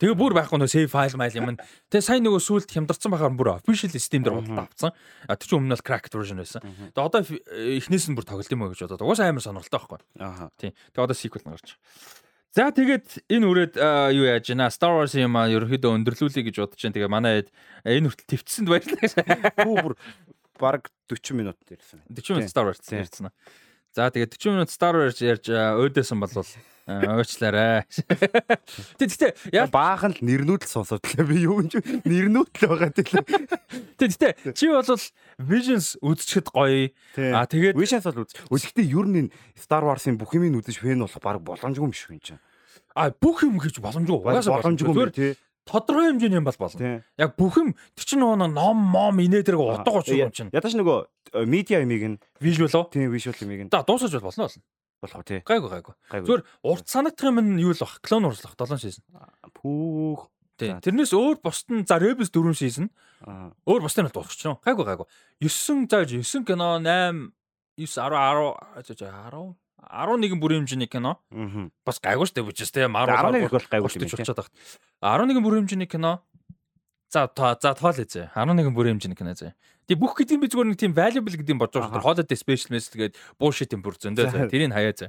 тэгээ 0.00 0.16
бүр 0.18 0.34
байхгүй 0.34 0.58
нөө 0.58 0.70
save 0.70 0.90
file 0.90 1.18
майл 1.20 1.38
юм. 1.38 1.54
Тэгээ 1.92 2.04
сайн 2.04 2.24
нөгөө 2.26 2.42
сүулт 2.42 2.68
хямдарсан 2.72 3.14
байхаар 3.14 3.36
бүр 3.36 3.54
official 3.54 3.94
Steam 4.00 4.26
дээр 4.26 4.40
худалдаа 4.42 4.66
авцсан. 4.66 4.90
А 5.28 5.38
тэр 5.38 5.46
чинь 5.46 5.58
өмнө 5.62 5.78
нь 5.78 5.84
cracked 5.86 6.12
version 6.12 6.40
байсан. 6.42 6.64
Тэгээ 6.92 7.04
одоо 7.04 7.22
эхнээс 7.22 8.06
нь 8.10 8.16
бүр 8.18 8.26
тоглолт 8.26 8.50
юм 8.50 8.66
уу 8.66 8.72
гэж 8.74 8.90
бодоод 8.90 9.06
угаасаа 9.06 9.30
амар 9.30 9.44
сонирхолтой 9.44 9.78
байхгүй. 9.78 10.00
Аа. 10.18 10.50
Тийм. 10.58 10.74
Тэгээ 10.92 11.06
одоо 11.06 11.16
sequel 11.16 11.46
гарч. 11.46 11.78
За 12.54 12.70
тэгээд 12.70 13.26
энэ 13.34 13.46
үрээд 13.50 13.74
юу 14.14 14.26
яаж 14.30 14.46
байна? 14.46 14.70
Star 14.70 14.94
Wars 14.94 15.14
юм 15.18 15.34
а 15.34 15.50
ерөөхдөө 15.50 15.90
өндөрлүүлэе 15.90 16.46
гэж 16.46 16.56
бодож 16.62 16.78
байна. 16.78 16.94
Тэгээ 16.94 17.10
манай 17.10 17.34
энэ 17.82 18.10
хүртэл 18.10 18.30
твцсэнд 18.30 18.70
баярлалаа. 18.70 19.62
Бүү 19.62 19.76
бүр 19.82 19.94
баг 20.62 20.86
40 21.10 21.34
минут 21.34 21.58
ярьсан. 21.66 22.02
40 22.14 22.38
минут 22.38 22.50
Star 22.54 22.66
Wars 22.70 22.78
ярьсан. 22.86 23.34
За 23.90 24.06
тэгээд 24.06 24.38
40 24.38 24.54
минут 24.54 24.70
Star 24.70 24.94
Wars 24.94 25.18
ярьж 25.18 25.50
өөдөөсөн 25.50 26.18
болвол 26.22 26.46
уучлаарай. 26.86 27.84
Тэгтээ 29.00 29.56
яа 29.56 29.66
баахан 29.72 30.12
л 30.12 30.20
нэрнүүд 30.20 30.68
л 30.68 30.68
сонсоод 30.68 31.00
лээ 31.16 31.24
би 31.24 31.36
юу 31.48 31.64
юм 31.64 31.72
нэрнүүд 32.04 32.48
л 32.60 32.68
байгаа 32.68 32.92
тийм. 32.92 33.24
Тэгтээ 33.96 34.52
чи 34.52 34.68
бол 34.68 34.84
Visions 35.40 35.96
үзчихэд 36.04 36.52
гоё. 36.52 36.92
А 37.16 37.48
тэгээд 37.48 37.80
Visions 37.80 38.04
бол 38.04 38.28
үз. 38.28 38.36
Үзэхдээ 38.52 38.84
ер 38.84 39.06
нь 39.08 39.32
Star 39.56 39.80
Wars-ын 39.80 40.20
бүх 40.20 40.36
юмыг 40.36 40.60
үзэж 40.60 40.84
фэн 40.84 41.00
болох 41.00 41.20
баг 41.24 41.40
боломжгүй 41.40 41.88
юм 41.88 41.96
шиг 41.96 42.12
юм 42.12 42.20
чинь. 42.20 42.42
А 42.92 43.08
бүх 43.08 43.48
юм 43.48 43.56
гэж 43.56 43.80
боломжгүй. 43.80 44.20
Угаасаа 44.20 44.60
боломжгүй 44.60 45.08
тий 45.16 45.32
тодорхой 45.64 46.12
хэмжээний 46.12 46.36
юм 46.36 46.44
бол 46.44 46.58
болно. 46.58 47.02
Яг 47.16 47.36
бүх 47.40 47.56
юм 47.56 47.72
тэр 47.96 48.04
чинь 48.04 48.20
нөгөө 48.20 48.52
ном 48.52 48.76
мом 48.76 49.16
инээ 49.16 49.48
тэрэг 49.48 49.60
утга 49.60 49.96
учир 49.96 50.28
юм 50.28 50.32
чинь. 50.32 50.52
Ядаж 50.52 50.76
нөгөө 50.76 51.48
медиа 51.48 51.80
юмыг 51.80 52.04
нь 52.04 52.16
вижюал 52.40 52.76
уу? 52.76 52.92
Тийм 52.92 53.08
вижюал 53.08 53.40
юмыг 53.40 53.60
нь. 53.64 53.70
За 53.72 53.80
дуусаж 53.80 54.12
бол 54.12 54.28
болно 54.28 54.44
болно. 54.44 54.62
Болох 55.04 55.24
тий. 55.28 55.40
Гайгүй 55.44 55.68
гайгүй. 55.68 55.94
Зүгээр 56.08 56.42
урт 56.64 56.86
санагдах 56.88 57.28
юм 57.28 57.40
нь 57.44 57.60
юу 57.60 57.76
л 57.76 57.82
бах? 57.84 58.00
Л 58.00 58.24
бах 58.24 58.56
7 58.56 58.80
шийсэн. 58.80 59.04
Пүүх. 59.52 60.32
Тий. 60.56 60.72
Тэрнээс 60.80 61.12
өөр 61.12 61.42
бусд 61.44 61.68
нь 61.68 61.84
за 61.84 62.00
Rebels 62.00 62.32
4 62.32 62.56
шийсэн. 62.56 62.88
Өөр 63.68 63.84
бусдын 63.84 64.08
бол 64.08 64.24
дуусчихно. 64.24 64.56
Гайгүй 64.64 64.86
гайгүй. 64.88 65.06
9 65.44 65.90
зааж 65.92 66.08
9 66.14 66.48
кино 66.48 66.80
8 66.80 67.34
9 67.76 68.00
10 68.00 68.56
10 68.80 68.96
10 68.96 69.56
11 69.84 70.40
бүрийн 70.40 70.64
хэмжээний 70.64 70.88
кино. 70.88 71.18
Бас 71.84 72.00
гайгүй 72.00 72.24
шүү 72.24 72.36
дээ 72.40 72.46
бүжээс 72.48 72.72
те 72.72 72.88
Marvel 72.88 73.18
11 73.44 73.52
бол 73.52 73.68
гайгүй 73.68 73.90
юм 73.92 74.08
болчиход 74.08 74.40
байна. 74.40 75.28
11 75.28 75.44
бүрийн 75.44 75.68
хэмжээний 75.68 75.90
кино. 75.90 76.22
За 77.12 77.28
за 77.28 77.74
тоол 77.74 77.98
ээ. 77.98 78.30
11 78.32 78.72
бүрийн 78.72 78.96
хэмжээний 78.96 79.18
кино 79.18 79.34
зэ. 79.36 79.52
Тэг 79.84 80.00
бүх 80.00 80.16
гэдэг 80.16 80.40
би 80.40 80.48
зүгээр 80.48 80.68
нэг 80.72 80.78
тийм 80.80 80.94
valuable 80.96 81.36
гэдэг 81.36 81.54
юм 81.54 81.60
бодож 81.60 81.84
байгаа 81.84 82.00
шүү. 82.00 82.06
Holiday 82.08 82.38
special 82.38 82.70
message 82.72 82.92
тэгээд 82.96 83.14
bullshit 83.36 83.70
юм 83.76 83.84
бүр 83.84 83.94
зөндөө 84.00 84.24
зэ. 84.32 84.48
Тэрийг 84.48 84.72
хаяа 84.72 84.96
зэ. 84.96 85.08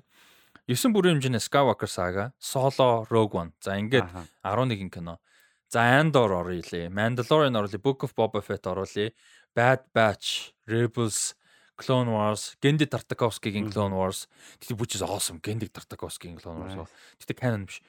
9 0.68 0.92
бүрийн 0.96 1.22
хэмжээний 1.22 1.44
Skywalker 1.44 1.88
saga, 1.88 2.34
Solo, 2.42 3.06
Rogue 3.10 3.38
One. 3.38 3.52
За 3.62 3.78
ингээд 3.78 4.10
11 4.42 4.90
кино. 4.90 5.22
За 5.70 5.80
Andor 6.02 6.32
оруулъя. 6.42 6.90
Mandalorian 6.90 7.54
оруулъя. 7.54 7.80
Book 7.80 8.02
of 8.04 8.16
Boba 8.18 8.42
Fett 8.42 8.66
оруулъя. 8.66 9.12
Bad 9.56 9.86
Batch, 9.94 10.52
Rebels, 10.68 11.36
Clone 11.78 12.12
Wars, 12.12 12.56
Gendy 12.62 12.88
Tartakovsky-гийн 12.88 13.72
Clone 13.72 13.96
Wars. 13.96 14.28
Тэгтээ 14.60 14.96
is 14.96 15.04
awesome. 15.04 15.40
Gendy 15.40 15.70
Tartakovsky-гийн 15.70 16.40
Clone 16.42 16.60
Wars. 16.60 16.90
Тэгтээ 17.22 17.38
canon 17.40 17.66
биш. 17.66 17.82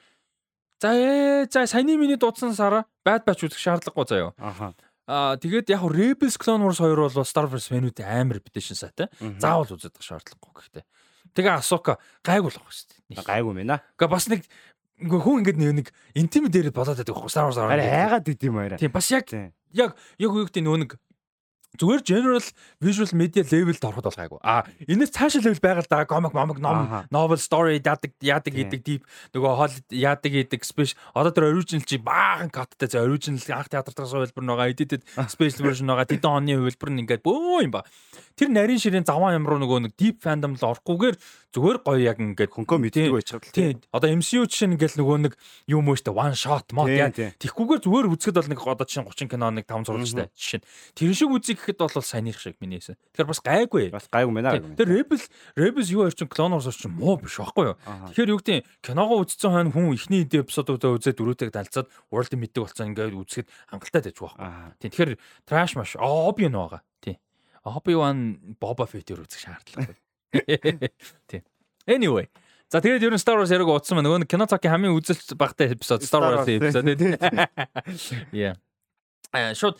За 0.77 0.93
ээ 0.93 1.49
за 1.49 1.65
саяны 1.65 1.97
миний 1.97 2.17
дуудсан 2.21 2.53
сараа 2.53 2.85
Bad 3.01 3.25
Batch 3.25 3.49
үзэх 3.49 3.57
шаардлагагүй 3.57 4.05
заяа. 4.05 4.31
Аха. 4.37 4.77
Аа 5.07 5.39
тэгээд 5.39 5.71
яг 5.71 5.83
Rebels 5.87 6.35
Clone 6.35 6.67
Wars 6.67 6.83
2 6.83 6.93
бол 6.93 7.23
Star 7.23 7.47
Wars 7.47 7.71
фэнүүд 7.71 8.03
амар 8.03 8.43
репетишн 8.43 8.75
сайтай. 8.75 9.07
Заавал 9.39 9.71
үзэх 9.71 9.95
шаардлагагүй 10.03 10.51
гэхдээ. 10.51 10.83
Тэгээ 11.31 11.53
Асока 11.55 11.95
гайгүй 12.27 12.51
л 12.51 12.59
баг 12.59 12.71
шүү 12.75 13.15
дээ. 13.15 13.23
Гайгүй 13.23 13.53
мэнэ. 13.55 13.79
Гэхдээ 13.95 14.11
бас 14.11 14.27
нэг 14.27 14.43
Ингээ 14.97 15.21
хүн 15.21 15.45
ингээд 15.45 15.61
нэг 15.61 15.93
интимидээр 16.17 16.73
болоод 16.73 16.97
байдаг 16.97 17.13
байхгүй 17.13 17.29
Star 17.29 17.45
Wars 17.45 17.61
арай 17.61 17.85
хайгаад 17.85 18.25
идэм 18.33 18.57
байраа. 18.57 18.81
Тийм 18.81 18.89
бас 18.89 19.05
яг 19.13 19.29
яг 19.29 19.93
яг 19.93 20.31
гэдэг 20.33 20.63
нөгөө 20.65 20.79
нэг 20.81 20.91
зүгээр 21.75 22.01
general 22.03 22.45
visual 22.79 23.11
media 23.13 23.43
level-д 23.43 23.83
ороход 23.83 24.07
бол 24.09 24.17
гайгүй. 24.17 24.39
А 24.41 24.65
энэс 24.87 25.11
цаашаа 25.13 25.43
level 25.43 25.61
байгаад 25.61 25.89
байгаа 25.91 26.07
comic, 26.07 26.31
comic, 26.33 26.57
ном, 26.63 27.05
novel 27.11 27.37
story 27.37 27.77
яадаг 27.83 28.15
яадаг 28.23 28.53
гэдэг 28.55 28.81
deep 28.81 29.03
нөгөө 29.35 29.51
хол 29.59 29.75
яадаг 29.91 30.31
гэдэг 30.31 30.61
special 30.63 30.97
одоо 31.13 31.31
тэр 31.35 31.51
original 31.53 31.85
чи 31.85 31.99
баахан 32.01 32.49
cutтай 32.49 32.89
за 32.89 33.03
original 33.03 33.41
анх 33.53 33.69
театртаас 33.69 34.15
хувилбар 34.15 34.45
байгаа 34.47 34.71
edited 34.73 35.01
special 35.29 35.67
version 35.67 35.91
байгаа 35.91 36.07
тэдэн 36.07 36.31
оны 36.31 36.57
хувилбар 36.57 36.89
нь 36.95 37.01
ингээд 37.05 37.21
бөө 37.21 37.67
юм 37.67 37.71
ба. 37.75 37.85
Тэр 38.37 38.49
нарийн 38.53 38.81
ширийн 38.81 39.05
заван 39.05 39.37
юм 39.37 39.45
руу 39.45 39.61
нөгөө 39.61 39.89
нэг 39.89 39.93
deep 39.97 40.21
fandom 40.21 40.57
л 40.57 40.65
орохгүйгээр 40.71 41.15
зүгээр 41.57 41.77
гоё 41.81 41.99
яг 42.01 42.17
ингээд 42.21 42.53
хөнгөө 42.53 42.77
мэддэг 42.85 43.13
байчихвал 43.13 43.49
тийм. 43.49 43.81
Одоо 43.89 44.13
MCU 44.13 44.45
жишээ 44.45 44.69
нь 44.69 44.75
ингээл 44.77 45.01
нөгөө 45.01 45.17
нэг 45.25 45.33
юм 45.65 45.89
штэ 45.89 46.13
one 46.13 46.37
shot 46.37 46.69
мод 46.69 46.93
яа. 46.93 47.09
Тэгхгүйгээр 47.09 47.81
зүгээр 47.81 48.07
үзэхэд 48.13 48.37
бол 48.37 48.51
нэг 48.53 48.61
одоо 48.61 48.85
чинь 48.85 49.09
30 49.09 49.33
кино 49.33 49.49
нэг 49.49 49.65
5 49.65 49.89
зурлагчтай 49.89 50.29
жишээ. 50.37 50.61
Тэр 50.93 51.17
шиг 51.17 51.33
үзье 51.33 51.57
гэхэд 51.67 51.83
бол 51.83 51.99
саяных 51.99 52.39
шиг 52.39 52.55
миний 52.63 52.79
хэсэ. 52.79 52.95
Тэгэхээр 53.11 53.27
бас 53.27 53.41
гайгүй. 53.43 53.91
Бас 53.91 54.07
гайгүй 54.07 54.31
мэнэ. 54.31 54.79
Тэр 54.79 54.87
Rebel 54.87 55.19
Rebels 55.59 55.91
юу 55.91 56.07
орчин 56.07 56.31
Clone 56.31 56.55
Wars 56.55 56.71
орчин 56.71 56.95
муу 56.95 57.19
биш 57.19 57.35
байхгүй 57.35 57.75
юу? 57.75 57.77
Тэгэхээр 57.83 58.31
юу 58.31 58.39
гэдэг 58.39 58.63
киногоо 58.79 59.27
үзсэн 59.27 59.51
хойно 59.51 59.75
хүн 59.75 59.91
ихний 59.91 60.23
эпизодуудаа 60.23 60.95
үзээд 60.95 61.19
дөрөвтэйг 61.19 61.51
далцаад 61.51 61.91
уралдын 62.07 62.39
мэддэг 62.39 62.63
болсон 62.63 62.95
ингээд 62.95 63.19
үзэхэд 63.19 63.47
хангалттай 63.67 64.01
байж 64.07 64.17
байгаа. 64.23 64.71
Тийм. 64.79 64.91
Тэгэхээр 64.95 65.11
trash 65.43 65.75
маш 65.75 65.99
Obi-Wan 65.99 66.55
байгаа. 66.55 66.81
Тийм. 67.03 67.19
Obi-Wan 67.67 68.17
Boba 68.55 68.87
Fett-ээр 68.87 69.27
үзэх 69.27 69.43
шаардлага. 69.43 69.99
Тийм. 71.27 71.43
Anyway. 71.83 72.31
За 72.67 72.83
тэгээд 72.83 73.07
ер 73.07 73.15
нь 73.15 73.21
Star 73.21 73.39
Wars 73.39 73.47
яриг 73.47 73.71
утсан 73.71 73.95
маа 73.95 74.03
нөгөө 74.03 74.27
кино 74.27 74.43
цагийн 74.43 74.75
хамгийн 74.75 74.91
үзэлт 74.91 75.39
багтай 75.39 75.71
эпизод 75.71 76.03
Star 76.03 76.19
Wars-ийн 76.19 76.59
эпизод 76.59 76.83
тийм. 76.99 77.15
Yeah. 78.35 78.59
Шууд 79.33 79.79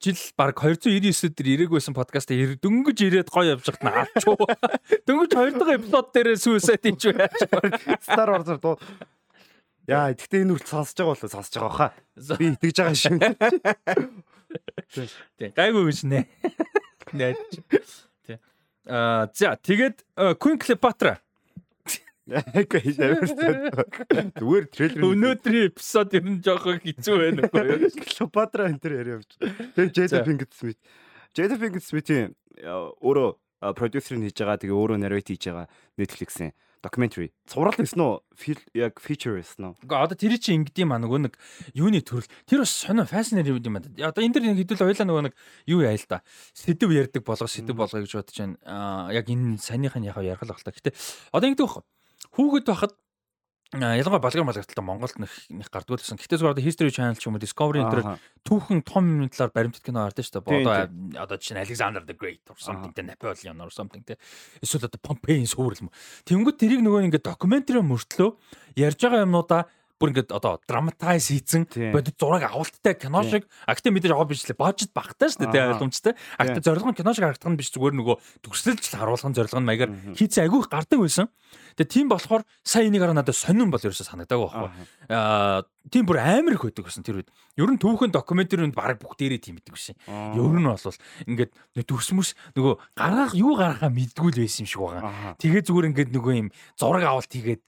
жил 0.00 0.16
баг 0.36 0.60
299 0.60 1.34
дээр 1.36 1.48
ирэг 1.54 1.70
байсан 1.72 1.94
подкаст 1.96 2.30
дөнгөж 2.30 2.98
ирээд 3.00 3.30
гоё 3.32 3.56
явж 3.56 3.64
байхад 3.68 3.82
нь 3.82 3.92
авчуу. 3.92 4.36
Дөнгөж 5.08 5.30
хоёр 5.32 5.52
дахь 5.56 5.76
эпизод 5.80 6.06
дээр 6.12 6.28
сүүсэт 6.36 6.84
юм 6.86 6.96
чи 7.00 7.12
байж. 7.16 7.32
Star 8.04 8.28
Wars 8.28 8.60
дуу. 8.60 8.76
Яа, 9.86 10.10
гэхдээ 10.12 10.42
энэ 10.42 10.54
үрт 10.58 10.66
сонсож 10.66 10.98
байгаа 10.98 11.14
болоо 11.14 11.30
сонсож 11.30 11.54
байгаа 11.56 11.78
хаа. 11.78 11.94
Би 12.36 12.46
итгэж 12.52 12.76
байгаа 12.76 12.98
шин. 12.98 13.22
Тэг. 15.38 15.54
Гайгүй 15.54 15.84
гэж 15.86 15.98
нэ. 16.10 16.26
Найд. 17.14 17.38
Тэг. 18.26 18.42
Аа 18.86 19.30
за 19.30 19.54
тэгээд 19.56 20.02
Queen 20.42 20.58
Cleopatra 20.58 21.22
Эгэ 22.26 22.82
яваарсан. 22.90 23.70
Зүгээр 24.34 24.66
трейлер. 24.74 25.02
Өнөөдрийн 25.06 25.70
эпизод 25.70 26.10
ер 26.18 26.24
нь 26.26 26.42
жоохон 26.42 26.82
хэцүү 26.82 27.16
байна 27.22 27.46
уу? 27.46 27.90
Клеопатра 28.02 28.66
энэ 28.66 28.82
төр 28.82 28.94
яриа 28.98 29.18
явж. 29.22 29.30
Тэгээ 29.78 29.94
Jada 29.94 30.26
Pinkett 30.26 30.50
Smith. 30.50 30.80
Jada 31.38 31.54
Pinkett 31.54 31.86
Smith-ийн 31.86 32.34
өөрөө 32.66 33.30
продюсер 33.78 34.18
нь 34.18 34.26
хийж 34.26 34.42
байгаа. 34.42 34.58
Тэгээ 34.58 34.74
өөрөө 34.74 34.98
narrate 34.98 35.38
хийж 35.38 35.46
байгаа 35.54 35.70
Netflix-ийн 35.94 36.50
documentary. 36.82 37.30
Цуврал 37.46 37.78
нэсэн 37.78 38.02
үү? 38.02 38.58
Яг 38.74 38.98
feature 38.98 39.38
нэсэн 39.38 39.70
үү? 39.70 39.86
Гэхдээ 39.86 40.02
одоо 40.06 40.18
тэр 40.18 40.34
чинь 40.42 40.66
ингэдэм 40.66 40.90
маа 40.90 40.98
нөгөө 41.02 41.30
нэг 41.30 41.34
юуны 41.78 42.02
төрөл. 42.02 42.26
Тэр 42.46 42.62
бас 42.66 42.74
сонио 42.74 43.06
fascinating 43.06 43.58
юм 43.58 43.78
байна. 43.78 43.90
Одоо 44.02 44.22
энэ 44.22 44.34
дэр 44.34 44.44
нэг 44.50 44.66
хэдүүл 44.66 44.82
хоёлаа 44.82 45.06
нөгөө 45.06 45.24
нэг 45.30 45.34
юу 45.66 45.82
яа 45.82 45.94
л 45.94 46.06
да. 46.10 46.22
Сэдв 46.54 46.90
ярьдаг 46.90 47.22
болгоо 47.26 47.46
сэдв 47.50 47.74
болгоо 47.74 48.02
гэж 48.02 48.12
бодож 48.18 48.36
байна. 48.38 48.58
Аа 48.62 49.10
яг 49.14 49.26
энэ 49.26 49.58
санийх 49.58 49.94
нь 49.98 50.06
яг 50.06 50.18
ярих 50.18 50.42
л 50.42 50.62
та. 50.62 50.70
Гэтэ 50.74 50.94
одоо 51.32 51.46
ингэдэг 51.50 51.66
байхгүй 51.66 51.84
Хүүхэд 52.36 52.68
байхад 52.68 52.92
ялангуяа 53.74 54.22
балгар 54.22 54.46
малгарталтай 54.46 54.84
Монголд 54.84 55.18
нэг 55.18 55.66
гардгүй 55.72 55.98
лсэн. 55.98 56.20
Гэтэ 56.22 56.38
зүгээр 56.38 56.54
одоо 56.54 56.62
History 56.62 56.92
Channel 56.94 57.18
ч 57.18 57.26
юм 57.26 57.34
уу 57.34 57.42
Discovery 57.42 57.82
энэ 57.82 57.90
төр 57.90 58.04
түүхэн 58.46 58.80
том 58.86 59.04
юмны 59.10 59.26
талаар 59.26 59.50
баримтат 59.50 59.82
кино 59.82 60.06
гардаг 60.06 60.22
шүү 60.22 60.38
дээ. 60.38 60.62
Одоо 60.62 61.26
одоо 61.26 61.36
жишээ 61.36 61.58
нь 61.58 61.62
Alexander 61.66 62.02
the 62.06 62.14
Great 62.14 62.46
or 62.46 62.54
something 62.62 62.94
тэ 62.94 63.02
Napoleon 63.02 63.58
or 63.58 63.74
something 63.74 64.06
тэ. 64.06 64.22
Эсвэл 64.62 64.86
одоо 64.86 65.02
Pompey 65.02 65.42
сүрэл 65.42 65.82
юм. 65.82 65.90
Тэнгүүд 66.30 66.56
тэрийг 66.62 66.80
нөгөө 66.86 67.10
ингээд 67.10 67.26
докюментари 67.26 67.82
мөртлөө 67.82 68.30
ярьж 68.78 69.00
байгаа 69.02 69.26
юмнуудаа 69.26 69.66
бүр 69.96 70.12
ингээд 70.12 70.30
одоо 70.36 70.60
драматайз 70.68 71.32
хийцэн 71.32 71.64
бодит 71.92 72.20
зураг 72.20 72.44
авалттай 72.44 72.94
кино 73.00 73.24
шиг. 73.24 73.48
Актив 73.64 73.96
мэдээж 73.96 74.12
аваа 74.12 74.28
бичлээ 74.28 74.56
бажет 74.56 74.92
багтаа 74.92 75.32
шүү 75.32 75.48
дээ 75.48 75.72
ойлгомжтой 75.72 76.14
актив 76.36 76.62
зорилго 76.64 76.92
нь 76.92 76.98
кино 77.00 77.16
шиг 77.16 77.24
харагдах 77.24 77.48
нь 77.48 77.56
биш. 77.56 77.72
Зүгээр 77.72 77.96
нөгөө 77.96 78.16
төгсөлж 78.44 78.84
харуулах 78.92 79.28
нь 79.32 79.36
зорилго 79.36 79.60
нь 79.60 79.68
маягаар 79.68 79.92
хийцэн 80.12 80.44
агиух 80.44 80.68
гардаг 80.68 81.00
байсан. 81.00 81.32
Тэгээ 81.80 81.92
тийм 81.92 82.06
болохоор 82.12 82.44
сая 82.60 82.88
энийг 82.88 83.00
хараа 83.04 83.16
надад 83.16 83.36
сонирн 83.36 83.72
бол 83.72 83.80
ерөөсө 83.80 84.04
санагдаагүй 84.04 84.48
байхгүй. 84.48 84.70
Аа 85.12 85.64
тийм 85.92 86.04
бүр 86.08 86.18
амар 86.20 86.56
их 86.56 86.64
байдаг 86.64 86.88
гэсэн 86.88 87.04
тэр 87.04 87.20
үед. 87.20 87.30
Ер 87.56 87.70
нь 87.70 87.80
түүхэн 87.80 88.12
докюментариунд 88.12 88.74
баг 88.74 88.98
бүх 89.00 89.16
дээрээ 89.20 89.40
тийм 89.40 89.60
байдаг 89.60 89.76
шин 89.76 89.96
ер 90.08 90.56
нь 90.56 90.66
бол 90.66 91.00
ингээд 91.28 91.52
төгсмөс 91.84 92.32
нөгөө 92.56 92.74
гаргах 92.96 93.32
юу 93.36 93.54
гаргахаа 93.60 93.92
мэдгүй 93.92 94.30
л 94.34 94.40
байсан 94.40 94.64
юм 94.64 94.70
шиг 94.72 94.80
байгаа. 94.82 95.36
Тэгээ 95.36 95.62
зүгээр 95.68 95.88
ингээд 95.92 96.10
нөгөө 96.16 96.34
юм 96.40 96.48
зураг 96.80 97.04
авалт 97.04 97.30
хийгээд 97.30 97.62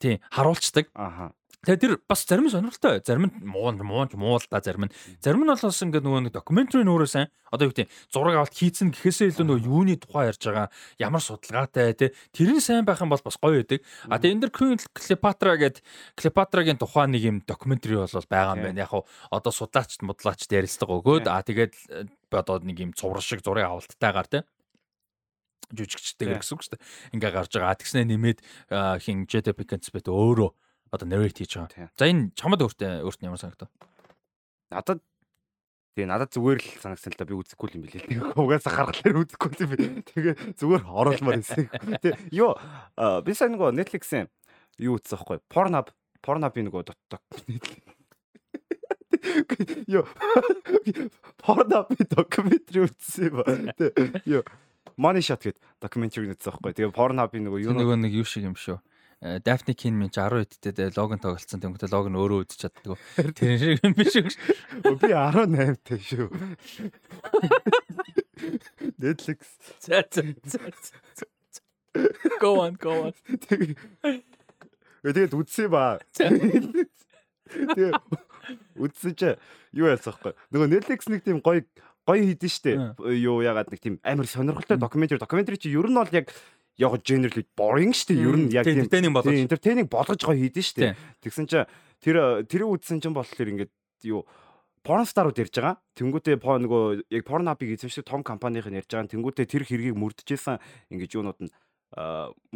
тий 0.00 0.20
харуулцдаг. 0.32 0.88
Аха. 0.96 1.32
Тэгээ 1.60 1.76
тэр 1.76 1.92
бас 2.08 2.24
зарим 2.24 2.48
нь 2.48 2.52
сонирхолтой. 2.56 3.04
Зарим 3.04 3.28
нь 3.28 3.44
муу 3.44 3.68
муу 3.84 4.08
муу 4.16 4.40
л 4.40 4.48
да 4.48 4.64
зарим 4.64 4.88
нь. 4.88 4.92
Зарим 5.20 5.44
нь 5.44 5.52
бас 5.52 5.60
ингээд 5.60 6.00
нөгөө 6.00 6.24
нэг 6.24 6.32
докюментари 6.32 6.88
нөөрөө 6.88 7.04
сайн. 7.04 7.28
Одоо 7.52 7.68
юу 7.68 7.76
гэдэг 7.76 7.92
зураг 8.08 8.40
авалт 8.40 8.56
хийцэн 8.56 8.88
гэхээсээ 8.96 9.36
илүү 9.36 9.44
нөгөө 9.44 9.66
юуны 9.68 10.00
тухай 10.00 10.32
ярьж 10.32 10.40
байгаа 10.40 10.72
ямар 10.96 11.20
судалгаатай 11.20 11.92
тий 11.92 12.16
тэр 12.32 12.56
нь 12.56 12.64
сайн 12.64 12.88
байх 12.88 13.04
юм 13.04 13.12
бол 13.12 13.20
бас 13.20 13.36
гоё 13.36 13.60
байдаг. 13.60 13.84
А 14.08 14.16
тэгээ 14.16 14.32
энэ 14.40 14.42
дэр 14.48 14.52
Queen 14.56 14.80
Cleopatra 14.80 15.52
гэдэг 15.60 15.84
Cleopatra-гийн 16.16 16.80
тухай 16.80 17.06
нэг 17.12 17.22
юм 17.28 17.36
докюментари 17.44 18.00
бол 18.00 18.08
байгаа 18.08 18.56
юм 18.56 18.64
байна. 18.64 18.80
Яг 18.80 19.04
одоо 19.28 19.52
судлаач 19.52 20.00
мудлаач 20.00 20.48
ярилцлага 20.48 20.96
өгөөд 20.96 21.28
а 21.28 21.44
тэгээд 21.44 21.72
э, 21.92 22.08
одоо 22.32 22.56
нэг 22.64 22.80
юм 22.80 22.96
цуврал 22.96 23.20
шиг 23.20 23.44
зураг 23.44 23.68
авалттайгаар 23.68 24.32
тий 24.32 24.42
жүжигчтэйгэр 25.70 26.40
гэсэн 26.40 26.54
үг 26.56 26.62
шүү 26.64 26.72
дээ. 26.74 26.84
Ингээ 27.14 27.30
гарч 27.30 27.52
байгаа. 27.54 27.78
Тэгснэ 27.78 28.08
нэмээд 28.08 28.38
хин 29.04 29.28
JT 29.28 29.54
Pickens-бэт 29.54 30.08
өөрөө 30.10 30.50
одоо 30.90 31.06
narrate 31.06 31.44
хийж 31.44 31.60
байгаа. 31.60 31.90
За 31.94 32.10
энэ 32.10 32.34
чамд 32.34 32.60
өөртөө 32.64 33.06
өөрт 33.06 33.20
нь 33.22 33.28
ямар 33.30 33.38
санагдав? 33.38 33.70
Надад 34.70 35.00
Тэгээ 35.98 36.06
надад 36.06 36.30
зүгээр 36.30 36.58
л 36.62 36.68
санагсан 36.78 37.10
л 37.12 37.18
да 37.18 37.26
би 37.26 37.34
үзэхгүй 37.34 37.68
юм 37.74 37.82
билээ. 37.82 38.06
Тэгээ 38.06 38.38
угаасаа 38.38 38.72
харгалаар 38.78 39.20
үзэхгүй 39.26 39.50
юм 39.58 39.70
би. 39.74 39.78
Тэгээ 40.06 40.34
зүгээр 40.54 40.84
оруулмаар 40.86 41.42
байсан. 41.42 41.66
Тэгээ 41.66 42.30
ёо 42.38 42.54
би 43.26 43.32
сайн 43.34 43.58
нөгөө 43.58 43.74
Netflix-ийн 43.74 44.30
юу 44.78 45.02
үзсэн 45.02 45.18
байхгүй. 45.18 45.42
Pornhub 45.50 45.90
Pornhub-ийн 46.22 46.70
нөгөө 46.70 46.86
дотдог. 46.88 47.20
Ёо 49.90 50.06
Pornhub-ийн 51.42 52.06
докюментари 52.06 52.86
үзсэн 52.86 53.34
ба. 53.34 53.44
Тэгээ 53.74 54.30
ёо 54.30 54.42
Money 55.00 55.24
Shot 55.24 55.44
гэдэг 55.44 55.60
докюментари 55.80 56.32
үзсэн 56.34 56.52
байхгүй. 56.60 56.76
Тэгээ 56.76 56.96
Pornhub-ийн 56.96 57.44
нөгөө 57.48 57.60
юу 57.64 57.74
нөгөө 57.76 57.96
нэг 58.04 58.12
юу 58.20 58.26
шиг 58.28 58.44
юм 58.48 58.56
шүү. 58.56 58.80
Daphne 59.20 59.76
Kin 59.76 60.00
минь 60.00 60.08
10 60.08 60.48
эдтэй 60.48 60.88
логон 60.96 61.20
тоглолцсон 61.20 61.60
тэнгуүтэй 61.60 61.92
лог 61.92 62.08
нь 62.08 62.16
өөрөө 62.16 62.48
үзэж 62.48 62.58
чаддаг. 62.64 62.96
Тэр 63.36 63.60
шиг 63.60 63.84
юм 63.84 63.92
биш 63.92 64.16
үү? 64.16 64.32
Би 64.96 65.12
18 65.12 65.76
тэй 65.84 66.00
шүү. 66.00 66.32
Netflix. 68.96 69.60
За 69.84 70.04
за 70.08 70.24
за. 70.40 71.28
Go 72.40 72.64
on, 72.64 72.80
go 72.80 73.12
on. 73.12 73.14
Тэгээд 75.04 75.36
үдсэн 75.36 75.68
ба. 75.68 76.00
Тэгээд 76.16 78.00
үдсэн 78.80 79.12
чи 79.20 79.36
юу 79.76 79.92
яасан 79.92 80.16
бэ? 80.24 80.32
Нөгөө 80.48 80.68
Netflix 80.80 81.12
нэг 81.12 81.28
тийм 81.28 81.44
гоё 81.44 81.60
гоё 82.10 82.26
хийдэн 82.26 82.50
штэ. 82.50 82.70
Юу 82.98 83.40
ягаад 83.46 83.70
нэг 83.70 83.78
тийм 83.78 84.02
амар 84.02 84.26
сонирхолтой 84.26 84.76
докюментари. 84.76 85.22
Докюментари 85.22 85.62
чи 85.62 85.70
ер 85.70 85.86
нь 85.86 85.94
бол 85.94 86.10
яг 86.10 86.34
яг 86.74 86.92
generally 87.06 87.46
boring 87.54 87.94
штэ. 87.94 88.18
Ер 88.18 88.36
нь 88.36 88.50
яг 88.50 88.66
тийм 88.66 88.82
entertaining 88.82 89.14
болгож 89.14 89.38
entertaining 89.38 89.86
болгож 89.86 90.18
гоё 90.18 90.34
хийдэн 90.34 90.66
штэ. 90.66 90.98
Тэгсэн 91.22 91.46
чи 91.46 91.62
тэр 92.02 92.42
тэр 92.50 92.66
үдсэн 92.66 92.98
чинь 92.98 93.14
болохоор 93.14 93.52
ингээд 93.54 93.72
юу 94.10 94.26
порн 94.82 95.04
старууд 95.04 95.36
ярьж 95.36 95.54
байгаа. 95.54 95.76
Тэнгүүтээ 95.96 96.36
по 96.40 96.56
нөгөө 96.56 97.12
яг 97.12 97.24
порн 97.28 97.52
апыг 97.52 97.76
эзэмшдэг 97.76 98.04
том 98.08 98.24
компанийн 98.24 98.64
ярьж 98.64 98.88
байгаа. 98.88 99.12
Тэнгүүтээ 99.12 99.46
тэр 99.46 99.64
хэргийг 99.68 99.96
мөрдөжсэн 99.96 100.56
ингэж 100.88 101.10
юунууд 101.20 101.40
нь 101.44 101.52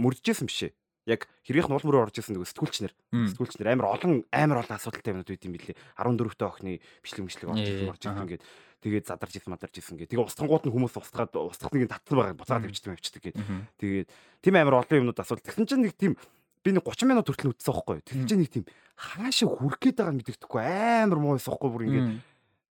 мөрдөжсэн 0.00 0.48
бишээ. 0.48 0.72
Яг 1.04 1.28
хэрийнх 1.44 1.68
нь 1.68 1.76
улмөр 1.76 2.08
орж 2.08 2.16
исэн 2.20 2.40
нөгөө 2.40 2.48
сэтгүүлчнэр. 2.48 2.92
Сэтгүүлчнэр 3.12 3.68
амар 3.76 3.92
олон 3.92 4.24
амар 4.32 4.64
олон 4.64 4.76
асуудалтай 4.80 5.12
юмнууд 5.12 5.28
үйд 5.28 5.44
юм 5.44 5.54
билээ. 5.54 5.76
14 6.00 6.32
дэх 6.32 6.48
охины 6.48 6.80
бичлэг 7.04 7.24
мишлэг 7.28 7.50
орж 7.52 7.60
ирсэн 7.60 7.92
орж 7.92 8.02
ирсэн 8.08 8.24
ингээд 8.24 8.44
тэгээд 8.80 9.04
задарч 9.08 9.34
исэн 9.36 9.52
мадарч 9.52 9.74
исэн 9.80 9.96
гэ. 10.00 10.08
Тэгээ 10.08 10.24
устгангууд 10.24 10.64
нь 10.64 10.72
хүмүүс 10.72 10.96
устгаад 10.96 11.32
устгах 11.36 11.76
нэг 11.76 11.92
татсан 11.92 12.16
байгаа 12.16 12.36
буцаад 12.40 12.64
авчдаг 12.64 12.96
авчдаг 12.96 13.20
гэ. 13.20 13.32
Тэгээд 13.80 14.08
тийм 14.40 14.54
амар 14.56 14.80
олон 14.80 15.00
юмнууд 15.04 15.20
асуудал. 15.20 15.44
Тэгсэн 15.44 15.68
чинь 15.68 15.84
нэг 15.84 15.96
тийм 15.96 16.16
би 16.64 16.72
нэг 16.72 16.84
30 16.84 17.04
минут 17.08 17.28
хүртэл 17.28 17.52
үтсэн 17.52 17.72
байхгүй. 17.72 18.00
Тэр 18.00 18.24
чинь 18.24 18.40
нэг 18.40 18.48
тийм 18.52 18.64
хаашаа 18.96 19.48
хүрэх 19.52 19.80
гээд 19.80 19.96
байгааг 20.00 20.16
мэддэхгүй 20.16 20.60
амар 21.04 21.18
муу 21.20 21.36
байсан 21.36 21.52
байхгүй 21.52 21.70
бүр 21.72 21.84
ингээд 21.84 22.08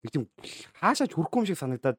нэг 0.03 0.11
тийм 0.11 0.25
хаашаач 0.81 1.13
хүрэхгүй 1.13 1.39
юм 1.43 1.49
шиг 1.49 1.61
санагдаад 1.61 1.99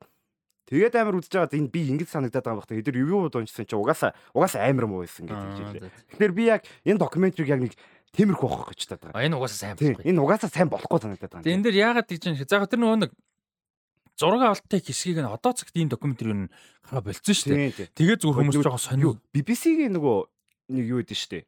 тэгээд 0.70 0.96
амар 0.96 1.20
үдэж 1.20 1.32
байгаа 1.34 1.58
энэ 1.60 1.74
би 1.74 1.82
ингэж 1.92 2.10
санагдаад 2.10 2.46
байгаа 2.46 2.60
юм 2.60 2.68
байна. 2.68 2.80
Эдгээр 2.80 2.98
ревю 3.04 3.30
дуунчсан 3.30 3.66
чи 3.68 3.76
угаасаа 3.76 4.12
угаасаа 4.32 4.64
амар 4.70 4.86
муу 4.88 5.04
байсан 5.04 5.28
гэж 5.28 5.36
хэлээ. 5.36 5.92
Тэгэхээр 6.16 6.34
би 6.34 6.44
яг 6.48 6.62
энэ 6.88 7.02
докюментариг 7.02 7.50
яг 7.52 7.62
нэг 7.68 7.74
темирхүү 8.14 8.48
болох 8.48 8.70
гэж 8.72 8.82
таад 8.88 9.02
байгаа. 9.12 9.26
Энэ 9.28 9.36
угаасаа 9.38 9.60
сайн 9.60 9.76
болохгүй. 9.76 10.06
Энэ 10.08 10.22
угаасаа 10.22 10.50
сайн 10.54 10.70
болохгүй 10.70 11.00
санагдаад 11.02 11.32
байгаа. 11.34 11.52
Энэ 11.52 11.64
дэр 11.68 11.76
яагаад 11.82 12.08
гэж 12.08 12.22
юм 12.30 12.36
заага 12.40 12.70
тэр 12.70 12.80
нөгөө 12.80 13.00
нэг 13.04 13.12
зураг 14.18 14.42
авалттай 14.46 14.80
хэсгийг 14.80 15.20
нь 15.20 15.30
одоо 15.30 15.54
цагт 15.58 15.74
ийм 15.74 15.90
докюментари 15.90 16.30
юу 16.30 16.48
гараа 16.86 17.02
болцсон 17.02 17.34
шүү 17.34 17.50
дээ. 17.50 17.90
Тэгээ 17.98 18.18
зүгээр 18.22 18.38
хүмүүс 18.46 18.62
жоохон 18.62 18.86
сонио. 18.86 19.18
BBC-гийн 19.34 19.98
нөгөө 19.98 20.18
нэг 20.78 20.86
юу 20.86 21.02
гэдэг 21.02 21.18
шүү 21.18 21.32
дээ. 21.34 21.44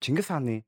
Чингис 0.00 0.28
хааны 0.32 0.64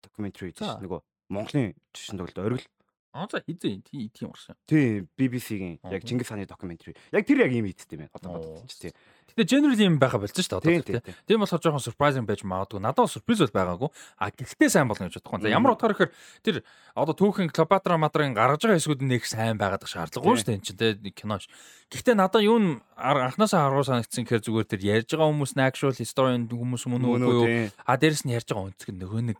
докюментари 0.00 0.56
гэж 0.56 0.80
нөгөө 0.80 1.00
Монголын 1.28 1.76
жишээн 1.92 2.18
тоглолт 2.20 2.40
оргил. 2.40 2.68
Аа 3.14 3.30
за 3.30 3.38
хизээ 3.46 3.78
тийм 3.86 4.10
тийм 4.10 4.34
гарсан. 4.34 4.58
Тийм 4.66 5.06
BBC-гийн 5.14 5.78
яг 5.86 6.02
Чингис 6.02 6.26
хааны 6.26 6.50
докюментари. 6.50 6.98
Яг 7.14 7.22
тэр 7.22 7.46
яг 7.46 7.54
юм 7.54 7.70
хийдтэй 7.70 7.94
байна. 7.94 8.10
Одоо 8.10 8.42
бодсон 8.42 8.66
чи 8.66 8.90
тийм. 8.90 8.94
Гэтэ 9.30 9.46
general 9.46 9.78
юм 9.78 9.98
байха 10.02 10.18
болсон 10.18 10.42
шүү 10.42 10.58
дээ 10.58 10.82
одоо 10.82 11.02
тийм 11.22 11.38
болохоор 11.38 11.62
жоохон 11.62 11.82
surprising 11.86 12.26
байж 12.26 12.42
магадгүй. 12.42 12.82
Надад 12.82 13.06
surprise 13.06 13.38
бол 13.46 13.54
байгаагүй. 13.54 13.90
А 14.18 14.34
гэхдээ 14.34 14.66
сайн 14.66 14.90
болно 14.90 15.06
гэж 15.06 15.22
бодохгүй. 15.22 15.46
За 15.46 15.54
ямар 15.54 15.78
утгаар 15.78 15.94
ихээр 15.94 16.10
тэр 16.42 16.56
одоо 16.98 17.14
түүхэн 17.14 17.54
Клеопатра 17.54 17.94
мадрын 18.02 18.34
гаргаж 18.34 18.66
байгаа 18.66 18.82
хэсгүүд 18.82 19.06
нэг 19.06 19.22
сайн 19.30 19.62
байгаад 19.62 19.86
шаардлагагүй 19.86 20.34
шүү 20.34 20.46
дээ 20.50 20.58
энэ 20.58 20.66
чинь 20.66 20.78
тийм 20.82 21.14
кинош. 21.14 21.46
Гэхдээ 21.94 22.18
надад 22.18 22.42
юу 22.42 22.58
н 22.58 22.82
анханасаа 22.98 23.70
харуу 23.70 23.86
санагдсан 23.86 24.26
гэхээр 24.26 24.42
зүгээр 24.42 24.70
тэр 24.70 24.82
ярьж 24.82 25.14
байгаа 25.14 25.30
хүмүүс 25.30 25.54
нь 25.54 25.62
actual 25.62 25.94
historian 25.94 26.50
хүмүүс 26.50 26.86
мөн 26.90 27.06
үгүй 27.06 27.34
юу. 27.34 27.46
А 27.86 27.94
дээрэс 27.94 28.26
нь 28.26 28.34
ярьж 28.34 28.50
байгаа 28.50 28.70
өнцөг 28.74 28.90
нөгөө 28.90 29.22
нэг 29.34 29.38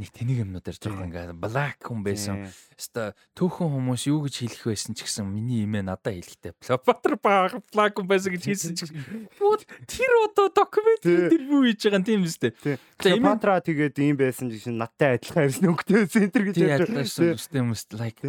нэг 0.00 0.08
тэнийг 0.08 0.40
юмнууд 0.48 0.64
ярьж 0.64 0.80
байгаа 0.88 1.04
ингээд 1.04 1.36
black 1.36 1.84
хүн 1.84 2.00
байсан. 2.00 2.48
Хэвээ 2.48 3.12
төөхөн 3.36 3.68
хүмүүс 3.76 4.08
юу 4.08 4.24
гэж 4.24 4.34
хэлэх 4.40 4.64
байсан 4.72 4.96
ч 4.96 5.04
гэсэн 5.04 5.28
миний 5.28 5.68
имээ 5.68 5.84
надад 5.84 6.16
хэлэхтэй. 6.16 6.56
Cleopatra 6.64 7.20
black 7.20 7.92
хүн 8.00 8.08
байсан 8.08 8.32
гэж 8.32 8.42
хэлсэн 8.48 8.72
ч 8.72 8.88
тэр 8.88 10.12
одоо 10.24 10.48
документ 10.48 11.04
тэр 11.04 11.42
юу 11.44 11.68
хийж 11.68 11.84
байгаа 11.84 12.00
юм 12.00 12.06
тийм 12.08 12.24
үстэй. 12.24 12.56
Cleopatra 12.96 13.60
тэгээд 13.60 14.00
ийм 14.00 14.16
байсан 14.16 14.48
чинь 14.48 14.80
надтай 14.80 15.20
адилхан 15.20 15.52
харьсан 15.52 15.68
өнгөтэй 15.68 15.96
байсан 16.00 16.20
энэ 16.24 16.44
гэж 16.48 16.56
ярьж 16.56 16.88
байгаа. 16.88 17.36
Үстэй 17.36 17.60
like 18.00 18.20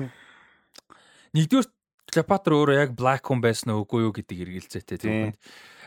нэгдүгээр 1.31 1.67
Cleopatra 2.13 2.53
өөрөө 2.59 2.75
яг 2.77 2.91
black 2.93 3.23
хүн 3.25 3.39
байсан 3.41 3.73
уу 3.73 3.87
үгүй 3.87 4.05
юу 4.05 4.13
гэдэг 4.13 4.37
эргэлзээтэй 4.45 4.97
тийм 5.01 5.33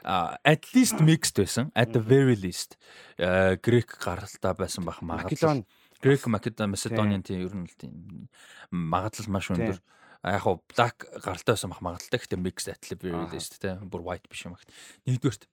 at 0.07 0.75
least 0.75 1.01
mixed 1.01 1.37
байсан. 1.37 1.73
At 1.75 1.93
the 1.93 2.01
very 2.01 2.37
least. 2.37 2.77
Грек 3.19 3.99
гаралтай 3.99 4.55
байсан 4.55 4.87
бах 4.87 5.03
магадлал 5.03 5.67
грек 6.01 6.27
македон 6.27 6.71
macedonian 6.73 7.23
тийм 7.23 7.43
ер 7.43 7.55
нь 7.57 7.67
л 7.67 7.77
тийм 7.77 8.29
магадлал 8.71 9.29
маш 9.33 9.51
өндөр. 9.51 9.81
Яг 10.23 10.43
хуу 10.43 10.63
black 10.71 11.07
гаралтай 11.21 11.57
байсан 11.57 11.71
бах 11.71 11.83
магадлалтай 11.83 12.21
гэхдээ 12.21 12.41
mixed 12.41 12.69
at 12.71 12.83
the 12.87 12.97
very 12.97 13.27
least 13.33 13.59
тийм 13.59 13.91
бүр 13.91 14.05
white 14.07 14.29
биш 14.31 14.47
юм 14.47 14.55
агт 14.55 14.71
нэгдүгээрт 15.09 15.49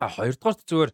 а 0.00 0.08
хоёрдугаарт 0.08 0.66
зүгээр 0.68 0.92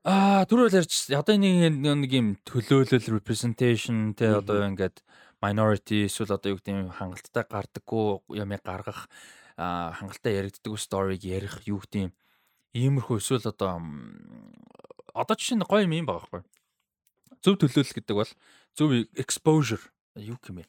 А 0.00 0.46
түрүү 0.48 0.70
л 0.72 0.76
ярьж 0.80 1.12
одоо 1.12 1.36
нэг 1.36 1.76
нэг 1.76 2.12
юм 2.16 2.28
төлөөлөл 2.48 3.20
representation 3.20 4.16
те 4.16 4.32
одоо 4.32 4.64
ингээд 4.64 5.04
minority 5.44 6.08
эсвэл 6.08 6.40
одоо 6.40 6.56
юу 6.56 6.58
гэдэг 6.60 6.72
юм 6.72 6.88
хангалттай 6.88 7.44
гардаггүй 7.44 8.40
ямыг 8.40 8.64
гаргах 8.64 9.12
хангалттай 9.60 10.40
яригддаг 10.40 10.74
сториг 10.80 11.20
ярих 11.20 11.60
юу 11.68 11.84
гэдэм 11.84 12.10
иймэрхүү 12.72 13.20
эсвэл 13.20 13.52
одоо 13.52 13.84
одоо 15.12 15.36
жишээ 15.36 15.60
нь 15.60 15.68
гоё 15.68 15.84
юм 15.84 16.08
байгаа 16.08 16.24
байхгүй. 16.32 16.42
Зөв 17.44 17.54
төлөөлөл 17.60 17.96
гэдэг 17.96 18.16
бол 18.16 18.32
зөв 18.76 18.88
exposure 19.20 19.84
юу 20.16 20.40
юм 20.40 20.56
бэ? 20.60 20.64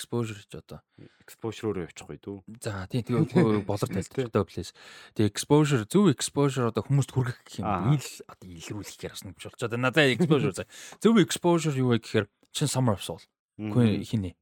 exposure 0.00 0.38
гэж 0.40 0.54
одоо 0.64 0.80
exposure-оор 1.26 1.84
явчихгүй 1.84 2.18
дүү. 2.24 2.38
За 2.64 2.88
тийм 2.88 3.04
тэгээ 3.04 3.64
болор 3.68 3.90
тайлбартай 3.90 4.44
place. 4.48 4.72
Тэгээ 5.12 5.28
exposure 5.28 5.84
зөв 5.84 6.08
exposure 6.08 6.72
одоо 6.72 6.84
хүмүүст 6.88 7.12
хүргэх 7.12 7.38
гэх 7.44 7.60
юм. 7.60 7.92
Ил 7.92 8.08
одоо 8.24 8.48
илрүүлэх 8.48 8.96
гэж 8.96 9.12
бас 9.12 9.24
нэг 9.28 9.36
болж 9.36 9.60
байгаа. 9.60 9.76
Надад 9.76 10.08
exposure 10.16 10.54
за. 10.56 10.64
Зөв 11.04 11.20
exposure 11.20 11.76
юу 11.76 11.92
вэ 11.92 12.00
гэхээр 12.00 12.26
чин 12.56 12.68
summer 12.70 12.96
of 12.96 13.04
soul. 13.04 13.20
Хин 13.60 14.00
хинэ. 14.00 14.32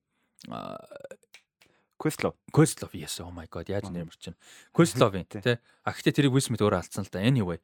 Questlove. 1.98 2.38
Questlove 2.54 2.94
yes 2.94 3.18
oh 3.18 3.30
my 3.34 3.46
god 3.50 3.66
яаж 3.66 3.90
нэр 3.90 4.06
мөрч 4.06 4.30
чинь. 4.30 4.38
Questlove 4.70 5.18
тий. 5.26 5.58
А 5.82 5.90
гэхдээ 5.90 6.14
тэрийг 6.14 6.32
Will 6.32 6.46
Smith 6.46 6.62
өөрөө 6.62 6.78
алдсан 6.78 7.02
л 7.02 7.10
да. 7.10 7.18
Anyway. 7.18 7.58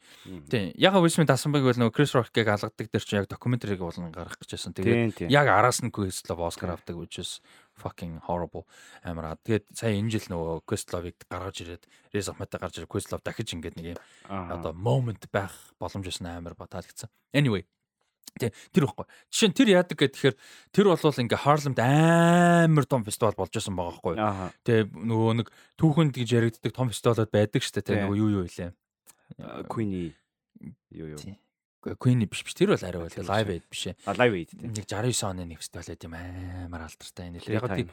Тий. 0.50 0.74
Яг 0.74 0.98
Will 0.98 1.14
Smith 1.14 1.30
асан 1.30 1.54
байг 1.54 1.62
бол 1.62 1.78
нөгөө 1.78 1.94
Chris 1.94 2.18
Rock-ыг 2.18 2.50
алгадаг 2.50 2.90
дээр 2.90 3.04
чинь 3.06 3.22
яг 3.22 3.30
докюментариг 3.30 3.78
болон 3.78 4.10
гаргах 4.10 4.42
гэжсэн. 4.42 4.74
Тэгээд 4.74 5.30
яг 5.30 5.46
араас 5.46 5.86
нь 5.86 5.94
Questlove 5.94 6.42
Oscar 6.42 6.74
авдаг 6.74 6.98
which 6.98 7.22
is 7.22 7.38
fucking 7.78 8.18
horrible 8.26 8.66
амараа. 9.06 9.38
Тэгээд 9.46 9.70
сая 9.70 9.94
энэ 9.94 10.10
жил 10.10 10.26
нөгөө 10.34 10.66
Questlove-ыг 10.66 11.14
гаргаж 11.30 11.62
ирээд 11.62 11.86
Riz 12.10 12.26
Ahmed-тай 12.26 12.58
гарч 12.58 12.82
ирээд 12.82 12.90
Questlove 12.90 13.22
дахиж 13.22 13.54
ингээд 13.54 13.78
нэг 13.78 13.86
юм 13.94 13.98
одоо 14.26 14.74
moment 14.74 15.30
байх 15.30 15.54
боломж 15.78 16.10
өсөн 16.10 16.26
амар 16.26 16.58
баталгдсан. 16.58 17.06
Anyway 17.30 17.62
Тэ 18.34 18.50
тэр 18.74 18.90
ихгүй. 18.90 19.06
Жишээ 19.30 19.48
нь 19.50 19.54
тэр 19.54 19.68
яадаг 19.78 19.94
гэхээр 19.94 20.34
тэр 20.74 20.86
болвол 20.90 21.22
ингээ 21.22 21.44
Харлемд 21.46 21.78
амар 21.78 22.86
том 22.90 23.06
фестивал 23.06 23.38
болж 23.38 23.54
исэн 23.54 23.78
байгаа 23.78 23.94
хгүй. 24.02 24.14
Тэ 24.66 24.90
нөгөө 24.90 25.32
нэг 25.38 25.48
түүхэнд 25.78 26.18
гэж 26.18 26.28
яригддаг 26.34 26.74
том 26.74 26.90
фестивалууд 26.90 27.30
байдаг 27.30 27.62
штэ 27.62 27.86
тэ 27.86 28.02
нөгөө 28.02 28.18
юу 28.18 28.42
юу 28.42 28.44
илээ. 28.50 28.74
Queenie 29.70 30.18
юу 30.90 31.14
юу. 31.14 31.22
Queenie 32.00 32.26
биш 32.26 32.40
биш 32.42 32.56
тэр 32.56 32.72
бол 32.72 32.80
арай 32.80 33.06
бол 33.06 33.12
live 33.12 33.50
aid 33.54 33.64
биш 33.68 33.92
ээ. 33.92 33.96
А 34.08 34.16
live 34.16 34.34
aid 34.34 34.50
тийм. 34.50 34.72
Нэг 34.72 34.88
69 34.88 35.30
оны 35.30 35.44
нэг 35.44 35.60
фестивал 35.60 35.86
байт 35.92 36.06
юм 36.08 36.14
амар 36.16 36.88
алдартай 36.88 37.28
энэ 37.28 37.38
л. 37.38 37.52
Яг 37.52 37.68
тийм. 37.68 37.88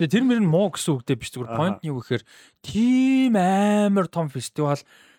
Тэр 0.14 0.22
мөр 0.22 0.40
нь 0.40 0.46
муу 0.46 0.70
гэсэн 0.70 0.94
үгтэй 0.94 1.18
биш 1.18 1.34
зүгээр 1.34 1.58
point 1.58 1.82
нь 1.82 1.90
юу 1.90 1.98
гэхээр 1.98 2.22
тийм 2.62 3.34
амар 3.34 4.06
том 4.06 4.30
фестивал 4.30 4.78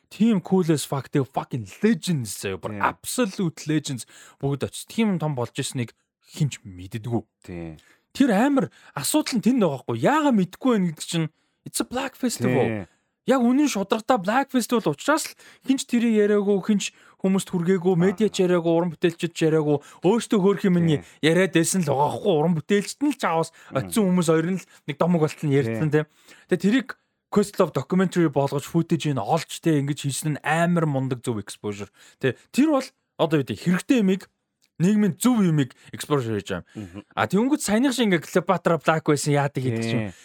team 0.09 0.41
cool 0.41 0.67
as 0.71 0.85
fuck 0.87 1.09
тэг 1.11 1.27
fucking 1.27 1.67
legends 1.83 2.37
заяа 2.41 2.59
бүр 2.61 2.79
absolute 2.81 3.67
legends 3.69 4.07
бүгд 4.41 4.67
очиж 4.67 4.87
team 4.91 5.17
том 5.21 5.35
болж 5.37 5.55
ирснийг 5.57 5.93
хинч 6.27 6.59
мэддэггүй. 6.63 7.23
Тийм. 7.47 7.77
Тэр 8.11 8.33
амар 8.33 8.69
асуудал 8.97 9.37
нь 9.39 9.45
тэнд 9.45 9.61
байгаа 9.63 9.81
хгүй. 9.83 9.97
Яага 10.01 10.31
мэдгүй 10.33 10.71
байх 10.75 10.85
гэдэг 10.91 11.07
чинь 11.07 11.27
it's 11.67 11.79
a 11.79 11.87
black 11.87 12.15
festival. 12.17 12.87
Яг 13.27 13.43
үнэн 13.43 13.67
шударгатай 13.67 14.17
black 14.23 14.47
festival 14.55 14.95
учраас 14.95 15.27
л 15.27 15.35
хинч 15.67 15.83
тэрийг 15.83 16.15
яриаггүй 16.15 16.57
хинч 16.63 16.95
хүмүүст 17.19 17.51
хүргээгүй 17.51 17.95
медиач 17.99 18.39
яриаггүй 18.39 18.71
уран 18.71 18.91
бүтээлчд 18.95 19.35
яриаггүй 19.35 19.77
өөртөө 20.07 20.39
хөөх 20.39 20.63
юм 20.71 20.79
нь 20.79 21.03
яриад 21.19 21.51
байсан 21.51 21.83
л 21.83 21.91
байгаа 21.91 22.11
хгүй 22.15 22.33
уран 22.39 22.55
бүтээлчд 22.55 22.99
нь 23.03 23.11
л 23.11 23.19
чаавас 23.19 23.51
очисон 23.75 24.07
хүмүүс 24.07 24.31
хоёр 24.31 24.47
нь 24.55 24.59
л 24.63 24.69
нэг 24.87 24.95
домог 24.95 25.27
болтол 25.27 25.43
нь 25.43 25.57
ярьсан 25.59 25.91
тийм. 25.91 26.07
Тэгээ 26.47 26.63
тэрийг 26.63 26.87
Questlove 27.27 27.75
documentary 27.75 28.29
болгож 28.31 28.63
footage-ийг 28.63 29.19
олж 29.19 29.59
те 29.59 29.79
ингэж 29.83 29.99
хийсэн 30.07 30.39
нь 30.39 30.43
амар 30.43 30.87
мундаг 30.87 31.19
зөв 31.19 31.43
exposure. 31.43 31.91
Тэ 32.23 32.39
тэр 32.55 32.71
бол 32.71 32.87
одоо 33.19 33.43
юу 33.43 33.47
хэрэгтэй 33.51 33.99
юмыг 33.99 34.31
нийгмийн 34.79 35.19
зөв 35.19 35.43
юмыг 35.43 35.75
exposure 35.91 36.39
хийж 36.39 36.55
байгаа. 36.55 37.03
А 37.11 37.27
тэнгууд 37.27 37.59
саяных 37.59 37.91
шиг 37.91 38.07
ингээ 38.07 38.23
Cleopatra 38.23 38.79
Black 38.79 39.03
байсан 39.03 39.35
яадаг 39.35 39.59
гэдэг 39.59 39.83
чинь. 39.83 40.15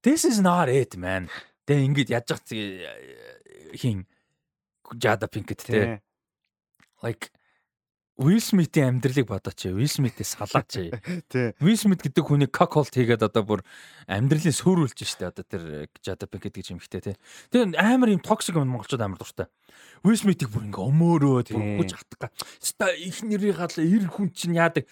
This 0.00 0.24
is 0.24 0.40
not 0.40 0.72
it 0.72 0.96
man. 0.96 1.28
Тэ 1.68 1.76
ингэж 1.84 2.08
яаж 2.08 2.24
зах 2.30 2.40
хин 3.76 4.08
Jada 4.96 5.28
Pinkett 5.28 5.60
те. 5.60 6.00
Like 7.02 7.35
Will 8.16 8.40
Smith-ийн 8.40 8.96
амьдралыг 8.96 9.28
бодооч. 9.28 9.68
Will 9.68 9.88
Smith-ээс 9.92 10.40
салаач. 10.40 10.72
Тий. 11.32 11.52
Will 11.60 11.76
Smith 11.76 12.00
гэдэг 12.00 12.24
хүний 12.24 12.48
cockhold 12.48 12.88
хийгээд 12.88 13.28
одоо 13.28 13.44
бүр 13.44 13.60
амьдралын 14.08 14.56
сүрүүлж 14.56 15.04
штэ 15.04 15.28
одоо 15.28 15.44
тэр 15.44 15.84
Jada 16.00 16.24
Pinkett 16.24 16.56
гэж 16.56 16.72
юм 16.72 16.80
хтэй 16.80 17.12
тий. 17.12 17.16
Тэгээ 17.52 17.76
амар 17.76 18.16
юм 18.16 18.24
токсик 18.24 18.56
юм 18.56 18.72
монголчууд 18.72 19.04
амар 19.04 19.20
дуртай. 19.20 19.52
Will 20.00 20.16
Smith-ийг 20.16 20.48
бүр 20.48 20.64
ингээ 20.64 20.80
өмөөрөөд 20.80 21.48
бүр 21.52 21.64
хүч 21.84 21.92
хатгаа. 21.92 22.32
Ста 22.56 22.88
их 22.96 23.20
нэрийн 23.20 23.52
гал 23.52 23.76
эр 23.76 24.08
хүн 24.08 24.32
чинь 24.32 24.56
яадаг. 24.56 24.88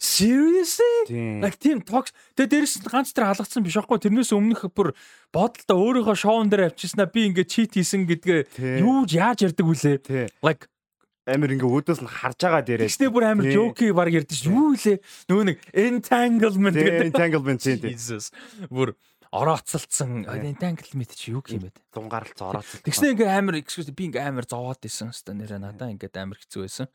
Seriously? 0.00 1.38
Like 1.44 1.60
тийм 1.60 1.84
токс. 1.84 2.10
Тэгээ 2.34 2.64
дээрэс 2.64 2.80
нь 2.80 2.88
ганц 2.88 3.12
тэр 3.12 3.30
халагдсан 3.30 3.60
биш 3.60 3.76
аахгүй. 3.76 4.00
Тэрнээс 4.00 4.32
өмнөх 4.32 4.72
бүр 4.72 4.96
бодолтой 5.28 5.76
өөрийнхөө 5.76 6.16
шоун 6.16 6.48
дээр 6.48 6.72
авчирснаа 6.72 7.04
би 7.04 7.28
ингээ 7.28 7.44
чит 7.44 7.76
хийсэн 7.76 8.08
гэдгээ 8.08 8.80
юу 8.80 9.04
яаж 9.04 9.44
ярьдаг 9.44 9.60
вүлээ? 9.60 10.40
Like 10.40 10.72
амир 11.30 11.54
ингээ 11.54 11.70
өөдөөс 11.70 12.00
нь 12.02 12.10
харж 12.10 12.38
байгаа 12.42 12.62
дээрээ. 12.66 12.88
Тэгснэ 12.90 13.08
бүр 13.14 13.24
амир 13.30 13.46
жоки 13.54 13.94
баг 13.94 14.10
ярьдэн 14.10 14.36
ш. 14.36 14.50
Юу 14.50 14.74
лээ? 14.74 14.98
Нөгөө 15.30 15.44
нэг 15.46 15.58
entanglement 15.70 16.74
гэдэг. 16.74 17.06
Entanglement 17.14 17.60
тийм. 17.62 17.78
Jesus. 17.86 18.34
Бүр 18.66 18.98
орооцолцсон 19.30 20.26
entanglement 20.26 21.14
чи 21.14 21.30
юу 21.30 21.42
юм 21.46 21.70
бэ? 21.70 21.70
Дунгаарлц 21.94 22.42
орооцол. 22.42 22.82
Тэгснэ 22.82 23.14
ингээ 23.14 23.30
амир 23.30 23.62
excuse 23.62 23.94
би 23.94 24.10
ингээ 24.10 24.26
амир 24.26 24.42
зовоод 24.50 24.82
исэн 24.82 25.14
хэвээр 25.14 25.38
нэрээ 25.38 25.60
надаа 25.62 25.86
ингээ 25.94 26.10
амир 26.18 26.38
хэцүү 26.42 26.66
байсан. 26.66 26.90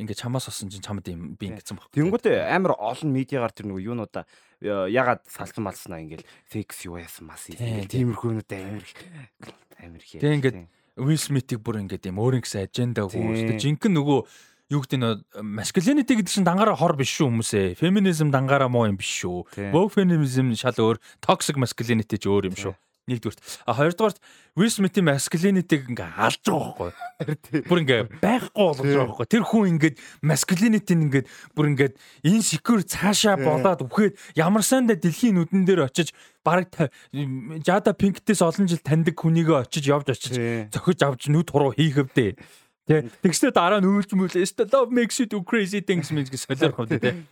Ингээ 0.00 0.16
чамаас 0.16 0.48
осон 0.48 0.72
чинь 0.72 0.80
чамд 0.80 1.04
юм 1.12 1.36
би 1.36 1.52
ингэсэн 1.52 1.76
баг. 1.76 1.92
Тэнгүүтээ 1.92 2.48
амир 2.48 2.80
олон 2.80 3.12
медиагаар 3.12 3.52
тэр 3.52 3.68
нөгөө 3.68 3.92
юунуудаа 3.92 4.24
ягаад 4.64 5.20
салсан 5.28 5.68
малснаа 5.68 6.00
ингээл 6.00 6.24
fix 6.48 6.88
юу 6.88 6.96
яасан 6.96 7.28
мас 7.28 7.44
ингээл 7.52 7.92
тиймэрхүүнүүдээ 7.92 8.60
амир 8.64 8.84
амир 9.84 10.00
хээ. 10.00 10.20
Тэг 10.24 10.32
ингээ 10.40 10.54
Will 10.96 11.20
Smith-ийг 11.20 11.60
бүр 11.60 11.84
ингээд 11.84 12.08
юм 12.08 12.20
өөрийн 12.24 12.40
гэсэн 12.40 12.64
аженда 12.64 13.04
хөөстэй. 13.04 13.60
Жинхэнэ 13.60 13.96
нөгөө 14.00 14.20
юу 14.72 14.80
гэдэг 14.80 14.98
нь 14.98 15.06
masculinity 15.44 16.16
гэдэг 16.16 16.32
чинь 16.32 16.48
дангаараа 16.48 16.74
хор 16.74 16.96
биш 16.96 17.12
шүү 17.12 17.28
хүмүүсээ. 17.28 17.76
Feminism 17.76 18.32
дангаараа 18.32 18.72
муу 18.72 18.88
юм 18.88 18.96
биш 18.96 19.12
шүү. 19.20 19.70
Woke 19.76 19.92
feminism 19.92 20.56
шал 20.56 20.72
өөр, 20.72 20.96
toxic 21.20 21.60
masculinity 21.60 22.16
ч 22.16 22.24
өөр 22.26 22.48
юм 22.48 22.56
шүү. 22.56 22.74
Нэгдүгürt. 23.06 23.38
А 23.66 23.72
хоёрдугаарт 23.78 24.18
Will 24.58 24.66
Smith-ийн 24.66 25.06
masculinity-г 25.06 25.94
ингээ 25.94 26.10
алж 26.18 26.42
байгаа 26.42 26.90
байхгүй. 27.22 27.62
Бүр 27.70 27.78
ингээ 27.86 28.00
байхгүй 28.18 28.62
болгож 28.66 28.82
байгаа 28.82 29.06
байхгүй. 29.14 29.26
Тэр 29.30 29.44
хүн 29.46 29.70
ингээд 29.78 29.96
masculinity-г 30.26 30.98
ингээд 31.06 31.26
бүр 31.54 31.70
ингээд 31.70 31.94
insecure 32.26 32.82
цаашаа 32.82 33.38
болоод 33.38 33.86
үхээд 33.86 34.18
ямар 34.34 34.66
сандаа 34.66 34.98
дэлхийн 34.98 35.38
нүдэн 35.38 35.62
дээр 35.62 35.86
очиж 35.86 36.10
бараг 36.42 36.74
Jada 37.62 37.94
Pinkett-ээс 37.94 38.42
олон 38.42 38.66
жил 38.66 38.82
таньдаг 38.82 39.14
хүнийгээ 39.14 39.70
очиж 39.70 39.86
явж 39.86 40.10
очиж 40.10 40.34
зохиж 40.74 40.98
авч 41.06 41.30
нүд 41.30 41.54
хуруу 41.54 41.78
хийхвдээ. 41.78 42.34
Тэ. 42.86 43.06
Тэгснээр 43.22 43.54
дараа 43.54 43.78
нь 43.82 43.86
үйлч 43.86 44.14
мүлээ. 44.14 44.46
Love 44.70 44.90
makes 44.94 45.18
you 45.22 45.26
do 45.26 45.42
crazy 45.46 45.82
things 45.82 46.10
мэнс 46.10 46.30
гэж 46.30 46.46
солиорох 46.46 46.86
үү 46.86 46.98
тэ. 47.02 47.22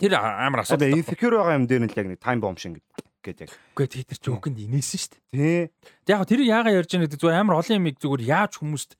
Тэр 0.00 0.12
амар 0.18 0.64
асуудал. 0.64 0.88
Одоо 0.88 0.98
insecure 0.98 1.36
байгаа 1.38 1.58
юм 1.58 1.66
дээр 1.66 1.82
нь 1.84 1.90
л 1.90 1.98
яг 1.98 2.08
нэг 2.08 2.20
time 2.20 2.40
bomb 2.40 2.58
шиг 2.58 2.80
гэдэг 3.24 3.48
яг. 3.48 3.52
Үгүй 3.74 3.86
тэр 3.88 4.18
ч 4.20 4.26
үгэнд 4.28 4.58
инээсэн 4.68 4.98
шүү 5.00 5.12
дээ. 5.32 5.70
Тий. 5.70 6.12
Яг 6.12 6.26
тэр 6.28 6.40
яагаад 6.44 6.78
ярьж 6.84 6.90
байгаа 6.92 7.06
гэдэг 7.08 7.20
зүгээр 7.20 7.40
амар 7.40 7.58
олон 7.62 7.78
юм 7.80 7.86
зүгээр 7.96 8.22
яаж 8.28 8.52
хүмүүст 8.60 8.90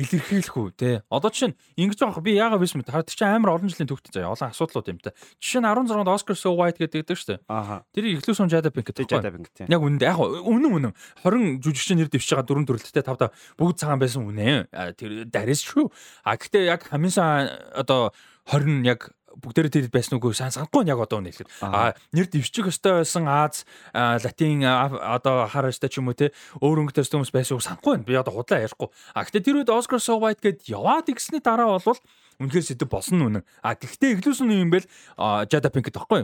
илэрхийлэх 0.00 0.56
үү 0.56 0.70
те. 0.76 0.90
Одоо 1.10 1.30
чинь 1.30 1.56
ингэж 1.76 1.98
байгаа 2.00 2.24
би 2.24 2.36
яагаад 2.36 2.62
биш 2.62 2.74
мэд 2.76 2.88
хараад 2.88 3.10
чи 3.10 3.24
амар 3.24 3.56
олон 3.56 3.68
жилийн 3.68 3.90
төгтөж 3.90 4.12
заяа 4.16 4.32
олон 4.32 4.48
асуудлууд 4.48 4.88
юм 4.88 5.00
та. 5.02 5.12
Жишээ 5.42 5.60
нь 5.60 5.68
16-нд 5.68 6.08
Oscar 6.08 6.36
So 6.36 6.56
White 6.56 6.80
гэдэг 6.80 7.04
дээ 7.04 7.16
шүү 7.16 7.28
дээ. 7.36 7.40
Ааха. 7.50 7.84
Тэр 7.92 8.04
ихлүүсэн 8.16 8.48
Jada 8.48 8.70
Pinkett 8.72 8.96
гэдэг. 8.96 9.12
Jada 9.12 9.30
Pinkett. 9.34 9.68
Яг 9.68 9.80
үнэндээ 9.82 10.08
яг 10.08 10.20
үнэн 10.20 10.72
үнэн 10.72 10.92
20 11.26 11.60
жүжигчин 11.60 12.00
нэр 12.00 12.08
дэвшиж 12.08 12.32
байгаа 12.32 12.48
дөрөв 12.48 12.66
төрөлттэй 12.70 13.04
тавда 13.04 13.28
бүгд 13.60 13.76
цагаан 13.76 14.00
байсан 14.00 14.24
үнэ. 14.24 14.70
Тэр 14.96 15.28
дарис 15.28 15.60
шүү. 15.68 15.90
А 16.24 16.38
гэхдээ 16.38 16.64
яг 16.70 16.88
хамгийн 16.88 17.12
сайн 17.12 17.50
одоо 17.76 18.14
20 18.48 18.86
яг 18.88 19.12
бүгдээрээ 19.40 19.72
тэр 19.72 19.86
байсан 19.90 20.20
үгүй 20.20 20.36
сайн 20.36 20.54
санахгүй 20.54 20.86
яг 20.86 21.00
одоо 21.00 21.18
үнэ 21.24 21.32
хэлэхэд. 21.32 21.50
А 21.64 21.96
нэр 22.12 22.28
дэвшчих 22.28 22.68
өстой 22.68 23.00
байсан 23.00 23.24
Аз 23.26 23.64
латин 23.92 24.64
одоо 24.64 25.48
хар 25.48 25.72
өстой 25.72 25.90
ч 25.90 25.98
юм 25.98 26.12
уу 26.12 26.16
те 26.16 26.30
өөр 26.60 26.86
өнгөтэй 26.86 27.08
хүмүүс 27.08 27.32
байсан 27.32 27.56
үг 27.56 27.64
санахгүй 27.64 27.98
байна 27.98 28.08
би 28.08 28.14
одоо 28.14 28.36
худлаа 28.36 28.62
ярихгүй. 28.62 28.88
А 29.16 29.24
гэтээ 29.24 29.44
тэр 29.44 29.56
үед 29.64 29.72
Оскар 29.72 30.00
So 30.00 30.20
White 30.20 30.44
гэд 30.44 30.68
яваад 30.68 31.08
игсний 31.08 31.40
дараа 31.40 31.80
болвол 31.80 32.00
үнэхээр 32.38 32.68
сэдв 32.76 32.88
болсон 32.88 33.20
үнэн. 33.20 33.44
А 33.64 33.74
гэхдээ 33.76 34.20
эглүүсэн 34.20 34.52
юм 34.52 34.70
бэл 34.70 34.88
Jada 35.48 35.72
Pinkett 35.72 35.96
тахгүй 35.96 36.22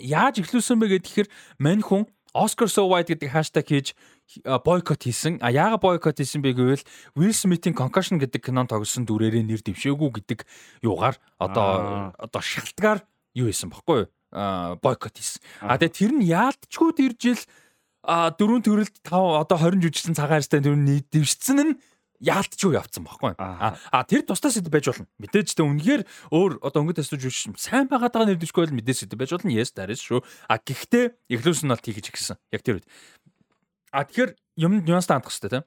яаж 0.00 0.40
эхлүүлсэн 0.40 0.78
бэ 0.80 1.00
гэхээр 1.00 1.28
мань 1.58 1.80
хүн 1.80 2.04
Oscar 2.36 2.68
So 2.68 2.84
White 2.84 3.16
гэдэг 3.16 3.32
хаштаг 3.32 3.64
хийж 3.64 3.96
бойкот 4.44 5.02
хийсэн. 5.06 5.38
А 5.40 5.50
яагаад 5.50 5.82
бойкот 5.82 6.18
хийсэн 6.18 6.42
бэ 6.42 6.52
гэвэл 6.54 6.84
Will 7.14 7.34
Smith-ийн 7.34 7.74
Concussion 7.74 8.18
гэдэг 8.18 8.50
кинон 8.50 8.66
тогсон 8.66 9.06
дүрээрээ 9.06 9.46
нэр 9.46 9.62
дэвшээгүй 9.62 10.10
гэдэг 10.22 10.38
юугаар 10.82 11.16
одоо 11.38 12.12
одоо 12.18 12.42
шалтгаар 12.42 13.06
юу 13.34 13.46
хийсэн 13.48 13.70
баггүй 13.70 14.06
юу? 14.06 14.08
бойкот 14.82 15.16
хийсэн. 15.16 15.40
А 15.62 15.78
тэгээ 15.78 15.94
тэр 15.94 16.12
нь 16.18 16.26
яалтчгүй 16.26 16.90
тэр 16.98 17.12
жил 17.16 17.40
дөрөв 18.06 18.60
төрөлд 18.62 18.94
5 19.02 19.42
одоо 19.46 19.56
20 19.58 19.82
жүжигчин 19.82 20.18
цагаан 20.18 20.42
арьстай 20.42 20.60
тэр 20.60 20.76
нь 20.78 21.02
дэвшсэн 21.10 21.58
нь 21.62 21.78
яалтчгүй 22.20 22.76
явцсан 22.76 23.04
баггүй. 23.04 23.34
А 23.38 24.04
тэр 24.08 24.24
тусдаа 24.24 24.50
сэдв 24.50 24.70
байж 24.72 24.88
болно. 24.88 25.06
Мэдээж 25.20 25.56
тэ 25.56 25.62
үнэхээр 25.64 26.02
өөр 26.32 26.52
одоо 26.64 26.80
өнгөт 26.84 27.02
асууж 27.02 27.22
үш 27.28 27.50
сайн 27.60 27.90
байгаад 27.90 28.14
байгаа 28.14 28.30
нэрдэжгүй 28.32 28.62
бол 28.66 28.78
мэдээж 28.80 29.04
сэдв 29.04 29.18
байж 29.20 29.30
болно. 29.36 29.52
Yes 29.52 29.74
дарис 29.76 30.00
шүү. 30.00 30.24
А 30.48 30.56
гэхдээ 30.56 31.28
эхлүүлсэн 31.28 31.68
нь 31.68 31.72
бол 31.74 31.84
тийгэж 31.84 32.06
ихсэн. 32.14 32.40
Яг 32.52 32.62
тэр 32.64 32.80
үед. 32.80 32.86
А 33.92 34.04
тэгэхээр 34.04 34.30
юмд 34.62 34.86
нюанстай 34.86 35.18
хандах 35.18 35.30
хэрэгтэй 35.30 35.52
тийм. 35.60 35.64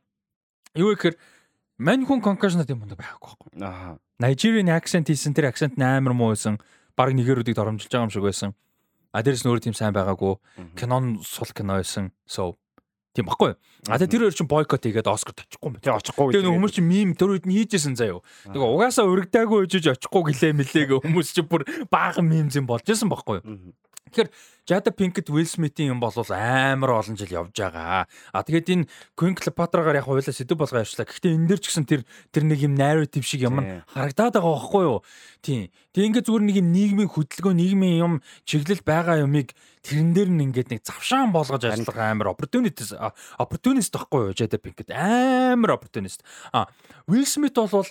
Юу 0.76 0.96
гэхээр 0.96 1.16
мань 1.80 2.04
хүн 2.06 2.20
concussion 2.24 2.64
тийм 2.66 2.84
юм 2.84 2.92
байхгүй 2.92 3.36
байхгүй. 3.36 3.50
Аа. 3.64 3.98
Nigerian 4.20 4.72
accent 4.74 5.08
хийсэн 5.08 5.34
тэр 5.36 5.52
accent 5.52 5.80
амар 5.80 6.14
муу 6.14 6.36
байсан. 6.36 6.60
Бараг 6.98 7.16
нэгэрүүдийг 7.16 7.56
доромжилж 7.56 7.92
байгаа 7.92 8.08
юм 8.08 8.14
шиг 8.14 8.26
байсан. 8.28 8.52
А 9.16 9.24
дээрэс 9.24 9.46
нь 9.46 9.50
өөр 9.50 9.64
тийм 9.64 9.74
сайн 9.74 9.96
байгаагүй. 9.96 10.36
Кинон 10.76 11.24
сул 11.24 11.50
кино 11.56 11.80
байсан. 11.80 12.12
So 12.28 12.60
Тийм 13.18 13.26
баггүй. 13.26 13.58
А 13.90 13.98
тэгээ 13.98 14.12
тэр 14.14 14.22
хоёр 14.30 14.36
чинь 14.38 14.48
бойкот 14.48 14.86
хийгээд 14.86 15.10
Оскар 15.10 15.34
очихгүй 15.34 15.68
юм. 15.74 15.82
Тэгээ 15.82 15.98
очихгүй. 15.98 16.30
Тэгээ 16.30 16.54
хүмүүс 16.54 16.74
чинь 16.78 16.86
мим 16.86 17.10
тэр 17.18 17.34
үед 17.34 17.50
нь 17.50 17.56
хийжсэн 17.58 17.98
заяо. 17.98 18.22
Тэгээ 18.46 18.70
угаасаа 18.70 19.10
өргөдөөгүй 19.10 19.66
өжөж 19.66 19.86
очихгүй 19.98 20.22
гэлээ 20.30 20.54
мэлээгээ 20.54 21.00
хүмүүс 21.02 21.28
чинь 21.34 21.50
бүр 21.50 21.66
баахан 21.90 22.30
мим 22.30 22.54
зэн 22.54 22.70
болж 22.70 22.86
исэн 22.86 23.10
баггүй. 23.10 23.42
Тэгэхээр 24.14 24.30
Jada 24.70 24.94
Pinkett 24.94 25.34
Will 25.34 25.50
Smith-ийн 25.50 25.98
юм 25.98 26.00
бол 26.00 26.14
амар 26.14 27.02
олон 27.02 27.18
жил 27.18 27.42
явж 27.42 27.58
байгаа. 27.58 28.06
А 28.06 28.46
тэгээд 28.46 28.70
энэ 28.70 28.86
Queen 29.18 29.34
Cleopatra-гаар 29.34 29.98
яг 29.98 30.06
хуйлаа 30.06 30.30
сэдв 30.30 30.54
болгоо 30.54 30.86
ярьчлаа. 30.86 31.10
Гэхдээ 31.10 31.34
энэ 31.42 31.50
дэр 31.50 31.58
ч 31.58 31.74
гэсэн 31.74 31.90
тэр 31.90 32.06
тэр 32.30 32.46
нэг 32.46 32.62
юм 32.62 32.78
narrative 32.78 33.26
шиг 33.26 33.50
юм 33.50 33.58
харагдаад 33.90 34.38
байгаа 34.38 34.54
байхгүй 34.54 34.84
юу? 34.86 35.02
Тийм. 35.42 35.74
Тэг 35.90 36.06
ингээд 36.06 36.28
зүгээр 36.30 36.46
нэг 36.46 36.58
юм 36.62 36.70
нийгмийн 36.70 37.10
хөдөлгөөн, 37.10 37.58
нийгмийн 37.58 37.98
юм 37.98 38.14
чиглэл 38.46 38.86
байгаа 38.86 39.26
юмыг 39.26 39.58
тэрэн 39.82 40.14
дээр 40.14 40.30
нь 40.38 40.44
ингээд 40.54 40.70
нэг 40.70 40.86
завшаан 40.86 41.34
болгож 41.34 41.66
ажиллах 41.66 41.98
амар 41.98 42.30
opportunist 42.30 42.94
opportunist 43.42 43.90
байхгүй 43.90 44.30
юу? 44.30 44.38
Jada 44.38 44.62
Pinkett 44.62 44.94
амар 44.94 45.82
opportunist. 45.82 46.22
А 46.54 46.70
Will 47.10 47.26
Smith 47.26 47.58
бол 47.58 47.90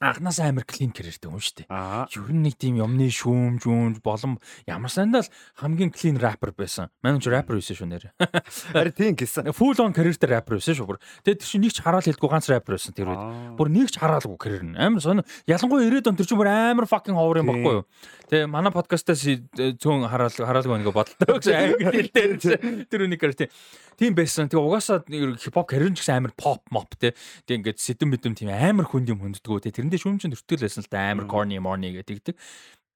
анханаас 0.00 0.40
амар 0.44 0.64
клин 0.68 0.92
кэрэртэй 0.92 1.30
хүн 1.30 1.40
шүү 1.40 1.56
дээ. 1.64 1.68
Ер 2.12 2.30
нь 2.32 2.44
нэг 2.44 2.56
тийм 2.60 2.76
юмны 2.80 3.08
шүүм, 3.08 3.56
жүүнж 3.64 4.00
болон 4.04 4.36
ямар 4.68 4.92
сандаа 4.92 5.24
л 5.24 5.30
хамгийн 5.56 5.92
клин 5.94 6.20
рэпер 6.20 6.52
байсан. 6.52 6.92
Манай 7.00 7.20
ч 7.20 7.32
рэпер 7.32 7.56
байсан 7.56 7.76
шүү 7.76 7.88
нэр. 7.88 8.04
Харин 8.76 8.92
тийм 8.92 9.16
гэсэн. 9.16 9.50
Full 9.56 9.80
on 9.80 9.96
career-тэй 9.96 10.28
рэпер 10.36 10.60
байсан 10.60 10.76
шүү 10.76 10.88
бүр. 10.90 11.00
Тэгээд 11.24 11.40
тэр 11.40 11.48
чинь 11.48 11.64
нэг 11.64 11.72
ч 11.72 11.80
хараал 11.80 12.04
хэлдэггүй 12.04 12.30
ганц 12.30 12.46
рэпер 12.52 12.76
байсан 12.76 12.92
тэр 12.92 13.08
үед. 13.14 13.24
Бүр 13.56 13.68
нэг 13.72 13.88
ч 13.88 13.96
хараалгүй 13.96 14.36
career 14.36 14.64
нь. 14.68 14.76
Амар 14.76 15.00
сонио. 15.00 15.24
Ялангуяа 15.48 15.88
90-ад 15.88 16.10
он 16.12 16.18
тэр 16.20 16.28
чинь 16.28 16.40
бүр 16.40 16.50
амар 16.52 16.86
fucking 16.90 17.16
ховор 17.16 17.40
юм 17.40 17.48
баггүй 17.48 17.74
юу? 17.80 17.84
Тэгээ 18.26 18.50
манай 18.50 18.74
подкастаас 18.74 19.22
зүүн 19.22 20.10
хараал 20.10 20.34
хараалгүй 20.34 20.82
нэг 20.82 20.92
бодлоо 20.92 21.40
гэсэн 21.40 21.56
англи 21.78 22.10
хэлтэй 22.10 22.86
тэр 22.90 23.06
үнийг 23.06 23.22
career 23.22 23.38
тийм. 23.38 23.50
Тийм 23.96 24.12
байсан. 24.12 24.50
Тэгээ 24.50 24.60
угаасаа 24.60 25.00
хипхоп 25.40 25.70
career 25.70 25.94
ч 25.94 26.04
гэсэн 26.04 26.20
амар 26.20 26.34
pop 26.36 26.60
mop 26.74 26.90
те. 27.00 27.14
Тэгээ 27.48 27.72
ингээд 27.72 27.78
сэтэм 27.80 28.12
мэдэм 28.12 28.34
тийм 28.36 28.50
амар 28.52 28.84
хүнд 28.84 29.08
юм 29.08 29.22
хүнддгүү 29.24 29.62
те. 29.64 29.72
Тэрэндээ 29.86 30.02
шүүмчин 30.02 30.34
төртөл 30.34 30.66
байсан 30.66 30.82
л 30.82 30.90
да 30.90 31.14
амар 31.14 31.30
corny 31.30 31.62
morny 31.62 31.94
гэдэг. 31.94 32.34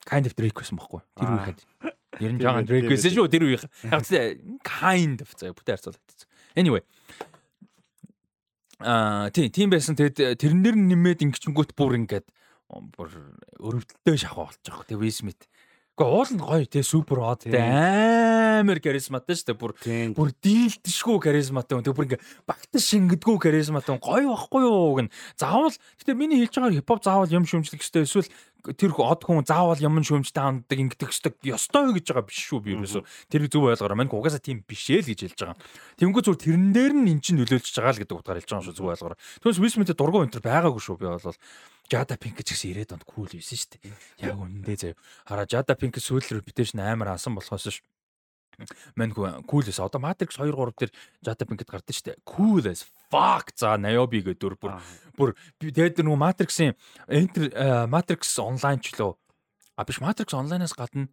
Kind 0.03 0.27
of 0.27 0.35
Drake 0.35 0.59
байсан 0.59 0.75
байхгүй. 0.75 1.03
Тэр 1.15 1.31
үеийнхэд. 1.31 1.61
Ер 2.19 2.33
нь 2.35 2.41
жоохон 2.43 2.67
Drake 2.67 2.91
байсан 2.91 3.15
шүү 3.15 3.31
тэр 3.31 3.47
үеийнх. 3.47 3.67
Яг 3.87 4.03
kind 4.67 5.23
of 5.23 5.31
заа 5.39 5.55
бүтэн 5.55 5.79
харьцуулагдсан. 5.79 6.29
Anyway. 6.59 6.83
Аа 8.83 9.31
тийм 9.31 9.55
тийм 9.55 9.71
байсан. 9.71 9.95
Тэгээд 9.95 10.43
тэрнэр 10.43 10.75
нэмээд 10.75 11.23
ингэчингүүт 11.31 11.79
бүр 11.79 11.95
ингээд 12.03 12.27
бүр 12.99 13.09
өрөвдөлтөө 13.63 14.17
шахаа 14.19 14.51
болж 14.51 14.59
байгаа. 14.67 14.87
Тэгээ 14.91 14.99
Will 14.99 15.15
Smith. 15.15 15.47
Гэхдээ 16.01 16.17
уул 16.17 16.33
нь 16.33 16.41
гоё 16.41 16.65
тий 16.65 16.81
супер 16.81 17.21
хот 17.21 17.45
тий 17.45 17.61
амар 17.61 18.81
харизматай 18.81 19.37
шүү 19.37 19.53
дээ. 19.53 19.61
Бүр 19.61 19.73
бүр 20.17 20.29
дийлдэшгүй 20.41 21.19
харизматай. 21.21 21.77
Тэгээ 21.81 21.97
бүр 21.97 22.07
ингээ 22.09 22.25
багтаж 22.49 22.83
шингэдэггүй 22.89 23.37
харизматай 23.37 24.01
гоё 24.01 24.33
байхгүй 24.33 24.63
юу 24.65 24.97
гэн. 24.97 25.13
Заавал 25.37 25.77
гэхдээ 25.77 26.17
миний 26.17 26.41
хэлж 26.41 26.57
байгаа 26.57 26.77
хипхоп 26.81 27.05
заавал 27.05 27.37
юм 27.37 27.45
шүмжлэх 27.45 27.85
хэрэгтэй. 27.85 28.09
Эсвэл 28.09 28.33
тэр 28.77 28.93
од 28.97 29.21
хүн 29.25 29.45
заавал 29.49 29.81
юм 29.81 30.01
шүүмжтэй 30.01 30.43
ханддаг 30.43 30.79
ингэдэг 30.79 31.11
өстөг 31.11 31.35
ёстой 31.45 31.93
гэж 31.97 32.07
байгаа 32.13 32.27
биш 32.29 32.41
шүү 32.47 32.61
би 32.65 32.77
ерөөсө 32.77 33.01
тэр 33.33 33.49
зөв 33.49 33.69
ойлгоорой 33.71 33.99
мань 33.99 34.13
угаасаа 34.13 34.43
тийм 34.43 34.63
биш 34.67 34.89
ээ 34.93 35.05
л 35.05 35.11
гэж 35.11 35.21
хэлж 35.31 35.41
байгаа. 35.41 35.59
Тэнгүү 35.99 36.23
зүгээр 36.25 36.45
тэрэн 36.45 36.71
дээр 36.77 36.93
нь 36.97 37.11
эн 37.11 37.21
чинь 37.25 37.39
нөлөөлж 37.41 37.73
байгаа 37.75 37.95
л 37.97 38.01
гэдэг 38.05 38.17
утгаар 38.21 38.39
хэлж 38.41 38.51
байгаа 38.51 38.67
шүү 38.69 38.77
зөв 38.77 38.91
ойлгоорой. 38.93 39.19
Түүнээс 39.41 39.61
Висмитэ 39.61 39.95
дургуун 39.97 40.27
өнтер 40.29 40.43
байгаагүй 40.45 40.83
шүү 40.85 40.97
би 41.01 41.07
бол 41.09 41.37
Jada 41.91 42.15
Pink 42.15 42.39
гэж 42.39 42.55
гэсэн 42.55 42.71
ирээд 42.71 42.95
онд 42.95 43.03
кул 43.03 43.27
байсан 43.27 43.59
шүү 43.59 43.83
дээ. 43.83 44.31
Яг 44.31 44.39
үнэндээ 44.39 44.79
заяа. 44.79 44.99
Хараа 45.27 45.47
Jada 45.51 45.75
Pink 45.75 45.99
сүүл 45.99 46.39
reputation 46.39 46.79
амар 46.79 47.19
асан 47.19 47.35
болохоос 47.35 47.67
ш 47.67 47.83
мань 48.97 49.13
cool 49.47 49.65
эс 49.69 49.81
одоо 49.81 50.01
Matrix 50.01 50.37
2 50.37 50.53
3 50.53 50.75
дээр 50.79 50.93
Jada 51.25 51.45
Pinkett 51.47 51.71
гардаг 51.71 51.95
шүү 51.95 52.07
дээ. 52.11 52.21
Cool 52.25 52.65
as 52.71 52.85
fuck! 53.11 53.53
За 53.57 53.77
Niobe 53.81 54.21
гэдэг 54.21 54.41
дүр. 54.41 54.55
Бүр 54.61 54.77
бүр 55.17 55.35
тэгээд 55.61 56.03
нөгөө 56.03 56.21
Matrix-ийн 56.21 56.77
Enter 57.09 57.51
Matrix 57.91 58.37
online 58.39 58.81
ч 58.85 58.97
лөө 58.97 59.17
а 59.77 59.85
биш 59.85 60.01
Matrix 60.01 60.37
online-аас 60.37 60.77
гадна 60.77 61.09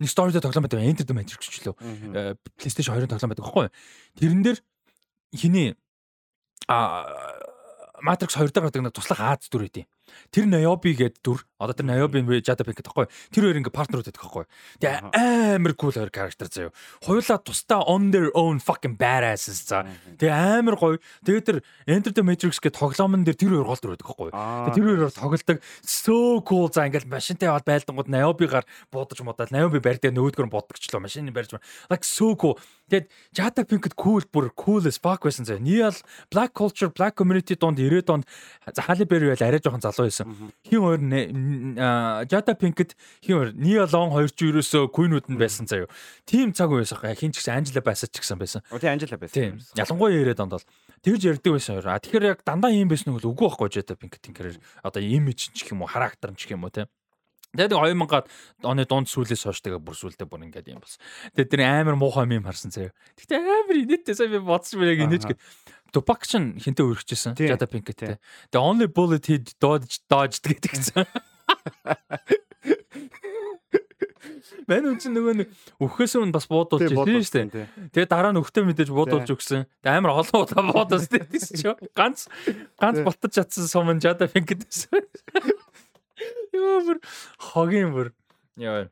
нэг 0.00 0.08
story 0.08 0.32
дээр 0.32 0.44
тоглоом 0.46 0.64
байдаг 0.66 0.84
Enter 0.84 1.06
the 1.06 1.16
Matrix 1.16 1.50
ч 1.50 1.64
лөө 1.66 1.76
PlayStation 2.56 2.94
2-ын 2.94 3.10
тоглоом 3.10 3.30
байдаг 3.34 3.44
байхгүй? 3.44 3.68
Тэрэн 4.18 4.42
дээр 4.46 4.58
хиний 5.34 5.74
а 6.70 7.06
Matrix 8.00 8.36
2 8.38 8.48
дээр 8.48 8.70
гэдэг 8.70 8.82
нэг 8.84 8.94
туслах 8.96 9.20
Аз 9.20 9.48
дүр 9.52 9.68
өгдөө. 9.68 9.84
Тэр 10.30 10.46
Naobi 10.46 10.94
гэдэг 10.94 11.20
дүр 11.22 11.44
одоо 11.60 11.74
тэр 11.76 11.86
Naobi 11.88 12.24
Jada 12.40 12.64
Pinkett 12.64 12.88
гэхгүй. 12.88 13.06
Тэр 13.34 13.42
хоёр 13.46 13.58
ингээ 13.60 13.74
партнерууд 13.74 14.08
байдаг 14.08 14.22
байхгүй. 14.24 14.44
Тэгээ 14.80 14.98
амар 15.12 15.72
cool 15.76 15.92
хоёр 15.92 16.08
character 16.08 16.48
заяа. 16.48 16.72
Хоёулаа 17.04 17.38
тусдаа 17.44 17.84
on 17.84 18.10
their 18.10 18.32
own 18.32 18.60
fucking 18.60 18.96
badasses 18.96 19.68
за. 19.68 19.84
Тэгээ 20.16 20.32
амар 20.32 20.76
гоё. 20.80 20.96
Тэгээ 21.26 21.44
тэр 21.44 21.56
Enter 21.84 22.12
the 22.16 22.24
Matrix 22.24 22.56
гэх 22.64 22.72
тоглоомн 22.72 23.28
дээр 23.28 23.36
тэр 23.36 23.52
хоёр 23.60 23.68
гол 23.68 23.80
дүр 23.80 23.92
байдаг 23.92 24.08
байхгүй. 24.08 24.30
Тэр 24.72 24.84
хоёроор 24.88 25.12
тоглолдог. 25.12 25.58
So 25.84 26.40
cool 26.46 26.72
за 26.72 26.88
ингээл 26.88 27.10
машинтай 27.12 27.52
бол 27.52 27.66
байлдангууд 27.66 28.08
Naobi-гаар 28.08 28.64
буудаж 28.88 29.20
модал 29.20 29.52
Naobi 29.52 29.84
барьдаг 29.84 30.16
нөгөөдгөр 30.16 30.48
нь 30.48 30.54
бодгочлоо 30.54 31.04
машины 31.04 31.28
барьж. 31.28 31.60
Like 31.92 32.08
so 32.08 32.32
cool. 32.40 32.56
Тэгээд 32.88 33.06
Jada 33.36 33.62
Pinkett 33.68 33.94
cool 34.00 34.24
бүр 34.32 34.48
cool 34.56 34.80
as 34.88 34.96
fuck 34.96 35.28
байсан 35.28 35.44
заяа. 35.44 35.60
Niall 35.60 35.96
black 36.32 36.56
culture 36.56 36.88
black 36.88 37.14
community 37.20 37.54
донд 37.54 37.78
90-ад 37.78 38.08
онд 38.08 38.24
Halle 38.80 39.04
Berry 39.04 39.28
байл 39.28 39.44
арай 39.44 39.60
жоохон 39.60 39.84
залуу 39.84 39.99
байсан. 40.06 40.52
Хин 40.64 40.80
хоёр 40.80 41.00
Jada 42.30 42.54
Pinkett 42.54 42.96
хин 43.24 43.36
хоёр 43.36 43.50
Nia 43.54 43.84
Long 43.90 44.10
хоёр 44.12 44.30
ч 44.30 44.48
ерөөсөө 44.48 44.88
Queen-ууд 44.94 45.28
нь 45.28 45.38
байсан 45.40 45.66
заяа. 45.66 45.88
Тим 46.24 46.52
цаг 46.52 46.70
байсан. 46.72 46.98
Хин 47.16 47.32
ч 47.32 47.40
гэсэн 47.40 47.60
Angela 47.60 47.82
Bassett 47.84 48.12
ч 48.12 48.20
гэсэн 48.20 48.38
байсан. 48.40 48.64
Оо 48.72 48.78
тий 48.78 48.88
Angela 48.88 49.16
Bassett. 49.20 49.60
Ялангуяа 49.76 50.12
90-ад 50.16 50.40
онд 50.40 50.54
бол 50.56 50.66
тэгж 51.04 51.22
ярьдаг 51.30 51.52
байсан 51.54 51.80
хоёр. 51.80 51.88
А 51.92 52.00
тэгэхээр 52.00 52.30
яг 52.36 52.40
дандаа 52.44 52.72
ийм 52.72 52.88
байсан 52.88 53.12
нь 53.12 53.18
үгүй 53.20 53.48
байхгүй 53.48 53.68
Jada 53.70 53.94
Pinkett-ийн 53.96 54.34
карьер. 54.36 54.60
Одоо 54.82 55.02
имиж 55.02 55.52
ч 55.52 55.64
гэх 55.64 55.72
юм 55.72 55.82
уу, 55.84 55.90
характер 55.90 56.34
ч 56.36 56.48
гэх 56.48 56.56
юм 56.58 56.64
уу 56.64 56.74
те. 56.74 56.88
Тэгээд 57.50 57.74
2000-аад 57.74 58.26
оны 58.62 58.86
дунд 58.86 59.10
сүүлээс 59.10 59.42
хойш 59.42 59.58
тэгээ 59.66 59.82
бүр 59.82 59.96
сүүлдээ 59.98 60.28
бүр 60.30 60.46
ингээд 60.46 60.70
юм 60.70 60.78
бас. 60.78 61.02
Тэгээд 61.34 61.50
тэр 61.50 61.62
амар 61.66 61.98
муухай 61.98 62.30
юм 62.30 62.46
харсан 62.46 62.70
заяа. 62.70 62.94
Гэтэ 63.18 63.42
амар 63.42 63.74
инээдтэй 63.74 64.14
сайн 64.14 64.30
би 64.30 64.38
бодсон 64.38 64.78
мөр 64.78 64.94
яг 64.94 65.02
инээж 65.02 65.24
гэ. 65.26 65.34
Tupac 65.90 66.22
ч 66.22 66.38
хинтээ 66.38 66.86
өргөжчихсэн. 66.86 67.34
Jada 67.34 67.66
Pinkett. 67.66 68.22
The 68.54 68.58
only 68.62 68.86
bullet 68.86 69.26
he 69.26 69.42
dodged 69.58 70.06
dodged 70.06 70.46
гэдэг 70.46 70.74
чинь. 70.78 71.10
Мэн 74.70 74.86
үн 74.86 74.98
чинь 75.02 75.14
нөгөө 75.18 75.34
нэг 75.42 75.48
өвхөөс 75.82 76.14
өмнө 76.22 76.34
бас 76.34 76.46
буудуулж 76.46 76.86
ирсэн 76.94 77.50
шүү 77.50 77.50
дээ. 77.50 77.90
Тэгээ 77.90 78.06
дараа 78.06 78.30
нь 78.30 78.38
өвхтөө 78.38 78.62
мэдээж 78.70 78.90
буудуулж 78.94 79.26
өгсөн. 79.34 79.66
Тэгээ 79.82 79.98
амар 79.98 80.22
олон 80.22 80.46
удаа 80.46 80.62
буудуулсан 80.70 81.26
тийм 81.26 81.42
ч 81.42 81.66
ганц 81.90 82.30
ганц 82.78 83.02
болтож 83.02 83.34
чадсан 83.34 83.66
сум 83.66 83.90
Jada 83.98 84.30
Pinkett 84.30 84.62
байсан. 84.62 85.02
Юу 86.54 86.80
бүр 86.86 86.98
хогийн 87.38 87.92
бүр. 87.94 88.12
Яа. 88.60 88.88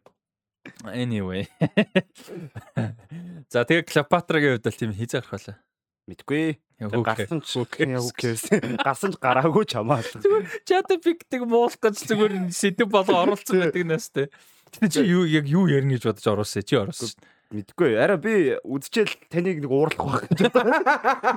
Anyway. 0.93 1.49
За 3.53 3.65
тэгээ 3.65 3.89
Клеопатрагийн 3.89 4.59
хувьд 4.59 4.67
бол 4.69 4.81
тийм 4.81 4.93
хизээ 4.93 5.21
гарах 5.25 5.33
байлаа. 5.33 5.57
Мэдгүй. 6.09 6.45
Гарсан 6.79 7.41
ч. 7.45 7.65
Гарсан 8.81 9.11
ч 9.13 9.17
гараагүй 9.21 9.65
ч 9.69 9.77
хамаа. 9.77 10.01
Чата 10.69 10.97
пикдэг 10.97 11.45
муулах 11.45 11.77
гэж 11.81 12.05
зүгээр 12.09 12.49
сэдв 12.53 12.89
болго 12.89 13.17
оруулсан 13.17 13.69
байдаг 13.69 13.85
наастай. 13.85 14.27
Тэгтээ 14.73 14.93
чи 14.93 15.01
юу 15.05 15.25
яг 15.25 15.45
юу 15.49 15.67
ярина 15.69 15.97
гэж 15.97 16.05
бодож 16.09 16.27
оруулсан 16.29 16.63
чи 16.65 16.77
оруулсан. 16.77 17.13
Мэдгүй. 17.49 17.97
Араа 17.97 18.21
би 18.21 18.61
үдчээл 18.61 19.15
таныг 19.33 19.65
нэг 19.65 19.73
уурлах 19.73 20.05
байх 20.05 20.29
гэж 20.29 20.53
бодлоо. 20.53 20.69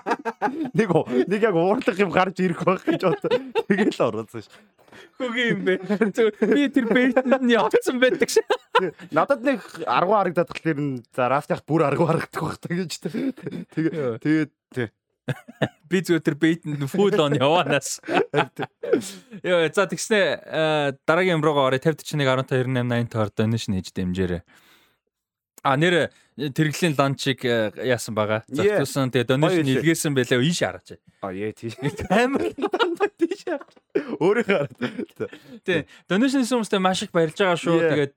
Нэг 0.75 0.89
нэг 1.31 1.39
яг 1.39 1.55
уурлах 1.55 1.99
юм 2.03 2.11
гарч 2.11 2.43
ирэх 2.43 2.67
байх 2.67 2.83
гэж 2.83 2.99
бодлоо. 3.07 3.31
Тэгэл 3.71 3.95
оруулсан 3.95 4.43
шүү. 4.43 4.59
Хөгийн 5.15 5.47
юм 5.55 5.61
бэ. 5.63 5.79
Би 6.51 6.67
тэр 6.67 6.91
бэйтэн 6.91 7.31
нь 7.47 7.55
явцсан 7.55 8.03
байдаг 8.03 8.27
шээ. 8.27 8.43
Надад 9.15 9.39
нэг 9.39 9.63
10 9.63 9.88
харагдаад 9.88 10.51
тахлаар 10.51 10.79
нь 10.83 10.99
за 11.15 11.31
рафтах 11.31 11.63
бүр 11.63 11.88
10 11.88 12.03
харагдах 12.03 12.43
байх 12.43 12.59
гэж. 12.59 12.91
Тэгээ 13.71 14.19
тэгээд. 14.19 14.51
Би 15.88 15.97
зүгээр 16.03 16.25
тэр 16.27 16.35
бэйтэнд 16.35 16.83
фул 16.91 17.15
он 17.23 17.39
яваанаас. 17.39 18.03
Яа, 19.47 19.71
за 19.71 19.88
тэгснэ 19.88 20.19
дараагийн 21.07 21.39
юм 21.39 21.45
руугаа 21.45 21.71
орё 21.71 21.79
50 21.79 22.03
41 22.03 22.51
15 22.51 22.67
98 22.67 23.07
80 23.07 23.15
таар 23.15 23.29
донешн 23.31 23.79
хийж 23.79 23.95
дэмжээрэй. 23.95 24.43
А 25.63 25.77
нэр 25.77 26.11
тэрэглийн 26.38 26.95
ланчийг 26.95 27.44
яасан 27.44 28.16
байгаа. 28.16 28.44
Зохицуулсан. 28.48 29.12
Тэгээ 29.12 29.30
донешн 29.36 29.68
илгээсэн 29.68 30.16
байлаа 30.16 30.40
ийш 30.40 30.64
хараач. 30.64 30.95
А 31.22 31.32
яа 31.36 31.52
тий. 31.52 31.76
Амар 32.10 32.52
тийш 33.20 33.44
хараач. 33.45 33.76
Өөрийнхөө 34.20 34.58
хараад. 34.58 35.32
Тий. 35.68 35.86
Донешн 36.08 36.48
хүмүүстэй 36.48 36.80
маш 36.80 37.03
их 37.03 37.12
баярлж 37.12 37.36
байгаа 37.36 37.60
шүү. 37.60 37.78
Тэгээд 37.91 38.16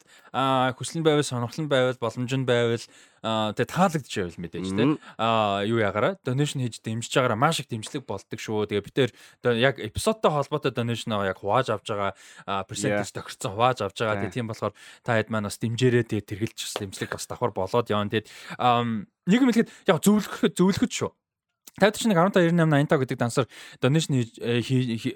хүсэл 0.78 1.02
нь 1.02 1.06
байвал 1.06 1.26
сонирхол 1.26 1.62
нь 1.66 1.70
байвал 1.70 1.98
боломж 1.98 2.32
нь 2.34 2.46
байвал 2.46 2.86
тэгээ 3.24 3.70
таалагдж 3.70 4.12
байвал 4.12 4.40
мэдээж 4.42 4.68
тий. 4.74 4.88
А 5.16 5.64
юу 5.64 5.80
ягаараа 5.80 6.18
донешн 6.26 6.60
хийж 6.60 6.82
дэмжиж 6.84 7.14
байгаараа 7.14 7.38
маш 7.38 7.62
их 7.62 7.70
дэмжлэг 7.70 8.04
болдог 8.04 8.36
шүү. 8.36 8.68
Тэгээ 8.68 8.84
бид 8.84 8.94
тээр 8.94 9.56
яг 9.56 9.80
эпизодтой 9.80 10.34
холбоотой 10.34 10.74
донешноо 10.76 11.24
яг 11.24 11.40
хувааж 11.40 11.72
авч 11.72 11.88
байгаа 11.88 12.12
персентаж 12.68 13.08
тохирцсон 13.14 13.56
хувааж 13.56 13.78
авч 13.86 13.96
байгаа. 14.02 14.20
Тэгээ 14.26 14.36
тийм 14.36 14.50
болохоор 14.50 14.74
та 15.06 15.16
хэд 15.16 15.32
маань 15.32 15.48
бас 15.48 15.56
дэмжээрээ 15.56 16.04
тэгээ 16.04 16.28
тэргэлж 16.28 16.58
бас 16.66 16.74
дэмжлэг 16.82 17.10
бас 17.16 17.24
давхар 17.30 17.52
болоод 17.56 17.88
явна. 17.88 18.03
Тэгээд 18.10 18.28
нэг 19.28 19.38
юм 19.40 19.50
хэлэхэд 19.50 19.70
яг 19.88 19.98
зөвлөх 20.04 20.34
зөвлөхөд 20.52 20.92
шүү. 20.92 21.10
50 21.80 21.98
чинь 21.98 22.14
12 22.14 22.54
98 22.54 22.86
85 22.86 23.02
гэдэг 23.02 23.18
дансаар 23.18 23.46
донешн 23.82 24.22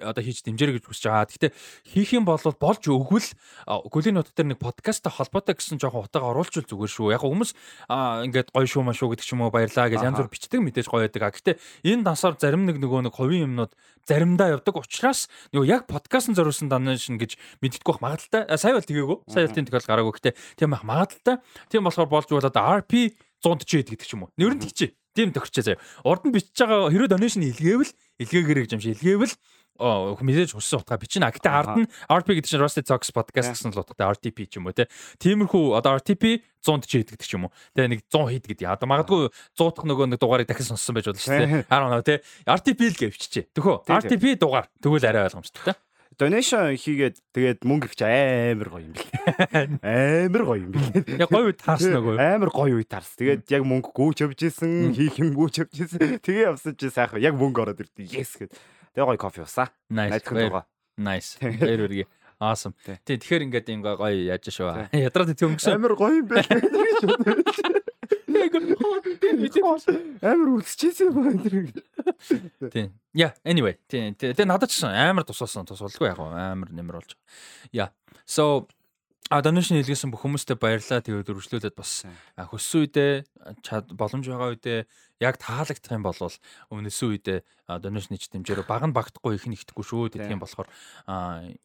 одоо 0.03 0.23
хийж 0.27 0.43
дэмжээрэй 0.43 0.83
гэж 0.83 0.85
хүсэж 0.91 1.07
байгаа. 1.07 1.31
Гэхдээ 1.31 1.53
хийх 1.87 2.11
юм 2.19 2.27
бол 2.27 2.43
болж 2.43 2.83
өгвөл 2.83 3.31
гүлийн 3.67 4.19
нот 4.19 4.35
дээр 4.35 4.55
нэг 4.55 4.59
подкасттай 4.59 5.15
холбоотой 5.15 5.55
гэсэн 5.55 5.79
жоохон 5.79 6.11
утга 6.11 6.27
оруулчвал 6.27 6.67
зүгээр 6.67 6.91
шүү. 6.91 7.15
Яг 7.15 7.23
хүмүүс 7.23 7.55
ингээд 7.87 8.51
гоё 8.51 8.67
шүү 8.67 8.83
маш 8.83 8.99
шүү 8.99 9.15
гэдэг 9.15 9.23
ч 9.23 9.31
юм 9.39 9.47
уу 9.47 9.55
баярлаа 9.55 9.87
гэж 9.87 10.03
янз 10.03 10.19
бүр 10.19 10.35
бичдэг 10.35 10.59
мэдээж 10.59 10.91
гоё 10.91 11.07
байдаг. 11.07 11.31
Гэхдээ 11.31 11.55
энэ 11.95 12.03
дансаар 12.03 12.35
зарим 12.43 12.67
нэг 12.67 12.83
нөгөө 12.83 13.07
нэг 13.07 13.15
хувийн 13.15 13.55
юмнууд 13.55 13.73
заримдаа 14.03 14.59
явдаг 14.59 14.83
учраас 14.83 15.31
нөгөө 15.55 15.71
яг 15.71 15.87
подкастн 15.87 16.35
зориулсан 16.35 16.67
донешн 16.67 17.23
гэж 17.23 17.39
мэддэггүй 17.63 18.03
бах 18.03 18.03
магадaltaй. 18.03 18.51
Сая 18.59 18.75
бол 18.75 18.83
тгээгүй. 18.83 19.19
Сая 19.31 19.47
бол 19.47 19.55
тийм 19.55 19.67
тохиол 19.71 19.87
гараагүй. 19.87 20.13
Гэхдээ 20.19 20.35
тийм 20.59 20.75
бах 20.75 20.83
магадaltaй. 20.83 21.37
Тийм 21.71 21.87
болохоор 21.87 22.11
болж 22.11 22.27
бол 22.35 22.43
одоо 22.43 22.83
RP 22.83 23.15
140 23.45 23.95
гэдэг 23.95 24.07
ч 24.09 24.19
юм 24.19 24.27
уу. 24.27 24.35
Нэрэн 24.35 24.59
тэгчээ. 24.59 24.98
Тийм 25.15 25.33
тохирчээ 25.33 25.65
заяа. 25.77 25.83
Урд 26.05 26.27
нь 26.27 26.35
бичиж 26.35 26.59
байгаа 26.59 26.93
хэрэв 26.93 27.09
донешн 27.09 27.47
илгээвэл 27.49 27.93
илгээгэрэй 28.23 28.63
гэж 28.67 28.73
юм 28.77 28.83
шиг 28.83 28.99
илгээвэл 28.99 29.35
мессеж 29.79 30.59
хүссэн 30.59 30.83
утгаа 30.83 30.99
бичнэ. 30.99 31.31
Гэтэ 31.31 31.49
ард 31.49 31.75
нь 31.79 31.89
RP 32.11 32.35
гэдэг 32.35 32.51
чинь 32.51 32.63
Rusty 32.63 32.83
Talks 32.83 33.15
podcast 33.15 33.55
гэсэн 33.55 33.71
л 33.71 33.79
утгатай 33.79 34.11
RTP 34.11 34.51
ч 34.51 34.59
юм 34.59 34.67
уу 34.67 34.75
те. 34.75 34.91
Тиймэрхүү 35.23 35.79
одоо 35.79 36.03
RTP 36.03 36.43
140 36.67 37.15
гэдэг 37.15 37.23
ч 37.23 37.39
юм 37.39 37.47
уу. 37.47 37.55
Тэгээ 37.79 37.95
нэг 37.95 38.01
100 38.11 38.27
хэд 38.35 38.45
гэдэг. 38.59 38.67
Одоо 38.67 38.91
магадгүй 38.91 39.31
100 39.55 39.79
дахь 39.79 39.87
нөгөө 39.87 40.07
нэг 40.11 40.19
дугаарыг 40.19 40.51
дахин 40.51 40.67
сонссон 40.67 40.99
байж 40.99 41.07
болно 41.07 41.23
шүү 41.23 41.39
дээ. 41.39 41.71
Хараа 41.71 41.91
нөө 41.95 42.03
те. 42.03 42.27
RTP 42.43 42.81
л 42.91 42.99
гэвччээ. 43.07 43.45
Төхөө 43.55 43.87
RTP 43.87 44.35
дугаар 44.35 44.67
тэгвэл 44.83 45.07
арай 45.07 45.31
ойлгомжтой 45.31 45.63
те 45.63 45.79
donation 46.19 46.75
хийгээд 46.75 47.17
тэгээд 47.31 47.61
мөнгө 47.63 47.87
өгч 47.89 48.01
амар 48.03 48.69
гоё 48.75 48.85
юм 48.85 48.93
бэл. 48.93 49.11
Амар 49.87 50.43
гоё 50.43 50.61
юм 50.67 50.73
бэл. 50.75 50.91
Яг 51.23 51.31
гоё 51.31 51.49
үед 51.49 51.63
таарсан 51.63 51.95
нөгөө. 51.95 52.19
Амар 52.19 52.51
гоё 52.51 52.75
үед 52.77 52.91
таарсан. 52.91 53.19
Тэгээд 53.23 53.43
яг 53.55 53.63
мөнгө 53.63 53.95
гүйч 53.95 54.19
явж 54.27 54.41
исэн, 54.51 54.93
хийх 54.99 55.17
юм 55.23 55.33
гүйч 55.39 55.63
явж 55.63 55.75
исэн. 55.87 56.19
Тэгээ 56.19 56.51
явсан 56.51 56.75
чи 56.75 56.91
сайхан 56.91 57.23
яг 57.23 57.39
мөнгө 57.39 57.63
ороод 57.63 57.83
ирдэ. 57.87 58.11
Yes 58.11 58.35
гэд. 58.35 58.51
Тэгээ 58.51 59.07
гоё 59.15 59.21
кофе 59.23 59.47
уусан. 59.47 59.71
Nice. 59.95 60.19
Nice. 60.99 61.39
Баяр 61.39 61.87
үргээ. 61.87 62.11
Awesome. 62.43 62.75
Тэг 62.83 63.23
тэгэхээр 63.23 63.47
ингээд 63.47 63.67
юм 63.71 63.83
гоё 63.87 64.11
яаж 64.11 64.51
шүү. 64.51 64.91
Ядраад 64.95 65.35
тийм 65.39 65.55
өнгөсөн. 65.55 65.79
Амар 65.79 65.95
гоё 65.95 66.19
юм 66.19 66.27
бэл. 66.27 66.43
Амар 70.23 70.49
үлсчихсэн 70.59 71.13
байна 71.15 71.43
тэр. 71.45 71.73
Тийм. 72.73 72.93
Yeah, 73.13 73.33
anyway. 73.45 73.77
Тийм. 73.89 74.15
Тэгээ 74.15 74.49
надад 74.49 74.73
ч 74.73 74.85
амар 74.85 75.25
тусалсан 75.25 75.69
тусалгүй 75.69 76.13
яг 76.13 76.21
амар 76.21 76.71
нэмэр 76.73 77.01
болж. 77.01 77.17
Yeah. 77.73 77.95
So 78.29 78.69
А 79.29 79.45
донешн 79.45 79.77
хэлгээсэн 79.77 80.09
бүх 80.09 80.25
хүмүүстээ 80.25 80.57
баярлалаа. 80.57 81.05
Тэгээд 81.05 81.29
өргөжлүүлээд 81.29 81.77
бас 81.77 82.09
хөссөн 82.33 82.89
үедээ 82.89 83.13
боломж 83.93 84.25
байгаа 84.25 84.57
үедээ 84.57 84.79
яг 85.21 85.37
таалагдах 85.37 85.93
юм 85.93 86.01
бол 86.01 86.17
өмнөсөн 86.73 87.09
үедээ 87.13 87.39
донешн 87.69 88.17
хийж 88.17 88.33
дэмжээрө 88.33 88.65
баг 88.65 88.89
нь 88.89 88.97
багтахгүй 88.97 89.37
их 89.37 89.45
нэгтгэхгүй 89.45 89.85
шүү. 89.85 90.17
Тэгэх 90.17 90.33
юм 90.33 90.41
болохоор 90.41 90.73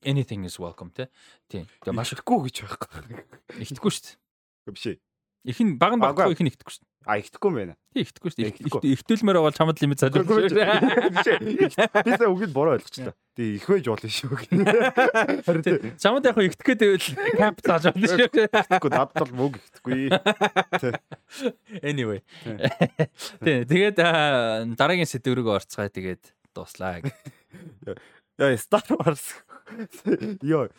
anything 0.04 0.44
is 0.44 0.60
welcome 0.60 0.92
тий. 0.92 1.08
Тийм. 1.48 1.64
Тэгээд 1.88 1.96
маш 1.96 2.12
ихгүй 2.12 2.52
гэж 2.52 2.68
байхгүй. 2.68 3.24
Ихтгэхгүй 3.64 3.92
шүү 3.96 4.04
дээ. 4.12 4.76
Биш. 4.76 4.84
Их 5.48 5.60
нь 5.64 5.80
баг 5.80 5.96
нь 5.96 6.04
багтахгүй 6.04 6.36
их 6.36 6.44
нэгтгэхгүй 6.44 6.84
шүү. 6.84 6.84
А 7.04 7.20
ихтэхгүй 7.20 7.50
юм 7.52 7.58
байна. 7.60 7.76
Тий 7.92 8.04
ихтэхгүй 8.06 8.32
шүү 8.32 8.40
дээ. 8.40 8.96
Ихтүүлмээр 8.96 9.40
бол 9.44 9.56
чамд 9.56 9.82
лимит 9.84 10.00
залуу. 10.00 10.24
Би 10.24 12.12
сая 12.16 12.32
үгийг 12.32 12.52
буруу 12.56 12.80
ойлгочихлоо. 12.80 13.14
Тий 13.36 13.60
их 13.60 13.68
байж 13.68 13.86
болно 13.92 14.08
шүү. 14.08 14.40
Харин 15.44 15.94
чамд 16.00 16.24
яг 16.30 16.38
ихтгэхэд 16.40 16.80
байвал 16.80 17.08
кап 17.36 17.60
зааж 17.60 17.84
болно 17.92 18.08
шүү. 18.08 18.32
Ихтэхгүй 18.48 18.92
надад 18.94 19.20
бол 19.20 19.34
мөг 19.42 19.60
ихтэхгүй. 19.60 20.16
Anyway. 21.84 22.24
Тэгээд 23.44 24.00
дараагийн 24.80 25.10
сэдв 25.10 25.36
рүү 25.36 25.60
орцгаая 25.60 25.92
тэгээд 25.92 26.24
дуслаа. 26.56 27.04
Яа 28.40 28.58
Star 28.58 28.88
Wars. 28.96 29.44
Йоо. 30.42 30.72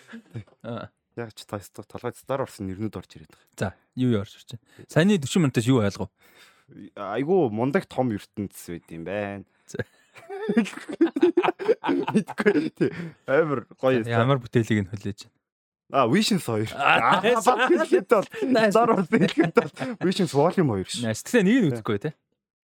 Яг 1.14 1.30
ч 1.34 1.46
та 1.46 1.58
толгой 1.86 2.10
Star 2.18 2.42
Wars-ын 2.42 2.66
нэрнүүд 2.66 2.98
орж 2.98 3.10
ирээд 3.14 3.30
байгаа. 3.30 3.54
За, 3.54 3.68
юу 3.94 4.18
юу 4.18 4.20
орж 4.26 4.34
ирж 4.34 4.58
байна? 4.58 4.66
Саяны 4.90 5.18
40 5.22 5.46
минутаас 5.46 5.66
юу 5.70 5.78
ойлгов? 5.78 6.10
Айгу 6.98 7.50
мундаг 7.54 7.86
том 7.86 8.10
ертөнцс 8.10 8.66
байд 8.66 8.90
юм 8.90 9.06
байна. 9.06 9.46
Мэдгүй 12.14 12.70
тий. 12.74 12.90
Амар 13.30 13.62
гоё. 13.78 14.02
Ямар 14.02 14.42
бүтээлийг 14.42 14.84
нь 14.84 14.90
хүлээж 14.90 15.30
байна. 15.30 15.34
А 15.94 16.08
Visions 16.10 16.42
2. 16.42 16.74
Аа 16.74 17.22
хэлэхэд 17.22 18.10
бол 18.10 18.26
Star 18.74 18.88
Wars 18.90 19.06
хэлэхэд 19.06 19.54
бол 19.54 19.70
Visions 20.02 20.32
Volume 20.34 20.82
2 20.82 20.98
ш. 20.98 21.06
Тэгтээ 21.06 21.42
нэг 21.46 21.56
нь 21.62 21.68
үзэхгүй 21.70 21.98
тий. 22.02 22.12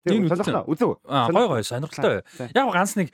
Тийм 0.08 0.28
сонирхолтой. 0.30 0.64
Үзэв. 0.72 0.92
Аа 1.08 1.28
гой 1.32 1.48
гой 1.48 1.64
сонирхолтой. 1.64 2.24
Яг 2.56 2.72
ганц 2.72 2.96
нэг 2.96 3.12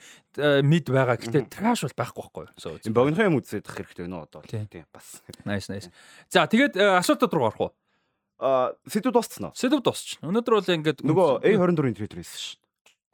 мид 0.61 0.85
байгаа. 0.89 1.17
Гэтэ 1.17 1.49
траш 1.49 1.85
бол 1.87 1.97
байхгүй 1.97 2.45
байхгүй. 2.53 2.91
Богинохон 2.93 3.29
юм 3.31 3.39
үзээд 3.41 3.65
ах 3.65 3.77
хэрэгтэй 3.81 4.05
нөө 4.05 4.21
одоо. 4.29 4.45
Тийм 4.45 4.85
бас. 4.93 5.21
Nice 5.45 5.71
nice. 5.71 5.89
За 6.29 6.45
тэгээд 6.45 6.77
асуултууд 6.77 7.33
руу 7.33 7.49
орох 7.49 7.61
уу? 7.61 7.71
Аа 8.37 8.75
сэдв 8.85 9.15
дууссан 9.15 9.49
уу? 9.49 9.57
Сэдв 9.57 9.81
дуусчихна. 9.81 10.29
Өнөөдөр 10.29 10.53
бол 10.59 10.75
ингээд 10.77 10.99
нөгөө 11.01 11.29
A24-ийн 11.41 11.97
трейлер 11.97 12.21
хийсэн 12.21 12.37
ш. 12.37 12.45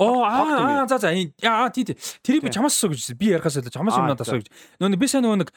Оо 0.02 0.26
аа 0.26 0.88
за 0.90 0.98
за 0.98 1.14
яа 1.14 1.70
тий 1.70 1.86
тий. 1.86 1.96
Тэрийг 2.26 2.44
би 2.44 2.50
чамаас 2.50 2.74
асуу 2.74 2.90
гэж 2.90 3.14
би 3.22 3.32
ярихаас 3.38 3.62
илүү 3.62 3.70
чамаас 3.70 3.98
юм 4.02 4.10
надад 4.10 4.26
асуу 4.26 4.42
гэж. 4.42 4.50
Нөгөө 4.82 4.98
би 4.98 5.08
сайн 5.08 5.24
нөгөө 5.26 5.40
нэг 5.46 5.50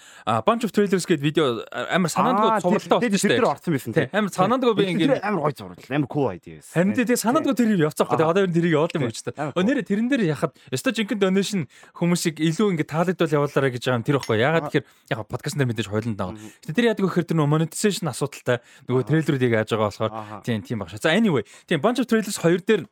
bunch 0.45 0.69
of 0.69 0.73
trailers 0.77 1.09
гэдэг 1.09 1.25
видео 1.25 1.65
амар 1.73 2.12
санаандгүй 2.12 2.61
цувралтай 2.61 3.09
болсон 3.09 3.21
шүү 3.25 3.31
дээ 3.33 3.41
тэр 3.41 3.49
орсон 3.49 3.73
байсан 3.73 3.93
тий. 3.97 4.07
Амар 4.12 4.33
санаандгүй 4.37 4.75
би 4.77 4.85
ингээд 4.93 5.25
амар 5.25 5.49
гоё 5.49 5.57
зурвал 5.57 5.81
амар 5.81 6.09
cool 6.12 6.29
idea 6.29 6.61
байсан 6.61 6.77
харин 6.77 6.93
тий 6.93 7.16
санаандгүй 7.16 7.55
тэрийг 7.57 7.81
явцаах 7.89 8.12
гэдэг 8.12 8.29
одоо 8.29 8.45
тэрийг 8.45 8.75
явуулсан 8.77 9.01
юм 9.01 9.12
ч 9.16 9.25
та 9.25 9.33
өнөөдөр 9.57 9.81
тэрэн 9.89 10.09
дээр 10.12 10.23
яхад 10.29 10.53
өстой 10.69 10.93
жинхэнэ 10.93 11.25
donation 11.25 11.65
хүмүүсийг 11.97 12.37
илүү 12.45 12.69
ингээд 12.77 12.93
таалагдвал 12.93 13.37
явуулаарай 13.41 13.73
гэж 13.73 13.83
байгаа 13.89 13.99
юм 13.99 14.05
тэр 14.05 14.19
ихгүй 14.21 14.37
ягаад 14.45 14.69
тэгэхээр 14.69 14.87
яг 15.09 15.19
подкаст 15.25 15.57
дээр 15.57 15.69
мэдээж 15.73 15.89
хойлонд 15.89 16.19
байгаа. 16.21 16.37
Гэтээ 16.69 16.77
тэр 16.77 16.89
яадаг 16.93 17.05
гэхээр 17.09 17.27
тэр 17.33 17.37
нөгөө 17.41 17.53
monetization 17.55 18.07
асуудалтай 18.12 18.59
нөгөө 18.89 19.03
трейлерүүдийг 19.09 19.53
яаж 19.57 19.71
байгаа 19.73 19.89
болохоор 19.89 20.12
тийм 20.45 20.61
тийм 20.61 20.79
багш. 20.85 21.01
За 21.01 21.16
anyway 21.16 21.45
тийм 21.65 21.81
bunch 21.81 22.01
of 22.03 22.07
trailers 22.07 22.37
хоёр 22.37 22.61
дээр 22.61 22.85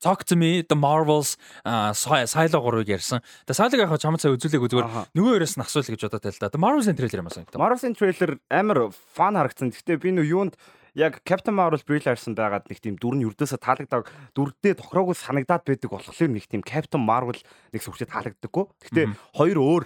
Talk 0.00 0.24
to 0.24 0.36
me 0.36 0.62
the 0.64 0.76
Marvels 0.76 1.36
Silo 1.64 2.58
3-ыг 2.64 2.88
ярьсан. 2.88 3.20
Тэгээ 3.44 3.58
Silo-г 3.60 3.84
яг 3.84 3.92
чамд 4.00 4.16
цаа 4.16 4.32
үзүүлээг 4.32 4.64
зүгээр 4.72 4.88
нөгөө 5.12 5.32
өрөөс 5.36 5.60
нь 5.60 5.64
асуулаа 5.64 5.92
гэж 5.92 6.08
бодоод 6.08 6.24
байл 6.24 6.40
та. 6.40 6.56
Marvels-ийн 6.56 6.96
трейлер 6.96 7.20
юм 7.20 7.28
санагдав. 7.28 7.60
Marvels-ийн 7.60 7.92
трейлер 7.92 8.40
амар 8.48 8.88
фан 9.12 9.36
харагдсан. 9.36 9.68
Гэхдээ 9.68 10.00
би 10.00 10.16
нөө 10.16 10.24
юунд 10.32 10.54
яг 10.96 11.20
Captain 11.28 11.52
Marvel 11.52 11.84
Brie 11.84 12.00
Larson 12.00 12.32
байгаад 12.32 12.72
нэг 12.72 12.80
тийм 12.80 12.96
дүр 12.96 13.20
нь 13.20 13.28
юрдөөсө 13.28 13.60
таалагддаг 13.60 14.08
дүрдээ 14.32 14.80
тохироогүй 14.80 15.16
санагдаад 15.20 15.68
байдаг 15.68 15.92
болохоор 15.92 16.32
нэг 16.32 16.48
тийм 16.48 16.64
Captain 16.64 17.04
Marvel 17.04 17.36
нэг 17.36 17.80
сүрчээ 17.84 18.08
таалагддаггүй. 18.08 18.64
Гэхдээ 18.88 19.06
хоёр 19.36 19.58
өөр 19.60 19.84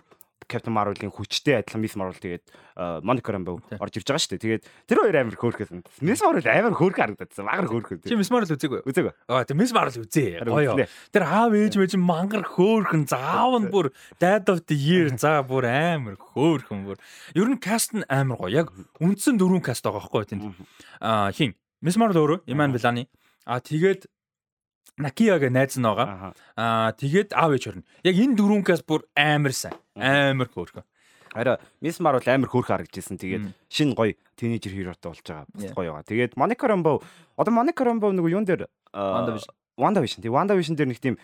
Captain 0.49 0.75
Marvel-ийн 0.75 1.13
хүчтэй 1.13 1.61
адилхан 1.61 1.83
Miss 1.83 1.97
Marvel 1.97 2.19
тэгээд 2.19 2.45
Monica 3.05 3.33
Rambeau 3.35 3.61
орж 3.79 3.99
ирж 4.01 4.09
байгаа 4.09 4.23
шүү 4.23 4.33
дээ. 4.35 4.43
Тэгээд 4.45 4.63
тэр 4.91 4.99
хоёр 5.03 5.17
амар 5.21 5.37
хөөрхөсөн. 5.39 5.81
Miss 6.05 6.23
Marvel 6.25 6.49
амар 6.51 6.75
хөөрхө 6.75 7.01
харагдсан. 7.01 7.47
Магар 7.47 7.69
хөөрхө. 7.71 7.99
Чи 8.05 8.19
Miss 8.19 8.33
Marvel 8.35 8.51
үзээгүй? 8.55 8.81
Үзээгүй. 8.85 9.13
Аа 9.31 9.45
тэг 9.47 9.57
Miss 9.59 9.75
Marvel 9.75 10.05
үзээ. 10.05 10.45
Гоё. 10.49 10.87
Тэр 11.15 11.25
аав 11.25 11.55
ээж 11.55 11.79
мэж 11.79 11.93
мангар 11.99 12.45
хөөрхөн 12.45 13.07
заав 13.09 13.55
нь 13.63 13.71
бүр 13.71 13.91
Dad 14.19 14.51
of 14.51 14.67
the 14.67 14.77
Year 14.77 15.13
за 15.23 15.41
бүр 15.47 15.71
амар 15.71 16.19
хөөрхөн 16.19 16.85
бүр. 16.89 16.99
Ер 17.39 17.49
нь 17.49 17.61
каст 17.63 17.95
нь 17.95 18.05
амар 18.11 18.43
гоё. 18.43 18.53
Яг 18.53 18.69
үндсэн 19.01 19.39
дөрвөн 19.39 19.63
каст 19.63 19.87
байгаа 19.87 20.03
байхгүй 20.03 20.29
тэнд. 20.35 20.55
Аа 20.99 21.31
хин 21.31 21.55
Miss 21.85 21.97
Marvel 22.01 22.21
өөрөө 22.21 22.51
Iman 22.51 22.75
Vellani. 22.75 23.07
Аа 23.45 23.61
тэгээд 23.61 24.09
Накияга 24.99 25.51
найз 25.51 25.75
нь 25.75 25.83
байгаа. 25.83 26.35
Аа 26.55 26.95
тэгээд 26.95 27.35
аав 27.35 27.51
ээж 27.59 27.65
хорно. 27.67 27.85
Яг 28.07 28.15
энэ 28.15 28.39
дөрвөнкээс 28.39 28.83
бүр 28.87 29.03
амар 29.19 29.51
сайн. 29.51 29.75
Амар 29.99 30.47
хөөрхөн. 30.47 30.87
Хараа 31.35 31.59
Miss 31.83 31.99
Marvel 31.99 32.23
амар 32.31 32.47
хөөрхөн 32.47 32.87
харагдажсэн. 32.87 33.19
Тэгээд 33.19 33.45
шин 33.67 33.99
гоё 33.99 34.15
тинейжер 34.39 34.71
хиротой 34.71 35.11
болж 35.11 35.27
байгаа. 35.27 35.47
Бас 35.51 35.75
гоё 35.75 35.91
байгаа. 35.99 36.07
Тэгээд 36.07 36.39
Monica 36.39 36.71
Rambeau 36.71 37.03
одоо 37.35 37.53
Monica 37.53 37.83
Rambeau 37.83 38.15
нөгөө 38.15 38.31
юун 38.39 38.47
дээр 38.47 38.71
WandaVision. 39.75 40.23
Тэг 40.23 40.31
WandaVision 40.31 40.79
дээр 40.79 40.91
нэг 40.95 41.03
тийм 41.03 41.19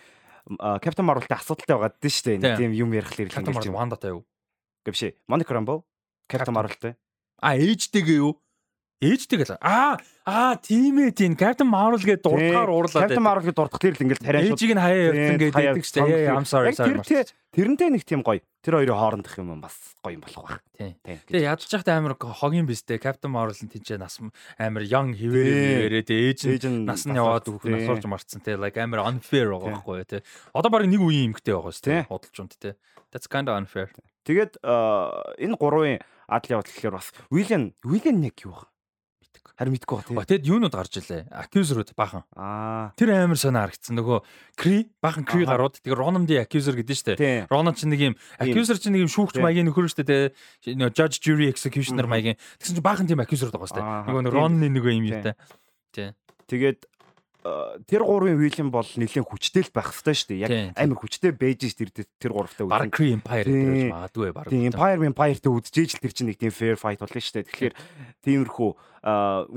Captain 0.83 1.07
Marvel-тай 1.07 1.39
асуудалтай 1.39 1.75
байгаа 1.79 1.95
дээ 1.95 2.11
шүү 2.11 2.25
дээ. 2.27 2.37
Нэг 2.43 2.59
тийм 2.59 2.71
юм 2.75 2.91
ярих 2.91 3.13
хэрэг 3.15 3.39
юм 3.39 3.47
гэж. 3.55 3.71
Wanda-тай 3.71 4.11
юу? 4.11 4.27
Гэвшээ. 4.83 5.15
Monica 5.31 5.55
Rambeau 5.55 5.87
Captain 6.27 6.51
Marvel-тай. 6.51 6.99
А 7.39 7.55
ээжтэйгээ 7.55 8.19
юу? 8.19 8.35
Ээжтэй 9.01 9.41
гэл. 9.41 9.57
Аа 9.65 9.97
аа 10.29 10.53
тийм 10.61 11.01
ээ 11.01 11.09
тийм 11.17 11.33
Captain 11.33 11.65
Marvel 11.65 11.97
гэдэг 11.97 12.21
дурдгаар 12.21 12.69
уурлаад. 12.69 13.09
Captain 13.09 13.25
Marvel 13.25 13.49
гэдэг 13.49 13.57
дурдах 13.57 13.81
тэр 13.81 13.97
л 13.97 14.03
ингээл 14.05 14.21
тариа 14.21 14.45
шууд. 14.45 14.61
Ээжийг 14.61 14.73
нь 14.77 14.83
хаяа 14.85 15.01
явуулсан 15.09 15.37
гэдэг 15.41 15.57
байдаг 15.57 15.85
шүү 15.89 16.05
дээ. 16.05 16.29
I'm 16.29 16.45
sorry 16.45 16.69
sorry. 16.77 17.01
Тэр 17.01 17.25
тэрнтэй 17.49 17.89
нэг 17.89 18.05
тийм 18.05 18.21
гоё. 18.21 18.45
Тэр 18.61 18.77
хоёрын 18.77 19.01
хоорондох 19.01 19.33
юм 19.41 19.57
бас 19.57 19.73
гоё 20.05 20.21
юм 20.21 20.21
болох 20.21 20.45
байх. 20.45 20.61
Тийм. 20.77 20.93
Тэгээ 21.01 21.49
ядж 21.49 21.65
захтай 21.65 21.97
амар 21.97 22.13
хогийн 22.13 22.69
бистэй 22.69 23.01
Captain 23.01 23.33
Marvel 23.33 23.57
нь 23.57 23.73
тийч 23.73 23.89
нас 23.97 24.21
амар 24.61 24.85
young 24.85 25.17
хിവэрээ 25.17 26.05
ээж 26.05 26.69
нь 26.69 26.85
нас 26.85 27.09
нь 27.09 27.17
яваад 27.17 27.49
өгөх 27.49 27.65
нь 27.65 27.81
асуурж 27.81 28.05
марцсан 28.05 28.45
те 28.45 28.53
like 28.53 28.77
амар 28.77 29.01
unfair 29.09 29.49
байгаа 29.49 29.81
байхгүй 29.81 30.05
те. 30.05 30.21
Одоо 30.53 30.69
баг 30.69 30.85
нэг 30.85 31.01
үеийн 31.01 31.33
эмгтэй 31.33 31.57
байгаа 31.57 31.73
шүү 31.73 31.85
дээ. 31.89 32.01
Бодолч 32.05 32.37
юм 32.37 32.53
те. 32.53 32.77
That's 33.09 33.25
kind 33.25 33.49
of 33.49 33.57
unfair. 33.57 33.89
Тэгээд 34.29 34.61
энэ 34.61 35.57
гурвын 35.57 35.97
адал 36.29 36.61
явдал 36.61 36.69
гэхээр 36.69 36.93
бас 36.93 37.09
William 37.33 37.73
William 37.81 38.21
нэг 38.21 38.37
юу 38.45 38.53
вэ? 38.53 38.69
Харин 39.61 39.77
мэдгүй 39.77 39.93
ба 39.93 40.25
тийм. 40.25 40.41
Тэгэд 40.41 40.49
юунууд 40.49 40.73
гарч 40.73 40.97
илээ. 40.97 41.29
Accuser-ууд 41.29 41.93
бахан. 41.93 42.25
Аа. 42.33 42.97
Тэр 42.97 43.13
амар 43.13 43.37
сонир 43.37 43.69
харагдсан. 43.69 43.93
Нөгөө 43.93 44.25
Крee 44.57 44.89
бахан 44.97 45.21
Крee 45.21 45.45
гарууд. 45.45 45.77
Тэгээ 45.85 46.01
Ronan 46.01 46.25
the 46.25 46.41
Accuser 46.41 46.73
гэдэг 46.73 46.89
нь 46.89 46.97
шүү 46.97 47.13
дээ. 47.21 47.45
Ronan 47.45 47.77
ч 47.77 47.85
нэг 47.85 48.01
юм 48.01 48.15
Accuser 48.41 48.81
ч 48.81 48.89
нэг 48.89 49.05
юм 49.05 49.11
шүүгч 49.13 49.37
маягийн 49.37 49.69
нөхөр 49.69 49.85
шүү 49.85 50.01
дээ. 50.01 50.33
Нөгөө 50.81 50.97
Judge 50.97 51.21
Jury 51.21 51.45
Executioner 51.53 52.09
маягийн. 52.09 52.41
Тэгсэн 52.57 52.81
чинь 52.81 52.87
бахан 52.89 53.05
тийм 53.05 53.21
Accuser 53.21 53.53
байгаа 53.53 53.69
шүү 53.69 53.77
дээ. 53.77 54.09
Нөгөө 54.09 54.33
Ronan-ы 54.33 54.69
нөгөө 54.73 54.91
юм 54.97 55.05
юутай. 55.05 55.37
Тий. 55.93 56.09
Тэгээд 56.49 56.89
тэр 57.41 58.05
гурвын 58.05 58.37
вилэн 58.37 58.69
бол 58.69 58.85
нэлээд 58.85 59.25
хүчтэй 59.25 59.65
л 59.65 59.73
байх 59.73 59.89
хэрэгтэй 59.89 60.13
шүү 60.13 60.29
дээ. 60.29 60.43
Яг 60.45 60.51
амар 60.77 60.97
хүчтэй 61.01 61.33
байж 61.33 61.65
ш 61.65 61.73
тэр 61.73 61.89
тэр 62.21 62.31
гуравтай 62.37 62.69
үйл. 62.69 62.73
Бараг 62.73 62.93
Kree 62.93 63.17
Empire 63.17 63.49
гэж 63.49 63.89
магадгүй 63.89 64.29
бараг. 64.29 64.51
Тийм 64.53 64.69
Empire 64.69 65.01
Empire-тэй 65.09 65.49
үдчихэж 65.49 65.91
л 65.97 66.03
тэр 66.05 66.13
чинь 66.13 66.29
нэг 66.29 66.37
тийм 66.37 66.53
fair 66.53 66.77
fight 66.77 67.01
болно 67.01 67.17
шүү 67.17 67.41
дээ. 67.41 67.49
Тэгэхээр 67.49 67.73
тиймэрхүү 68.21 68.69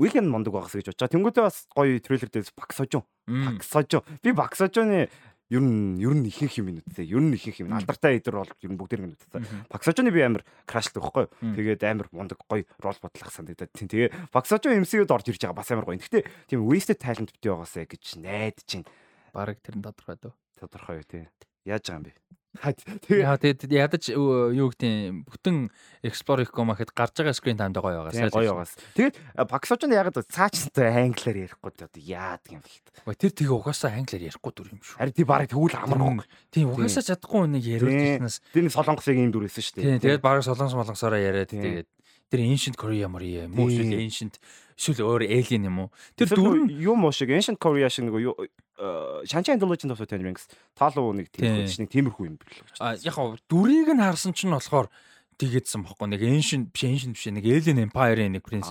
вилэн 0.01 0.25
мондөг 0.25 0.53
байгаас 0.57 0.73
гэж 0.73 0.89
бодчаа. 0.89 1.13
Тэнгүүтээ 1.13 1.43
бас 1.45 1.69
гоё 1.69 2.01
трейлер 2.01 2.29
дээр 2.33 2.49
Баксожон. 2.57 3.05
Баксожон. 3.29 4.01
Би 4.25 4.33
Баксожоны 4.33 5.13
ер 5.55 5.63
нь 5.63 5.95
ер 6.03 6.11
нь 6.11 6.27
ихэнх 6.27 6.59
юм 6.59 6.67
нүдтэй. 6.75 7.07
Ер 7.07 7.23
нь 7.23 7.31
ихэнх 7.31 7.63
юм. 7.63 7.71
Алдартай 7.71 8.19
эдэр 8.19 8.43
бол 8.43 8.51
ер 8.51 8.71
нь 8.71 8.75
бүгд 8.75 8.99
нэг 8.99 9.15
нүдтэй. 9.15 9.41
Баксожоны 9.71 10.11
би 10.11 10.21
амар 10.21 10.43
крашлдаг 10.67 10.99
байхгүй. 10.99 11.25
Тэгээд 11.55 11.81
амар 11.87 12.07
мундаг 12.11 12.43
гоё 12.43 12.67
рол 12.83 12.99
бодлох 12.99 13.31
санагдаад 13.31 13.71
тийм. 13.71 13.87
Тэгээ 13.87 14.35
Баксожо 14.35 14.67
MCU-д 14.67 15.09
орж 15.09 15.31
ирж 15.31 15.41
байгаа 15.47 15.59
бас 15.63 15.71
амар 15.71 15.87
гоё. 15.87 15.97
Гэхдээ 15.97 16.51
тийм 16.51 16.67
wasted 16.67 16.99
talent 16.99 17.31
битээ 17.31 17.55
байгаасаа 17.55 17.87
гэж 17.87 18.03
найдаж 18.19 18.67
чинь. 18.67 18.85
Бараг 19.31 19.63
тэр 19.63 19.79
нь 19.79 19.85
тодорхой 19.87 20.19
дөө. 20.19 20.33
Тодорхой 20.59 21.03
тий. 21.07 21.25
Яаж 21.63 21.87
байгаа 21.87 21.99
юм 21.99 22.05
бэ? 22.05 22.13
Тэгээд 22.61 23.67
ядаж 23.71 24.03
юу 24.11 24.71
гэдэг 24.71 25.27
бүтэн 25.27 25.69
explore 26.05 26.45
хийх 26.45 26.53
гомахад 26.55 26.93
гарч 26.95 27.19
байгаа 27.19 27.35
screen 27.35 27.59
time 27.59 27.75
гоё 27.75 28.05
байгаас 28.05 28.31
гоё 28.31 28.55
байгаас. 28.55 28.73
Тэгээд 28.95 29.15
Паксож 29.49 29.81
нь 29.85 29.95
яг 29.95 30.13
цаачтай 30.13 31.05
англиар 31.05 31.49
ярихгүй 31.51 31.69
одоо 31.73 31.89
яадаг 31.99 32.51
юм 32.53 32.61
бэл. 32.63 33.19
Тэр 33.19 33.31
тэгээ 33.35 33.55
угаасаа 33.55 33.95
англиар 33.97 34.27
ярихгүй 34.31 34.51
дүр 34.55 34.69
юм 34.71 34.81
шүү. 34.81 34.97
Харин 35.01 35.15
тий 35.15 35.25
барыг 35.27 35.49
тэгвэл 35.51 35.75
амар. 35.75 36.27
Тийм 36.53 36.71
угаасаа 36.71 37.03
чадахгүй 37.03 37.49
нэг 37.51 37.63
яриулснаас. 37.65 38.39
Тэр 38.53 38.71
солонгосыг 38.71 39.17
ийм 39.19 39.31
дүр 39.35 39.49
байсан 39.49 39.63
шүү 39.65 39.75
дээ. 39.75 39.85
Тийм 39.99 40.03
тэгээд 40.03 40.23
барыг 40.23 40.43
солонгос 40.47 40.75
молонгосоороо 40.77 41.19
яриад 41.19 41.51
тэгээд 41.51 41.87
тэр 42.29 42.41
ancient 42.45 42.77
Korea 42.77 43.07
мөрий 43.07 43.45
юм 43.45 43.59
уу 43.59 43.69
эсвэл 43.69 43.95
ancient 43.99 44.39
эсвэл 44.75 45.05
өөр 45.05 45.23
alien 45.29 45.69
юм 45.69 45.77
уу? 45.85 45.89
Тэр 46.17 46.33
дүр 46.33 46.69
юм 46.69 47.05
уу 47.05 47.13
шиг 47.15 47.31
ancient 47.31 47.59
Korea 47.61 47.89
шиг 47.89 48.09
нэг 48.09 48.19
юу 48.19 48.35
Legend 48.77 49.91
of 49.91 49.97
the 49.97 50.05
Ten 50.05 50.21
Rings 50.21 50.47
таалуу 50.75 51.15
нэг 51.15 51.31
тийм 51.31 51.63
нэг 51.63 51.89
тиймэрхүү 51.89 52.25
юм 52.27 52.35
бэл. 52.35 52.59
А 52.79 52.95
яг 52.99 53.15
гоо 53.15 53.39
дүрийг 53.47 53.87
нь 53.93 54.03
харсан 54.03 54.35
чинь 54.35 54.51
болохоор 54.51 54.91
тийгээдсэн 55.39 55.83
бохгүй 55.83 56.07
нэг 56.11 56.21
ancient 56.23 56.71
биш 56.75 56.83
ancient 56.83 57.15
биш 57.15 57.27
нэг 57.31 57.45
alien 57.47 57.87
empire-ийн 57.87 58.35
нэг 58.35 58.43
принц 58.43 58.67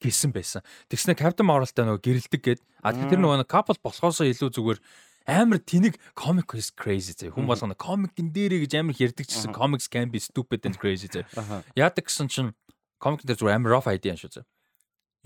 гэсэн 0.00 0.32
байсан. 0.32 0.64
Тэгснэ 0.88 1.16
Captain 1.16 1.44
Marvel-тай 1.44 1.84
нөгөө 1.84 2.00
гэрэлдэг 2.00 2.40
гээд 2.40 2.60
а 2.84 2.92
тэр 2.92 3.20
нөгөө 3.20 3.44
couple 3.48 3.76
болохоосоо 3.84 4.28
илүү 4.32 4.48
зүгээр 4.52 4.80
амар 5.28 5.60
тэнэг 5.60 6.00
comic 6.16 6.56
is 6.56 6.72
crazy 6.72 7.12
зэ. 7.12 7.32
Хүн 7.32 7.44
болгоно 7.44 7.76
комикэн 7.76 8.32
дээрээ 8.32 8.64
гэж 8.64 8.72
амар 8.80 8.96
ярьдаг 8.96 9.28
чсэн 9.28 9.52
comics 9.52 9.84
can 9.84 10.08
be 10.08 10.16
stupid 10.16 10.64
and 10.64 10.80
crazy 10.80 11.08
зэ. 11.08 11.28
Яадаг 11.76 12.08
гэсэн 12.08 12.32
чинь 12.32 12.56
комик 12.98 13.22
дээр 13.24 13.38
зүгээр 13.38 13.56
амар 13.58 13.72
rough 13.78 13.88
idea 13.90 14.14
шүү 14.18 14.42
зэ. 14.42 14.42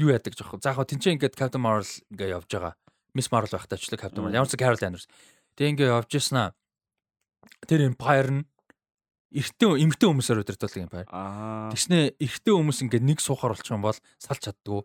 Юу 0.00 0.12
яадаг 0.12 0.36
жоох. 0.36 0.60
За 0.62 0.72
яг 0.72 0.84
тэнцээ 0.88 1.16
ингээд 1.16 1.36
Captain 1.36 1.60
Marvel 1.60 1.88
ингээ 2.12 2.32
явж 2.36 2.48
байгаа. 2.48 2.74
Miss 3.16 3.28
Marvel 3.28 3.52
байхтай 3.52 3.76
ч 3.80 3.92
л 3.92 4.00
Captain 4.00 4.24
Marvel. 4.24 4.36
Ямар 4.36 4.48
ч 4.48 4.56
Carol 4.56 4.80
Danvers. 4.80 5.08
Тэг 5.56 5.76
ингээ 5.76 5.92
явж 5.92 6.10
яснаа. 6.12 6.56
Тэр 7.68 7.88
Empire 7.88 8.30
нь 8.32 8.42
эртөө 9.32 9.80
эмгтэн 9.80 10.08
хүмүүсээр 10.12 10.42
удирдуулдаг 10.44 10.80
юм 10.80 10.92
байна. 10.92 11.72
Тэгснэ 11.72 12.20
эртөө 12.20 12.54
хүмүүс 12.60 12.78
ингээд 12.84 13.04
нэг 13.04 13.18
суухаар 13.24 13.56
болчих 13.56 13.72
юм 13.72 13.84
бол 13.84 13.96
салж 14.20 14.40
чаддгүй. 14.44 14.84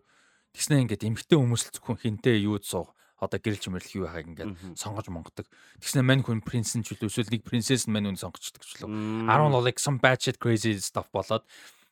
Тэгснэ 0.56 0.88
ингээд 0.88 1.04
эмгтэн 1.04 1.38
хүмүүс 1.40 1.62
л 1.68 1.72
зөвхөн 1.76 2.00
хинтээ 2.00 2.48
юуд 2.48 2.64
суух 2.64 2.96
одоо 3.18 3.38
гэрэлж 3.42 3.66
мөрлөх 3.68 3.94
юу 3.98 4.06
байгааг 4.06 4.30
ингээд 4.30 4.52
сонгож 4.78 5.10
монгодог. 5.10 5.46
Тэгснэ 5.82 6.06
мань 6.06 6.22
хүн 6.22 6.40
принц 6.40 6.72
нь 6.78 6.86
ч 6.86 6.94
үлээ 6.94 7.10
эсвэл 7.10 7.34
нэг 7.34 7.42
принцесс 7.42 7.90
нь 7.90 7.92
мань 7.92 8.06
хүн 8.08 8.16
сонгочдөг 8.16 8.62
ч 8.62 8.78
лөө. 8.78 8.88
10 8.88 9.58
like 9.58 9.82
some 9.82 9.98
shit 9.98 10.38
crazy 10.38 10.78
stuff 10.78 11.10
болоод 11.10 11.42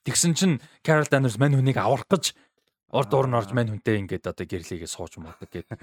тэгсэн 0.07 0.33
чинь 0.39 0.63
Carol 0.87 1.11
Danvers 1.11 1.37
мань 1.37 1.59
хүнийг 1.59 1.77
аврах 1.83 2.07
гэж 2.07 2.33
урд 2.95 3.11
уур 3.11 3.27
нь 3.27 3.37
орж 3.37 3.51
мань 3.51 3.75
хүнтэй 3.75 3.99
ингээд 4.07 4.31
одоо 4.31 4.47
гэрлийгээ 4.47 4.87
сууж 4.87 5.19
муудаг 5.19 5.51
гэдэг. 5.51 5.75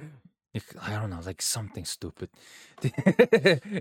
Нэг 0.56 0.64
I 0.80 0.96
don't 0.96 1.12
know 1.12 1.20
like 1.20 1.44
something 1.44 1.84
stupid. 1.84 2.32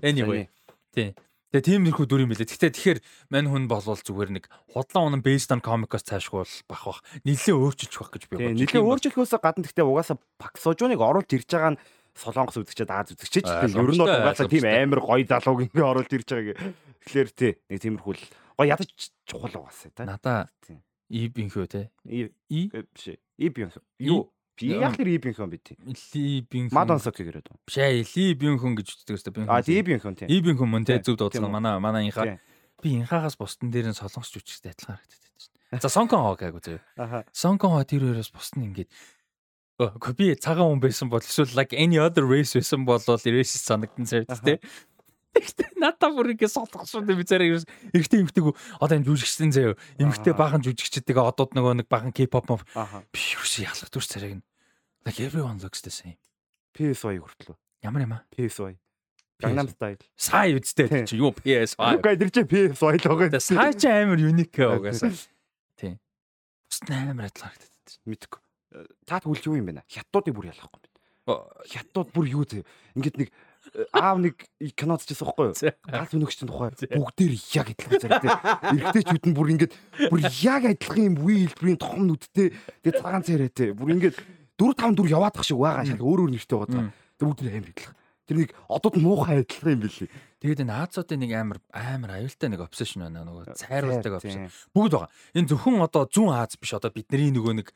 Anyway. 0.03 0.51
Тий. 0.91 1.15
Тэгээ 1.53 1.69
тиймэрхүү 1.69 2.07
дүр 2.09 2.25
юм 2.25 2.33
билээ. 2.33 2.49
Гэхдээ 2.49 2.73
тэгэхээр 2.73 3.01
мань 3.29 3.49
хүн 3.53 3.69
болвол 3.69 4.01
зүгээр 4.01 4.31
нэг 4.41 4.45
худлаа 4.73 5.05
унан 5.05 5.21
based 5.21 5.53
on 5.53 5.61
comic-оос 5.61 6.01
цаашгүй 6.09 6.49
бах 6.65 6.83
бах. 6.89 7.01
Нилээ 7.29 7.53
өөрчилж 7.53 7.93
бах 8.01 8.11
гэж 8.17 8.23
би 8.33 8.35
бодож. 8.41 8.57
Нилээ 8.57 8.81
өөрчилөхөөс 8.81 9.37
гадна 9.37 9.69
гэхдээ 9.69 9.85
угаасаа 9.85 10.17
Паксожуныг 10.41 10.97
оруулж 10.97 11.29
ирж 11.29 11.53
байгаа 11.53 11.77
нь 11.77 11.83
Солонгос 12.17 12.57
үзэгчэд 12.57 12.89
Аз 12.89 13.13
үзэгчэд 13.13 13.45
ер 13.45 13.69
нь 13.69 14.01
бол 14.01 14.09
угаасаа 14.09 14.49
тийм 14.49 14.65
амар 14.65 15.05
гоё 15.05 15.29
залууг 15.29 15.69
ингээ 15.69 15.85
оруулж 15.93 16.13
ирж 16.17 16.29
байгаа. 16.33 16.57
Тэгэхээр 17.05 17.31
тий 17.37 17.53
нэг 17.69 17.79
тиймэрхүү 17.85 18.17
л 18.53 18.57
гоё 18.61 18.69
ядаж 18.69 18.91
чухал 19.25 19.65
угаасаа 19.65 19.91
та. 19.97 20.05
Надаа 20.05 20.49
ибинхөө 21.09 21.67
те. 21.67 21.91
И 22.05 22.29
биш. 22.49 23.17
Ибинхөө. 23.41 23.83
Юу? 24.05 24.33
Би 24.57 24.69
яг 24.77 24.99
л 25.01 25.09
Ибинхэн 25.09 25.51
бит. 25.51 25.73
Либинхэн. 26.15 26.77
Мадонсок 26.77 27.17
гэрээд. 27.17 27.49
Биш 27.67 27.77
ээ, 27.81 28.05
Либинхэн 28.05 28.77
гэж 28.77 28.89
үздэг 29.01 29.17
өстой 29.17 29.33
би. 29.33 29.49
А 29.49 29.65
Либинхэн 29.65 30.15
тийм. 30.15 30.29
Либинхэн 30.29 30.69
мөн 30.69 30.85
те 30.85 31.01
зөв 31.01 31.17
дуудлага 31.17 31.49
манай 31.49 31.81
манай 31.81 32.07
инхаа. 32.07 32.39
Би 32.85 33.01
инхаагаас 33.01 33.41
бусдын 33.41 33.73
дээр 33.73 33.91
нь 33.91 33.97
солонгосч 33.97 34.37
үчигтэй 34.37 34.77
адилхан 34.77 35.01
харагдаад 35.01 35.25
байна. 35.73 35.81
За 35.81 35.89
Сонкон 35.89 36.21
хоо 36.21 36.37
гайгүй 36.37 36.61
зөө. 36.61 37.25
Сонкон 37.33 37.71
хоо 37.73 37.85
тэр 37.89 38.05
хоёроос 38.05 38.29
бусд 38.29 38.61
нь 38.61 38.69
ингээд 38.69 38.93
би 40.19 40.37
цагаан 40.37 40.77
хүн 40.77 40.83
байсан 40.85 41.09
бол 41.09 41.25
эсвэл 41.25 41.57
like 41.57 41.73
any 41.73 41.97
other 41.97 42.29
race 42.29 42.53
байсан 42.53 42.85
бол 42.85 43.01
racist 43.01 43.65
санагдсан 43.65 44.07
сая 44.07 44.25
тий. 44.45 44.61
Тэгтээ 45.33 45.81
надаа 45.81 46.11
бүр 46.13 46.37
ингэ 46.37 46.49
солонгосууд 46.49 47.09
би 47.09 47.25
зэрэг 47.25 47.65
эргэтэй 47.97 48.21
эмгтэйг 48.21 48.53
одоо 48.81 48.97
энэ 49.01 49.09
жүжигчдэн 49.09 49.53
заяа 49.53 49.75
эмгтэй 49.97 50.37
баахан 50.37 50.61
жүжигчдэг 50.61 51.17
одод 51.17 51.57
нөгөө 51.57 51.83
нэг 51.83 51.89
баахан 51.89 52.13
K-pop 52.13 52.61
би 53.11 53.21
юу 53.33 53.45
ч 53.49 53.65
ялах 53.65 53.89
дүр 53.89 54.05
царайг 54.05 54.39
нь 54.41 54.45
like 55.05 55.21
everyone 55.21 55.59
looks 55.59 55.81
the 55.81 55.91
same. 55.91 56.19
PSY 56.77 57.19
хүртлөө. 57.21 57.57
Ямар 57.85 58.03
юм 58.05 58.13
аа? 58.17 58.23
PSY. 58.33 58.79
Gangnam 59.43 59.69
Style. 59.69 60.01
Сая 60.17 60.55
үстэй 60.57 61.05
чи 61.09 61.19
юу 61.19 61.35
PSY. 61.35 61.99
Үгүй 61.99 62.17
тэр 62.17 62.31
чи 62.31 62.45
PSY 62.47 62.97
л 63.03 63.09
байгаа. 63.11 63.41
Сая 63.43 63.75
чи 63.75 63.91
амар 63.91 64.23
unique 64.23 64.63
угаасаа. 64.63 65.11
Тийм. 65.77 65.99
Бус 66.71 66.81
амар 66.89 67.29
адилхан 67.29 67.51
харагдаад. 67.51 67.99
Мэдгүй. 68.07 68.41
Та 69.05 69.21
тэгвэл 69.21 69.47
юу 69.51 69.57
юм 69.59 69.69
бэ? 69.69 69.83
Хятадуудыг 69.91 70.33
бүр 70.33 70.49
ялахгүй 70.55 70.81
юм? 70.81 70.93
Хятадууд 71.67 72.09
бүр 72.15 72.27
юу 72.31 72.45
зэ? 72.47 72.63
Ингээд 72.97 73.17
нэг 73.19 73.29
аав 73.93 74.17
нэг 74.21 74.37
киноц 74.77 75.05
чийсэн 75.09 75.27
байхгүй 75.29 75.47
юу? 75.49 75.73
Галт 75.89 76.13
өнөгчтөн 76.13 76.49
тухай 76.49 76.71
бүгдээр 76.93 77.33
яг 77.57 77.69
адилхан 77.73 78.01
зэрэг 78.03 78.21
тийм. 78.21 78.37
Эргэжтэйчүүд 78.77 79.25
нь 79.33 79.37
бүр 79.37 79.53
ингээд 79.57 79.73
бүр 80.13 80.21
яг 80.45 80.63
адилхан 80.69 81.05
юм 81.09 81.17
үе 81.25 81.49
хэлбэрийн 81.49 81.81
том 81.81 82.05
нүдтэй 82.05 82.53
тэгээ 82.85 83.01
цагаан 83.01 83.25
царайтай. 83.25 83.73
Бүр 83.73 83.97
ингээд 83.97 84.17
4 84.61 84.77
5 84.77 84.97
4 85.01 85.17
яваадах 85.17 85.45
шиг 85.45 85.57
байгаа 85.57 85.89
шал 85.89 86.05
өөр 86.05 86.21
өөр 86.29 86.33
нэртэй 86.37 86.59
байгаа. 86.61 86.93
Тэг 87.17 87.25
бүгд 87.25 87.41
амар 87.49 87.73
адилхан. 87.73 87.97
Тэр 88.29 88.37
нэг 88.39 88.51
одод 88.69 88.95
муухай 89.01 89.41
адилхан 89.41 89.73
юм 89.73 89.83
билий. 89.89 90.11
Тэгээд 90.43 90.63
энэ 90.63 90.75
Аазуудын 90.77 91.21
нэг 91.25 91.33
амар 91.33 91.59
амар 91.73 92.11
аюултай 92.21 92.49
нэг 92.53 92.61
обсешн 92.63 93.09
байна 93.09 93.25
нөгөө 93.25 93.57
цайруулдаг 93.57 94.21
обсешн. 94.21 94.53
Бүгд 94.77 94.95
байгаа. 94.95 95.11
Энэ 95.35 95.49
зөвхөн 95.51 95.83
одоо 95.83 96.07
зүүн 96.07 96.35
Аз 96.35 96.55
биш 96.61 96.75
одоо 96.77 96.91
бидний 96.95 97.35
нөгөө 97.35 97.53
нэг 97.57 97.75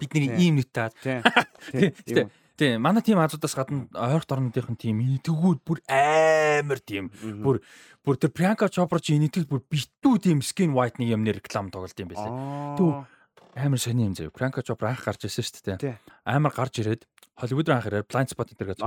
бидний 0.00 0.28
ийм 0.36 0.60
нүдтэй. 0.60 1.24
Тийм. 2.06 2.28
Тийм, 2.56 2.80
манай 2.80 3.02
тим 3.04 3.20
Азуудаас 3.20 3.52
гадна 3.52 3.84
ойролт 3.92 4.32
орнуудынхын 4.32 4.80
тим 4.80 5.00
инэтгүүд 5.04 5.60
бүр 5.60 5.82
амар 5.92 6.80
тийм. 6.80 7.12
Бүр 7.44 7.60
бүр 8.00 8.16
тэр 8.16 8.32
Priyanka 8.32 8.70
Chopra 8.72 8.96
чи 8.96 9.12
инэтгэл 9.20 9.44
бүр 9.44 9.60
битүү 9.68 10.14
тийм 10.24 10.40
skin 10.40 10.72
whitening 10.72 11.12
юмны 11.12 11.36
реклам 11.36 11.68
тоглолт 11.68 12.00
юм 12.00 12.08
байлээ. 12.08 12.80
Түү 12.80 12.90
амар 13.60 13.80
сони 13.80 14.08
юм 14.08 14.16
зөө. 14.16 14.32
Priyanka 14.32 14.64
Chopra 14.64 14.88
анх 14.88 15.04
гарч 15.04 15.28
ирсэн 15.28 15.44
шүү 15.44 15.76
дээ. 15.76 16.00
Амар 16.24 16.56
гарч 16.56 16.80
ирээд 16.80 17.04
Hollywood 17.36 17.68
руу 17.68 17.76
анх 17.76 17.88
ирээд 17.92 18.08
Blind 18.08 18.32
Spot 18.32 18.48
энэ 18.48 18.72
гэж. 18.72 18.80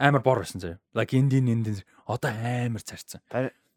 Амар 0.00 0.22
бор 0.24 0.40
байсан 0.40 0.64
зөө. 0.64 0.80
Like 0.96 1.12
Indian 1.12 1.52
Indian 1.52 1.84
одоо 2.08 2.32
амар 2.32 2.80
царцсан. 2.80 3.20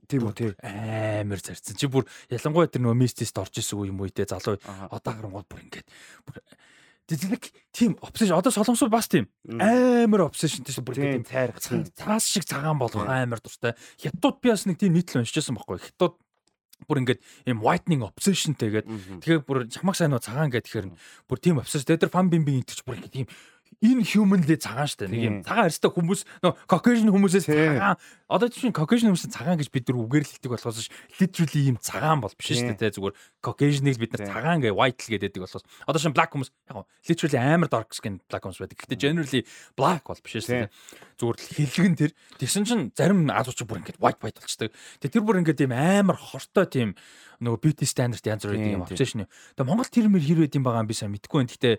Тийм 0.08 0.24
үү 0.24 0.36
тий. 0.40 0.52
Амар 0.64 1.44
зарцсан. 1.44 1.76
Чи 1.76 1.92
бүр 1.92 2.08
ялангуяа 2.32 2.72
тэр 2.72 2.80
нөгөө 2.80 2.96
мистист 2.96 3.36
орж 3.36 3.60
исэн 3.60 3.76
үе 3.76 3.92
юм 3.92 4.00
уу 4.00 4.08
те 4.08 4.24
залуу 4.24 4.56
одоо 4.88 5.12
харангууд 5.12 5.52
бүр 5.52 5.68
ингээд 5.68 5.88
бүр 6.24 6.40
Тэзлэг 7.08 7.50
тийм 7.72 7.96
обсешн 8.04 8.36
одоо 8.36 8.52
солонгосууд 8.52 8.92
бас 8.92 9.08
тийм 9.08 9.32
амар 9.48 10.28
обсешнтэй 10.28 10.76
шүү 10.76 10.84
бүр 10.84 11.00
тийм 11.00 11.24
цаас 11.96 12.28
шиг 12.28 12.44
цагаан 12.44 12.76
болох 12.76 13.08
амар 13.08 13.40
дуртай. 13.40 13.80
Хятад 13.96 14.44
би 14.44 14.52
бас 14.52 14.68
нэг 14.68 14.76
тийм 14.76 14.92
нийтлэл 14.92 15.24
уншижсэн 15.24 15.56
байхгүй. 15.56 15.80
Хятад 15.88 16.20
бүр 16.86 17.02
ингээд 17.02 17.22
юм 17.48 17.64
whitening 17.64 18.04
obsessionтэй 18.04 18.70
гэдэг. 18.70 19.24
Тэгэхээр 19.24 19.42
бүр 19.48 19.66
чамаг 19.72 19.96
сайн 19.96 20.12
нуу 20.12 20.22
цагаан 20.22 20.52
гэдэг 20.52 20.68
тэгэхээр 20.68 20.88
бүр 21.32 21.40
тийм 21.40 21.64
obsession. 21.64 21.96
Тэр 21.96 22.12
фан 22.12 22.28
бимбing 22.28 22.60
интерч 22.60 22.84
бүр 22.84 23.00
ингээд 23.00 23.16
тийм 23.24 23.28
энэ 23.84 24.04
humanly 24.04 24.58
цагаан 24.58 24.90
штэ. 24.90 25.08
Нэг 25.08 25.22
юм 25.22 25.36
цагаан 25.46 25.70
арьстай 25.70 25.92
хүмүүс 25.94 26.22
нөө 26.42 26.54
caucasian 26.66 27.12
хүмүүсээс 27.14 27.46
цагаан. 27.46 27.98
Одоо 28.26 28.50
чинь 28.50 28.74
caucasian 28.74 29.14
хүмүүсээс 29.14 29.34
цагаан 29.34 29.62
гэж 29.62 29.70
бид 29.70 29.86
нар 29.88 30.02
үгээр 30.02 30.26
л 30.26 30.32
хэлдэг 30.34 30.52
болохоос 30.52 30.90
literally 31.22 31.62
ийм 31.70 31.78
цагаан 31.78 32.20
бол 32.24 32.34
биш 32.34 32.58
штэ 32.58 32.74
те 32.74 32.90
зүгээр. 32.90 33.16
Caucasian-ыг 33.46 33.98
бид 34.02 34.12
нар 34.18 34.24
цагаан 34.26 34.60
гэ 34.66 34.74
white 34.74 35.02
л 35.06 35.12
гэдэг 35.14 35.42
болохоос. 35.46 35.66
Одоо 35.86 36.00
шин 36.02 36.18
black 36.18 36.34
хүмүүс 36.34 36.50
яг 36.74 36.90
literally 37.06 37.38
амар 37.38 37.70
dark 37.70 37.94
skin 37.94 38.18
black 38.26 38.44
хүмүүс 38.44 38.62
байдаг. 38.64 38.78
Гэхдээ 38.82 38.98
generally 38.98 39.42
black 39.78 40.10
бол 40.10 40.22
биш 40.26 40.42
штэ 40.42 40.74
зүгээр 41.22 41.38
л 41.38 41.50
хэлгэн 41.58 41.96
тэр. 41.98 42.12
Тэгсэн 42.42 42.66
чинь 42.66 42.84
зарим 42.98 43.30
азууч 43.30 43.62
бүр 43.66 43.82
ингээд 43.82 44.02
white 44.02 44.22
white 44.22 44.42
болчдаг. 44.42 44.74
Тэгээ 45.02 45.14
тэр 45.18 45.24
бүр 45.26 45.42
ингээд 45.42 45.66
ийм 45.66 45.74
амар 45.74 46.18
хортой 46.18 46.66
тийм 46.70 46.90
нөгөө 47.42 47.62
beauty 47.62 47.86
standard 47.86 48.26
янз 48.26 48.46
бүрийн 48.46 48.82
юм 48.82 48.86
obsession. 48.86 49.26
Тэгээ 49.58 49.66
Монгол 49.70 49.90
тэр 49.90 50.10
мэр 50.10 50.26
хэр 50.26 50.42
байд 50.46 50.58
юм 50.58 50.66
байгаа 50.66 50.82
юм 50.86 50.90
би 50.90 50.98
сайн 50.98 51.14
мэдэхгүй 51.14 51.38
байна. 51.42 51.54
Гэхдээ 51.54 51.76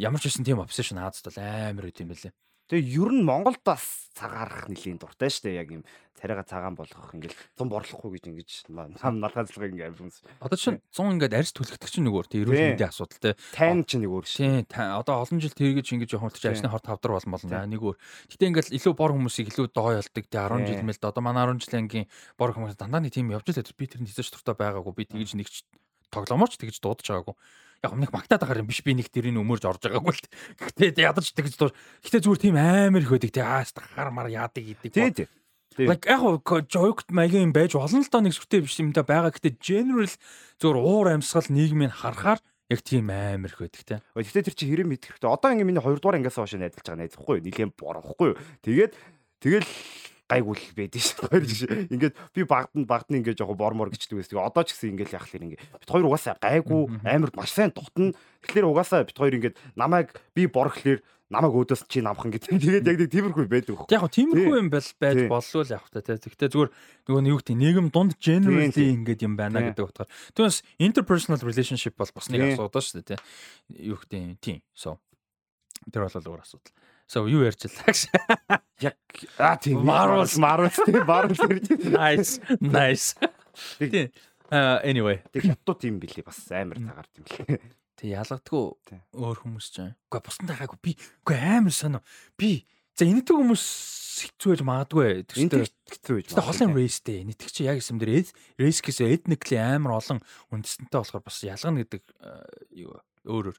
ямар 0.00 0.20
ч 0.20 0.32
байсан 0.32 0.48
тийм 0.48 0.64
obsession 0.64 0.96
Аазад 0.96 1.28
бол 1.28 1.44
амар 1.44 1.92
үт 1.92 2.00
юм 2.00 2.10
байлээ. 2.16 2.32
Тэгээ 2.70 3.02
ер 3.02 3.10
нь 3.10 3.26
Монголд 3.26 3.66
бас 3.66 4.14
цагаарах 4.14 4.70
нэлийн 4.70 4.94
дуртай 4.94 5.26
шүү 5.26 5.50
дээ. 5.50 5.58
Яг 5.58 5.68
юм 5.74 5.82
царайга 6.14 6.46
цагаан 6.46 6.78
болгох 6.78 7.10
ингээл 7.18 7.34
зам 7.58 7.66
борлохгүй 7.66 8.14
гэж 8.14 8.24
ингэж 8.30 8.50
нам 8.70 8.94
налгаалцлага 9.18 9.74
ингээм 9.74 9.98
юмс. 9.98 10.22
Одоо 10.38 10.54
чинь 10.54 10.78
100 10.94 11.18
ингээд 11.18 11.34
арьс 11.34 11.50
түлхэгдэх 11.50 11.90
чинь 11.90 12.06
нөгөө 12.06 12.30
тий 12.30 12.46
эрүүл 12.46 12.78
мэндийн 12.78 12.94
асуудал 12.94 13.18
тий. 13.18 13.34
Тайн 13.58 13.82
чинь 13.82 14.06
нэг 14.06 14.14
өөр 14.14 14.22
шүү. 14.22 14.70
Тий 14.70 14.86
одоо 14.86 15.18
олон 15.18 15.42
жил 15.42 15.50
тэргэж 15.50 15.86
ингэж 15.98 16.10
явах 16.14 16.38
чинь 16.38 16.54
арьсны 16.54 16.70
хорт 16.70 16.86
тавдар 16.86 17.18
болно. 17.18 17.66
Нэг 17.66 17.82
өөр. 17.82 17.98
Гэтэ 18.30 18.46
ингээл 18.54 18.74
илүү 18.78 18.94
бор 18.94 19.18
хүмүүсийг 19.18 19.50
илүү 19.50 19.66
доо 19.74 19.90
ялдаг 19.98 20.24
тий 20.30 20.38
10 20.38 20.70
жил 20.70 20.86
мэл 20.86 21.02
одоо 21.02 21.22
манай 21.26 21.50
10 21.50 21.58
жилийн 21.66 21.90
ангийн 21.90 22.06
бор 22.38 22.54
хүмүүс 22.54 22.78
дандаа 22.78 23.02
нэг 23.02 23.10
тийм 23.10 23.34
явж 23.34 23.50
л 23.50 23.74
би 23.74 23.90
тэрний 23.90 24.06
хэзээ 24.06 24.30
ч 24.30 24.38
дуртай 24.38 24.54
байгаагүй. 24.54 24.94
Би 24.94 25.10
тэгж 25.10 25.34
нэгч 25.34 25.66
тоглоомооч 26.14 26.54
тэгж 26.54 26.78
дуудаж 26.78 27.02
байгаагүй 27.02 27.34
яг 27.80 27.92
нэг 27.96 28.12
магтаад 28.12 28.44
байгаа 28.44 28.60
юм 28.60 28.68
биш 28.68 28.84
би 28.84 28.92
нэг 28.92 29.08
тэрийг 29.08 29.40
өмөрж 29.40 29.64
орж 29.64 29.80
байгаагүй 29.88 30.12
л. 30.12 30.28
Гэхдээ 30.60 31.00
ядаж 31.00 31.32
тэгж 31.32 31.54
дууш. 31.56 31.72
Гэхдээ 32.04 32.20
зүгээр 32.20 32.42
тийм 32.44 32.56
амар 32.60 33.00
их 33.00 33.12
байдаг 33.12 33.32
тий 33.32 33.44
аас 33.44 33.72
хар 33.72 34.12
мар 34.12 34.28
яадаг 34.28 34.60
идэг. 34.60 34.92
Тий. 34.92 35.28
Like 35.78 36.04
яг 36.04 36.44
joke 36.68 37.08
маягийн 37.08 37.56
байж 37.56 37.72
болно 37.72 38.04
л 38.04 38.12
доо 38.12 38.20
нэг 38.20 38.36
сүртэй 38.36 38.60
биш 38.60 38.76
юм 38.84 38.92
да 38.92 39.00
байгаа. 39.00 39.32
Гэтэ 39.32 39.56
general 39.64 40.12
зүгээр 40.60 40.76
уур 40.76 41.08
амьсгал 41.08 41.48
нийгмийг 41.48 41.96
харахаар 41.96 42.44
яг 42.68 42.80
тийм 42.84 43.08
амар 43.08 43.48
их 43.48 43.62
байдаг 43.64 43.82
те. 43.86 43.96
Гэхдээ 44.12 44.44
тэр 44.44 44.56
чи 44.58 44.68
хэрэм 44.68 44.92
мэдэх 44.92 45.16
хэрэгтэй. 45.16 45.30
Одоо 45.32 45.50
ингээ 45.56 45.68
миний 45.70 45.80
2 45.80 46.02
дугаар 46.02 46.20
ангиас 46.20 46.36
хойш 46.36 46.58
найдалж 46.58 46.84
байгаа 46.84 47.00
найз 47.00 47.16
хгүй 47.16 47.40
юу? 47.40 47.44
Нийлэн 47.48 47.72
борохгүй 47.74 48.28
юу? 48.34 48.38
Тэгээд 48.66 48.92
тэгэл 49.40 49.68
гайгуул 50.30 50.62
байдэн 50.78 51.02
шүү. 51.02 51.26
Хоёр 51.26 51.44
жишээ. 51.44 51.90
Ингээд 51.90 52.14
би 52.30 52.46
багт 52.46 52.72
нь 52.78 52.86
багт 52.86 53.10
нь 53.10 53.18
ингээд 53.18 53.42
жоохон 53.42 53.58
бормор 53.58 53.90
гिचдэг 53.90 54.22
байсан. 54.22 54.38
Тэгээ 54.38 54.46
одоо 54.46 54.62
ч 54.62 54.78
гэсэн 54.78 54.90
ингээд 54.94 55.14
яах 55.18 55.26
лэр 55.26 55.46
ингээд 55.50 55.62
бит 55.66 55.90
хоёр 55.90 56.06
угаасаа 56.06 56.38
гайгүй 56.38 56.82
амар 57.02 57.30
маш 57.34 57.50
сайн 57.50 57.74
дутна. 57.74 58.14
Тэгэхээр 58.46 58.70
угаасаа 58.70 59.02
бит 59.02 59.18
хоёр 59.18 59.34
ингээд 59.34 59.58
намайг 59.74 60.14
би 60.30 60.46
борхлоор 60.46 61.02
намайг 61.30 61.54
өөдөөс 61.54 61.86
чи 61.86 62.02
намхан 62.02 62.34
гэдэг. 62.34 62.58
Тэгээд 62.58 62.86
яг 62.90 62.96
нэг 62.98 63.10
тиймэрхүү 63.10 63.46
байдаг 63.46 63.74
хөө. 63.78 63.90
Яг 63.94 64.06
тиймэрхүү 64.10 64.56
юм 64.58 64.70
бол 64.70 64.88
байж 64.98 65.18
боллоо 65.30 65.62
л 65.62 65.74
явах 65.78 65.90
та 65.94 66.02
тий. 66.02 66.18
Гэхдээ 66.18 66.50
зүгээр 66.50 66.70
нөгөө 67.06 67.30
юу 67.30 67.38
гэдэг 67.38 67.56
нийгэм 67.58 67.86
дунд 67.94 68.18
generally 68.18 68.74
ингээд 68.74 69.22
юм 69.22 69.34
байна 69.38 69.62
гэдэг 69.62 69.86
утгаар. 69.86 70.10
Түүнээс 70.34 70.58
interpersonal 70.82 71.42
relationship 71.46 71.94
бол 71.94 72.10
бас 72.10 72.26
нэг 72.34 72.58
асуудал 72.58 72.82
шүү 72.82 72.98
дээ 72.98 73.14
тий. 73.14 73.18
Юу 73.94 73.98
гэдэг 74.02 74.42
тийм. 74.42 74.58
So 74.74 74.98
тэр 75.94 76.10
бол 76.10 76.18
өөр 76.18 76.42
асуудал. 76.42 76.74
So 77.10 77.26
юу 77.26 77.42
ярьчлаа 77.42 77.90
гэж. 77.90 78.06
Яг 78.86 78.94
аа 79.34 79.58
тийм 79.58 79.82
Marvel 79.82 80.30
Marvel 80.38 80.70
тийм 80.70 81.02
Marvel 81.02 81.34
тэр. 81.34 81.58
Nice. 81.90 82.38
Nice. 82.62 83.18
Тийм. 83.82 84.14
Uh 84.46 84.78
anyway. 84.86 85.18
Тэг 85.34 85.50
хятад 85.50 85.82
тийм 85.82 85.98
билий 85.98 86.22
бас 86.22 86.38
амар 86.54 86.78
цагаар 86.78 87.08
тийм 87.10 87.26
лээ. 87.26 87.58
Тэг 87.98 88.14
ялгадгүй 88.14 89.02
өөр 89.18 89.38
хүмүүс 89.42 89.66
ч 89.74 89.82
юм. 89.82 89.90
Үгүй 90.06 90.22
бусдаа 90.22 90.54
хаагүй 90.54 90.78
би 90.86 90.92
үгүй 91.26 91.34
амар 91.34 91.74
сонио. 91.74 92.00
Би 92.38 92.62
за 92.94 93.10
энэдэг 93.10 93.34
хүмүүс 93.34 93.64
хэцүү 94.30 94.54
байж 94.54 94.62
магадгүй. 94.70 95.10
Тэгвэл 95.34 95.66
хэцүү 95.66 96.14
байж. 96.14 96.30
Тэгвэл 96.30 96.46
холын 96.46 96.78
рейстэй. 96.78 97.26
Нийтг 97.26 97.50
чи 97.50 97.66
яг 97.66 97.82
юм 97.82 97.98
дээр 97.98 98.30
рейс 98.54 98.78
гэсэн 98.78 99.10
ethnically 99.10 99.58
амар 99.58 99.98
олон 99.98 100.22
үндэстэнтэй 100.54 101.02
болохоор 101.02 101.26
бас 101.26 101.42
ялгана 101.42 101.82
гэдэг 101.82 102.06
юу 102.78 103.02
өөр 103.26 103.50
өөр. 103.50 103.56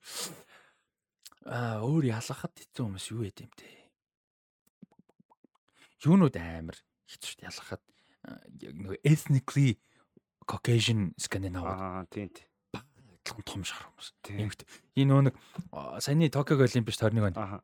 Аа 1.45 1.81
өөр 1.81 2.11
ялгахад 2.11 2.53
хэцүү 2.53 2.84
хүмүүс 2.85 3.07
юу 3.13 3.26
яд 3.26 3.41
юм 3.41 3.51
те. 3.57 3.69
Юунууд 6.05 6.35
амар 6.38 6.77
хэцүү 7.09 7.41
ялгахад 7.45 7.81
нэг 8.61 9.01
ethnically 9.01 9.81
Caucasian 10.45 11.13
Scandinavian. 11.18 12.05
Аа 12.05 12.05
тийм 12.13 12.30
тийм 12.30 12.49
адилхан 12.77 13.45
том 13.45 13.63
шар 13.65 13.85
хүмүүс. 13.89 14.07
Эмэгтэй. 14.30 14.68
Энэ 15.01 15.09
нөө 15.09 15.22
нэг 15.30 15.35
саяны 16.01 16.30
Токиог 16.30 16.61
Олимпич 16.61 17.01
21 17.01 17.34
он. 17.34 17.61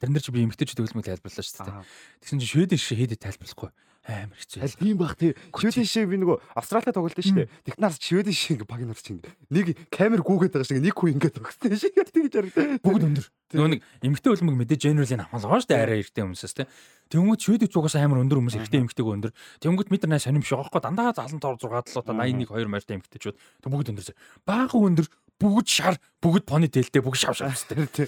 Тэр 0.00 0.08
нэр 0.08 0.24
чи 0.24 0.32
би 0.32 0.44
эмэгтэйчүүд 0.48 0.80
хөлмөг 0.80 1.04
тайлбарлаа 1.04 1.44
шүү 1.44 1.64
дээ. 1.66 1.84
Тэгсэн 2.24 2.40
чинь 2.40 2.52
Шведэн 2.56 2.80
шиг 2.80 2.96
хийдэд 3.04 3.20
тайлбарлахгүй 3.20 3.68
амар 4.10 4.38
хэцүү. 4.38 4.60
Аль 4.60 4.76
тийм 4.76 4.96
бах 4.98 5.14
тий. 5.14 5.32
Шведэн 5.54 5.86
шиг 5.86 6.10
би 6.10 6.18
нөгөө 6.18 6.36
Австралиа 6.58 6.92
тоглолт 6.92 7.16
шүү 7.16 7.36
дээ. 7.38 7.48
Технарс 7.64 7.98
Шведэн 8.02 8.34
шиг 8.34 8.66
баг 8.66 8.82
нарч 8.82 9.06
ингэ. 9.10 9.30
Нэг 9.54 9.66
камер 9.88 10.20
гүгээд 10.26 10.54
байгаа 10.54 10.68
шиг 10.68 10.82
нэг 10.82 10.94
хүн 10.98 11.16
ингэ 11.16 11.30
тогтсон 11.30 11.78
шиг 11.78 11.94
тэгж 11.94 12.34
харагдав. 12.34 12.82
Бүгд 12.82 13.04
өндөр. 13.06 13.26
Нөгөө 13.54 13.70
нэг 13.74 13.80
эмэгтэй 14.02 14.30
хөлмөг 14.30 14.56
мэдээ 14.60 14.78
generally 14.78 15.16
хамгаалгаа 15.18 15.62
шүү 15.62 15.70
дээ. 15.70 15.82
Арай 15.82 16.02
эртний 16.02 16.24
хүмүүсээс 16.26 16.54
тий. 16.54 16.66
Тэнгүүд 17.10 17.40
Шведэн 17.42 17.70
чугаас 17.70 17.96
амар 17.98 18.22
өндөр 18.22 18.38
хүмүүс 18.38 18.58
эртний 18.60 18.86
эмэгтэйг 18.86 19.06
өндөр. 19.10 19.32
Тэнгүүд 19.64 19.90
метр 19.90 20.06
80 20.06 20.22
сонирм 20.22 20.46
шиг 20.46 20.62
аахгүй 20.62 20.78
дандаа 20.78 21.10
75 21.10 21.66
6 21.66 21.98
7 21.98 22.06
81 22.06 22.46
2 22.46 22.70
морьтой 22.70 22.94
эмэгтэйчүүд. 23.02 23.36
Тэг 23.36 23.70
бүгд 23.74 23.90
өндөр. 23.90 24.14
Баахан 24.46 24.86
өндөр 24.94 25.06
бүгд 25.42 25.66
шар 25.66 25.98
бүгд 26.22 26.46
пони 26.46 26.70
тэлтэй 26.70 27.02
бүгд 27.02 27.18
шав 27.18 27.34
шавстай. 27.34 27.90
Тий 27.90 28.06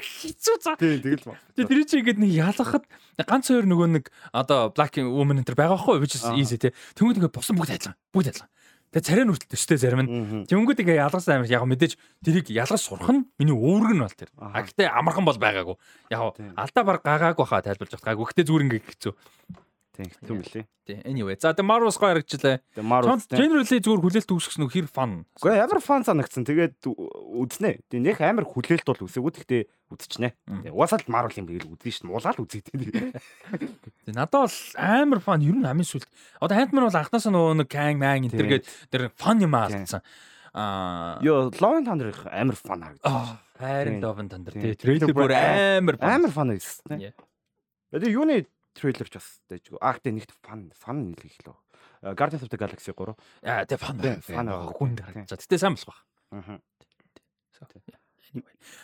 хэцүү 0.00 0.56
цаа. 0.60 0.76
Тийм 0.80 1.00
тэгэл 1.04 1.24
ба. 1.28 1.36
Тэгээ 1.54 1.68
тэр 1.68 1.80
чинь 1.84 2.00
ингээд 2.02 2.20
нэг 2.24 2.32
ялгахад 2.32 2.84
ганц 3.20 3.46
хоёр 3.52 3.66
нөгөө 3.68 3.88
нэг 4.00 4.04
одоо 4.32 4.72
black 4.72 4.96
woman 4.98 5.40
энэ 5.40 5.48
төр 5.48 5.56
байгаа 5.60 5.76
байхгүй 5.76 6.00
which 6.00 6.16
is 6.16 6.24
easy 6.34 6.56
те. 6.58 6.74
Тэнгүүд 6.96 7.20
ингээд 7.20 7.36
босон 7.36 7.56
бүгд 7.60 7.76
адилхан. 7.76 7.96
Бүгд 8.10 8.32
адилхан. 8.32 8.50
Тэгээ 8.90 9.06
царай 9.06 9.22
нүртэл 9.22 9.52
төстэй 9.54 9.78
зарим 9.78 10.02
нь. 10.02 10.10
Тэнгүүд 10.50 10.82
ингээ 10.82 10.98
ялгасан 10.98 11.38
амар 11.38 11.46
яг 11.46 11.62
мэдээж 11.62 11.94
тэрийг 12.26 12.50
ялгаж 12.50 12.82
сурах 12.82 13.06
нь 13.14 13.22
миний 13.38 13.54
өөрг 13.54 13.94
нь 13.94 14.02
бол 14.02 14.10
тэр. 14.10 14.34
А 14.34 14.66
гэтээ 14.66 14.90
амархан 14.90 15.22
бол 15.22 15.38
байгаагүй. 15.38 15.76
Яг 16.10 16.34
алдаа 16.58 16.82
баг 16.82 16.98
гагаагүй 17.06 17.46
хаа 17.46 17.62
тайлбарж 17.62 17.94
байгаа. 17.94 18.18
Гэхдээ 18.18 18.48
зүгээр 18.50 18.64
ингээ 18.66 18.82
хэцүү. 18.90 19.14
Тийм 20.00 20.08
хэцүү 20.16 20.36
мөлий. 20.40 20.64
Тийм. 20.88 21.00
Anyway. 21.04 21.36
За 21.36 21.52
тэгээ 21.52 21.68
Marvel 21.68 21.92
гоё. 21.92 22.24
Тэгээ 22.24 22.80
Marvel 22.80 23.20
generally 23.28 23.80
зүгээр 23.84 24.00
хүлээлт 24.00 24.32
үүсгэсэн 24.32 24.64
үү 24.64 24.72
хэр 24.72 24.88
fun. 24.88 25.12
Гэхдээ 25.36 25.60
ямар 25.60 25.80
fun 25.84 26.04
санагдсан. 26.08 26.48
Тэгээд 26.48 26.80
үзнэ. 26.88 27.84
Тэгээ 27.92 28.00
нэх 28.00 28.20
амар 28.24 28.48
хүлээлт 28.48 28.88
бол 28.88 29.04
үсээгүү. 29.04 29.32
Гэхдээ 29.44 29.62
үзчихнэ. 29.92 30.28
Тэгээ 30.48 30.72
угаасаа 30.72 31.04
л 31.04 31.12
Marvel 31.12 31.36
юм 31.36 31.46
гээл 31.52 31.68
үзнэ 31.68 31.92
шүү 31.92 32.00
дээ. 32.00 32.08
Муулаад 32.08 32.40
үзээ 32.40 32.62
тийм. 32.72 32.80
Надад 34.16 34.48
бол 34.48 34.56
амар 34.80 35.20
fun 35.20 35.44
ер 35.44 35.56
нь 35.60 35.68
амин 35.68 35.84
сүлт. 35.84 36.08
Одоо 36.40 36.56
Ant-Man 36.56 36.88
бол 36.88 36.96
анхнаасаа 36.96 37.32
нөгөө 37.36 37.60
нэг 37.60 37.68
Kang 37.68 38.00
Man 38.00 38.24
энэ 38.24 38.40
төргээд 38.40 38.64
тэр 38.88 39.12
fun 39.20 39.44
юм 39.44 39.52
аалцсан. 39.52 40.00
Аа. 40.56 41.20
Йоо, 41.22 41.52
Love 41.60 41.84
Thunder 41.84 42.10
амар 42.32 42.56
fun 42.56 42.80
харагдсан. 42.82 43.36
Хайрын 43.60 44.00
Love 44.00 44.24
Thunder. 44.26 44.52
Тэгээ 44.56 44.80
трейлер 44.80 45.12
бүр 45.14 45.36
амар 45.36 46.00
амар 46.00 46.32
fun 46.32 46.56
байсан. 46.56 46.98
Тэгээ 47.92 48.14
юуны 48.16 48.46
трейлер 48.80 49.08
ч 49.12 49.20
бас 49.20 49.28
дэжгүй. 49.52 49.76
Аа 49.84 50.00
гэтээ 50.00 50.16
нэгт 50.16 50.32
фан 50.40 50.72
фан 50.72 51.12
нэлэх 51.12 51.36
лөө. 51.44 51.56
Guardians 52.16 52.42
of 52.42 52.48
the 52.48 52.56
Galaxy 52.56 52.96
3. 52.96 53.12
Аа 53.44 53.68
тэгээ 53.68 53.76
фан 53.76 54.00
фан 54.24 54.48
хүн 54.72 54.96
харагдаж. 54.96 55.36
Гэтээ 55.36 55.60
сайн 55.60 55.76
болох 55.76 55.92
баг. 55.92 56.00
Аа. 56.32 56.58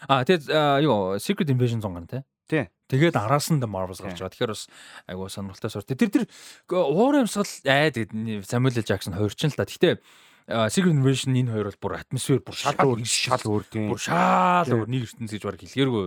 Аа 0.09 0.23
тэгээд 0.29 0.53
юу 0.85 1.17
Secret 1.17 1.49
Invasion 1.49 1.81
зонгон 1.81 2.05
тий. 2.05 2.23
Тий. 2.47 2.69
Тэгээд 2.87 3.17
араас 3.17 3.51
нь 3.51 3.59
Marvel 3.65 3.97
гарч 3.97 4.21
байгаа. 4.21 4.31
Тэгэхээр 4.31 4.53
бас 4.53 4.69
айгуу 5.09 5.33
сонирхолтой 5.33 5.71
сур. 5.71 5.83
Тэр 5.83 6.11
тэр 6.13 6.25
уур 6.71 7.25
амьсгал 7.25 7.49
аа 7.67 7.91
тэгээд 7.91 8.45
Samuel 8.47 8.77
L 8.77 8.87
Jackson 8.87 9.17
хоёр 9.17 9.33
ч 9.35 9.49
л 9.49 9.57
та. 9.57 9.67
Гэтээ 9.67 9.99
Secret 10.47 10.95
Invasion 10.95 11.35
энэ 11.35 11.51
хоёр 11.51 11.67
бол 11.73 11.81
бүр 11.83 11.95
атмосфер 11.99 12.39
бүр 12.47 12.55
шал 12.55 12.79
өөр 12.79 13.03
шал 13.03 13.43
өөр 13.43 13.65
тийм. 13.67 13.91
Бүр 13.91 13.99
шал 13.99 14.71
өөр 14.71 14.87
нэг 14.87 15.11
ертөнц 15.11 15.33
гэж 15.35 15.43
баг 15.43 15.59
хэлгээргүй 15.59 16.07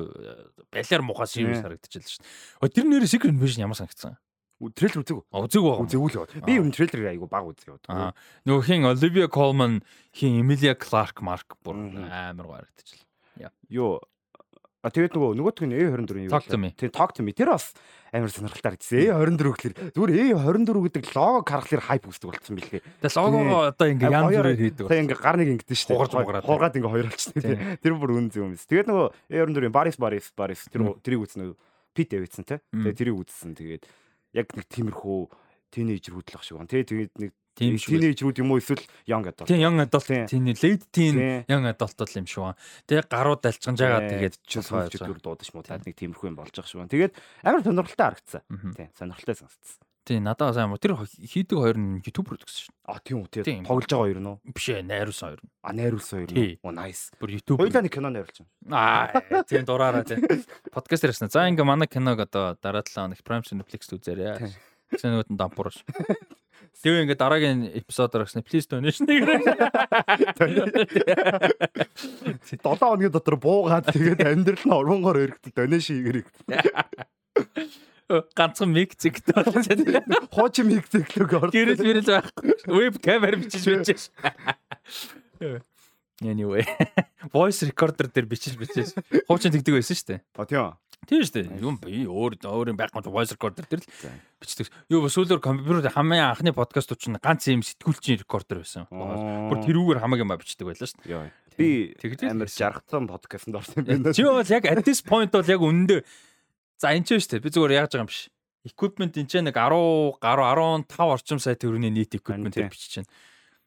балиар 0.72 1.04
мухаас 1.04 1.36
юм 1.36 1.52
харагдчихлаа 1.52 2.08
шүү 2.08 2.24
дээ. 2.24 2.72
Тэр 2.72 2.86
нэр 2.88 3.04
Secret 3.04 3.36
Invasion 3.36 3.68
ямар 3.68 3.76
санагдсан? 3.76 4.16
трейлер 4.76 5.04
үзег. 5.04 5.24
Үзег 5.32 5.64
байгаа. 5.64 5.84
Үзег 5.88 6.00
л 6.04 6.16
яваад. 6.20 6.34
Би 6.44 6.56
ер 6.60 6.66
нь 6.68 6.76
трейлер 6.76 7.08
айгу 7.12 7.28
баг 7.32 7.48
үзег 7.48 7.80
яваад. 7.80 8.16
Нөгөө 8.44 8.64
хин 8.68 8.88
Olivia 8.90 9.28
Colman, 9.32 9.80
хин 10.12 10.40
Emilia 10.44 10.76
Clarke 10.76 11.24
Mark 11.24 11.56
бүр 11.64 11.80
амар 12.04 12.44
гоо 12.44 12.60
харагдчихлаа. 12.60 13.52
Йоо 13.72 14.04
А 14.80 14.88
тэгээд 14.88 15.12
нөгөө 15.12 15.36
нөгөөх 15.36 15.68
нь 15.68 15.76
A24 15.76 16.24
юу? 16.24 16.32
Тийм 16.72 16.92
Talk 16.96 17.12
to 17.12 17.20
me. 17.20 17.36
Тэр 17.36 17.52
бас 17.52 17.76
амар 18.16 18.32
сонирхолтой 18.32 18.80
харагдсан. 18.80 19.12
A24 19.12 19.52
гэхэлэр 19.60 19.92
зүгээр 19.92 20.12
A24 20.40 20.80
гэдэг 20.88 21.04
лого 21.20 21.44
харахаар 21.44 21.84
хайп 21.84 22.08
үүсдэг 22.08 22.30
болцсон 22.32 22.56
билээ. 22.56 22.80
Тэгээд 23.04 23.16
лого 23.20 23.76
одоо 23.76 23.88
ингээ 23.92 24.08
янз 24.08 24.32
бүрээр 24.40 24.56
хийдэг. 24.56 24.86
Тэгээд 24.88 25.04
ингээ 25.04 25.20
гарныг 25.20 25.50
ингэдэж 25.60 25.80
штэ. 25.84 26.00
Мугараад. 26.00 26.48
Хургаад 26.48 26.78
ингээ 26.80 26.94
хоёр 26.96 27.08
болчихсон. 27.12 27.44
Тэр 27.84 27.94
бүр 28.00 28.12
үн 28.16 28.32
зүг 28.32 28.40
юм 28.40 28.56
биш. 28.56 28.64
Тэгээд 28.72 28.88
нөгөө 28.88 29.08
A24-ийн 29.36 29.76
Baris 29.76 29.98
Baris 30.00 30.32
Baris 30.32 30.64
тэр 30.72 30.96
тэрийг 31.04 31.28
үзсэн 31.28 31.40
нөгөө 31.44 31.58
Pit 31.92 32.08
Davidson 32.16 32.48
те. 32.48 32.64
Тэгээд 32.72 32.96
тэрийг 33.04 33.18
үзсэн. 33.20 33.52
Тэгээд 33.60 33.84
яг 34.32 34.48
нэг 34.56 34.66
тиймэрхүү 34.72 35.20
тинейжер 35.76 36.16
хөдлөх 36.16 36.44
шиг 36.48 36.56
байна. 36.56 36.72
Тэгээд 36.72 37.20
нэг 37.20 37.36
тийм 37.60 37.76
тинейжрүүд 37.76 38.40
юм 38.40 38.56
уу 38.56 38.64
эсвэл 38.64 38.84
young 39.04 39.28
adult. 39.28 39.52
Тийм 39.52 39.60
young 39.60 39.78
adult 39.84 40.08
тийм 40.08 40.48
late 40.48 40.86
teen 40.96 41.44
young 41.52 41.68
adult 41.68 42.00
бол 42.00 42.16
юм 42.16 42.28
шүү. 42.32 42.56
Тэгээ 42.88 43.12
гарууд 43.12 43.44
алчган 43.44 43.76
жагаад 43.76 44.08
тэгээд 44.08 44.36
чөлөөчдөр 44.48 45.20
дуудаж 45.20 45.52
муу 45.52 45.68
таад 45.68 45.84
нэг 45.84 46.00
тиймэрхүү 46.00 46.32
юм 46.32 46.40
болж 46.40 46.56
байгаа 46.56 46.72
шүү. 46.72 46.88
Тэгээд 46.88 47.14
амар 47.44 47.62
сонирхолтой 47.68 48.06
харагдсан. 48.08 48.42
Тийм 48.80 48.90
сонирхолтой 48.96 49.36
сонсцсон. 49.36 49.84
Тийм 50.10 50.26
надад 50.26 50.56
сайн 50.58 50.74
тэр 50.82 50.98
хийдэг 51.06 51.54
хоёр 51.54 51.78
нь 51.78 52.02
ютубер 52.02 52.42
гэсэн 52.42 52.72
шүү. 52.72 52.74
А 52.90 52.98
тийм 52.98 53.22
үү 53.22 53.46
тийм 53.46 53.62
тоглож 53.62 53.86
байгаа 53.86 54.10
хоёр 54.10 54.20
нь 54.24 54.30
уу? 54.32 54.42
Биш 54.42 54.68
ээ 54.74 54.82
найруулсан 54.82 55.28
хоёр 55.30 55.42
нь. 55.46 55.50
А 55.62 55.70
найруулсан 55.70 56.16
хоёр 56.18 56.32
нь. 56.34 56.58
Оо 56.66 56.74
nice. 56.74 57.14
Бүр 57.22 57.30
ютуб. 57.38 57.62
Хоёлаа 57.62 57.86
нэг 57.86 57.94
кино 57.94 58.10
найруулсан. 58.10 58.50
Аа 58.74 59.14
тийм 59.46 59.70
дураараа 59.70 60.02
тийм. 60.02 60.26
Подкаст 60.74 61.06
ярьсан. 61.06 61.30
За 61.30 61.46
ингээ 61.46 61.62
манай 61.62 61.86
киног 61.86 62.26
одоо 62.26 62.58
дараа 62.58 62.82
7 62.82 63.14
хоног 63.14 63.22
Prime 63.22 63.46
Netflix 63.54 63.86
үзээрэй. 63.94 64.50
Цэнүүд 64.98 65.30
нь 65.30 65.38
дампуурш. 65.38 65.86
Тэгээ 66.80 67.04
ингээд 67.04 67.20
дараагийн 67.20 67.60
эпизодоор 67.76 68.24
гэсэн 68.24 68.40
please 68.48 68.68
donation 68.72 69.04
гэрээ. 69.04 69.44
7 72.48 72.64
хоногийн 72.64 73.12
дотор 73.12 73.36
буугаад 73.36 73.92
тэгээд 73.92 74.24
амьдрал 74.24 74.64
нь 74.64 74.72
урвангоор 74.72 75.18
өргөдөг 75.28 75.52
donation 75.60 76.00
хийгэрэг. 76.00 76.28
Ганцхан 78.32 78.72
миг 78.72 78.96
болж 78.96 79.68
байна. 79.68 80.24
Хуучин 80.32 80.72
миг 80.72 80.88
зэглэг 80.88 81.36
ор. 81.36 81.52
Гэрэл 81.52 81.84
мэрэл 81.84 82.08
байхгүй. 82.16 82.48
Веб 82.72 82.96
камер 83.04 83.36
бичиж 83.44 83.68
бичиж. 83.68 84.08
Anyway. 86.24 86.64
Voice 87.32 87.68
recorder 87.68 88.08
дээр 88.08 88.26
бичиж 88.26 88.56
бичиж. 88.56 88.96
Хуучин 89.28 89.52
тэгдэг 89.52 89.78
байсан 89.78 89.96
шүү 90.00 90.08
дээ. 90.16 90.20
А 90.40 90.48
тийм. 90.48 90.80
Тийм 91.08 91.24
шүү 91.24 91.34
дээ. 91.36 91.60
Юм 91.64 91.78
би 91.80 92.04
өөр 92.04 92.36
өөр 92.44 92.72
юм 92.74 92.78
байхгүй 92.80 93.08
voice 93.08 93.34
recorder 93.34 93.66
дээр 93.66 93.82
л 93.82 93.88
бичдэг. 94.42 94.68
Юу 94.92 95.08
сүүлээр 95.08 95.40
компьютер 95.40 95.94
хамгийн 95.96 96.28
анхны 96.28 96.52
подкастууд 96.52 97.00
чинь 97.00 97.18
ганц 97.18 97.48
юм 97.48 97.64
сэтгүүлчийн 97.64 98.20
рекордер 98.22 98.62
байсан. 98.62 98.86
Бүр 98.92 99.64
тэрүүгээр 99.64 100.04
хамаагүй 100.04 100.26
юм 100.28 100.36
бичдэг 100.36 100.68
байлаа 100.68 100.90
шүү 100.92 101.02
дээ. 101.08 101.32
Би 101.56 101.96
амар 102.28 102.52
жаргацсан 102.52 103.08
подкастт 103.10 103.56
орсон 103.56 103.88
юм 103.88 104.04
байна. 104.04 104.14
Чи 104.14 104.28
бол 104.28 104.44
яг 104.44 104.66
at 104.68 104.84
this 104.84 105.02
point 105.02 105.32
бол 105.32 105.48
яг 105.48 105.64
үнэндээ 105.64 106.04
за 106.78 106.94
энэ 106.94 107.08
ч 107.08 107.18
шүү 107.18 107.40
дээ. 107.40 107.44
Би 107.48 107.50
зүгээр 107.56 107.78
яаж 107.80 107.96
байгаа 107.96 108.06
юм 108.06 108.12
биш. 108.12 108.28
Equipment 108.68 109.16
энэ 109.16 109.30
ч 109.32 109.34
нэг 109.40 109.56
10 109.56 110.20
гаруй 110.20 110.46
15 110.46 111.16
орчим 111.16 111.40
сая 111.40 111.56
төгрөгийн 111.56 111.96
нийт 111.96 112.14
equipment 112.14 112.54
бичиж 112.54 113.02
байна 113.02 113.10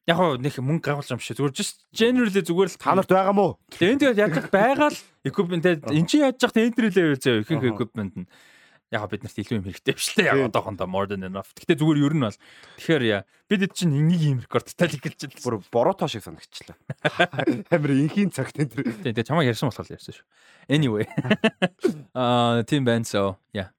яг 0.07 0.17
хоо 0.19 0.35
нэг 0.39 0.55
мөнгө 0.59 0.83
гайхуулж 0.83 1.15
юм 1.15 1.23
шиг 1.23 1.39
зүгээр 1.39 1.55
just 1.55 1.87
generally 1.95 2.43
зүгээр 2.43 2.71
л 2.75 2.81
та 2.81 2.95
нарт 2.99 3.11
байгаа 3.11 3.35
мó. 3.35 3.59
Тэгээд 3.71 4.03
яаж 4.03 4.19
яаж 4.19 4.51
байгаа 4.51 4.91
л 4.91 4.99
equipment 5.23 5.65
эн 5.67 6.07
чи 6.11 6.23
яаж 6.23 6.43
яах 6.43 6.55
тендерлээ 6.55 7.15
юу 7.15 7.19
зөө 7.19 7.43
ихэнх 7.47 7.71
equipment 7.71 8.15
нь. 8.19 8.27
яг 8.93 9.09
бид 9.09 9.25
нарт 9.25 9.39
илүү 9.41 9.57
юм 9.57 9.65
хэрэгтэй 9.65 9.95
биш 9.97 10.09
лээ. 10.19 10.29
Яг 10.29 10.53
одоохондоо 10.53 10.85
more 10.85 11.09
than 11.09 11.25
enough. 11.25 11.49
Гэхдээ 11.57 11.81
зүгээр 11.81 12.03
ер 12.05 12.15
нь 12.19 12.25
бол 12.29 12.39
тэгэхээр 12.77 13.05
яа 13.09 13.21
бид 13.49 13.61
хэд 13.65 13.73
чинь 13.73 13.95
нэг 13.97 14.21
юм 14.21 14.39
рекордтай 14.45 14.87
л 14.91 14.97
эхэлж 15.01 15.21
байна. 15.33 15.41
Бүр 15.41 15.57
борото 15.73 16.09
шиг 16.13 16.27
санагчлаа. 16.27 16.77
Амар 17.73 17.93
инхийн 17.97 18.29
цагт 18.29 18.61
энэ 18.61 18.69
төр. 18.69 18.93
Тий, 19.01 19.17
тэгээ 19.17 19.29
чамаа 19.33 19.49
ярьсан 19.49 19.73
болохоор 19.73 19.97
ярьсан 19.97 20.13
шүү. 20.13 20.27
Anyway. 20.69 21.09
Аа, 22.13 22.61
тийм 22.69 22.85
байна 22.85 23.09
соо. 23.09 23.41
Яа. 23.57 23.73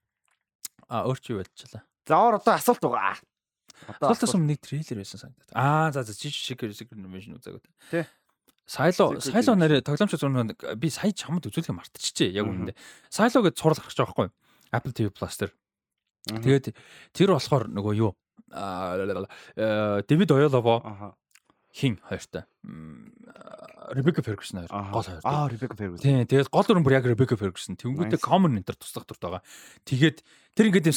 А 0.90 1.06
өөр 1.06 1.18
чи 1.22 1.30
юу 1.30 1.46
болчихлаа. 1.46 1.86
За 2.10 2.18
оор 2.18 2.42
одоо 2.42 2.58
асуулт 2.58 2.82
байгаа. 2.82 3.22
Асуултаас 4.00 4.34
өмнө 4.36 4.54
нэг 4.54 4.60
трейлер 4.64 5.00
байсан 5.02 5.20
санагдаад. 5.20 5.54
Аа, 5.54 5.92
за 5.92 6.04
за 6.04 6.14
жижиг 6.14 6.62
шиг 6.62 6.92
animation 6.94 7.38
үзээгөө. 7.38 7.62
Тий. 7.90 8.04
Сайло 8.64 9.20
сайло 9.20 9.54
нарийн 9.60 9.84
тоглоомч 9.84 10.16
зурнууд 10.16 10.56
би 10.80 10.88
сая 10.88 11.12
чамд 11.12 11.44
үзүүлэх 11.44 11.76
мартчихжээ 11.76 12.32
яг 12.32 12.48
үнэндээ. 12.48 12.76
Сайло 13.12 13.44
гэж 13.44 13.60
сурлах 13.60 13.84
гэж 13.84 13.98
байгаа 14.00 14.14
байхгүй? 14.16 14.30
Apple 14.72 14.94
TV 14.96 15.12
Plus 15.12 15.36
дээр. 15.36 15.52
Тэгээд 16.24 16.72
тэр 17.12 17.36
болохоор 17.36 17.68
нөгөө 17.68 17.94
юу 18.00 18.16
Дэвид 18.48 20.30
Оёлово 20.32 21.14
хин 21.74 21.98
хоёртой. 22.06 22.46
Ребека 23.90 24.22
Фергюсон 24.22 24.64
хоёр 24.64 24.90
гол 24.94 25.02
хоёр. 25.02 25.20
Аа, 25.24 25.48
Ребека 25.50 25.74
Фергюсон. 25.74 26.02
Тийм, 26.06 26.24
тэгээд 26.24 26.48
гол 26.48 26.62
дүр 26.62 26.78
нь 26.78 26.86
бүр 26.86 26.96
яг 26.96 27.04
Ребека 27.04 27.34
Фергюсон. 27.34 27.74
Тэнгүүтээ 27.76 28.22
Common 28.22 28.54
Enter 28.54 28.78
туслах 28.78 29.04
дүрт 29.04 29.20
байгаа. 29.20 29.42
Тэгээд 29.84 30.22
тэр 30.54 30.70
ингээд 30.70 30.88
юм 30.88 30.96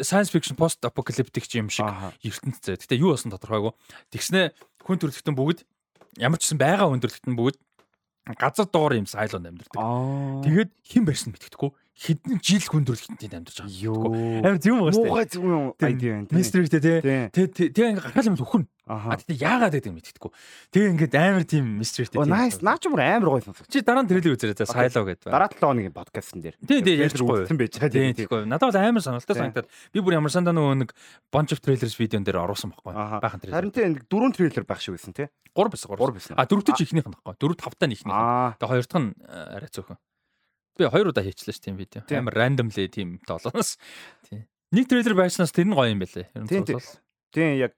science 0.00 0.32
fiction 0.32 0.56
post 0.56 0.80
apocalyptic 0.82 1.44
юм 1.52 1.68
шиг 1.68 1.86
ертөнцтэй. 2.24 2.80
Гэтэ 2.80 2.96
юу 2.96 3.12
болсон 3.12 3.36
тодорхойгүй. 3.36 3.76
Тэгснэ 4.10 4.56
хүн 4.80 4.98
төрөлхтөн 4.98 5.36
бүгд 5.36 5.62
ямар 6.18 6.40
ч 6.40 6.48
гэсэн 6.48 6.58
байгаа 6.58 6.88
өндөрлөлт 6.88 7.28
нь 7.28 7.36
бүгд 7.36 7.58
газар 8.40 8.66
доор 8.72 8.96
юм 8.96 9.06
сайлонд 9.06 9.52
амьдардаг. 9.52 9.76
Тэгээд 10.48 10.70
хэн 10.88 11.04
барьсан 11.04 11.36
мэддэхгүй 11.36 11.70
хэдэн 11.94 12.42
жил 12.42 12.66
хүндрэлтэнд 12.66 13.22
амьдарч 13.22 13.58
байгаа. 13.62 13.70
Йоо. 13.70 14.10
Амар 14.42 14.58
байгаа 14.58 14.90
шүү 14.90 14.98
дээ. 14.98 15.06
Муухай 15.06 15.26
зүг 15.30 15.44
юм 15.46 15.64
айди 15.78 16.06
байна. 16.10 16.26
Мистертэй 16.34 16.80
тий. 16.82 16.98
Тэгээ 17.30 17.70
тэгээ 17.70 17.90
ингээ 17.94 18.04
гаргал 18.10 18.28
юм 18.34 18.38
өхөн. 18.42 18.64
А 18.90 19.14
тэгээ 19.14 19.38
яагаад 19.46 19.74
гэдэг 19.78 19.90
юм 19.94 19.96
мэддэхгүй. 20.02 20.30
Тэгээ 20.74 20.90
ингээд 20.90 21.14
амар 21.14 21.44
тийм 21.46 21.64
мистертэй. 21.78 22.18
Оо 22.18 22.26
nice. 22.26 22.58
Наа 22.66 22.82
ч 22.82 22.90
мөр 22.90 22.98
амар 22.98 23.30
гоё 23.30 23.46
сонсох. 23.46 23.70
Чи 23.70 23.86
дараа 23.86 24.02
нь 24.02 24.10
трейлер 24.10 24.34
үзээрэй 24.34 24.58
за 24.58 24.66
сайлоо 24.66 25.06
гэдэг. 25.06 25.30
Дараа 25.30 25.48
7 25.48 25.62
хоногийн 25.62 25.94
подкастн 25.94 26.42
дээр. 26.42 26.58
Тий 26.66 26.82
тий 26.82 26.98
гоё. 26.98 27.46
Тэгсэн 27.46 27.58
байж 27.62 27.72
байгаа. 27.78 27.94
Тий 27.94 28.12
тий 28.12 28.26
гоё. 28.26 28.42
Надад 28.42 28.74
бол 28.74 28.82
амар 28.82 29.00
сонирхолтой 29.06 29.38
санагдаад 29.38 29.68
би 29.94 29.98
бүр 30.02 30.18
ямар 30.18 30.34
сандаа 30.34 30.52
нөгөө 30.52 30.82
нэг 30.82 30.90
bunch 31.30 31.54
of 31.54 31.62
trailers 31.62 31.94
видеон 31.94 32.26
дээр 32.26 32.42
оруулсан 32.42 32.74
байхгүй. 32.74 32.92
Баахан 33.22 33.38
трейлер. 33.38 33.56
Харин 33.56 33.72
тий 33.72 33.86
дөрөв 34.10 34.34
трейлер 34.34 34.66
байх 34.66 34.82
шиг 34.82 34.98
байсан 34.98 35.14
тий. 35.14 35.30
3 35.54 35.70
байсан 35.70 35.88
3 35.94 36.12
байсан. 36.12 36.34
А 36.36 36.44
дөрөвтэй 36.44 36.74
ч 36.74 36.84
ихнийх 36.84 37.06
нь 37.06 37.14
байхгүй. 37.14 37.38
Дөрөв 37.38 37.56
тавтаа 37.56 37.86
нь 37.88 37.94
ихнийх. 37.94 38.58
Тэгээ 38.58 38.68
хоёр 38.68 38.84
дахь 38.84 39.00
нь 39.00 39.10
арай 39.24 39.70
цөөхөн. 39.70 39.96
Би 40.74 40.88
хоёр 40.90 41.14
удаа 41.14 41.22
хийчлээ 41.22 41.54
ш 41.54 41.60
тийм 41.62 41.78
видео. 41.78 42.02
Амар 42.10 42.34
randomly 42.34 42.90
тийм 42.90 43.22
долооноос. 43.26 43.78
Тийм. 44.26 44.46
Нэг 44.74 44.90
трейлер 44.90 45.14
байснаас 45.14 45.54
тэр 45.54 45.70
нь 45.70 45.76
гоё 45.76 45.94
юм 45.94 46.02
байлээ. 46.02 46.34
Нь 46.34 46.50
бол. 46.50 46.90
Тийм 47.30 47.50
яг 47.62 47.74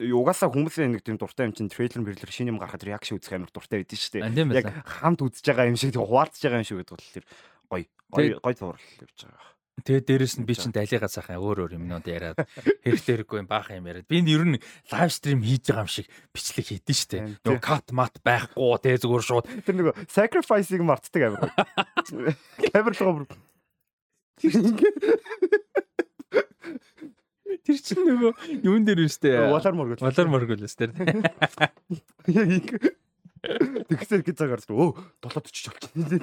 угаасаа 0.00 0.48
хүмүүсийн 0.48 0.96
нэг 0.96 1.04
тийм 1.04 1.20
дуртай 1.20 1.48
юм 1.48 1.52
чинь 1.52 1.68
трейлер 1.68 2.00
мэрлэр 2.00 2.32
шинэ 2.32 2.56
юм 2.56 2.60
гарахад 2.60 2.84
реакшн 2.84 3.20
үзэх 3.20 3.36
амар 3.36 3.52
дуртай 3.52 3.84
байдэн 3.84 4.00
шүү 4.00 4.12
дээ. 4.24 4.60
Яг 4.60 4.72
хамт 4.84 5.20
үзэж 5.20 5.44
байгаа 5.44 5.68
юм 5.68 5.76
шиг 5.76 5.92
хуваалцж 5.92 6.40
байгаа 6.40 6.60
юм 6.64 6.68
шиг 6.68 6.80
гэдэг 6.80 6.96
бол 6.96 7.12
тэр 7.12 7.24
гоё 7.68 7.84
гоё 8.08 8.40
гоё 8.40 8.56
зурлал 8.56 8.96
явж 8.96 9.18
байгаа. 9.28 9.44
Тэгээд 9.80 10.06
дээрэс 10.06 10.36
нь 10.40 10.44
би 10.44 10.52
чинь 10.52 10.76
далигаа 10.76 11.08
цаахан 11.08 11.40
өөр 11.40 11.64
өөр 11.64 11.76
юмнууд 11.80 12.04
яриад 12.04 12.44
хэрэгтэй 12.84 13.24
хэрэггүй 13.24 13.48
баахан 13.48 13.80
юм 13.80 13.88
яриад. 13.88 14.04
Би 14.10 14.20
ер 14.20 14.44
нь 14.44 14.60
лайв 14.92 15.10
стрим 15.12 15.40
хийж 15.40 15.72
байгаа 15.72 15.88
юм 15.88 15.90
шиг 15.90 16.06
бичлэг 16.36 16.66
хийдэн 16.68 16.96
штэ. 16.96 17.40
Нөгөө 17.40 17.64
кат 17.64 17.88
мат 17.96 18.20
байхгүй 18.20 18.76
тэгээ 18.76 19.00
зүгээр 19.00 19.24
шууд 19.24 19.46
тэр 19.64 19.76
нөгөө 19.80 19.94
sacrifice-ийг 20.12 20.84
мартдаг 20.84 21.22
амир. 21.32 21.48
Камер 22.68 22.92
л 22.92 23.04
гомр. 23.08 23.24
Тэр 27.64 27.76
чинь 27.80 28.04
нөгөө 28.04 28.32
юун 28.60 28.84
дээр 28.84 29.08
нь 29.08 29.12
штэ. 29.12 29.48
Валар 29.48 29.72
моргол. 29.72 30.04
Валар 30.04 30.28
моргол 30.28 30.68
штэ. 30.68 30.92
Яг 32.28 32.48
ингэ 32.52 33.00
Тэгсээр 33.40 34.20
гэж 34.20 34.36
цагаар 34.36 34.60
өө 34.60 35.00
740 35.24 35.72
болчихсон. 35.72 36.20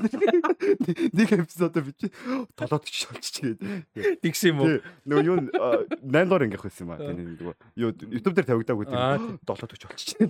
Нэг 1.18 1.30
эпизодоо 1.34 1.82
бич 1.82 2.14
740 2.54 3.10
болчих 3.10 3.58
гээд. 3.58 4.22
Тэгс 4.22 4.42
юм 4.46 4.62
уу? 4.62 4.78
Нөгөө 5.10 5.26
юу 5.26 5.38
8 5.50 6.30
доор 6.30 6.46
ингэх 6.46 6.62
байсан 6.62 6.86
юм 6.86 6.94
аа. 6.94 7.02
Нөгөө 7.02 7.54
юу 7.82 7.90
YouTube 7.98 8.38
дээр 8.38 8.50
тавигдаагүй 8.54 8.86
тийм 8.86 9.02
740 9.50 9.90
болчихсон. 9.90 10.30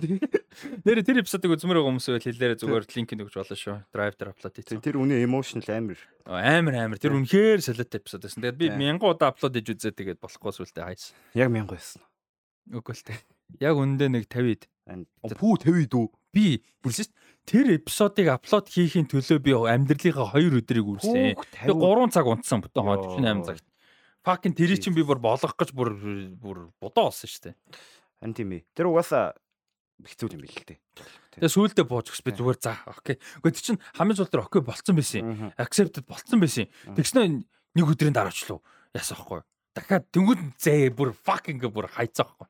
Нэр 0.88 1.04
тэр 1.04 1.20
эпизодыг 1.20 1.52
үзмээр 1.60 1.76
байгаа 1.76 1.90
хүмүүс 1.92 2.08
байл 2.08 2.24
хэлээрэ 2.24 2.56
зүгээр 2.64 2.84
линкийг 2.88 3.20
өгч 3.28 3.36
болно 3.36 3.56
шүү. 3.60 3.76
Drive 3.92 4.16
дээр 4.16 4.32
аплод 4.32 4.56
хийсэн. 4.56 4.80
Тэр 4.80 4.96
үнэ 4.96 5.20
emotional 5.20 5.68
амар. 5.68 6.00
Амар 6.24 6.74
амар. 6.88 6.96
Тэр 6.96 7.20
үнэхээр 7.20 7.60
солиотой 7.60 8.00
эпизод 8.00 8.24
байсан. 8.24 8.40
Тэгээд 8.40 8.56
би 8.56 8.72
1000 8.72 9.04
удаа 9.04 9.28
аплод 9.28 9.52
хийж 9.52 9.76
үзээ 9.76 9.92
тэгээд 9.92 10.24
болохгүй 10.24 10.56
сүлдээ 10.56 10.84
хайсан. 10.88 11.12
Яг 11.36 11.52
1000 11.52 11.68
байсан. 11.68 12.00
Үгүй 12.72 12.96
л 12.96 13.04
дээ. 13.12 13.20
Яг 13.64 13.80
үндэ 13.80 14.12
нэг 14.12 14.28
50-д. 14.28 14.68
Пүү 15.40 15.54
50-д 15.64 15.94
үү? 15.96 16.06
Би 16.32 16.62
бүрсэж 16.84 17.08
тэр 17.48 17.72
эпизодыг 17.80 18.28
аплод 18.28 18.68
хийхин 18.68 19.08
төлөө 19.08 19.38
би 19.40 19.52
амьдралынхаа 19.56 20.36
2 20.36 20.60
өдрийг 20.60 20.86
үрсэн. 20.98 21.36
Тэгээ 21.36 21.76
3 21.76 22.12
цаг 22.12 22.26
унтсан 22.28 22.60
бүтэн 22.60 22.84
48 22.84 23.48
цагт. 23.48 23.64
Факин 24.26 24.52
тэрий 24.52 24.76
чинь 24.76 24.92
би 24.92 25.00
бүр 25.06 25.16
болгох 25.22 25.56
гэж 25.56 25.72
бүр 25.72 25.96
бүр 26.36 26.58
бодоо 26.76 27.08
болсон 27.08 27.28
шүү 27.30 27.48
дээ. 27.48 27.56
Хан 28.20 28.34
тийм 28.36 28.52
ээ. 28.52 28.68
Тэр 28.76 28.92
угаасаа 28.92 29.32
хэцүү 30.04 30.36
юм 30.36 30.44
бил 30.44 30.52
л 30.52 30.68
дээ. 30.68 30.78
Тэгээ 31.38 31.54
сүүлдээ 31.54 31.86
бууж 31.88 32.12
өгс 32.12 32.22
би 32.26 32.36
зүгээр 32.36 32.58
за 32.60 32.76
окей. 32.84 33.16
Гэхдээ 33.40 33.56
тэр 33.56 33.64
чинь 33.64 33.80
хамгийн 33.96 34.18
сүүл 34.18 34.28
дээр 34.28 34.44
окей 34.44 34.60
болцсон 34.60 34.94
байсан. 34.98 35.22
Accepted 35.56 36.04
болцсон 36.04 36.38
байсан. 36.42 36.66
Тэгснэ 36.92 37.46
нэг 37.78 37.86
өдрийн 37.88 38.12
дараачлуу 38.12 38.60
яасан 38.92 39.16
байхгүй. 39.16 39.40
Дахиад 39.72 40.04
дөнгөд 40.12 40.40
зээ 40.58 40.92
бүр 40.92 41.14
fuck 41.14 41.48
ингээ 41.48 41.70
бүр 41.70 41.88
хайцсан 41.88 42.26
байхгүй. 42.28 42.48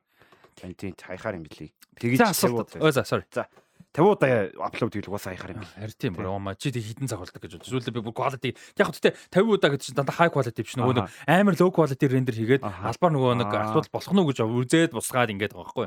Тийм 0.75 0.93
хайхаар 0.97 1.37
юм 1.39 1.45
билий. 1.45 1.71
Тэгэж 1.95 2.19
асуулт. 2.25 2.75
Ой 2.81 2.91
за 2.91 3.05
sorry. 3.05 3.23
За 3.31 3.47
50 3.89 4.05
удаа 4.05 4.49
аплод 4.69 4.93
хийх 4.93 5.09
угаасаа 5.09 5.33
хайхаар 5.33 5.57
юм. 5.57 5.65
Харин 5.65 5.97
тийм 5.97 6.13
бүр 6.13 6.29
оо 6.29 6.53
чи 6.53 6.69
тэг 6.69 6.85
хитэн 6.85 7.09
цаг 7.09 7.25
болдог 7.25 7.41
гэж 7.41 7.57
бодож. 7.57 7.69
Сүүлдээ 7.73 7.95
би 7.97 8.01
бүр 8.05 8.13
quality 8.13 8.53
яг 8.77 8.87
хөтэ 8.93 9.17
50 9.33 9.49
удаа 9.49 9.69
гэдэг 9.73 9.85
чинь 9.89 9.97
дандаа 9.97 10.17
high 10.21 10.29
quality 10.29 10.61
биш 10.61 10.77
нөгөө 10.77 11.09
амар 11.25 11.57
low 11.57 11.73
quality 11.73 12.05
render 12.05 12.35
хийгээд 12.37 12.61
албаар 12.61 13.13
нөгөө 13.17 13.33
нэг 13.41 13.49
асуудал 13.49 13.93
болох 13.97 14.13
нь 14.13 14.25
гэж 14.29 14.37
үзээд 14.45 14.93
бусгаад 14.93 15.33
ингээд 15.33 15.57
байгаа 15.57 15.73
байхгүй. 15.73 15.85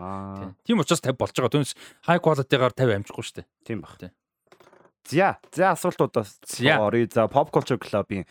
Тийм 0.66 0.83
учраас 0.83 0.99
50 0.99 1.15
болж 1.15 1.31
байгаа. 1.31 1.55
Түүнээс 1.55 1.74
high 2.11 2.19
quality-гаар 2.19 2.74
50 2.74 2.99
амжихгүй 2.99 3.23
шүү 3.23 3.37
дээ. 3.39 3.47
Тийм 3.70 3.79
баг. 3.87 3.95
За 5.07 5.39
за 5.55 5.70
асуултуудаас 5.79 6.43
оръё. 6.43 7.07
За 7.07 7.31
pop 7.31 7.55
culture 7.55 7.79
club-ийн 7.79 8.27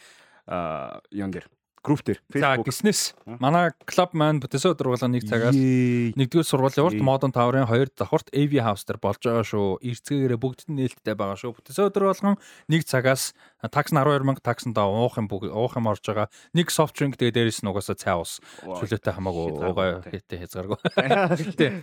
юун 1.12 1.32
дээр 1.32 1.48
групп 1.82 2.06
дээр 2.06 2.20
Facebook. 2.30 2.62
За 2.62 2.62
гиснээс 2.62 3.02
манай 3.42 3.74
клуб 3.86 4.14
маань 4.14 4.40
бүтээсээ 4.42 4.74
өдөр 4.78 4.94
болгоо 4.94 5.10
нэг 5.10 5.26
цагаас 5.26 5.58
нэгдүгээр 5.58 6.46
сургуулийн 6.46 6.86
урд 6.86 7.02
модон 7.02 7.34
таврын 7.34 7.66
хоёр 7.66 7.90
давхарт 7.90 8.30
AV 8.32 8.62
House 8.62 8.86
дээр 8.86 9.02
болж 9.02 9.22
байгаа 9.22 9.46
шүү. 9.46 9.82
Ирцгээгээрээ 9.82 10.40
бүгд 10.40 10.60
нь 10.70 10.78
нээлттэй 10.78 11.16
байгаа 11.18 11.38
шүү. 11.42 11.58
Бүтээсээ 11.58 11.90
өдөр 11.90 12.06
болгон 12.14 12.38
нэг 12.70 12.82
цагаас 12.86 13.34
такс 13.74 13.92
нь 13.92 13.98
12000 13.98 14.46
таксандаа 14.46 14.86
уух 14.86 15.18
юм 15.18 15.26
уух 15.26 15.74
юм 15.74 15.90
орж 15.90 16.06
байгаа. 16.06 16.30
Нэг 16.54 16.70
soft 16.70 16.94
drink 16.94 17.18
тэгээ 17.18 17.50
дээрээс 17.50 17.66
нь 17.66 17.70
угаасаа 17.74 17.98
цай 17.98 18.14
ус. 18.14 18.38
Чөлөөтэй 18.62 19.14
хамаагүй 19.18 19.46
уугаа 19.58 20.06
хэтэ 20.06 20.46
хязгааргүй. 20.46 20.78
Тэ 21.58 21.82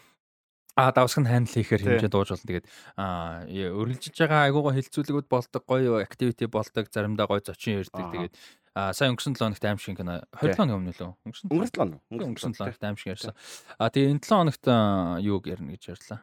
А 0.78 0.94
давсг 0.94 1.18
нь 1.18 1.26
хандл 1.26 1.58
хийхээр 1.58 2.06
хэмжээ 2.06 2.12
дууж 2.14 2.30
болно. 2.30 2.46
Тэгээд 2.46 2.66
аа 2.94 3.42
өргөлжиж 3.50 4.14
байгаа 4.14 4.46
айгуугаа 4.46 4.78
хилцүүлэгүүд 4.78 5.26
болдог, 5.26 5.62
гоё 5.66 5.98
activity 5.98 6.46
болдог, 6.46 6.86
заримдаа 6.86 7.26
гоё 7.26 7.42
зочин 7.42 7.82
ярьдаг. 7.82 8.14
Тэгээд 8.14 8.34
А 8.78 8.92
сая 8.94 9.10
өнгөрсөн 9.10 9.34
7 9.34 9.42
хоногт 9.42 9.64
аим 9.66 9.78
шиг 9.82 9.98
кино 9.98 10.22
20 10.38 10.54
хоног 10.54 10.78
өмнө 10.78 10.94
лөө 10.94 11.10
өнгөрсөн 11.26 11.50
өнгөрсөн 11.50 11.74
7 11.74 11.82
хоног 11.82 11.98
өнгөрсөн 12.14 12.52
7 12.54 12.62
хоногт 12.62 12.84
аим 12.86 12.98
шиг 13.00 13.10
ярьсан. 13.10 13.34
А 13.74 13.90
тэгээ 13.90 14.12
энэ 14.14 14.22
7 14.22 14.38
хоногт 14.38 14.64
юуг 15.26 15.50
ярина 15.50 15.74
гэж 15.74 15.82
ярьлаа. 15.98 16.22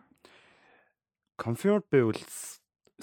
Confirmed 1.36 1.84
байвал 1.92 2.22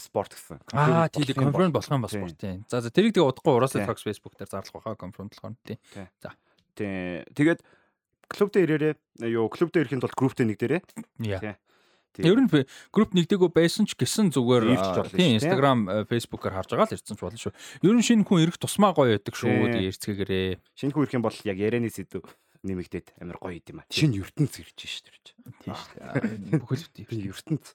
спорт 0.00 0.32
гэсэн. 0.32 0.64
Аа 0.72 1.12
тийм 1.12 1.36
confirmed 1.36 1.76
болох 1.76 1.92
юм 1.92 2.00
ба 2.00 2.08
спорт 2.08 2.40
тийм. 2.40 2.64
За 2.72 2.80
за 2.80 2.88
тэрийг 2.88 3.12
тэгээ 3.12 3.28
удахгүй 3.28 3.52
ураасаа 3.60 3.84
Fox 3.84 4.00
Facebook 4.08 4.40
дээр 4.40 4.48
зарлах 4.48 4.72
байхаа 4.72 4.96
confirmed 4.96 5.36
болохоор 5.36 5.60
тийм. 5.68 5.76
За. 6.24 6.32
Тийм. 6.72 7.28
Тэгээд 7.36 7.60
клуб 8.32 8.48
дээр 8.56 8.72
ирээрээ 8.80 9.36
юу 9.36 9.52
клуб 9.52 9.68
дээр 9.68 9.84
ирэхэд 9.92 10.00
бол 10.00 10.16
групптэй 10.16 10.48
нэг 10.48 10.56
дээрээ. 10.64 10.80
Тийм. 11.20 11.60
Ер 12.20 12.36
нь 12.44 12.48
групп 12.92 13.16
нэгдээгөө 13.16 13.50
байсан 13.56 13.88
ч 13.88 13.96
гэсэн 13.96 14.28
зүгээр 14.36 14.68
тийм 15.16 15.40
Instagram, 15.40 16.04
Facebook-оор 16.12 16.52
харж 16.60 16.76
байгаа 16.76 16.88
л 16.92 16.96
ирсэн 17.00 17.16
ч 17.16 17.20
болно 17.24 17.40
шүү. 17.40 17.56
Ер 17.80 17.96
нь 17.96 18.04
шинэ 18.04 18.28
хүн 18.28 18.44
ирэх 18.44 18.60
тусмаа 18.60 18.92
гоё 18.92 19.16
байдаг 19.16 19.32
шүү. 19.32 19.48
Тэгээ 19.72 19.88
ирцгээгээрээ. 19.96 20.48
Шинэ 20.76 20.92
хүн 20.92 21.02
ирэх 21.08 21.16
юм 21.16 21.24
бол 21.24 21.38
яг 21.48 21.56
ярианы 21.56 21.88
сэдв 21.88 22.28
нэмэгдээд 22.62 23.16
амар 23.24 23.40
гоё 23.40 23.58
юм 23.64 23.80
а. 23.80 23.88
Шинэ 23.88 24.20
ертөнц 24.20 24.60
ирж 24.60 24.76
шүү 24.76 25.08
дээ. 25.08 25.24
Тийм 25.64 25.72
шүү. 25.72 26.60
Бүхэл 26.60 26.84
бүтэн 27.00 27.32
ертөнц. 27.32 27.66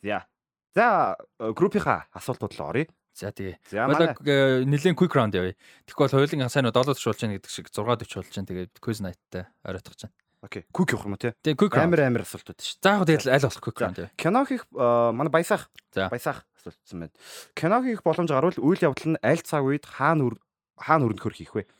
За. 0.00 0.24
За 0.72 1.16
группийнхаа 1.38 2.08
асуултууд 2.16 2.56
л 2.56 2.64
оръё. 2.64 2.88
За 3.12 3.28
тэгээ. 3.28 3.60
Болог 3.92 4.16
нэлээд 4.24 4.96
quick 4.96 5.12
round 5.12 5.36
явъя. 5.36 5.52
Тэгэхгүй 5.84 6.08
бол 6.08 6.16
хоёулын 6.16 6.48
7 6.48 6.72
40 6.72 6.72
болж 6.72 7.20
байна 7.20 7.36
гэдэг 7.36 7.52
шиг 7.52 7.68
6 7.68 7.84
40 7.84 8.08
болж 8.08 8.32
байна. 8.32 8.48
Тэгээд 8.48 8.72
quiz 8.80 8.98
night-тай 9.04 9.44
оройтох 9.68 10.00
чинь. 10.00 10.10
Окей. 10.42 10.66
Quick 10.74 10.90
явах 10.90 11.06
юм 11.06 11.14
уу 11.14 11.22
те? 11.22 11.38
Тийм, 11.38 11.54
quick 11.54 11.78
амар 11.78 12.02
амар 12.02 12.26
асуултууд 12.26 12.58
шүү. 12.58 12.82
За 12.82 12.98
яг 12.98 13.06
тэгэл 13.06 13.30
аль 13.30 13.46
болох 13.46 13.62
quick 13.62 13.78
round. 13.78 13.98
Кино 14.18 14.42
хийх 14.42 14.66
манай 14.74 15.30
баясаах. 15.30 15.70
Баясаах 15.94 16.42
асуултсан 16.58 16.98
байна. 17.06 17.14
Кино 17.54 17.78
хийх 17.86 18.02
боломж 18.02 18.26
гарвал 18.26 18.58
үйл 18.58 18.82
явдал 18.82 19.14
нь 19.14 19.22
аль 19.22 19.38
цаг 19.46 19.62
үед 19.62 19.86
хаана 19.86 20.34
хаана 20.74 21.06
өрнөхөр 21.06 21.34
хийх 21.38 21.54
вэ? 21.54 21.70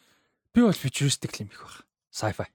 Би 0.55 0.63
бол 0.63 0.79
futuristic 0.79 1.35
юм 1.43 1.51
их 1.51 1.59
баг. 1.59 1.83
Sci-fi. 2.15 2.47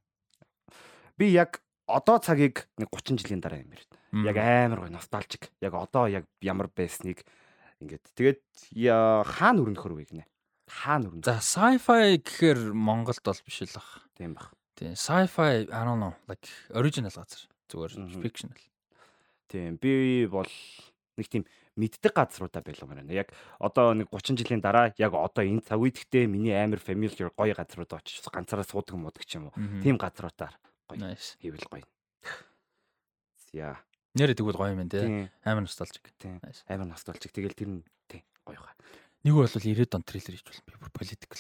Би 1.20 1.28
яг 1.36 1.60
одоо 1.92 2.24
цагийг 2.24 2.72
нэг 2.80 2.88
30 2.88 3.20
жилийн 3.20 3.44
дараа 3.44 3.60
юм 3.60 3.76
ярьд. 3.76 3.92
Яг 4.16 4.40
амар 4.40 4.88
гоё 4.88 4.96
носталжик. 4.96 5.52
Яг 5.60 5.76
одоо 5.76 6.08
яг 6.08 6.24
ямар 6.40 6.72
байсныг 6.72 7.28
ингээд 7.84 8.16
тэгээд 8.16 8.40
хаана 9.28 9.60
өрнөхөр 9.60 9.92
вэ 9.92 10.08
гинэ? 10.08 10.26
Хаана 10.72 11.12
өрнөх? 11.12 11.28
За 11.28 11.44
sci-fi 11.44 12.16
гэхээр 12.24 12.72
Монголд 12.72 13.20
бол 13.28 13.44
биш 13.44 13.60
л 13.68 13.76
баг. 13.76 14.08
Тийм 14.16 14.40
баг. 14.40 14.57
Тийм 14.78 14.94
sci-fi 14.94 15.66
I 15.66 15.82
don't 15.84 16.00
know 16.00 16.14
like 16.30 16.46
original 16.78 17.10
газар. 17.10 17.42
Зүгээр 17.68 18.22
fictional. 18.22 18.62
Тийм 19.50 19.78
би 19.82 20.28
бол 20.30 20.48
нэг 21.18 21.28
тийм 21.34 21.44
мэддэг 21.78 22.14
газруудаа 22.14 22.62
байлгамаар 22.62 23.02
байна. 23.02 23.14
Яг 23.14 23.34
одоо 23.58 23.98
нэг 23.98 24.14
30 24.14 24.38
жилийн 24.38 24.62
дараа 24.62 24.94
яг 25.02 25.18
одоо 25.18 25.42
энэ 25.42 25.66
цаг 25.66 25.82
үед 25.82 25.98
гэхдээ 25.98 26.30
миний 26.30 26.54
амар 26.54 26.78
familiar 26.78 27.34
гоё 27.34 27.58
газрууд 27.58 27.90
очиж 27.98 28.22
ганцаараа 28.30 28.66
суудаг 28.66 28.98
муудаг 28.98 29.26
ч 29.26 29.42
юм 29.42 29.50
уу. 29.50 29.58
Тийм 29.82 29.98
газруудаар 29.98 30.54
гоё 30.90 31.18
хийвэл 31.42 31.66
гоё. 31.70 31.86
Яа. 33.54 33.82
Нэрээ 34.14 34.38
тэгвэл 34.38 34.58
гоё 34.62 34.78
юм 34.78 34.86
тий. 34.90 35.30
Амар 35.42 35.66
носталжик. 35.66 36.06
Амар 36.70 36.88
носталжик. 36.90 37.34
Тэгэл 37.34 37.58
тэр 37.58 37.70
нь 37.70 37.86
тий 38.10 38.22
гоё 38.46 38.62
хаа. 38.62 38.78
Нэг 39.28 39.36
бол 39.36 39.44
90-ад 39.44 39.96
он 40.00 40.04
трейлер 40.08 40.40
хийж 40.40 40.46
болно. 40.48 40.64
Би 40.64 40.78
бүр 40.80 40.92
political. 40.96 41.40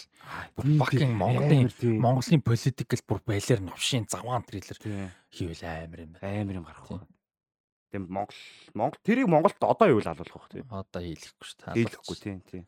Бүр 0.59 0.65
fucking 0.81 1.13
Монголын 1.15 1.69
Монголын 2.03 2.41
political 2.43 2.99
бүр 3.07 3.21
байлаар 3.23 3.61
новшийн 3.63 4.03
заваан 4.11 4.43
трейлер 4.43 4.75
хийвэл 5.31 5.63
амар 5.63 6.03
юм. 6.03 6.11
Амар 6.19 6.59
юм 6.59 6.65
гарах. 6.67 7.07
Тийм 7.87 8.11
Монгол 8.11 8.35
Монгол 8.75 8.99
тэрийг 9.07 9.31
Монголд 9.31 9.55
одоо 9.63 9.87
юу 9.87 10.03
л 10.03 10.11
алуулах 10.11 10.51
вэ. 10.51 10.67
Одоо 10.67 10.99
хийлэхгүй 10.99 11.45
шүү 11.47 11.59
дээ. 11.63 11.75
Хийлэхгүй 11.79 12.17
тийм 12.19 12.39
тийм. 12.43 12.67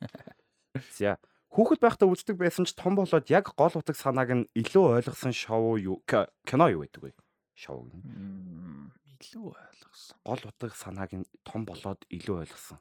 За 0.95 1.19
хүүхэд 1.51 1.83
байхдаа 1.83 2.07
үздэг 2.07 2.39
байсан 2.39 2.63
ч 2.63 2.71
том 2.79 2.95
болоод 2.95 3.27
яг 3.27 3.51
гол 3.59 3.75
утга 3.75 3.91
санааг 3.91 4.31
нь 4.31 4.47
илүү 4.55 5.03
ойлгосон 5.03 5.35
шоу 5.35 5.75
юу 5.75 5.99
кино 6.07 6.71
юу 6.71 6.87
байдаг 6.87 7.03
вэ? 7.03 7.11
Шоу 7.59 7.91
гэнэ. 7.91 8.95
Илүү 9.19 9.51
ойлгосон. 9.51 10.15
Гол 10.23 10.43
утга 10.47 10.71
санааг 10.71 11.11
нь 11.11 11.27
том 11.43 11.67
болоод 11.67 12.07
илүү 12.07 12.47
ойлгосон. 12.47 12.79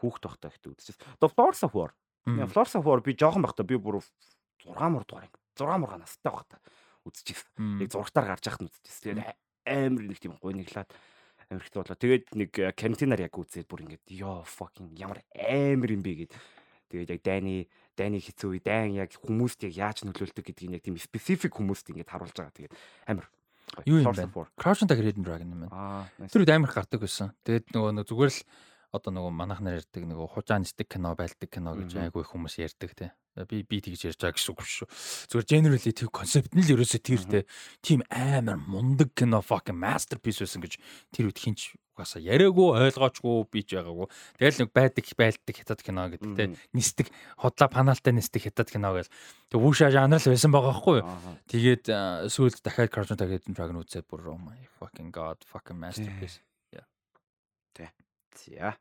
Хүүхэд 0.00 0.24
байхдаа 0.28 0.50
ихтэй 0.52 0.70
үзчихсэн. 0.72 1.16
Force 1.32 1.64
of 1.64 1.72
War. 1.72 1.92
Of 2.76 2.84
War 2.84 3.00
би 3.00 3.16
жоохон 3.16 3.44
байхдаа 3.44 3.66
би 3.66 3.78
бүр 3.80 4.02
6 4.02 4.76
мөр 4.92 5.04
дугаар 5.06 5.30
6 5.56 5.80
мөр 5.80 5.96
настай 5.96 6.32
байхдаа 6.32 6.60
үзчихсэн. 7.06 7.80
Яг 7.80 7.90
зургатаар 7.94 8.34
гарч 8.34 8.44
яхад 8.50 8.66
үзчихсэн. 8.66 9.16
Тэгээд 9.16 9.36
амар 9.66 10.04
нэг 10.04 10.18
тийм 10.18 10.34
гойныглаад 10.42 10.90
амар 11.50 11.62
ихтэй 11.62 11.80
болоо. 11.82 11.96
Тэгээд 11.96 12.24
нэг 12.34 12.50
карантинаар 12.74 13.22
яг 13.26 13.34
үзээд 13.38 13.70
бүр 13.70 13.86
ингээд 13.86 14.06
ёо 14.18 14.42
fucking 14.42 14.98
ямар 14.98 15.22
амар 15.34 15.90
юм 15.94 16.02
бэ 16.02 16.26
гэд. 16.26 16.32
Тэгээд 16.90 17.12
яг 17.14 17.20
дайны 17.22 17.54
дайны 17.94 18.18
хэцүү 18.18 18.58
үе 18.58 18.60
дайн 18.62 18.98
яг 18.98 19.14
хүмүүст 19.14 19.66
яг 19.66 19.74
яаж 19.74 19.98
нөлөөлдөг 20.06 20.44
гэдгийг 20.46 20.74
яг 20.78 20.82
тийм 20.82 20.98
специфик 20.98 21.54
хүмүүст 21.54 21.90
ингээд 21.94 22.10
харуулж 22.10 22.34
байгаа. 22.34 22.54
Тэгээд 22.54 22.74
амар 23.06 23.26
юу 23.86 24.02
юм 24.02 24.14
бэ? 24.14 24.30
Crouching 24.58 24.90
Tiger 24.90 25.06
Hidden 25.06 25.26
Dragon 25.26 25.50
юм 25.50 25.66
байна. 25.66 26.10
Тэр 26.30 26.42
үед 26.42 26.54
амар 26.54 26.70
гардаг 26.74 27.02
байсан. 27.02 27.34
Тэгээд 27.46 27.74
нөгөө 27.74 28.06
зүгээр 28.06 28.30
л 28.30 28.40
одоо 28.96 29.12
нөгөө 29.12 29.32
манайх 29.32 29.60
нар 29.60 29.78
ярьдаг 29.78 30.02
нөгөө 30.08 30.28
хужаан 30.34 30.64
нисдэг 30.64 30.88
кино 30.88 31.12
байлдаг 31.14 31.48
кино 31.52 31.76
гэж 31.76 31.96
айгүй 32.08 32.24
хүмүүс 32.24 32.56
ярьдаг 32.58 32.90
те. 32.96 33.12
Би 33.46 33.60
би 33.62 33.80
тэгж 33.84 34.08
ярьж 34.08 34.20
байгаа 34.20 34.36
гэсэн 34.40 34.52
үг 34.56 34.60
шүү. 34.64 34.88
Зүгээр 35.28 35.46
generally 35.46 35.92
тийм 35.92 36.08
концепт 36.08 36.56
нь 36.56 36.64
л 36.64 36.72
ерөөсөө 36.72 37.00
тэр 37.04 37.22
те. 37.28 37.40
Тим 37.84 38.00
амар 38.08 38.56
мундаг 38.56 39.12
кино 39.12 39.44
fucking 39.44 39.76
masterpiece 39.76 40.40
байсан 40.40 40.64
гэж 40.64 40.80
тэр 41.12 41.28
үед 41.28 41.36
хинч 41.36 41.76
угаасаа 41.96 42.20
яриаггүй 42.20 42.68
ойлгоочгүй 42.76 43.36
бийж 43.52 43.76
байгаагүй. 43.76 44.08
Тэгэл 44.36 44.60
нэг 44.64 44.70
байдаг 44.72 45.04
байлдаг 45.16 45.54
хятад 45.56 45.80
кино 45.80 46.08
гэдэг 46.12 46.30
те. 46.36 46.44
Нисдэг 46.76 47.08
хотлоо 47.40 47.68
панаалтай 47.72 48.12
нисдэг 48.12 48.44
хятад 48.48 48.68
кино 48.68 48.92
гэл. 48.92 49.12
Тэг 49.48 49.60
вүүшаа 49.60 49.92
жанр 49.92 50.20
л 50.20 50.28
байсан 50.32 50.52
байгаа 50.52 50.72
байхгүй 50.76 50.96
юу. 51.00 51.08
Тэгээд 51.48 51.84
сүүлд 52.32 52.60
дахиад 52.60 52.92
Cartoon 52.92 53.16
Dragon 53.16 53.52
Dragon 53.56 53.80
үзээд 53.80 54.08
бүр 54.08 54.28
oh 54.32 54.40
my 54.40 54.60
fucking 54.76 55.08
god 55.08 55.40
fucking 55.48 55.80
masterpiece. 55.80 56.44
Тэ. 57.76 57.92
За. 58.36 58.76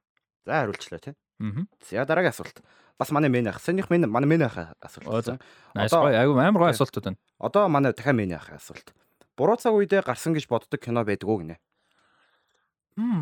За 0.45 0.61
хариулчлаа 0.61 0.99
тий. 1.01 1.13
Аа. 1.41 1.65
За 1.89 2.05
дараагийн 2.05 2.33
асуулт. 2.33 2.61
Бас 2.97 3.11
манай 3.11 3.29
мэн 3.29 3.49
ах. 3.49 3.59
Санийх 3.59 3.89
мэн 3.89 4.07
манай 4.09 4.29
мэн 4.29 4.45
ах 4.45 4.77
асуулт. 4.79 5.41
Одоо 5.73 6.05
айгүй 6.07 6.39
амар 6.39 6.69
гой 6.69 6.71
асуултууд 6.71 7.05
байна. 7.05 7.19
Одоо 7.39 7.67
манай 7.67 7.93
дахиад 7.93 8.15
мэн 8.15 8.37
ах 8.37 8.49
асуулт. 8.53 8.93
Буруу 9.35 9.57
цаг 9.57 9.73
үедээ 9.73 10.05
гарсан 10.05 10.31
гэж 10.37 10.47
боддог 10.47 10.79
кино 10.79 11.03
байдаг 11.03 11.27
уу 11.27 11.43
гинэ? 11.43 11.57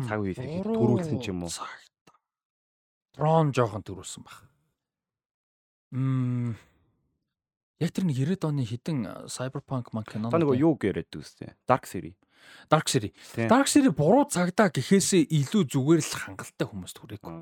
Цаг 0.06 0.22
үед 0.22 0.38
төрүүлсэн 0.38 1.18
ч 1.18 1.34
юм 1.34 1.42
уу? 1.42 1.50
Трон 3.18 3.50
жоохон 3.50 3.82
төрүүлсэн 3.82 4.22
баг. 4.22 4.46
Мм 5.90 6.54
Яг 7.82 7.90
тэр 7.90 8.06
нэг 8.06 8.16
90-ад 8.16 8.46
оны 8.48 8.62
хідэн 8.62 9.26
Cyberpunk 9.26 9.90
маань 9.90 10.06
кино. 10.06 10.30
Та 10.30 10.38
нөгөө 10.38 10.56
юу 10.62 10.78
гэрээд 10.78 11.10
үстэй? 11.18 11.58
Dark 11.66 11.90
Series. 11.90 12.14
Dark 12.70 12.88
Series. 12.88 13.12
Dark 13.48 13.68
Series 13.68 13.94
буруу 13.94 14.24
цагдаа 14.28 14.72
гэхээсээ 14.72 15.28
илүү 15.28 15.62
зүгээр 15.68 16.00
л 16.00 16.18
хангалттай 16.24 16.66
хүмүүст 16.68 16.96
хүрээгүй. 16.98 17.34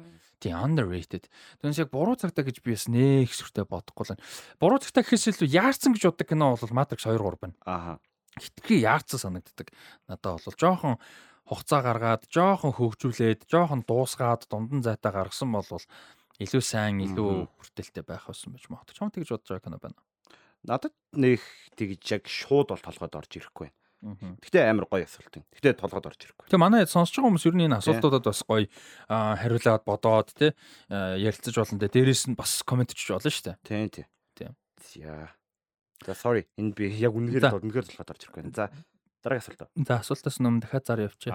Тийм 0.43 0.59
underrated. 0.59 1.31
Тэгээс 1.63 1.87
яг 1.87 1.91
буруу 1.95 2.19
цагдаа 2.19 2.43
гэж 2.43 2.63
би 2.67 2.75
бас 2.75 2.91
нэх 2.91 3.31
сүртэй 3.31 3.67
бодохгүй 3.67 4.19
л. 4.19 4.23
Буруу 4.59 4.83
цагдаа 4.83 5.07
гэхээс 5.07 5.39
илүү 5.39 5.49
яарсан 5.55 5.95
гэж 5.95 6.11
боддог 6.11 6.27
кино 6.27 6.55
бол 6.59 6.75
Matrix 6.75 7.07
2 7.07 7.15
3 7.15 7.39
байна. 7.39 7.57
Аа. 7.67 7.97
Хитрхи 8.35 8.83
яарсан 8.83 9.21
санагддаг. 9.23 9.71
Надад 10.11 10.43
бол 10.43 10.59
жоохон 10.59 10.99
хугацаа 11.47 11.81
гаргаад, 11.85 12.27
жоохон 12.33 12.73
хөгжүүлээд, 12.75 13.47
жоохон 13.51 13.85
дуусгаад, 13.87 14.49
дундан 14.49 14.83
зайтай 14.83 15.13
гаргасан 15.13 15.53
бол 15.53 15.69
илүү 16.41 16.63
сайн, 16.65 17.03
илүү 17.05 17.47
хүртэлтэй 17.61 18.05
байх 18.07 18.27
байсан 18.27 18.57
байж 18.57 18.67
магадгүй. 18.73 18.97
Чам 18.97 19.13
тэгж 19.13 19.37
бодож 19.37 19.49
байгаа 19.53 19.67
кино 19.69 19.79
байна. 19.83 20.01
Надад 20.63 20.95
нэг 21.13 21.43
тэгж 21.77 22.03
яг 22.15 22.25
шууд 22.31 22.73
бол 22.73 22.83
толгойд 22.83 23.19
орж 23.19 23.33
ирэхгүй 23.37 23.69
байна. 23.69 23.82
Гэтэ 24.03 24.67
амар 24.67 24.91
гоё 24.91 25.07
асуулт 25.07 25.39
юм. 25.39 25.47
Гэтэ 25.55 25.79
толгойд 25.79 26.11
орж 26.11 26.21
ирэхгүй. 26.27 26.51
Тэгээ 26.51 26.59
манай 26.59 26.91
сонсож 26.91 27.15
байгаа 27.23 27.31
хүмүүс 27.31 27.47
ер 27.47 27.55
нь 27.55 27.65
энэ 27.71 27.79
асуултуудад 27.79 28.27
бас 28.27 28.43
гоё 28.43 28.67
хариулаад 29.07 29.83
бодоод 29.87 30.29
те 30.35 30.59
ярилцаж 30.91 31.55
болно 31.55 31.79
те. 31.79 31.87
Дээрээс 31.87 32.23
нь 32.27 32.35
бас 32.35 32.67
комент 32.67 32.91
хийж 32.91 33.15
болно 33.15 33.31
шүү 33.31 33.55
дээ. 33.55 33.57
Тийм 33.63 33.89
тийм. 33.95 34.07
Тийм. 34.35 34.53
За. 34.83 35.31
За 36.03 36.13
sorry. 36.19 36.51
Энэ 36.59 36.75
би 36.75 36.91
яг 36.99 37.15
үнэхээр 37.15 37.63
үнэхээр 37.63 37.87
толгойд 37.95 38.11
орж 38.11 38.23
ирэхгүй. 38.27 38.51
За 38.51 38.75
дараагийн 39.23 39.47
асуулт. 39.47 39.71
За 39.87 39.95
асуултаас 40.03 40.37
өмнө 40.43 40.63
дахиад 40.67 40.87
зар 40.87 41.01
явчих. 41.07 41.31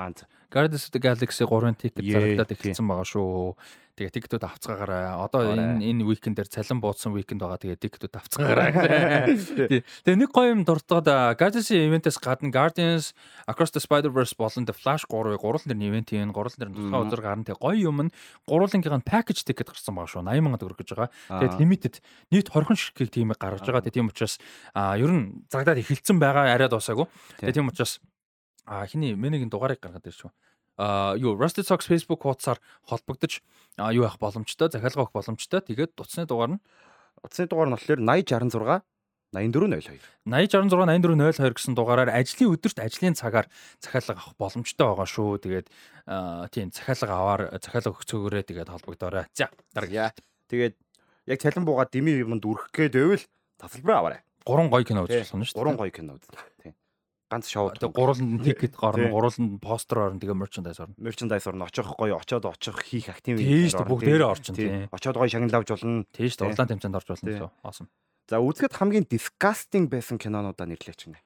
Guardians 0.51 0.85
of 0.87 0.91
the 0.91 0.99
Galaxy 0.99 1.47
3-ын 1.47 1.79
тикет 1.79 2.03
зарагдаад 2.03 2.51
эхэлсэн 2.51 2.83
байгаа 2.83 3.07
шүү. 3.07 3.55
Тэгээ 3.97 4.13
тиктүүд 4.13 4.45
авцгаагаараа. 4.45 5.25
Одоо 5.25 5.57
энэ 5.57 5.81
энэ 5.81 6.05
уикендээр 6.05 6.45
цалин 6.45 6.77
буудсан 6.77 7.17
уикенд 7.17 7.41
байгаа. 7.41 7.57
Тэгээ 7.57 7.81
тиктүүд 7.81 8.13
авцгаагаараа. 8.13 9.25
Тэгээ 10.05 10.21
нэг 10.21 10.29
гоё 10.29 10.53
юм 10.53 10.61
дуртаад 10.69 11.33
Guardians 11.33 11.73
event-ээс 11.73 12.21
гадна 12.21 12.53
Guardians 12.53 13.17
Across 13.49 13.73
the 13.73 13.81
Spider-Verse 13.81 14.37
болон 14.37 14.69
The 14.69 14.77
Flash 14.77 15.09
3-ыг 15.09 15.41
гурван 15.41 15.65
дээр 15.65 15.81
ивент 15.81 16.13
юм. 16.13 16.29
Гурван 16.29 16.61
дээр 16.61 16.77
тусгай 16.77 17.01
үзэр 17.09 17.21
гарна. 17.25 17.41
Тэгээ 17.41 17.57
гоё 17.57 17.89
юм 17.89 17.97
нь 18.05 18.13
гурвангийнх 18.45 19.01
нь 19.01 19.09
package 19.09 19.41
ticket 19.49 19.73
гарсан 19.73 19.97
байгаа 19.97 20.13
шүү. 20.13 20.21
80 20.29 20.45
сая 20.45 20.61
төгрөг 20.61 20.77
гэж 20.77 20.89
байгаа. 20.93 21.09
Тэгээд 21.33 21.57
limited 21.57 21.95
нийт 22.29 22.53
20 22.53 22.77
ширхгийг 22.77 23.09
тийм 23.09 23.33
гаргаж 23.33 23.65
байгаа. 23.65 23.81
Тэгээ 23.81 23.97
тийм 23.97 24.13
учраас 24.13 24.37
ер 24.77 25.09
нь 25.09 25.41
загдаад 25.49 25.81
эхэлсэн 25.81 26.21
байгаа. 26.21 26.53
Арай 26.53 26.69
дуусаагүй. 26.69 27.09
Тэгээ 27.41 27.57
тийм 27.57 27.73
учраас 27.73 27.97
хиний 28.93 29.17
менегийн 29.17 29.49
дугаарыг 29.49 29.81
гаргаад 29.81 30.05
ирчихв 30.05 30.29
юу 30.77 31.33
Rusted 31.37 31.65
Socks 31.65 31.89
Facebook 31.89 32.21
хуудасаар 32.21 32.61
холбогдож 32.85 33.41
юу 33.77 34.03
явах 34.05 34.19
боломжтой, 34.21 34.69
захиалга 34.69 35.09
өгөх 35.09 35.13
боломжтой. 35.13 35.61
Тэгээд 35.61 35.97
утасны 35.97 36.25
дугаар 36.29 36.57
нь 36.57 36.61
утасны 37.21 37.47
дугаар 37.49 37.69
нь 37.69 37.75
болохоор 37.77 37.99
8066 38.01 38.85
8402. 39.33 39.99
8066 40.25 40.85
8402 40.85 41.57
гэсэн 41.57 41.73
дугаараар 41.75 42.13
ажлын 42.13 42.53
өдөрт 42.53 42.77
ажлын 42.79 43.17
цагаар 43.17 43.49
захиалга 43.81 44.21
авах 44.21 44.37
боломжтой 44.37 44.85
байгаа 44.87 45.09
шүү. 45.09 45.41
Тэгээд 45.41 45.67
тийм 46.53 46.69
захиалга 46.71 47.13
аваар 47.17 47.41
захиалга 47.57 47.91
өгөх 47.91 48.05
цогөөрөө 48.05 48.43
тэгээд 48.45 48.69
холбогдоорой. 48.69 49.25
За 49.33 49.49
дараагийн. 49.73 50.13
Тэгээд 50.47 50.75
яг 51.27 51.39
цалин 51.41 51.65
буугаад 51.65 51.91
дими 51.91 52.21
юмд 52.21 52.45
үрэх 52.45 52.71
гээд 52.71 52.93
байвал 52.95 53.25
тасалбар 53.59 53.95
аваарай. 53.97 54.21
Гурван 54.45 54.69
гоё 54.71 54.85
кино 54.87 55.03
нь 55.03 55.11
шүү. 55.11 55.57
Гурван 55.57 55.75
гоё 55.75 55.91
кино 55.91 56.15
үзлээ. 56.15 56.47
Тийм 56.63 56.73
ганц 57.27 57.47
шоу. 57.51 57.71
Тэгээ 57.75 57.91
гурван 57.91 58.39
тикет 58.39 58.75
гарна, 58.79 59.11
гурван 59.11 59.59
постэр 59.59 60.11
орно, 60.11 60.19
тэгээ 60.19 60.35
мерчендайз 60.35 60.79
орно. 60.79 60.95
Мерчендайз 60.97 61.47
орно. 61.47 61.67
Очих 61.67 61.87
гоё, 61.93 62.17
очоод 62.17 62.47
очих 62.47 62.79
хийх 62.87 63.11
активити 63.11 63.69
орно. 63.75 63.91
Бүгдээрээ 63.91 64.27
орчин 64.31 64.55
тийм. 64.55 64.87
Очоод 64.91 65.19
гоё 65.19 65.27
шагнал 65.27 65.59
авч 65.59 65.69
болно. 65.75 66.07
Тийм 66.15 66.27
шүү 66.31 66.39
дээ. 66.39 66.49
Урлаан 66.55 66.69
тэмцээнд 66.71 66.97
орж 66.97 67.07
болно. 67.11 67.51
Awesome. 67.63 67.91
За 68.27 68.43
үзэхэд 68.43 68.75
хамгийн 68.75 69.07
disgusting 69.07 69.87
байсан 69.87 70.19
кинонуудаа 70.19 70.67
нэрлэеч 70.67 71.07
гинэ. 71.07 71.19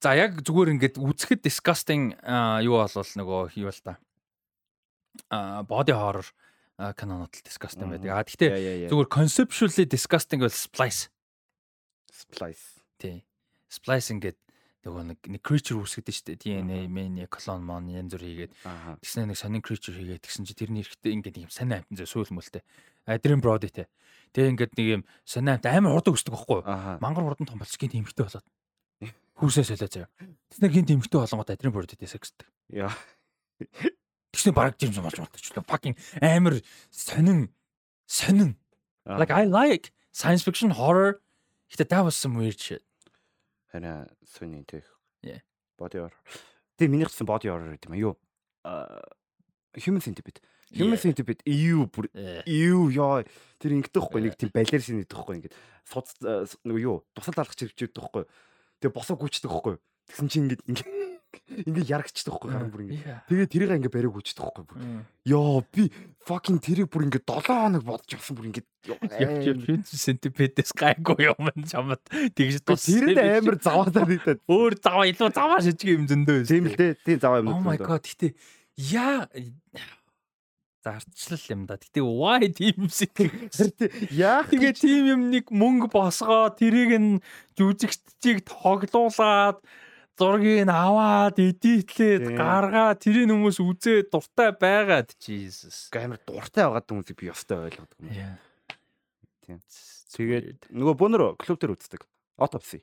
За 0.00 0.16
яг 0.16 0.40
зүгээр 0.40 0.72
ингээд 0.76 0.96
үзэхэд 0.96 1.44
disgusting 1.44 2.16
юу 2.64 2.80
болвол 2.80 3.12
нөгөө 3.20 3.56
юу 3.56 3.68
л 3.68 3.82
та. 3.84 4.00
А 5.28 5.60
body 5.64 5.92
horror 5.92 6.24
кинонууд 6.76 7.32
л 7.32 7.44
disgusting 7.44 7.92
байдаг. 7.92 8.16
А 8.16 8.24
гэхдээ 8.24 8.88
зүгээр 8.88 9.08
conceptually 9.12 9.84
disgusting 9.84 10.40
бол 10.40 10.52
splice. 10.52 11.12
Splice. 12.08 12.80
Тий. 12.96 13.24
Splice 13.68 14.16
ингээд 14.16 14.40
нөгөө 14.86 15.02
нэг 15.10 15.18
нэг 15.26 15.42
creature 15.42 15.82
үүсгэдэг 15.82 16.14
шүү 16.14 16.26
дээ. 16.30 16.38
DNA, 16.62 16.78
mania, 16.86 17.26
clone 17.26 17.66
mon 17.66 17.90
янз 17.90 18.14
бүр 18.14 18.22
хийгээд 18.22 18.52
тэгснэ 19.02 19.26
нэг 19.26 19.38
сонин 19.38 19.62
creature 19.66 19.98
хийгээд 19.98 20.22
тэгсэн 20.22 20.46
чи 20.46 20.54
тэрний 20.54 20.86
эрэхтэй 20.86 21.10
ингээд 21.18 21.42
юм 21.42 21.50
сайн 21.50 21.74
амтан 21.74 21.98
зөө 21.98 22.06
сүүл 22.06 22.38
мүлтэй. 22.38 22.62
Adrian 23.10 23.42
Brody 23.42 23.70
те. 23.74 23.90
Тэгээ 24.30 24.50
ингээд 24.54 24.72
нэг 24.78 24.86
юм 24.86 25.02
санаамт 25.26 25.66
амар 25.66 25.98
хурдан 25.98 26.14
өсдөг 26.14 26.34
байхгүй 26.38 26.62
юу? 26.62 26.98
Мангар 27.02 27.26
хурдан 27.26 27.50
том 27.50 27.58
болчих 27.58 27.82
гин 27.82 28.06
тэмхтэй 28.06 28.26
болоод. 28.30 28.46
Хүүсээ 29.42 29.66
солио 29.74 29.90
заяа. 29.90 30.08
Тэснэр 30.54 30.70
гин 30.70 30.86
тэмхтэй 30.86 31.18
болонгод 31.18 31.50
адрин 31.50 31.74
бүрдэдээ 31.74 32.06
сексдэг. 32.06 32.46
Яа. 32.70 32.94
Тэгснэ 34.30 34.54
бараг 34.54 34.78
жимс 34.78 35.02
болж 35.02 35.18
болчихлоо. 35.18 35.66
Fucking 35.66 35.98
амар 36.22 36.62
сонин 36.94 37.50
сонин. 38.06 38.54
Like 39.02 39.34
I 39.34 39.50
like 39.50 39.90
science 40.14 40.46
fiction 40.46 40.70
horror. 40.78 41.22
Гэтэ 41.74 41.90
that 41.90 42.06
was 42.06 42.14
some 42.14 42.38
weird 42.38 42.58
shit. 42.58 42.85
Харин 43.72 44.06
сүний 44.24 44.64
тэг. 44.64 44.84
Yeah. 45.22 45.42
Body 45.78 46.00
horror. 46.00 46.16
Тэгээ 46.76 46.92
миний 46.92 47.06
хэлсэн 47.08 47.28
body 47.28 47.50
horror 47.50 47.72
гэдэг 47.74 47.88
юм 47.90 47.96
аа 47.96 48.02
юу? 48.02 48.14
Human 49.76 50.02
centipede. 50.02 50.40
Human 50.72 50.98
centipede 50.98 51.46
юу 51.46 51.86
бүр 51.86 52.10
юу 52.48 52.90
яа 52.90 53.22
тэр 53.62 53.76
ингэдэг 53.78 54.02
хгүй 54.02 54.20
нэг 54.26 54.34
тийм 54.34 54.50
балер 54.50 54.82
шин 54.82 55.02
гэдэг 55.04 55.18
хгүй 55.18 55.34
ингээд 55.38 55.56
суц 55.86 56.16
нөгөө 56.66 56.82
юу 56.82 57.06
тусал 57.14 57.38
алгах 57.38 57.54
чирвчээд 57.54 57.94
хгүй. 57.94 58.24
Тэгээ 58.82 58.96
босоо 58.96 59.14
гүйчдэг 59.14 59.52
хгүй. 59.52 59.78
Тэгсэн 60.10 60.26
чинь 60.26 60.44
ингээд 60.50 60.62
ингээд 60.66 60.88
ингээд 61.44 61.90
ярагчдаг 61.90 62.32
хгүй 62.36 62.50
харин 62.52 62.70
бүр 62.72 62.82
ингээд. 62.86 63.04
Yeah. 63.06 63.20
Тэгээ 63.28 63.48
тэрийг 63.52 63.72
ингээд 63.76 63.94
бариг 63.96 64.12
гүйчдэг 64.16 64.44
хгүй 64.46 64.64
бүр. 64.66 64.78
Яа 65.26 65.60
би 65.72 65.84
fucking 66.26 66.58
тэрийг 66.62 66.88
бүр 66.90 67.06
ингээд 67.06 67.26
7 67.26 67.46
хоног 67.46 67.84
бодож 67.86 68.12
авсан 68.16 68.34
бүр 68.36 68.48
ингээд 68.50 68.68
Яг 68.86 69.42
юм 69.42 69.82
сентипедээс 69.82 70.70
гайгүй 70.76 71.26
юм 71.26 71.50
чамд 71.66 72.02
тэгж 72.38 72.62
тус. 72.62 72.86
Тэр 72.86 73.18
амар 73.18 73.58
заваасаа 73.58 74.06
нэгдээд. 74.06 74.40
өөр 74.46 74.72
заваа 74.78 75.06
илүү 75.10 75.30
заваа 75.34 75.58
шижиг 75.58 75.90
юм 75.90 76.06
зөндөө. 76.06 76.46
Тийм 76.46 76.70
л 76.70 76.78
дээ. 76.78 76.92
Тийм 77.02 77.18
заваа 77.18 77.42
юм. 77.42 77.50
Oh 77.50 77.62
my 77.62 77.78
god 77.78 78.06
гэтээ 78.06 78.34
яа 78.76 79.26
зарчлал 80.86 81.42
юм 81.50 81.66
да. 81.66 81.76
Гэтээ 81.76 82.04
why 82.06 82.46
team 82.54 82.86
Яа 84.14 84.46
Тэгээ 84.46 84.72
тийм 84.78 85.02
юм 85.10 85.22
нэг 85.34 85.50
мөнгө 85.50 85.90
босгоо 85.90 86.54
тэрийг 86.54 86.94
нь 86.94 87.10
жүжигчдийг 87.58 88.46
тоглуулад 88.46 89.58
зургийг 90.16 90.64
нь 90.64 90.72
аваад 90.72 91.36
эдитлээд 91.36 92.34
гаргаа 92.34 92.96
тэрийг 92.96 93.28
хүмүүс 93.28 93.60
үзээ 93.60 94.08
дуртай 94.08 94.50
байгаад 94.56 95.12
Jesus. 95.20 95.92
амар 95.92 96.20
дуртай 96.24 96.64
байгаад 96.64 96.88
хүмүүсийг 96.88 97.16
би 97.20 97.28
ёстой 97.28 97.68
ойлгодог 97.68 97.96
юм. 98.00 98.36
Тийм. 99.44 99.60
Тэгээд 100.16 100.72
нөгөө 100.72 100.94
бөөнөр 100.96 101.22
клуб 101.36 101.58
дээр 101.60 101.76
үздэг. 101.76 102.02
Autopsy. 102.40 102.80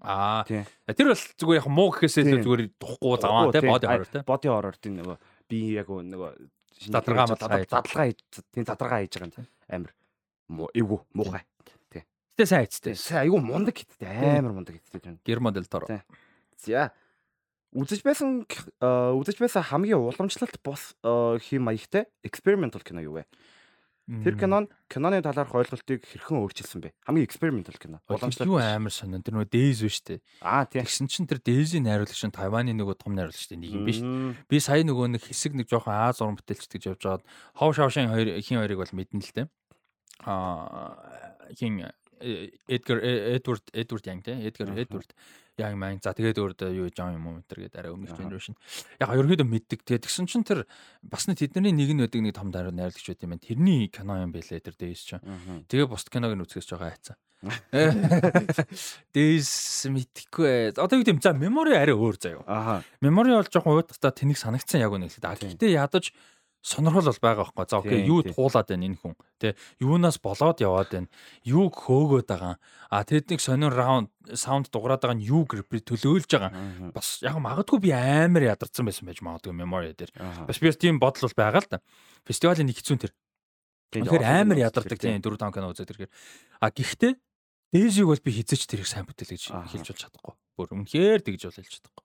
аа 0.00 0.42
Тийм. 0.48 0.64
тэр 0.88 1.12
бол 1.12 1.20
зүгээр 1.20 1.60
яг 1.60 1.68
муу 1.68 1.88
гэхээсээ 1.92 2.42
зүгээр 2.42 2.62
духгүй 2.80 3.16
заваа 3.20 3.52
те 3.52 3.60
body 3.62 3.86
horror 3.86 4.08
те. 4.08 4.24
Body 4.24 4.48
horror 4.48 4.76
тийм 4.80 4.96
нөгөө 4.98 5.16
би 5.46 5.76
яг 5.76 5.86
нөгөө 5.92 6.32
Задаргаа 6.82 7.30
хийж 7.30 8.18
тийм 8.50 8.66
задаргаа 8.66 9.04
хийж 9.04 9.14
байгаа 9.20 9.38
юм. 9.38 9.46
Амар 9.70 9.92
муу 10.48 10.68
эвгүй 10.74 10.98
муухай. 11.14 11.44
Гэтэ 12.32 12.46
сайн 12.48 12.64
хэцтэй. 12.66 12.96
Сайн 12.98 13.28
айгүй 13.28 13.38
мундаг 13.44 13.76
хиттэй 13.76 14.08
амар 14.08 14.56
мундаг 14.56 14.80
хиттэй 14.80 14.98
байна. 14.98 15.20
Герман 15.22 15.54
дэл 15.54 15.68
торо. 15.70 15.86
Тийм. 16.62 16.72
За 16.72 16.92
үзэж 17.72 18.04
байсан 18.04 18.44
э, 18.44 18.86
үзэж 19.16 19.40
байсан 19.40 19.64
хамгийн 19.64 19.98
уламжлалт 19.98 20.60
бос 20.62 20.92
э, 21.02 21.40
хэм 21.40 21.66
маягтай 21.66 22.06
experimental 22.22 22.84
кино 22.84 23.00
юу 23.00 23.18
вэ? 23.18 23.24
Тэр 24.12 24.36
кинон 24.36 24.66
киноны 24.90 25.22
талаарх 25.22 25.54
ойлголтыг 25.54 26.04
хэрхэн 26.04 26.42
өөрчилсөн 26.42 26.82
бэ? 26.84 26.90
Хамгийн 27.06 27.24
experimental 27.24 27.78
кино. 27.80 28.02
уламжлалт 28.10 28.50
юу 28.50 28.60
амар 28.60 28.92
сонин 28.92 29.22
тэр 29.24 29.40
нөгөө 29.40 29.48
Days 29.48 29.80
биш 29.80 30.02
үү? 30.04 30.20
Аа 30.42 30.66
тийм. 30.68 30.84
Тэгсэн 30.84 31.08
чинь 31.08 31.30
тэр 31.30 31.40
Days-ийн 31.40 31.86
найруулагч 31.86 32.20
нь 32.28 32.34
Тайваны 32.34 32.76
нөгөө 32.76 32.98
том 32.98 33.14
найруулагчтай 33.16 33.56
нэг 33.56 33.72
юм 33.72 33.86
биш. 33.88 34.02
Би 34.50 34.60
сая 34.60 34.84
нөгөө 34.84 35.16
нэг 35.16 35.22
хэсэг 35.22 35.56
нэг 35.56 35.70
жоохон 35.70 35.96
Аз 35.96 36.20
уран 36.20 36.36
бүтээлч 36.36 36.66
гэж 36.66 36.92
явж 36.92 37.00
байгаад 37.00 37.24
Хов 37.56 37.72
Шавшин 37.78 38.10
хоёр 38.10 38.42
хин 38.42 38.60
хоёрыг 38.60 38.84
бол 38.84 38.92
мэднэ 38.92 39.22
л 39.22 39.32
дээ. 39.32 39.46
Аа 40.26 40.98
хин 41.56 41.86
Эдгар 42.68 42.98
э, 43.02 43.36
Эдвард 43.36 43.66
Эдвард 43.72 44.06
Янг 44.06 44.24
те 44.24 44.38
Эдгар. 44.38 44.70
Эдвард 44.78 45.10
Янг 45.58 45.76
маань 45.76 46.00
за 46.00 46.14
тэгээд 46.14 46.38
өөр 46.38 46.52
юу 46.72 46.88
Жон 46.94 47.18
юм 47.18 47.26
уу 47.28 47.42
тэр 47.44 47.68
гээд 47.68 47.76
арай 47.76 47.92
өмнөх 47.92 48.16
генерашн. 48.16 48.56
Яг 48.96 49.12
ерөөдөө 49.12 49.44
мэддэг. 49.44 49.84
Тэгээд 49.84 50.06
тэгсэн 50.08 50.30
чинь 50.30 50.46
тэр 50.46 50.64
бас 51.04 51.28
нэг 51.28 51.42
тэдний 51.42 51.74
нэг 51.74 51.90
нь 51.92 52.00
байдаг 52.00 52.22
нэг 52.24 52.34
том 52.38 52.48
дараа 52.48 52.72
найруулагч 52.72 53.04
байт 53.04 53.22
юм 53.26 53.36
байна. 53.36 53.44
Тэрний 53.44 53.90
кино 53.92 54.22
юм 54.22 54.32
байлээ 54.32 54.64
тэр 54.64 54.78
Days 54.78 55.04
чинь. 55.04 55.20
Мгм. 55.20 55.68
Тэгээ 55.68 55.90
бус 55.92 56.08
киног 56.08 56.32
нь 56.32 56.42
үзэхээс 56.46 56.68
жоохон 56.72 56.88
хайцсан. 56.88 57.18
Days 59.14 59.50
мэдхгүй. 59.90 60.78
Одоо 60.78 60.96
юу 60.96 61.04
гэдэм 61.04 61.20
за 61.20 61.34
memory 61.34 61.74
арай 61.74 61.92
өөр 61.92 62.16
заяа. 62.16 62.80
Memory 63.02 63.34
бол 63.34 63.50
жоохон 63.50 63.82
уйтгатаа 63.82 64.14
тэнийг 64.14 64.38
санагдсан 64.38 64.80
яг 64.80 64.94
үнэ 64.94 65.10
хэлээд. 65.10 65.42
Тийм. 65.42 65.50
гэхдээ 65.58 65.74
ядаж 65.74 66.14
сонирхол 66.62 67.10
бол 67.10 67.20
байгаа 67.22 67.44
байхгүй. 67.50 67.66
За 67.68 67.78
окей, 67.82 68.00
юу 68.06 68.22
туулаад 68.22 68.70
байна 68.70 68.86
энэ 68.86 68.98
хүн. 69.02 69.14
Тэ 69.42 69.58
юунаас 69.82 70.22
болоод 70.22 70.62
яваад 70.62 70.90
байна. 70.94 71.08
Юуг 71.42 71.74
хөөгөөд 71.74 72.26
байгаа. 72.30 72.56
А 72.88 73.02
тэднийг 73.02 73.42
сонир 73.42 73.74
раунд 73.74 74.14
саунд 74.32 74.70
дуграад 74.70 75.02
байгаа 75.02 75.18
нь 75.18 75.26
юу 75.26 75.42
грэпри 75.42 75.82
төлөөлж 75.82 76.30
байгаа. 76.30 76.52
Бас 76.94 77.18
яг 77.26 77.36
магадгүй 77.42 77.82
би 77.82 77.90
амар 77.90 78.46
ядарсан 78.54 78.86
байсан 78.86 79.10
байж 79.10 79.18
магадгүй 79.20 79.52
memory 79.52 79.92
дээр. 79.92 80.14
Бас 80.46 80.62
би 80.62 80.70
тийм 80.70 81.02
бодол 81.02 81.26
бол 81.26 81.36
байгаа 81.36 81.66
л 81.66 81.70
да. 81.76 81.82
Фестивалийн 82.24 82.70
нэг 82.70 82.78
хэцүүн 82.78 83.02
тэр. 83.02 83.12
Тэгэхээр 83.92 84.24
амар 84.24 84.58
ядардаг 84.62 84.96
тийм. 84.96 85.18
тийм 85.18 85.34
4 85.34 85.50
5 85.50 85.52
кино 85.52 85.74
үзээд 85.74 85.90
тэргээр. 85.90 86.12
А 86.62 86.70
гэхдээ 86.70 87.12
Дээжиг 87.72 88.04
бол 88.04 88.20
би 88.20 88.30
хизээч 88.36 88.68
тэрийг 88.68 88.84
сайн 88.84 89.08
бүтээл 89.08 89.32
гэж 89.32 89.48
хэлж 89.48 89.86
болж 89.88 90.00
чадахгүй. 90.04 90.34
Бүр 90.60 90.68
үнэхээр 90.76 91.24
тэгж 91.24 91.48
бол 91.48 91.56
хэлж 91.56 91.72
чадахгүй. 91.80 92.04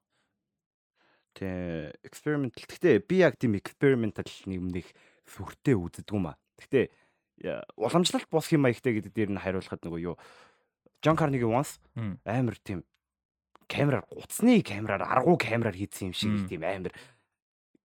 Тэ 1.38 1.94
experimental. 2.02 2.66
Гэхдээ 2.66 3.06
би 3.06 3.22
яг 3.22 3.38
тийм 3.38 3.54
experimental 3.54 4.26
нэмнэх 4.26 4.90
сүртэй 5.30 5.78
үздэг 5.78 6.10
юм 6.10 6.34
а. 6.34 6.38
Гэхдээ 6.58 6.90
уламжлалт 7.78 8.26
бос 8.26 8.50
хэм 8.50 8.66
маягтай 8.66 8.98
гэдэг 8.98 9.14
дээр 9.14 9.30
нь 9.30 9.38
хариулахад 9.38 9.86
нөгөө 9.86 10.02
юу 10.02 10.18
John 10.98 11.14
Carnegie 11.14 11.46
once 11.46 11.78
амар 12.26 12.58
тийм 12.58 12.82
камераар 13.70 14.02
гуцны 14.10 14.58
камераар 14.66 15.06
аргуу 15.06 15.38
камераар 15.38 15.78
хийсэн 15.78 16.10
юм 16.10 16.16
шиг 16.18 16.50
тийм 16.50 16.66
амар 16.66 16.90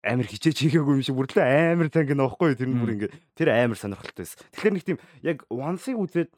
амар 0.08 0.26
хичээж 0.26 0.56
хийгээгүй 0.72 0.96
юм 0.96 1.04
шиг 1.04 1.20
бүрдлээ 1.20 1.76
амар 1.76 1.92
танк 1.92 2.16
нөхгүй 2.16 2.56
тэр 2.56 2.72
нь 2.72 2.80
бүр 2.80 2.90
Мм. 2.90 2.98
ингээ 3.04 3.12
тэр 3.36 3.50
амар 3.52 3.78
сонирхолтой 3.78 4.24
байсан. 4.24 4.40
Тэгэхээр 4.56 4.74
нэг 4.80 4.86
тийм 4.88 5.00
яг 5.22 5.38
once-ыг 5.52 5.98
үзээд 6.00 6.32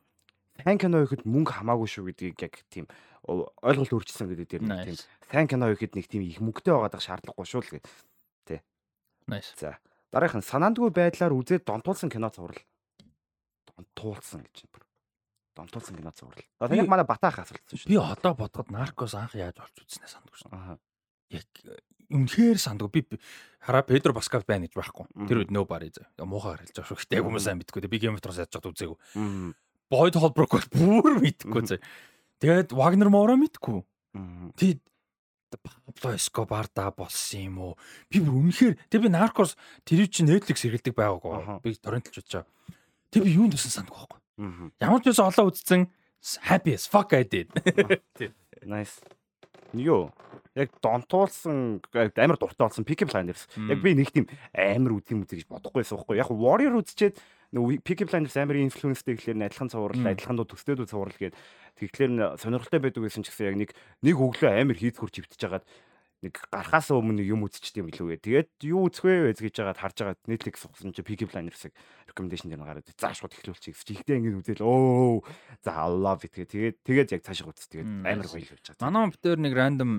сайн 0.61 0.77
кино 0.77 1.01
хийхэд 1.01 1.25
мөнгө 1.25 1.51
хамаагүй 1.57 1.89
шүү 1.89 2.05
гэдгийг 2.13 2.37
яг 2.45 2.53
тийм 2.69 2.85
ойлголт 3.23 3.89
өөрчилсөн 3.89 4.27
гэдэг 4.29 4.47
дээр 4.51 4.63
нэг 4.67 4.85
тийм 4.93 4.97
сайн 5.31 5.47
кино 5.49 5.65
хийхэд 5.73 5.97
нэг 5.97 6.05
тийм 6.11 6.21
их 6.27 6.37
мөнгөтэй 6.43 6.73
байгаад 6.77 7.01
шаардлагагүй 7.01 7.47
шүү 7.49 7.61
л 7.63 7.71
гэдэг. 7.79 8.61
Nice. 9.27 9.55
За 9.55 9.79
дараагийнх 10.11 10.43
нь 10.43 10.49
санаандгүй 10.51 10.91
байдлаар 10.91 11.31
үзээд 11.31 11.63
донтуулсан 11.63 12.11
кино 12.11 12.27
цуврал. 12.27 12.59
Донтуулсан 13.71 14.43
гэж 14.43 14.67
байна. 14.67 14.85
Донтуулсан 15.55 15.95
кино 15.95 16.11
цуврал. 16.11 16.43
Одоо 16.59 16.75
Би- 16.75 16.87
манай 16.87 17.07
Батаах 17.07 17.39
асуултсан 17.39 17.77
шүү. 17.79 17.87
Би 17.87 17.97
одоо 17.97 18.35
бодоход 18.35 18.69
наркос 18.69 19.15
анх 19.15 19.33
яаж 19.39 19.57
олж 19.63 19.75
үзснээ 19.79 20.11
сандгүй 20.11 20.37
шин. 20.37 20.51
Аа. 20.51 20.77
Яг 21.31 21.47
үнэхээр 22.11 22.59
сандгүй. 22.59 22.91
Би 22.91 23.01
хараа 23.63 23.81
Педро 23.87 24.13
Паскал 24.13 24.43
байна 24.45 24.67
гэж 24.67 24.75
байхгүй. 24.75 25.07
Тэр 25.25 25.47
үед 25.47 25.51
нөө 25.55 25.65
барь 25.65 25.87
зэ. 25.89 26.03
Муухай 26.19 26.59
харилж 26.59 26.75
байгаа 26.75 26.89
шүү. 26.91 26.99
Гэтэ 26.99 27.15
яг 27.17 27.25
хүмүүс 27.25 27.45
сайн 27.47 27.57
мэдгүй. 27.63 27.87
Би 27.87 27.97
Game 28.03 28.13
of 28.13 28.21
Thrones 28.21 28.43
яаж 28.43 28.51
чад 28.53 28.67
үзээгүй. 28.67 28.97
Boyd 29.93 30.17
Holbrook 30.17 30.57
бол 30.57 30.67
бүр 30.73 31.21
мэдгүй 31.21 31.61
Мгм. 31.61 31.69
зэ. 31.69 31.77
Тэгээд 32.41 32.73
Wagner 32.73 33.09
Moura 33.13 33.37
мэдгүй. 33.37 33.83
Мм. 34.17 34.49
Тэг 34.57 34.81
Пабло 35.53 36.17
Эскобар 36.17 36.65
да 36.73 36.89
болсон 36.89 37.39
юм 37.45 37.57
уу? 37.61 37.73
Би 38.09 38.17
бүр 38.17 38.41
үнэхээр 38.41 38.73
тэг 38.89 39.05
би 39.05 39.09
наркос 39.13 39.53
тэр 39.85 40.09
чинь 40.09 40.25
Netflix 40.33 40.65
хэрэгэлдэг 40.65 40.97
Аха. 40.97 41.21
байгаагүй. 41.21 41.61
Би 41.61 41.77
бодож 41.77 42.17
байгаа. 42.25 42.45
Тэг 43.13 43.21
би 43.23 43.37
юунд 43.37 43.53
тусан 43.53 43.69
сандгүй 43.85 43.93
байхгүй. 44.01 44.19
Ямар 44.81 44.99
ч 45.05 45.13
байсан 45.13 45.29
олоо 45.29 45.53
үзсэн 45.53 45.85
happy 46.49 46.73
as 46.73 46.89
fuck 46.89 47.13
I 47.13 47.21
did. 47.21 47.53
Nice. 48.65 48.97
Йоо. 49.73 50.13
Яг 50.53 50.69
донтуулсан 50.85 51.81
амар 51.93 52.37
дуртай 52.37 52.67
болсон 52.67 52.85
Peaky 52.85 53.09
Blinders. 53.09 53.49
Яг 53.57 53.81
би 53.81 53.95
нэг 53.97 54.13
тийм 54.13 54.29
амар 54.53 54.99
үт 55.01 55.09
юм 55.09 55.25
үү 55.25 55.41
гэж 55.41 55.49
бодохгүйсэн 55.49 55.97
байхгүй. 55.97 56.21
Яг 56.21 56.29
Warrior 56.29 56.77
үзчихэд 56.77 57.17
Peaky 57.53 58.05
Blinders 58.05 58.37
амар 58.37 58.61
инфлюенстэй 58.61 59.17
гэхлээр 59.17 59.49
адилхан 59.49 59.73
цуврал, 59.73 60.05
адилхан 60.13 60.37
дуу 60.37 60.45
дуу 60.45 60.85
цуврал 60.85 61.17
гээд 61.17 61.37
тэгэхээр 61.77 62.37
сонирхолтой 62.37 62.79
байдаг 62.81 63.01
гэсэн 63.01 63.25
ч 63.25 63.33
гэсэн 63.33 63.49
яг 63.49 63.57
нэг 63.57 63.69
нэг 64.01 64.15
өглөө 64.17 64.61
амар 64.61 64.77
хийц 64.77 64.97
хурж 64.97 65.21
өвтөж 65.21 65.41
хагаад 65.41 65.65
нэг 66.23 66.39
гарахаас 66.47 66.87
өмнө 66.95 67.19
юм 67.19 67.43
үзчихдэг 67.43 67.83
юм 67.83 67.87
билүүгээ. 67.91 68.23
Тэгээд 68.23 68.51
юу 68.71 68.87
үзэх 68.87 69.03
вэ 69.03 69.35
гэж 69.35 69.53
жагаад 69.59 69.79
харж 69.83 69.95
байгаа 69.99 70.17
Netflix 70.31 70.63
ухсан 70.63 70.95
чи 70.95 71.03
Peaky 71.03 71.27
Blinders-ыг 71.27 71.75
recommendation 72.07 72.47
дээр 72.47 72.63
нь 72.63 72.69
гараад 72.71 72.87
заа 72.95 73.11
шууд 73.11 73.35
эхлүүлчих 73.35 73.75
гэж. 73.75 74.07
Ихтэй 74.07 74.23
ингэ 74.23 74.39
үзэл 74.39 74.63
оо 74.63 75.19
за 75.59 75.75
I 75.75 75.91
love 75.91 76.23
it 76.23 76.31
тэгээд 76.31 76.75
тэгээд 76.87 77.13
яг 77.19 77.21
цаашаа 77.27 77.51
үз 77.51 77.67
тэгээд 77.67 78.07
амар 78.07 78.27
гоё 78.31 78.39
л 78.39 78.53
явж 78.55 78.65
байгаа. 78.71 78.87
Манай 78.87 79.11
битэр 79.11 79.39
нэг 79.43 79.53
random 79.53 79.91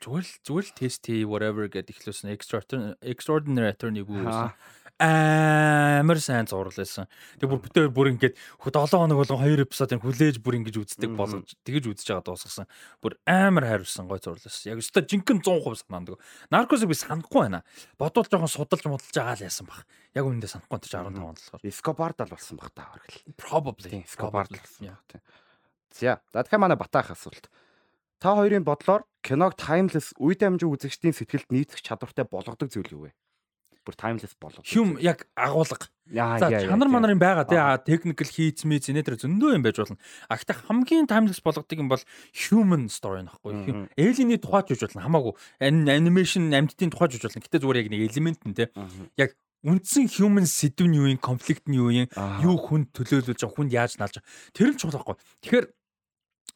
зүгээр 0.00 0.24
л 0.26 0.34
зүгээр 0.46 0.66
л 0.66 0.76
тест 0.76 1.02
хий 1.06 1.24
whatever 1.24 1.66
гэд 1.68 1.90
ихлүүлсэн 1.92 2.32
extraordinary 2.32 2.96
extraordinary 3.00 3.70
attorney-г 3.72 4.08
Аа. 4.10 4.20
үүсэн. 4.22 4.50
амар 4.96 6.16
сайн 6.16 6.48
зурлаасан. 6.48 7.04
Тэг 7.36 7.52
бүр 7.52 7.60
бүтээр 7.60 7.92
бүр 7.92 8.16
ингээд 8.16 8.32
7 8.64 8.96
хоног 8.96 9.20
болгон 9.20 9.44
2 9.44 9.68
эпизодыг 9.68 10.00
хүлээж 10.00 10.40
бүр 10.40 10.56
ингэж 10.64 10.76
үздэг 10.80 11.12
болгож 11.12 11.52
тэгэж 11.68 11.92
үзэж 11.92 12.08
байгаа 12.16 12.24
дуусгасан. 12.24 12.64
Бүр 13.04 13.20
амар 13.28 13.68
хариулсан 13.68 14.08
гой 14.08 14.24
зурлаасан. 14.24 14.72
Яг 14.72 14.80
өстой 14.80 15.04
жинхэнэ 15.04 15.44
100% 15.44 15.84
санаандаг. 15.84 16.16
Наркосыг 16.48 16.88
би 16.88 16.96
санахгүй 16.96 17.44
байна. 17.44 17.60
Бодвол 18.00 18.24
жоохон 18.24 18.48
судалж 18.48 18.88
модалж 18.88 19.12
байгаа 19.12 19.36
л 19.36 19.44
яасан 19.44 19.68
баг. 19.68 19.84
Яг 20.16 20.24
үүндээ 20.24 20.48
санахгүй 20.48 20.80
тийч 20.80 20.96
15 20.96 21.12
он 21.12 21.36
болохоор. 21.36 21.60
Escobar 21.60 22.10
дал 22.16 22.32
болсон 22.32 22.56
баг 22.56 22.72
та 22.72 22.88
хөргөл. 22.88 23.20
Probably 23.36 24.00
Escobar 24.00 24.48
дал 24.48 24.64
болсон. 24.64 24.96
За, 25.92 26.20
за 26.32 26.40
тэгэхээр 26.40 26.60
манай 26.60 26.80
батаах 26.80 27.12
асуулт. 27.12 27.52
Та 28.20 28.32
хоёрын 28.32 28.64
бодлоор 28.64 29.04
киног 29.20 29.56
timeless 29.60 30.16
үе 30.16 30.36
дамжуу 30.38 30.72
үзэгчдийн 30.72 31.12
сэтгэлд 31.12 31.52
нийцэх 31.52 31.84
чадвартай 31.84 32.24
болгодог 32.24 32.72
зүйл 32.72 32.92
юу 32.94 33.02
вэ? 33.08 33.12
Бүр 33.84 33.94
timeless 33.94 34.34
болгодог. 34.40 34.64
Хүм 34.64 34.96
яг 35.04 35.28
агуулга. 35.36 35.86
За 36.08 36.48
чанар 36.48 36.88
манарын 36.88 37.20
байгаа 37.20 37.44
тий 37.46 37.60
technical 37.86 38.26
хийц 38.26 38.64
мийц 38.64 38.88
инэтэр 38.88 39.20
зөндөө 39.20 39.58
юм 39.58 39.62
байж 39.62 39.78
болно. 39.78 40.00
А 40.26 40.40
гэхдээ 40.40 40.64
хамгийн 40.64 41.06
timeless 41.06 41.44
болгодог 41.44 41.76
юм 41.76 41.92
бол 41.92 42.02
human 42.32 42.88
story 42.88 43.22
нөхгүй. 43.26 43.90
Alien-ийн 43.94 44.40
тухайч 44.40 44.74
үж 44.74 44.88
болно 44.88 45.06
хамаагүй. 45.06 45.34
Animation 45.60 46.50
амьдтын 46.56 46.90
тухайч 46.90 47.20
үж 47.20 47.28
болно. 47.28 47.44
Гэтэ 47.44 47.62
зүгээр 47.62 47.80
яг 47.84 47.88
нэг 47.92 48.02
элемент 48.10 48.40
нь 48.42 48.56
тий. 48.56 48.70
Яг 49.20 49.36
үндсэн 49.66 50.06
human 50.06 50.46
сэдв 50.46 50.86
нь 50.86 50.94
юу 50.94 51.10
юм, 51.10 51.18
конфликт 51.18 51.66
нь 51.66 51.74
юу 51.74 51.90
юм, 51.90 52.06
юу 52.42 52.54
хүнд 52.54 52.94
төлөөлүүлж 52.94 53.42
байгаа, 53.42 53.54
хүнд 53.58 53.74
яаж 53.74 53.98
наалж 53.98 54.22
байгаа. 54.22 54.30
Тэр 54.54 54.70
нь 54.70 54.78
чухал 54.78 55.02
байхгүй. 55.02 55.18
Тэгэхээр 55.42 55.66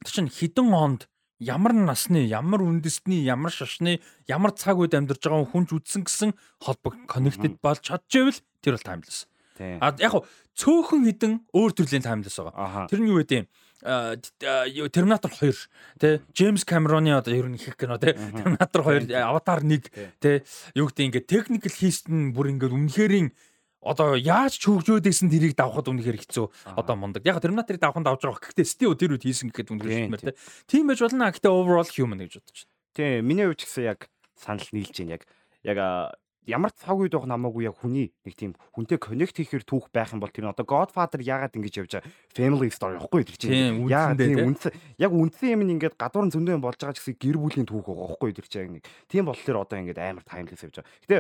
чинь 0.07 0.31
хідэн 0.31 0.71
онд 0.71 1.10
ямар 1.41 1.73
насны, 1.73 2.23
ямар 2.29 2.61
үндэсний, 2.63 3.25
ямар 3.25 3.51
шашны, 3.51 3.99
ямар 4.29 4.53
цаг 4.53 4.79
үед 4.79 4.95
амьдарч 4.95 5.25
байгаа 5.25 5.49
хүнч 5.49 5.73
үдсэн 5.73 6.05
гэсэн 6.05 6.37
холбог 6.61 7.01
connected 7.09 7.57
болж 7.65 7.81
чадчихвэл 7.81 8.45
тэр 8.61 8.77
бол 8.77 8.87
timeless. 8.87 9.25
А 9.61 9.93
яг 9.97 10.13
хуу 10.13 10.25
цөөхөн 10.57 11.05
хідэн 11.09 11.33
өөр 11.57 11.73
төрлийн 11.73 12.05
timeless 12.05 12.37
байгаа. 12.37 12.89
Тэр 12.93 13.01
нь 13.01 13.09
юу 13.09 13.21
гэдэг 13.25 13.45
юм? 13.45 13.49
Терминатор 13.81 15.33
2 15.33 15.57
тий. 15.97 16.21
Джеймс 16.37 16.65
Камероны 16.69 17.17
одоо 17.17 17.33
ер 17.33 17.49
нь 17.49 17.57
их 17.57 17.77
кино 17.77 17.97
тий. 17.97 18.13
Терминатор 18.13 18.85
2 18.85 19.09
Аватар 19.17 19.65
1 19.65 20.21
тий. 20.21 20.45
Юу 20.77 20.93
гэдэг 20.93 21.25
ингээд 21.25 21.27
техникэл 21.27 21.73
хийст 21.73 22.13
нь 22.13 22.37
бүр 22.37 22.53
ингээд 22.53 22.77
үнэхэрийн 22.77 23.33
одоо 23.81 24.17
яаж 24.17 24.61
ч 24.61 24.69
хөгжөөд 24.69 25.09
исэн 25.09 25.33
тэрийг 25.33 25.57
давхад 25.57 25.89
үнэхээр 25.89 26.21
хэцүү 26.21 26.77
одоо 26.77 26.95
мундаг. 27.01 27.25
Яг 27.25 27.41
Терминаторыг 27.41 27.81
давханд 27.81 28.09
авч 28.13 28.29
байгаа. 28.29 28.45
Гэхдээ 28.53 28.69
Стив 28.69 28.93
тэр 28.97 29.17
үед 29.17 29.25
хийсэн 29.25 29.49
гэхэд 29.49 29.73
үнэхээр 29.73 29.97
хэлмээр 30.13 30.25
те. 30.31 30.39
Тийм 30.69 30.85
байж 30.93 31.01
болно. 31.01 31.33
Гэхдээ 31.33 31.53
overall 31.53 31.89
human 31.89 32.21
гэж 32.21 32.45
бодож 32.45 32.59
байна. 32.61 32.73
Тийм 32.93 33.25
миний 33.25 33.47
хувьд 33.49 33.61
ч 33.61 33.65
гэсэн 33.65 33.85
яг 33.89 34.01
санал 34.37 34.69
нийлж 34.69 34.95
байна. 35.01 35.17
Яг 35.17 35.23
яг 35.65 35.79
ямар 36.49 36.73
цаг 36.73 36.97
үед 36.97 37.13
байх 37.13 37.29
намаагүй 37.29 37.69
яг 37.69 37.77
хүний 37.77 38.11
нэг 38.25 38.35
тийм 38.35 38.53
хүнтэй 38.73 38.97
коннект 38.97 39.37
хийхээр 39.37 39.65
түүх 39.69 39.93
байх 39.93 40.17
юм 40.17 40.25
бол 40.25 40.33
тэр 40.33 40.49
нь 40.49 40.53
одоо 40.53 40.65
Godfather 40.65 41.21
яагаад 41.21 41.53
ингэж 41.53 41.75
явж 41.85 41.93
байгаа? 42.01 42.13
Family 42.33 42.71
story 42.73 42.97
ихгүй 42.97 43.23
тэр 43.29 43.37
чинь. 43.37 43.85
Яа 43.91 44.17
тийм 44.17 44.57
үндсэн 44.57 44.73
яг 44.97 45.13
үндсэн 45.13 45.53
юм 45.53 45.69
ингээд 45.69 46.01
гадуур 46.01 46.25
нь 46.27 46.33
зөндөө 46.33 46.57
юм 46.57 46.65
болж 46.65 46.81
байгаа 46.81 46.97
ч 46.97 47.05
гэсэн 47.05 47.17
гэр 47.21 47.37
бүлийн 47.37 47.69
түүх 47.69 47.85
байгаа 47.85 48.09
ихгүй 48.17 48.31
тэр 48.33 48.49
чинь 48.49 48.73
нэг. 48.81 48.85
Тийм 49.13 49.29
болохоор 49.29 49.69
одоо 49.69 49.77
ингээд 49.85 50.01
амар 50.01 50.25
timeless 50.25 50.65
явж 50.65 50.81
байгаа. 50.81 50.93
Гэтэ 51.05 51.17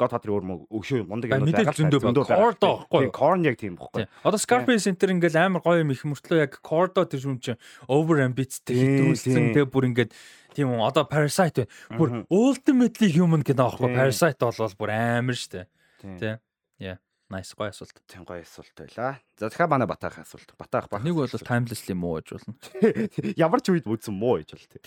Godfather 0.00 0.30
өөр 0.32 0.44
мө 0.48 0.54
өшөө 0.72 1.04
мундаг 1.04 1.28
юм 1.28 1.44
байгаа. 1.44 1.76
зөндөө 1.76 2.24
Cordo 2.24 2.70
ихгүй. 2.88 3.12
Corn 3.12 3.44
яг 3.44 3.60
тийм 3.60 3.76
ихгүй. 3.76 4.08
Одоо 4.24 4.40
Scarface 4.40 4.88
Center 4.88 5.12
ингээд 5.12 5.36
амар 5.36 5.60
гоё 5.60 5.84
юм 5.84 5.92
их 5.92 6.02
мөртлөө 6.08 6.40
яг 6.40 6.58
Cordo 6.64 7.04
тэр 7.04 7.20
юм 7.20 7.36
чинь 7.36 7.60
over 7.84 8.24
ambitious 8.24 8.64
хэтрүүлсэн 8.64 9.52
тэгээ 9.52 9.68
бүр 9.68 9.92
ингээд 9.92 10.10
Тийм 10.54 10.74
үү. 10.74 10.82
Одоо 10.86 11.04
Parasite 11.10 11.66
байна. 11.66 11.98
Бүр 11.98 12.08
ultimately 12.30 13.10
human 13.10 13.42
гэдэг 13.42 13.64
аахгүй. 13.64 13.90
Parasite 13.94 14.38
бол 14.38 14.78
бүр 14.78 14.94
амар 14.94 15.38
штэ. 15.38 15.66
Тий. 16.00 16.38
Яа. 16.78 16.98
Nice 17.32 17.56
гоё 17.56 17.72
асуулт. 17.72 17.96
Тийм 18.06 18.22
гоё 18.28 18.44
асуулт 18.44 18.70
байлаа. 18.76 19.18
За 19.40 19.48
дахиад 19.48 19.70
манай 19.70 19.88
Батаах 19.88 20.18
асуулт. 20.22 20.52
Батаах 20.58 20.88
баг. 20.88 21.02
Нэг 21.02 21.16
бол 21.16 21.26
timelessly 21.26 21.96
муу 21.96 22.20
гэж 22.20 22.36
болно. 22.36 22.54
Ямар 23.44 23.64
ч 23.64 23.72
үед 23.72 23.88
үзсэн 23.88 24.14
муу 24.14 24.38
гэж 24.38 24.54
бол 24.54 24.68
тий. 24.68 24.82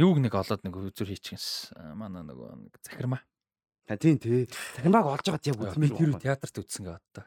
Юуг 0.00 0.18
нэг 0.18 0.34
олоод 0.34 0.64
нэг 0.64 0.72
үзүр 0.72 1.12
хийчихс. 1.12 1.70
Манай 1.94 2.24
нөгөө 2.24 2.48
нэг 2.64 2.80
захирмаа. 2.80 3.22
Та 3.86 4.00
тийм 4.00 4.16
тий. 4.18 4.48
Захирмааг 4.80 5.20
олж 5.20 5.26
байгаа 5.30 5.52
яг 5.52 5.60
үзмээр 5.68 5.94
тэр 6.00 6.12
театрт 6.16 6.56
үзсэн 6.64 6.82
гэдэг 6.88 7.12
та. 7.12 7.22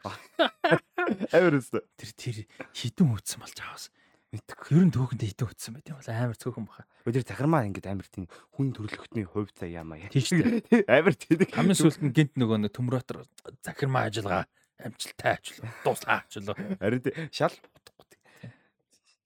Амар 1.37 1.61
үстэ. 1.61 1.85
Тэр 1.95 2.11
тэр 2.17 2.37
хідэн 2.73 3.13
үзсэн 3.13 3.45
болж 3.45 3.55
мэдгүй. 3.61 4.04
Ер 4.35 4.83
нь 4.85 4.93
төөхөндөө 4.93 5.29
хитэн 5.31 5.47
утсан 5.49 5.73
байт 5.77 5.89
юм 5.91 5.99
бол 5.99 6.09
амар 6.11 6.37
цөөхөн 6.39 6.65
баха. 6.65 6.85
Өдөр 7.05 7.23
захирмаа 7.25 7.65
ингээд 7.69 7.87
амар 7.89 8.07
тийм 8.09 8.25
хүн 8.57 8.73
төрөлхтний 8.75 9.25
хувь 9.25 9.51
заа 9.55 9.69
яамаа 9.69 9.99
яа. 10.01 10.11
Тийм 10.11 10.25
шүү. 10.25 10.61
Амар 10.95 11.15
тийм. 11.15 11.45
Хамгийн 11.53 11.79
сүүлд 11.79 12.01
нь 12.03 12.15
гинт 12.15 12.33
нөгөө 12.35 12.57
нэг 12.65 12.73
төмрөтөр 12.73 13.23
захирмаа 13.61 14.09
ажиллагаа 14.09 14.43
амжилттай 14.81 15.37
ажиллаа. 15.37 15.71
Дуусаа 15.85 16.17
ажиллаа. 16.25 16.57
Харин 16.81 17.01
шал 17.31 17.53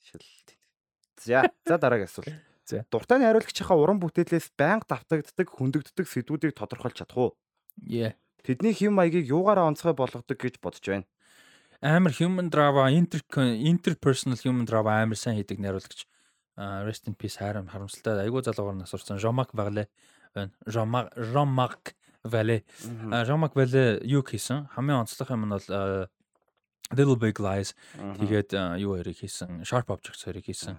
шал. 0.03 0.27
За 1.19 1.48
за 1.65 1.76
дараагийн 1.77 2.10
асуулт. 2.10 2.34
За. 2.65 2.86
Дуртай 2.91 3.19
найруулагчийнхаа 3.23 3.77
уран 3.80 3.99
бүтээлээс 4.03 4.53
байнга 4.53 4.86
давтагддаг, 4.88 5.48
хөндөгддөг 5.49 6.06
сэдвүүдийг 6.06 6.53
тодорхойлж 6.53 7.02
чадах 7.02 7.18
уу? 7.18 7.31
Яа. 7.81 8.14
Тэдний 8.45 8.72
хэм 8.77 8.94
маягийг 8.95 9.27
юугаараа 9.27 9.68
онцгой 9.68 9.98
болгодог 9.98 10.38
гэж 10.38 10.61
бодож 10.64 10.86
байна 10.86 11.07
амар 11.82 12.12
human 12.12 12.50
drama 12.50 12.90
inter 12.92 13.22
interpersonal 13.72 14.40
human 14.44 14.66
drama 14.66 15.02
амар 15.02 15.18
сайн 15.18 15.38
хийдэг 15.38 15.60
найруулагч 15.60 16.06
rest 16.86 17.08
in 17.08 17.16
peace 17.16 17.38
харам 17.40 17.68
харамсалтай 17.68 18.26
айгуу 18.26 18.42
залуугаар 18.44 18.76
нас 18.76 18.94
урсан 18.94 19.20
Жомак 19.20 19.54
Вале 19.54 19.88
байна. 20.36 20.52
Жомак 20.66 21.14
Жомак 21.16 21.96
Вале. 22.24 22.64
Жомак 23.26 23.56
Вале 23.56 24.00
юу 24.04 24.24
хийсэн? 24.24 24.68
Хамгийн 24.76 25.00
онцлог 25.00 25.30
юм 25.32 25.46
нь 25.46 25.56
бол 25.56 26.10
Little 26.92 27.20
Big 27.22 27.40
Lies 27.40 27.76
тэгээд 27.96 28.52
юу 28.84 29.00
хэрэг 29.00 29.24
хийсэн? 29.24 29.64
Sharp 29.64 29.88
Objects 29.88 30.28
хэрэг 30.28 30.46
хийсэн 30.46 30.76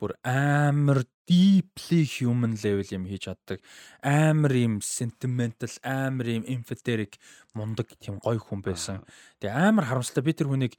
бүр 0.00 0.14
амар 0.26 1.04
deeply 1.26 2.04
human 2.04 2.54
level 2.62 2.86
юм 2.92 3.04
хийж 3.08 3.26
чаддаг. 3.26 3.58
Амар 4.02 4.52
юм 4.54 4.78
sentimental, 4.84 5.72
амар 5.82 6.26
юм 6.28 6.44
empathetic 6.44 7.18
мундаг 7.56 7.90
тийм 7.98 8.20
гоё 8.20 8.38
хүн 8.38 8.62
байсан. 8.62 9.02
Тэгээ 9.40 9.56
амар 9.56 9.88
харамсалтай 9.88 10.24
би 10.24 10.36
тэр 10.36 10.52
хүнийг 10.52 10.76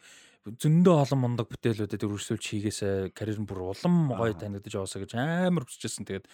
зөндөө 0.48 0.95
олон 1.03 1.19
мундаг 1.19 1.49
бүтээлүүдэд 1.52 2.07
өргөсүүлж 2.07 2.44
хийгээсэ 2.45 2.89
карьер 3.11 3.41
нь 3.44 3.49
бүр 3.49 3.73
улам 3.73 4.15
гоё 4.15 4.31
танигдаж 4.38 4.80
яваасаа 4.80 5.03
гэж 5.03 5.19
амар 5.19 5.68
хүсэжсэн. 5.68 6.07
Тэгээд 6.07 6.30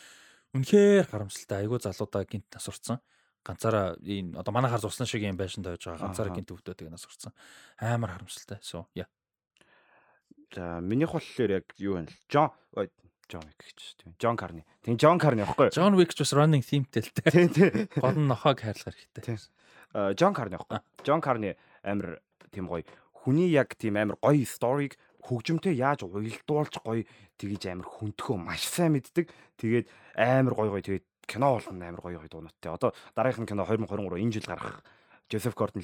үнэхээр 0.53 1.09
харамсалтай. 1.09 1.65
Айгуу 1.65 1.81
залуудаа 1.81 2.27
гинт 2.29 2.45
нас 2.53 2.69
урцсан 2.69 3.01
ганцаараа 3.43 3.97
энэ 3.99 4.39
одоо 4.39 4.53
манайхаар 4.53 4.83
зурсан 4.85 5.07
шиг 5.09 5.25
юм 5.25 5.35
байшин 5.35 5.65
тавьж 5.65 5.83
байгаа 5.83 6.07
ганцаараа 6.07 6.35
гинт 6.37 6.53
өвдөд 6.53 6.85
нас 6.87 7.03
урцсан 7.09 7.33
амар 7.81 8.15
харамсалтай. 8.15 8.61
So 8.61 8.87
yeah. 8.95 9.09
За 10.53 10.79
минийх 10.79 11.13
болохоор 11.13 11.51
яг 11.51 11.65
юу 11.77 11.97
вэ? 11.97 12.07
Джон 12.29 12.53
Джон 13.29 13.41
Вик 13.41 13.65
гэж 13.65 13.79
тийм. 13.97 14.13
Джон 14.19 14.37
Карни. 14.37 14.65
Тийм 14.83 14.97
Джон 14.97 15.17
Карни 15.17 15.41
аахгүй 15.41 15.71
юу? 15.71 15.73
Джон 15.73 15.97
Вик 15.97 16.13
ч 16.13 16.21
бас 16.21 16.33
running 16.37 16.61
themeтэй 16.61 17.01
л 17.01 17.11
дээ. 17.17 17.31
Тийм 17.33 17.49
тийм. 17.49 17.71
Гол 17.97 18.13
нь 18.19 18.29
нохоог 18.29 18.61
хайрлах 18.61 18.93
хэрэгтэй. 18.93 19.23
Тийм. 19.25 19.39
Джон 20.13 20.33
Карни 20.37 20.55
аахгүй. 20.59 20.79
Джон 21.01 21.21
Карни 21.21 21.55
амар 21.81 22.21
тийм 22.51 22.69
гоё. 22.69 22.85
Хүний 23.25 23.49
яг 23.49 23.73
тийм 23.79 23.97
амар 23.97 24.21
гоё 24.21 24.45
сториг 24.45 24.99
хөгжимтэй 25.23 25.73
яаж 25.73 26.03
уялдуулж 26.05 26.77
гоё 26.83 27.07
тэгэж 27.39 27.73
амар 27.73 27.87
хүндхөө 27.87 28.37
маш 28.37 28.67
сайн 28.69 28.93
мэддэг. 28.93 29.31
Тэгээд 29.57 29.87
амар 30.19 30.53
гоё 30.53 30.77
гоё 30.77 30.83
тэгээд 30.83 31.05
кино 31.25 31.57
болгоно 31.57 31.87
амар 31.87 32.01
гоё 32.03 32.19
гоё 32.21 32.29
дуунуудтай. 32.29 32.69
Одоо 32.69 32.91
дараагийнх 33.15 33.47
нь 33.47 33.51
кино 33.55 33.65
2023 33.65 34.19
энэ 34.19 34.33
жил 34.35 34.45
гарах 34.45 34.83
Жозеф 35.31 35.55
Гордон 35.55 35.81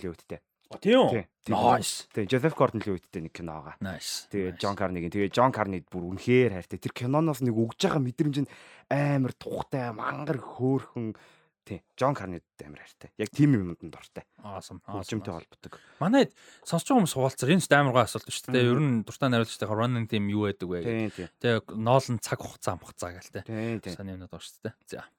Тийм. 0.78 1.26
Nice. 1.50 2.06
Тэгээ 2.14 2.30
Joseph 2.30 2.54
Gordon-Levitt 2.54 3.10
үедтэй 3.10 3.26
нэг 3.26 3.34
кино 3.34 3.58
байгаа. 3.58 3.82
Nice. 3.82 4.30
Тэгээ 4.30 4.62
John 4.62 4.78
Carney-гийн. 4.78 5.10
Тэгээ 5.10 5.34
John 5.34 5.50
Carney 5.50 5.82
бүр 5.82 6.14
үнэхээр 6.14 6.54
хайртай. 6.54 6.78
Тэр 6.78 6.94
киноноос 6.94 7.42
нэг 7.42 7.58
өгж 7.58 7.90
байгаа 7.90 8.06
мэдрэмж 8.06 8.38
нь 8.46 8.52
амар 8.94 9.34
тухтай, 9.34 9.90
мангар 9.90 10.38
хөөхөн. 10.38 11.18
Тий. 11.66 11.82
John 11.98 12.14
Carney 12.14 12.38
амар 12.62 12.86
хайртай. 12.86 13.10
Яг 13.18 13.34
тийм 13.34 13.58
юмд 13.58 13.82
нь 13.82 13.90
дуртай. 13.90 14.30
Awesome. 14.46 14.78
Хөгжимтэй 14.86 15.34
холбодог. 15.34 15.82
Манай 15.98 16.30
сонсож 16.62 16.86
байгаа 16.86 17.02
хүмүүс 17.02 17.14
суулцар 17.18 17.50
энэ 17.50 17.66
амар 17.74 17.94
гоо 17.98 18.06
асуулт 18.06 18.30
шүү 18.30 18.54
дээ. 18.54 18.70
Ер 18.70 18.78
нь 18.78 19.02
дуртай 19.02 19.34
найруулагчтай 19.34 19.70
running 19.74 20.06
team 20.06 20.30
юу 20.30 20.46
байдаг 20.46 20.70
вэ? 20.70 21.10
Тэгээ 21.42 21.82
ноолн 21.82 22.22
цаг 22.22 22.46
хугацаа 22.46 22.78
хугацаа 22.78 23.18
гэлтэй. 23.18 23.42
Сайн 23.90 24.14
юмнууд 24.14 24.30
байна 24.30 24.46
шүү 24.46 24.70
дээ. 24.70 24.74
За. 24.86 25.10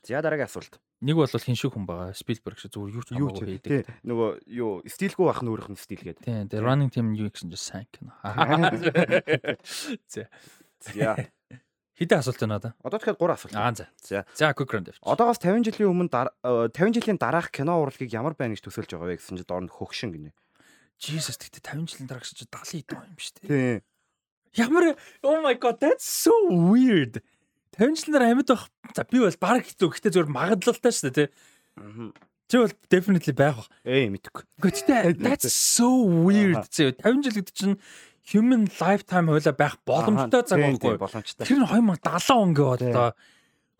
За 0.00 0.24
дараагийн 0.24 0.48
асуулт. 0.48 0.80
Нэг 1.02 1.18
бол 1.18 1.26
хин 1.26 1.58
шиг 1.58 1.74
хүн 1.74 1.82
байгаа. 1.82 2.14
Спилберг 2.14 2.62
шиг 2.62 2.70
зүгээр 2.70 2.94
юу 2.94 3.02
ч 3.02 3.10
хамаагүй 3.10 3.58
хийдэг. 3.58 3.90
Нөгөө 4.06 4.28
юу 4.54 4.86
стилгүй 4.86 5.26
байх 5.26 5.42
нь 5.42 5.50
өөрөх 5.50 5.68
нь 5.74 5.80
стил 5.80 5.98
гэдэг. 5.98 6.22
Тийм. 6.22 6.46
Тэгээ 6.46 6.62
running 6.62 6.94
team 6.94 7.10
юу 7.18 7.26
гэсэн 7.26 7.50
чинь 7.50 7.58
сайн 7.58 7.90
кино. 7.90 8.14
За. 10.06 10.30
За. 10.78 11.26
Хэдэн 11.98 12.22
асуулт 12.22 12.38
байна 12.38 12.56
одоо? 12.62 12.72
Одоо 12.86 12.98
тэгэхээр 13.02 13.18
3 13.18 13.34
асуулт. 13.34 13.54
Аа 13.58 13.74
за. 13.74 13.90
За. 13.98 14.22
За 14.38 14.54
quick 14.54 14.70
round 14.70 14.94
авчих. 14.94 15.02
Одоогоос 15.02 15.42
50 15.42 15.66
жилийн 15.74 15.90
өмнө 15.90 16.08
50 16.08 16.70
э, 16.70 16.94
жилийн 16.94 17.18
дараах 17.18 17.50
кино 17.50 17.82
урлагийг 17.82 18.14
ямар 18.14 18.38
байна 18.38 18.54
гэж 18.54 18.62
төсөөлж 18.62 18.94
байгаа 18.94 19.10
вэ 19.10 19.18
гэсэн 19.18 19.42
чинь 19.42 19.50
доор 19.50 19.66
нь 19.66 19.74
хөгшин 19.74 20.14
гинэ. 20.14 20.30
Jesus 21.02 21.34
тэгтээ 21.36 21.82
50 21.82 21.90
жилийн 21.98 22.08
дараа 22.08 22.22
гэж 22.22 22.46
70 22.46 22.78
хэд 22.78 22.94
юм 22.94 23.18
шүү 23.18 23.34
дээ. 23.42 23.50
Тийм. 23.50 23.78
Ямар 24.54 24.94
Oh 25.22 25.40
my 25.42 25.54
god 25.58 25.80
that's 25.80 26.06
so 26.06 26.32
weird. 26.48 27.20
50 27.78 27.96
жилийн 27.96 28.14
дараа 28.14 28.30
амьд 28.36 28.48
байх. 28.52 28.64
За 28.92 29.04
би 29.08 29.18
бол 29.22 29.38
баг 29.40 29.64
хэцүү. 29.64 29.88
Гэхдээ 29.88 30.12
зөвөр 30.12 30.30
магадлалтай 30.32 30.92
шүү 30.92 31.08
дээ, 31.08 31.16
тий. 31.16 31.28
Чи 32.52 32.60
бол 32.60 32.74
definitely 32.92 33.32
байх. 33.32 33.64
Ээ 33.88 34.12
мэдгүй. 34.12 34.44
Гэхдээ 34.60 35.16
that's 35.16 35.48
so 35.48 36.04
weird. 36.04 36.68
50 36.68 37.24
жил 37.24 37.36
гэдэг 37.40 37.56
чинь 37.56 37.76
human 38.28 38.68
lifetime 38.76 39.32
хуулаа 39.32 39.56
байх 39.56 39.80
боломжтой 39.88 40.44
цаг 40.44 40.60
байхгүй. 40.60 41.00
Боломжтой. 41.00 41.48
Тэр 41.48 41.64
нь 41.64 41.68
2070 41.68 42.36
он 42.36 42.52
гэвь 42.52 42.72
одоо 42.76 43.16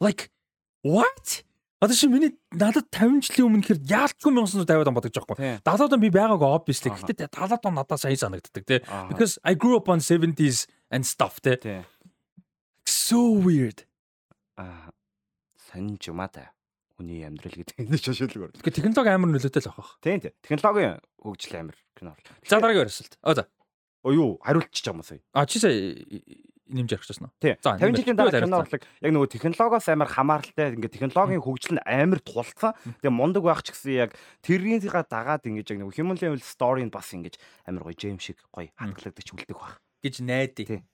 like 0.00 0.32
what? 0.80 1.44
Одоо 1.82 1.94
чи 1.94 2.08
миний 2.08 2.32
надад 2.48 2.88
50 2.88 3.28
жилийн 3.28 3.60
өмнө 3.60 3.66
хэр 3.66 3.80
яалтгүй 3.84 4.30
1950 4.32 4.88
он 4.88 4.96
бодож 4.96 5.12
байгаа 5.12 5.60
байхгүй. 5.60 5.60
70 5.68 5.92
он 5.92 6.00
би 6.00 6.10
байгаагүй 6.14 6.48
obviously. 6.48 6.90
Гэхдээ 6.96 7.28
70 7.28 7.68
он 7.68 7.74
надад 7.76 8.00
сайн 8.00 8.16
санагддаг 8.16 8.64
тий. 8.64 8.80
Because 9.12 9.36
I 9.44 9.52
grew 9.52 9.76
up 9.76 9.92
on 9.92 10.00
70s 10.00 10.64
and 10.88 11.04
stuff 11.04 11.44
тий. 11.44 11.58
So 12.92 13.32
weird. 13.40 13.88
Аа 14.60 14.92
сонин 15.56 15.96
юм 15.96 16.20
аа 16.20 16.28
та. 16.28 16.52
Хүний 17.00 17.24
амьдрал 17.24 17.56
гэдэг 17.56 17.80
энэ 17.80 17.96
шошилгоор. 17.96 18.52
Тэгэхээр 18.52 18.76
технологи 18.84 19.08
амар 19.16 19.32
нөлөөтэй 19.32 19.64
л 19.64 19.72
авах. 19.72 19.96
Тийм 20.04 20.20
тийм. 20.20 20.36
Технологийн 20.44 21.00
хөгжил 21.16 21.56
амар 21.56 21.76
кино. 21.96 22.12
За 22.44 22.60
дараагийн 22.60 22.84
өрсөлт. 22.84 23.16
Оо 23.24 23.32
за. 23.32 23.48
Оо 24.04 24.12
юу, 24.12 24.30
хариулчих 24.44 24.84
жаа 24.84 24.92
мосоо. 24.92 25.24
А 25.32 25.48
чи 25.48 25.56
сая 25.56 25.72
нэмж 26.68 26.92
ярих 26.92 27.08
гэсэн 27.08 27.32
үү? 27.32 27.32
Тийм. 27.40 27.56
50 27.64 27.96
жилийн 27.96 28.16
дараа 28.20 28.44
кино 28.44 28.60
бодлог 28.60 28.84
яг 28.84 29.12
нөгөө 29.16 29.32
технологиос 29.40 29.88
амар 29.88 30.10
хамааралтай 30.12 30.76
ингээд 30.76 30.96
технологийн 31.00 31.40
хөгжил 31.40 31.80
нь 31.80 31.86
амар 31.88 32.20
тулцсан. 32.20 32.76
Тэгээ 33.00 33.08
мундаг 33.08 33.40
байх 33.40 33.64
ч 33.64 33.72
гэсэн 33.72 33.92
яг 33.96 34.10
тэрнийгээ 34.44 35.08
дагаад 35.08 35.48
ингээд 35.48 35.72
яг 35.72 35.78
нөгөө 35.80 35.96
human 35.96 36.20
level 36.20 36.44
story-нд 36.44 36.92
бас 36.92 37.08
ингээд 37.16 37.40
амар 37.64 37.88
гоё 37.88 37.96
жем 37.96 38.20
шиг 38.20 38.36
гоё 38.52 38.68
хатгалагдаж 38.76 39.28
үлдэх 39.32 39.56
байх 39.56 39.80
гэж 40.04 40.14
найдаа. 40.28 40.84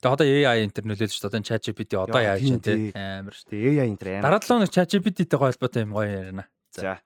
Тэгээ 0.00 0.14
одоо 0.14 0.26
AI 0.26 0.58
интер 0.64 0.84
нөлөөлж. 0.84 1.20
Одоо 1.22 1.40
ChatGPT 1.40 1.92
одоо 1.96 2.20
яаж 2.20 2.40
чинь 2.42 2.60
те 2.60 2.92
амар 2.94 3.34
шүү 3.34 3.48
дээ. 3.50 3.82
AI 3.82 3.88
интер 3.90 4.06
амар. 4.18 4.24
Дараа 4.26 4.40
7 4.40 4.48
хоног 4.48 4.70
ChatGPT-тэй 4.72 5.38
холбоотой 5.38 5.82
юм 5.82 5.92
гоё 5.94 6.10
ярина. 6.10 6.44
За. 6.72 7.00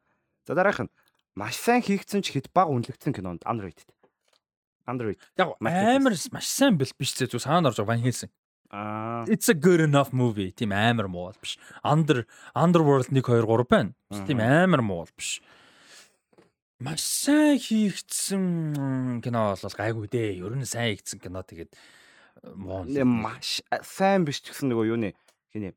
За 0.47 0.55
дараах 0.55 0.85
нь 0.85 0.91
маш 1.35 1.57
сайн 1.57 1.83
хийгдсэн 1.83 2.21
ч 2.27 2.35
хэд 2.35 2.51
бага 2.53 2.75
үнэлэгдсэн 2.75 3.15
кинонд 3.15 3.43
underrated. 3.47 3.89
Underrated. 4.85 5.23
Яг 5.39 5.57
амар 5.63 6.15
маш 6.33 6.47
сайн 6.51 6.77
бил 6.77 6.91
биш 6.99 7.15
зэ 7.15 7.31
зү 7.31 7.39
саанд 7.39 7.71
орж 7.71 7.81
Ван 7.81 8.03
Хельсинг. 8.03 8.35
Аа. 8.71 9.25
It's 9.27 9.49
a 9.49 9.55
good 9.55 9.81
enough 9.81 10.13
movie. 10.13 10.53
Тийм 10.53 10.73
амар 10.73 11.09
муу 11.09 11.31
бол 11.31 11.41
биш. 11.43 11.59
Under 11.83 12.27
Underworld 12.55 13.11
1 13.11 13.23
2 13.23 13.43
3 13.43 13.67
байна. 13.67 13.95
Тийм 14.27 14.39
амар 14.41 14.83
муу 14.83 15.03
бол 15.03 15.15
биш. 15.17 15.43
Маш 16.79 17.03
сайн 17.03 17.59
хийгдсэн 17.59 19.21
кино 19.21 19.59
бол 19.59 19.75
гайгүй 19.75 20.07
дээ. 20.09 20.39
Ер 20.39 20.55
нь 20.55 20.65
сайн 20.65 20.95
хийгдсэн 20.95 21.19
кино 21.19 21.43
тэгээд 21.43 21.75
муу. 22.43 22.85
Маш 23.05 23.61
сайн 23.83 24.25
биш 24.25 24.41
ч 24.41 24.53
гэсэн 24.53 24.71
нөгөө 24.73 24.87
юу 24.91 24.99
нэ 25.01 25.15
хинэ 25.53 25.75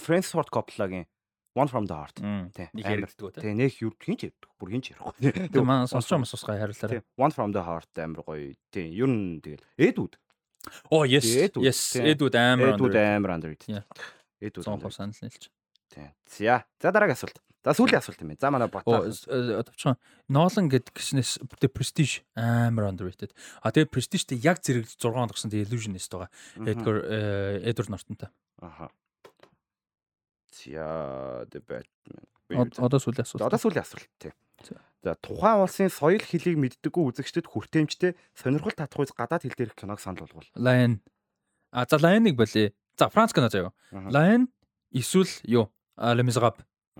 Francis 0.00 0.36
Ford 0.36 0.50
Coppola-гийн 0.52 1.06
One 1.54 1.66
from 1.66 1.86
the 1.86 1.94
Heart 1.94 2.22
тий. 2.54 2.68
Нэг 2.72 2.86
яригддаг 2.86 3.42
тий. 3.42 3.50
Нэг 3.50 3.74
юу 3.82 3.90
хинч 3.98 4.22
яригдах 4.22 4.54
бүр 4.54 4.70
хинч 4.70 4.94
ярихгүй. 4.94 5.50
Тэгээ 5.50 5.66
маань 5.66 5.90
сонсч 5.90 6.14
юм 6.14 6.22
сонсгоо 6.22 6.54
хариулаарай. 6.54 7.02
One 7.18 7.34
from 7.34 7.50
the 7.50 7.58
Heart 7.58 7.90
амар 7.98 8.22
гоё. 8.22 8.54
Тий. 8.70 8.86
Ер 8.94 9.10
нь 9.10 9.42
тэгэл 9.42 9.64
Эдвуд. 9.74 10.14
Оо 10.94 11.02
yes. 11.02 11.26
Yes. 11.58 11.98
Эдвуд 11.98 12.38
амар. 12.38 12.78
Эдвуд 12.78 12.94
амар 12.94 13.34
underrated. 13.34 13.82
Эдвуд 14.38 14.62
100% 14.62 14.94
санал 14.94 15.18
нийлж. 15.18 15.50
Тий. 15.90 16.14
За. 16.30 16.62
За 16.78 16.94
дараагийн 16.94 17.18
асуулт. 17.18 17.42
За 17.60 17.76
сүүлийн 17.76 18.00
асуулт 18.00 18.20
юм 18.24 18.32
байна. 18.32 18.40
За 18.40 18.48
манай 18.48 18.68
бодлоо. 18.72 19.04
Товчхон 19.68 20.00
Нолан 20.32 20.72
гэд 20.72 20.96
гиснээс 20.96 21.44
The 21.60 21.68
Prestige 21.68 22.24
амар 22.32 22.88
underrated. 22.88 23.36
А 23.60 23.68
тэгээ 23.68 23.92
Prestige-тэй 23.92 24.40
яг 24.40 24.64
зэрэг 24.64 24.88
6 24.88 24.96
хоног 25.12 25.36
гэсэн 25.36 25.52
тэгээ 25.52 25.68
Illusionist 25.68 26.08
байгаа. 26.08 26.32
Edgar 26.64 26.96
Edward 27.60 27.92
Norton-тай. 27.92 28.32
Аха. 28.64 28.88
За 30.48 31.44
The 31.52 31.60
Batman. 31.60 32.72
Одоо 32.80 32.96
сүүлийн 32.96 33.28
асуулт. 33.28 33.44
Одоо 33.44 33.60
сүүлийн 33.60 33.84
асуулт 33.84 34.08
тий. 34.16 34.32
За 35.04 35.16
тухайн 35.20 35.60
улсын 35.60 35.92
соёл 35.92 36.20
хэлийг 36.20 36.56
мэддэггүй 36.56 37.04
үзэгчдэд 37.12 37.44
хүртээмжтэй 37.44 38.16
сонирхол 38.36 38.72
татахуйц 38.72 39.12
гадаад 39.12 39.44
хэл 39.44 39.56
дээрх 39.56 39.76
киног 39.76 40.00
санал 40.00 40.24
болгуул. 40.24 40.48
Lion. 40.56 41.00
А 41.72 41.84
за 41.84 42.00
Lion-ыг 42.00 42.36
болъё. 42.36 42.72
За 42.96 43.08
Франц 43.08 43.32
кино 43.32 43.48
заяа. 43.48 43.72
Lion 43.92 44.48
эсвэл 44.92 45.28
юу? 45.44 45.72
Le 45.96 46.24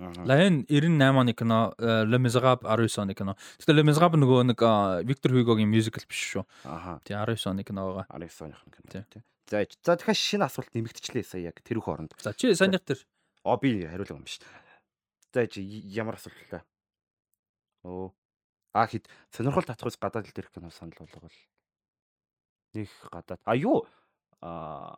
Lion 0.01 0.65
98 0.65 1.17
оны 1.21 1.33
кино, 1.33 1.73
Le 1.77 2.17
Miserable 2.17 2.65
19 2.65 2.97
оны 3.05 3.13
кино. 3.13 3.35
Тэгвэл 3.61 3.77
Le 3.77 3.83
Miserable 3.85 4.17
нөгөө 4.17 4.41
нэг 4.49 4.59
Виктор 5.05 5.31
Хьюгогийн 5.31 5.69
мюзикл 5.69 6.01
биш 6.09 6.21
шүү. 6.33 6.43
Тий 7.05 7.13
19 7.13 7.53
оны 7.53 7.63
кино 7.63 7.93
байгаа. 7.93 8.05
19 8.09 8.49
оных 8.49 8.59
кино. 8.65 9.05
Тий. 9.09 9.21
За 9.51 9.65
за 9.83 9.95
дахиад 9.99 10.17
шинэ 10.17 10.45
асуулт 10.47 10.71
нэмэгдчихлээ 10.73 11.23
сая 11.27 11.51
яг 11.51 11.61
тэрүүх 11.61 11.87
оронд. 11.91 12.15
За 12.17 12.33
чи 12.33 12.55
саяных 12.55 12.81
тэр. 12.81 12.97
Оо 13.43 13.57
би 13.61 13.85
хариулга 13.85 14.15
юм 14.15 14.23
биш. 14.23 14.39
За 15.33 15.45
чи 15.45 15.61
ямар 15.61 16.15
асуулт 16.15 16.39
вэ? 16.49 16.63
Оо. 17.83 18.13
А 18.73 18.87
хэд 18.87 19.11
сонирхол 19.29 19.67
татахуйс 19.67 19.99
гадаад 19.99 20.25
хэл 20.25 20.33
дээрх 20.39 20.55
кино 20.55 20.71
санал 20.71 20.95
болгоол. 20.97 21.35
Нэг 22.73 22.89
гадаад. 23.11 23.41
А 23.43 23.55
юу? 23.55 23.85
А 24.39 24.95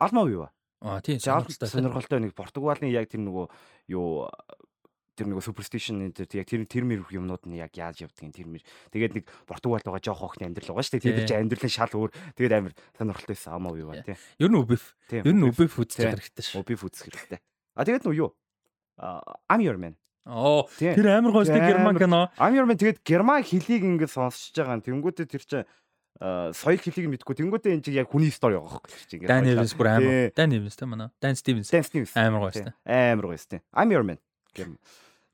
Алмав 0.00 0.28
юу 0.32 0.48
вэ? 0.48 0.50
Аа 0.82 0.98
тийм 1.00 1.22
сонирхолтой. 1.22 1.70
Сонирхолтой 1.70 2.18
нэг 2.18 2.34
Португалийн 2.34 2.90
яг 2.90 3.06
тэр 3.06 3.22
нөгөө 3.22 3.46
юу 3.94 4.26
тэр 5.14 5.28
нөгөө 5.30 5.44
superstition 5.46 6.02
энэ 6.02 6.26
яг 6.34 6.48
тэр 6.48 6.66
тэр 6.66 6.84
мэр 6.88 7.06
юмнууд 7.06 7.46
нь 7.46 7.60
яг 7.60 7.70
яаж 7.78 8.02
явдгийг 8.02 8.34
тэр 8.34 8.48
мэр 8.50 8.62
тэгээд 8.90 9.12
нэг 9.22 9.24
Португалд 9.46 9.86
байгаа 9.86 10.02
жоох 10.02 10.34
охны 10.34 10.50
амьдрал 10.50 10.74
байгаа 10.74 10.82
шүү 10.82 10.98
дээ. 10.98 11.06
Тэгээд 11.06 11.28
чи 11.30 11.36
амьдралын 11.38 11.70
шал 11.70 11.92
өөр 11.94 12.10
тэгээд 12.34 12.56
амар 12.58 12.72
сонирхолтой 12.98 13.36
байсан 13.36 13.52
амаа 13.54 13.78
юу 13.78 13.94
ба 13.94 14.02
тий. 14.02 14.18
Ер 14.42 14.50
нь 14.50 14.58
үбиф. 14.58 14.98
Ер 15.12 15.36
нь 15.36 15.46
үбиф 15.46 15.72
үзэх 15.78 16.02
хэрэгтэй 16.02 16.42
шүү. 16.42 16.66
Үбиф 16.66 16.82
үзэх 16.82 17.06
хэрэгтэй. 17.12 17.38
А 17.78 17.84
тэгээд 17.86 18.02
нөгөө 18.08 18.18
юу? 18.18 18.34
I'm 19.46 19.62
your 19.62 19.78
man. 19.78 19.94
Оо 20.26 20.66
тэр 20.78 21.18
амар 21.18 21.34
гойсны 21.34 21.60
герман 21.60 21.94
кино. 21.94 22.32
I'm 22.40 22.56
your 22.58 22.66
man 22.66 22.80
тэгээд 22.80 23.04
герман 23.06 23.44
хэлийг 23.44 23.84
ингээд 23.84 24.10
сонсож 24.10 24.56
байгаа. 24.56 24.80
Тэнгүүтээ 24.80 25.26
тэр 25.28 25.42
чинь 25.44 25.68
соёл 26.20 26.78
хэлийг 26.78 27.08
мэдгүй. 27.08 27.34
Тэнгуүтээ 27.40 27.72
энэ 27.78 27.84
чинь 27.86 27.98
яг 27.98 28.12
хүний 28.12 28.30
стори 28.30 28.58
байгаа 28.60 28.78
хөөхгүй 28.78 28.90
чи 29.08 29.16
ингээд 29.16 29.30
Dan 29.32 29.48
Evans 29.48 29.72
бүр 29.74 29.88
амар. 29.88 30.30
Dan 30.36 30.50
Evans 30.52 30.76
тэ 30.76 30.86
манай. 30.86 31.08
Dan 31.18 31.34
Stevens. 31.34 31.68
Амар 32.14 32.40
гоё 32.46 32.52
сте 32.52 32.72
амар 32.84 33.26
гоё 33.32 33.40
сте 33.40 33.62
I'm 33.72 33.90
your 33.90 34.04
man. 34.04 34.20
Гэм 34.54 34.76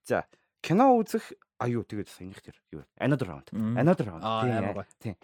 за 0.07 0.25
кино 0.63 0.95
үзэх 0.97 1.35
аюу 1.59 1.83
тэгээд 1.83 2.09
саяных 2.09 2.41
тэр 2.41 2.57
юу? 2.73 2.87
Another 2.97 3.27
Round. 3.29 3.51
Another 3.53 4.07
Round. 4.07 4.23
Тийм 5.03 5.17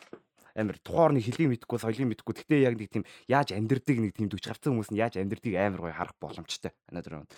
амар 0.55 0.79
тухайн 0.79 1.19
орны 1.19 1.21
хэлийг 1.23 1.51
мэдгүй 1.67 1.79
соёлыг 1.83 2.15
мэдгүй. 2.15 2.35
Гэхдээ 2.45 2.61
яг 2.63 2.79
нэг 2.79 2.91
тийм 2.91 3.05
яаж 3.27 3.51
амьдрдгийг 3.55 3.99
нэг 3.99 4.13
тийм 4.15 4.31
дүч 4.31 4.47
гарцсан 4.47 4.79
хүмүүс 4.79 4.95
нь 4.95 5.03
яаж 5.03 5.19
амьдрдгийг 5.19 5.59
амар 5.59 5.91
гоё 5.91 5.95
харах 5.95 6.15
боломжтой. 6.23 6.71
Another 6.91 7.19
Round. 7.19 7.31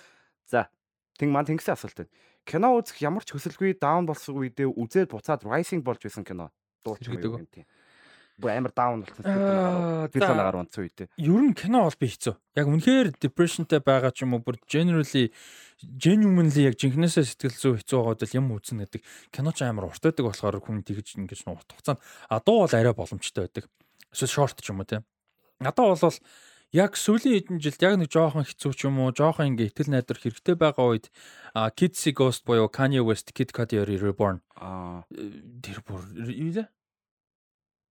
За 0.44 0.68
Тэг 1.16 1.32
маань 1.32 1.48
тэнгисийн 1.48 1.76
асуулт 1.76 1.97
байна. 1.97 2.12
Кино 2.44 2.76
үзэх 2.76 3.01
ямар 3.01 3.24
ч 3.24 3.32
хөсөлгүй 3.32 3.80
даун 3.80 4.05
болсон 4.05 4.36
үедээ 4.36 4.68
үзээд 4.68 5.09
буцаад 5.09 5.48
rising 5.48 5.80
болж 5.80 6.05
байсан 6.05 6.28
кино. 6.28 6.52
Дууч 6.84 7.09
гэдэг 7.09 7.32
юм 7.32 7.48
тийм 7.48 7.64
бүр 8.36 8.52
амар 8.52 8.72
даун 8.76 9.02
болсон. 9.02 9.24
Тэр 10.12 10.22
санаагаар 10.22 10.60
унтсан 10.60 10.84
үедээ. 10.84 11.08
Ер 11.16 11.40
нь 11.40 11.56
кино 11.56 11.88
бол 11.88 11.96
би 11.96 12.08
хэцүү. 12.12 12.34
Яг 12.56 12.66
үнэхээр 12.68 13.08
depressionтэй 13.16 13.80
байгаа 13.80 14.12
ч 14.12 14.28
юм 14.28 14.36
уу 14.36 14.44
бүр 14.44 14.60
generally 14.68 15.32
genuinely 15.80 16.68
яг 16.68 16.76
жинхнээсээ 16.76 17.24
сэтгэл 17.24 17.56
зүй 17.56 17.72
хэцүү 17.80 17.96
байгаад 17.96 18.24
л 18.28 18.36
юм 18.36 18.52
үзнэ 18.52 18.84
гэдэг. 18.84 19.02
Кино 19.32 19.50
ч 19.56 19.64
амар 19.64 19.88
урт 19.88 20.04
байдаг 20.04 20.28
болохоор 20.28 20.60
хүн 20.60 20.84
тэгж 20.84 21.16
ингэж 21.16 21.48
урт 21.48 21.72
хугацаанд 21.72 22.00
а 22.28 22.40
дуу 22.44 22.68
бол 22.68 22.74
арай 22.76 22.92
боломжтой 22.92 23.48
байдаг. 23.48 23.64
Эсвэл 24.12 24.32
short 24.32 24.60
ч 24.60 24.68
юм 24.68 24.84
уу 24.84 24.88
тийм. 24.88 25.04
Надад 25.60 25.96
бол 25.96 26.20
яг 26.76 26.98
сүүлийн 26.98 27.40
хэдэн 27.40 27.60
жилд 27.62 27.80
яг 27.80 27.94
нэг 27.96 28.10
жоохон 28.12 28.44
хэцүү 28.44 28.72
ч 28.76 28.80
юм 28.84 29.00
уу, 29.00 29.14
жоохон 29.14 29.54
ингээ 29.54 29.70
итгэл 29.72 29.92
найдар 29.96 30.18
хэрэгтэй 30.18 30.56
байгаа 30.58 30.86
үед 30.92 31.06
Kids 31.78 32.04
Ghost 32.12 32.44
буюу 32.44 32.68
Kanye 32.68 33.00
West 33.00 33.32
Kid 33.32 33.54
Cudi 33.56 33.80
Reborn. 33.80 34.42
Аа 34.60 35.06
тэр 35.62 35.80
бүр 35.86 36.04
юу 36.26 36.52
лээ? 36.52 36.68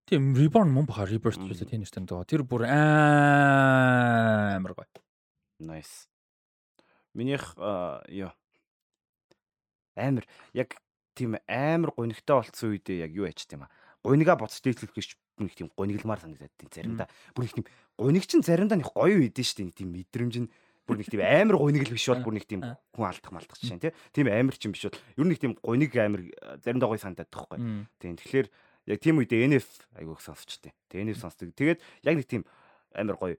Тийм 0.06 0.38
Reborn 0.38 0.70
мөн 0.70 0.86
баха 0.86 1.10
Rebirth 1.10 1.42
гэж 1.42 1.66
тийм 1.66 1.82
нэртэй 1.82 2.06
байгаа. 2.06 2.30
Тэр 2.30 2.46
бүр 2.46 2.70
амар 2.70 4.78
гоё. 4.78 4.86
Nice. 5.58 6.06
Минийх 7.18 7.58
ёо. 7.58 8.30
Амар 9.98 10.30
яг 10.54 10.78
тийм 11.18 11.42
амар 11.50 11.90
гонигтай 11.98 12.38
болцсон 12.38 12.78
үедээ 12.78 13.10
яг 13.10 13.18
юу 13.18 13.26
яач 13.26 13.50
тийм 13.50 13.66
а. 13.66 13.74
Гонига 14.06 14.38
боцож 14.38 14.62
дээдлэх 14.62 14.94
гэж 14.94 15.18
нэг 15.42 15.58
тийм 15.58 15.74
гонигламар 15.74 16.22
санагдаад 16.22 16.54
тийм 16.54 16.70
заримдаа. 16.70 17.10
Бүр 17.34 17.50
их 17.50 17.58
тийм 17.58 17.66
гоник 17.98 18.30
чин 18.30 18.46
заримдаа 18.46 18.78
нэг 18.78 18.94
гоё 18.94 19.26
үйдэн 19.26 19.42
шүү 19.42 19.74
дээ. 19.74 19.74
Тийм 19.74 19.90
мэдрэмж 19.90 20.36
нь 20.46 20.54
бүр 20.86 21.02
нэг 21.02 21.10
тийм 21.10 21.26
амар 21.26 21.58
гониг 21.58 21.90
л 21.90 21.98
биш 21.98 22.06
бол 22.14 22.22
бүр 22.22 22.38
нэг 22.38 22.46
тийм 22.46 22.62
хүн 22.62 23.10
алдах 23.10 23.34
малтах 23.34 23.58
чинь 23.58 23.82
тийм 23.82 24.30
амар 24.30 24.54
чин 24.54 24.70
биш 24.70 24.86
бол 24.86 24.94
ер 24.94 25.26
нь 25.26 25.34
нэг 25.34 25.42
тийм 25.42 25.58
гоник 25.66 25.98
амар 25.98 26.30
заримдаа 26.62 26.94
гоё 26.94 27.02
санагдаад 27.02 27.34
тахгүй. 27.34 27.58
Тийм 27.98 28.22
тэгэхээр 28.22 28.54
яг 28.86 29.00
тийм 29.02 29.22
үедээ 29.22 29.50
NF 29.50 29.68
айгуух 29.98 30.22
сонсчтой. 30.22 30.74
Тэгээ 30.90 31.14
NF 31.14 31.20
сонсдог. 31.22 31.54
Тэгээд 31.58 31.80
яг 32.06 32.16
нэг 32.16 32.28
тийм 32.30 32.44
амар 32.94 33.18
гоё 33.18 33.36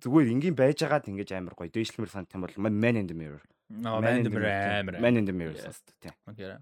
зүгээр 0.00 0.28
энгийн 0.28 0.56
байж 0.56 0.84
байгаад 0.84 1.08
ингэж 1.08 1.30
амар 1.32 1.56
гоё 1.56 1.72
дээшлэмэр 1.72 2.12
сант 2.12 2.32
юм 2.36 2.44
бол 2.44 2.56
Man 2.56 2.96
in 3.00 3.08
the 3.08 3.16
Mirror. 3.16 3.40
Man 3.72 4.20
in 4.20 4.24
the 4.28 4.32
Mirror. 4.32 5.00
Man 5.00 5.16
in 5.16 5.24
the 5.24 5.32
Mirror 5.32 5.56
сонсдог 5.56 5.96
тийм. 6.00 6.12
Окей. 6.28 6.60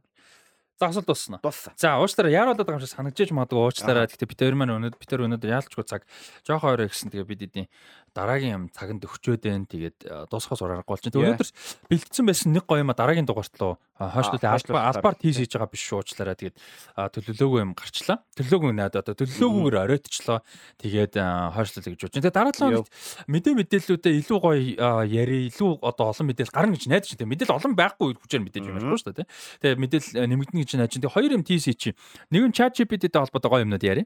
Асуулт 0.80 1.06
дуусна. 1.06 1.38
Дууссан. 1.44 1.76
За 1.76 2.00
уучлаарай 2.00 2.32
яаруулаад 2.32 2.64
байгаа 2.64 2.80
юм 2.80 2.84
шиг 2.84 2.96
санагдаж 2.96 3.30
магадгүй 3.36 3.60
уучлаарай. 3.60 4.08
Гэхдээ 4.08 4.30
бид 4.32 4.40
хоёр 4.40 4.56
маань 4.56 4.74
өнөөдөр 4.80 4.96
бид 4.96 5.10
хоёр 5.12 5.24
өнөөдөр 5.28 5.52
яалчгүй 5.52 5.84
цаг 5.84 6.08
жоохоо 6.48 6.72
орой 6.72 6.88
гэсэн 6.88 7.12
тэгээ 7.12 7.28
бид 7.28 7.44
эдийн 7.44 7.68
дараагийн 8.16 8.54
юм 8.56 8.64
цаганд 8.72 9.04
өгчөөд 9.04 9.44
байна. 9.44 9.68
Тэгээд 9.68 9.98
дуусахаас 10.32 10.64
ураарахгүй 10.64 10.94
болж 10.96 11.04
байна. 11.04 11.36
Өнөөдөр 11.36 11.48
бэлтгэсэн 11.92 12.26
байсан 12.26 12.48
нэг 12.56 12.64
гоё 12.64 12.82
юм 12.82 12.90
а 12.90 12.98
дараагийн 12.98 13.28
дугаарт 13.28 13.54
руу 13.60 13.76
хойшлуулын 14.00 14.80
албаар 14.80 15.16
тийш 15.20 15.36
хийж 15.44 15.52
байгаа 15.54 15.68
биш 15.68 15.84
шүү 15.84 16.00
уучлаарай. 16.00 16.36
Тэгээд 16.40 16.56
төлөвлөөгүй 16.96 17.60
юм 17.60 17.72
гарчлаа. 17.76 18.24
Төлөвлөөгүй 18.34 18.72
наад 18.72 18.96
одоо 18.96 19.14
төлөвлөөгүйгээр 19.14 19.76
оройтчлоо. 19.84 20.40
Тэгээд 20.80 21.14
хойшлуулъя 21.20 21.92
гэж 21.92 22.00
бодож 22.00 22.14
байна. 22.16 22.24
Тэгээд 22.24 22.36
дараа 22.40 22.54
7 22.56 22.64
хоногт 22.64 22.90
мэдээ 23.28 23.54
мэдээллүүдээ 23.60 24.14
илүү 24.24 24.38
гоё 24.40 24.56
яри 25.04 25.38
илүү 25.52 25.70
одоо 25.84 26.06
олон 26.10 26.26
мэдээлэл 26.32 26.56
гарна 26.56 26.74
гэж 26.74 26.84
найдаж 26.88 27.12
байна. 27.20 27.30
Мэдээлэл 27.36 27.58
олон 27.60 27.72
байхгүй 27.76 28.08
хүчээр 28.16 28.42
мэдээж 28.48 28.64
юм 28.64 28.74
байна 28.80 28.96
шүү 28.96 29.14
дээ. 29.20 29.28
Тэгээд 29.60 29.80
мэдээлэл 29.84 30.28
нэмэгдэнэ 30.32 30.60
найдаж 30.78 30.94
байна. 30.94 31.10
Тэгээд 31.10 31.14
хоёр 31.16 31.30
юм 31.34 31.42
тийш 31.42 31.66
чи. 31.74 31.96
Нэг 32.30 32.42
нь 32.50 32.54
chat 32.54 32.76
GPT-тэй 32.78 33.18
холбоотой 33.18 33.50
гоё 33.50 33.64
юмнууд 33.66 33.82
яри. 33.82 34.04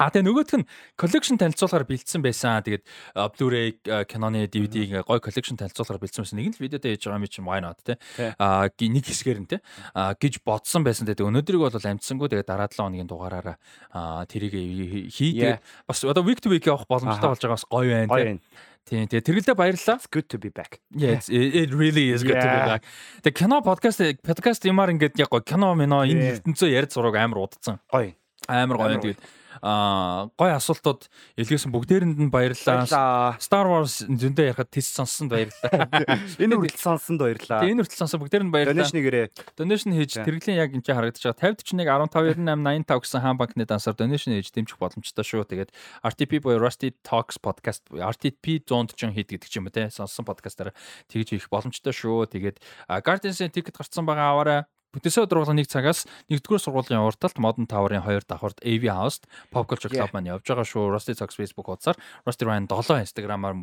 А 0.00 0.08
тэгээ 0.08 0.24
нөгөөх 0.24 0.56
нь 0.56 0.66
collection 0.96 1.36
танилцуулахаар 1.36 1.84
бэлдсэн 1.84 2.24
байсан. 2.24 2.64
Тэгээд 2.64 2.88
Blu-ray 3.36 3.76
киноны 4.08 4.48
DVD 4.48 4.88
ингээ 4.88 5.04
гой 5.04 5.20
collection 5.20 5.60
танилцуулахаар 5.60 6.00
бэлдсэн 6.00 6.24
байсан. 6.24 6.40
Нэг 6.40 6.48
нь 6.48 6.56
л 6.56 6.62
видеото 6.64 6.88
хийж 6.88 7.04
байгаа 7.04 7.20
юм 7.20 7.28
чинь 7.28 7.44
why 7.44 7.60
not 7.60 7.84
те. 7.84 8.00
А 8.40 8.64
нэг 8.72 9.04
хэсгээр 9.04 9.44
нь 9.44 9.50
те. 9.52 9.60
А 9.92 10.16
гэж 10.16 10.40
бодсон 10.40 10.88
байсан. 10.88 11.04
Тэгээд 11.04 11.28
өнөөдрийг 11.28 11.60
бол 11.60 11.76
амжсангүй. 11.76 12.32
Тэгээд 12.32 12.48
дараа 12.48 12.72
7 12.72 12.80
хоногийн 12.80 13.06
дугаараараа 13.12 14.24
тэрийг 14.24 15.12
хий. 15.12 15.36
Тэгээд 15.36 15.60
бас 15.84 16.00
одоо 16.00 16.24
week 16.24 16.40
to 16.40 16.48
week 16.48 16.64
явах 16.64 16.88
боломжтой 16.88 17.28
болж 17.28 17.44
байгаа 17.44 17.60
бас 17.60 17.68
гоё 17.68 17.92
байна 17.92 18.08
те. 18.08 18.40
Тийм 18.84 19.08
тэгээ 19.08 19.24
тэргэлдээ 19.24 19.56
баярлалаа. 19.56 19.96
It's 19.96 20.08
good 20.12 20.28
to 20.28 20.36
be 20.36 20.52
back. 20.52 20.84
Yes, 20.92 21.32
it 21.32 21.72
really 21.72 22.12
is 22.12 22.20
good 22.20 22.36
to 22.36 22.48
be 22.48 22.60
back. 22.68 22.84
Тэгээ 23.24 23.40
кино 23.40 23.64
подкаст 23.64 24.04
подкаст 24.20 24.68
юмар 24.68 24.92
ингээд 24.92 25.16
яг 25.16 25.32
кино 25.48 25.72
мино 25.72 26.04
энэ 26.04 26.44
ертөнцөө 26.44 26.68
ярьж 26.68 26.92
зураг 26.92 27.16
амар 27.16 27.48
удацсан. 27.48 27.80
Гоё. 27.88 28.12
Амар 28.44 28.76
гоё. 28.76 29.00
Тэгээд 29.00 29.20
гой 29.64 30.50
асуултууд 30.52 31.08
илгээсэн 31.40 31.72
бүгдээрэнд 31.72 32.20
нь 32.20 32.28
баярлалаа. 32.28 33.40
Star 33.40 33.64
Wars 33.64 34.04
зөндөө 34.04 34.52
ярихад 34.52 34.68
тест 34.68 34.92
сонссонд 34.92 35.32
баярлалаа. 35.32 35.88
Энэ 36.44 36.60
хүртэл 36.60 36.84
сонссонд 36.84 37.24
баярлалаа. 37.24 37.64
Энэ 37.64 37.80
хүртэл 37.80 38.00
сонсон 38.04 38.20
бүгдээрэнд 38.20 38.52
баярлалаа. 38.52 38.84
Donation 38.84 39.00
нэрээ. 39.00 39.26
Donation 39.56 39.90
хийж 39.96 40.12
тэрглийн 40.20 40.60
яг 40.60 40.76
энэ 40.76 40.84
харагдаж 40.84 41.24
байгаа 41.24 41.56
5041 41.56 42.12
1598 42.12 42.84
85 42.84 43.00
гэсэн 43.08 43.20
хаан 43.24 43.40
банкны 43.40 43.64
дансаар 43.64 43.96
donation 43.96 44.36
хийж 44.36 44.52
дэмжих 44.52 44.76
боломжтой 44.76 45.24
шүү. 45.24 45.48
Тэгээд 45.48 45.72
RTP 46.04 46.44
буюу 46.44 46.60
Rusty 46.60 46.92
Talks 47.00 47.40
podcast 47.40 47.88
RTP 47.88 48.68
100 48.68 48.92
ч 48.92 49.08
хийд 49.08 49.32
гэдэг 49.32 49.48
юм 49.56 49.72
те 49.72 49.88
сонссон 49.88 50.28
подкастаар 50.28 50.76
тэгж 51.08 51.40
хийх 51.40 51.48
боломжтой 51.48 51.96
шүү. 51.96 52.28
Тэгээд 52.28 52.60
Guardians-ийн 53.00 53.48
ticket 53.48 53.80
гарцсан 53.80 54.04
байгаа 54.04 54.36
аваарай. 54.36 54.60
Бүтээсээ 54.94 55.26
өдрөглөө 55.26 55.58
нэг 55.58 55.68
цагаас 55.68 56.06
нэгдүгээр 56.30 56.62
сургуулийн 56.62 57.02
урталт 57.02 57.42
Modern 57.42 57.66
Tower-ын 57.66 58.06
хоёр 58.06 58.22
давхарт 58.22 58.62
AV 58.62 58.84
House-д 58.86 59.26
Pop 59.50 59.66
Culture 59.66 59.90
Club 59.90 60.14
маань 60.14 60.30
явж 60.30 60.46
байгаа 60.46 60.62
шүү. 60.62 60.94
Rusty 60.94 61.18
Talks 61.18 61.34
Facebook 61.34 61.66
хуудасаар 61.66 61.98
Rusty 62.22 62.46
Ryan 62.46 62.70
7 62.70 63.02
Instagram-аар 63.02 63.54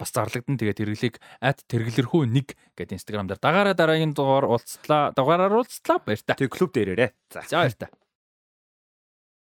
бас 0.00 0.10
зарлагдсан. 0.16 0.56
Тэгээд 0.56 0.80
хэрэглийг 0.80 1.20
@тэргэлэрхүү 1.44 2.20
1 2.24 2.56
гэдэг 2.72 2.96
Instagram 2.96 3.28
дээр 3.28 3.40
дагаараа 3.44 3.76
дараагийн 3.76 4.16
дугаар 4.16 4.48
уулзлаа. 4.48 5.12
Дугаараар 5.12 5.52
уулзлаа 5.60 6.00
баяр 6.00 6.20
та. 6.24 6.40
Тэг 6.40 6.48
клуб 6.48 6.72
дээрээрээ. 6.72 7.10
За 7.36 7.44
баяр 7.44 7.76
та. 7.76 7.92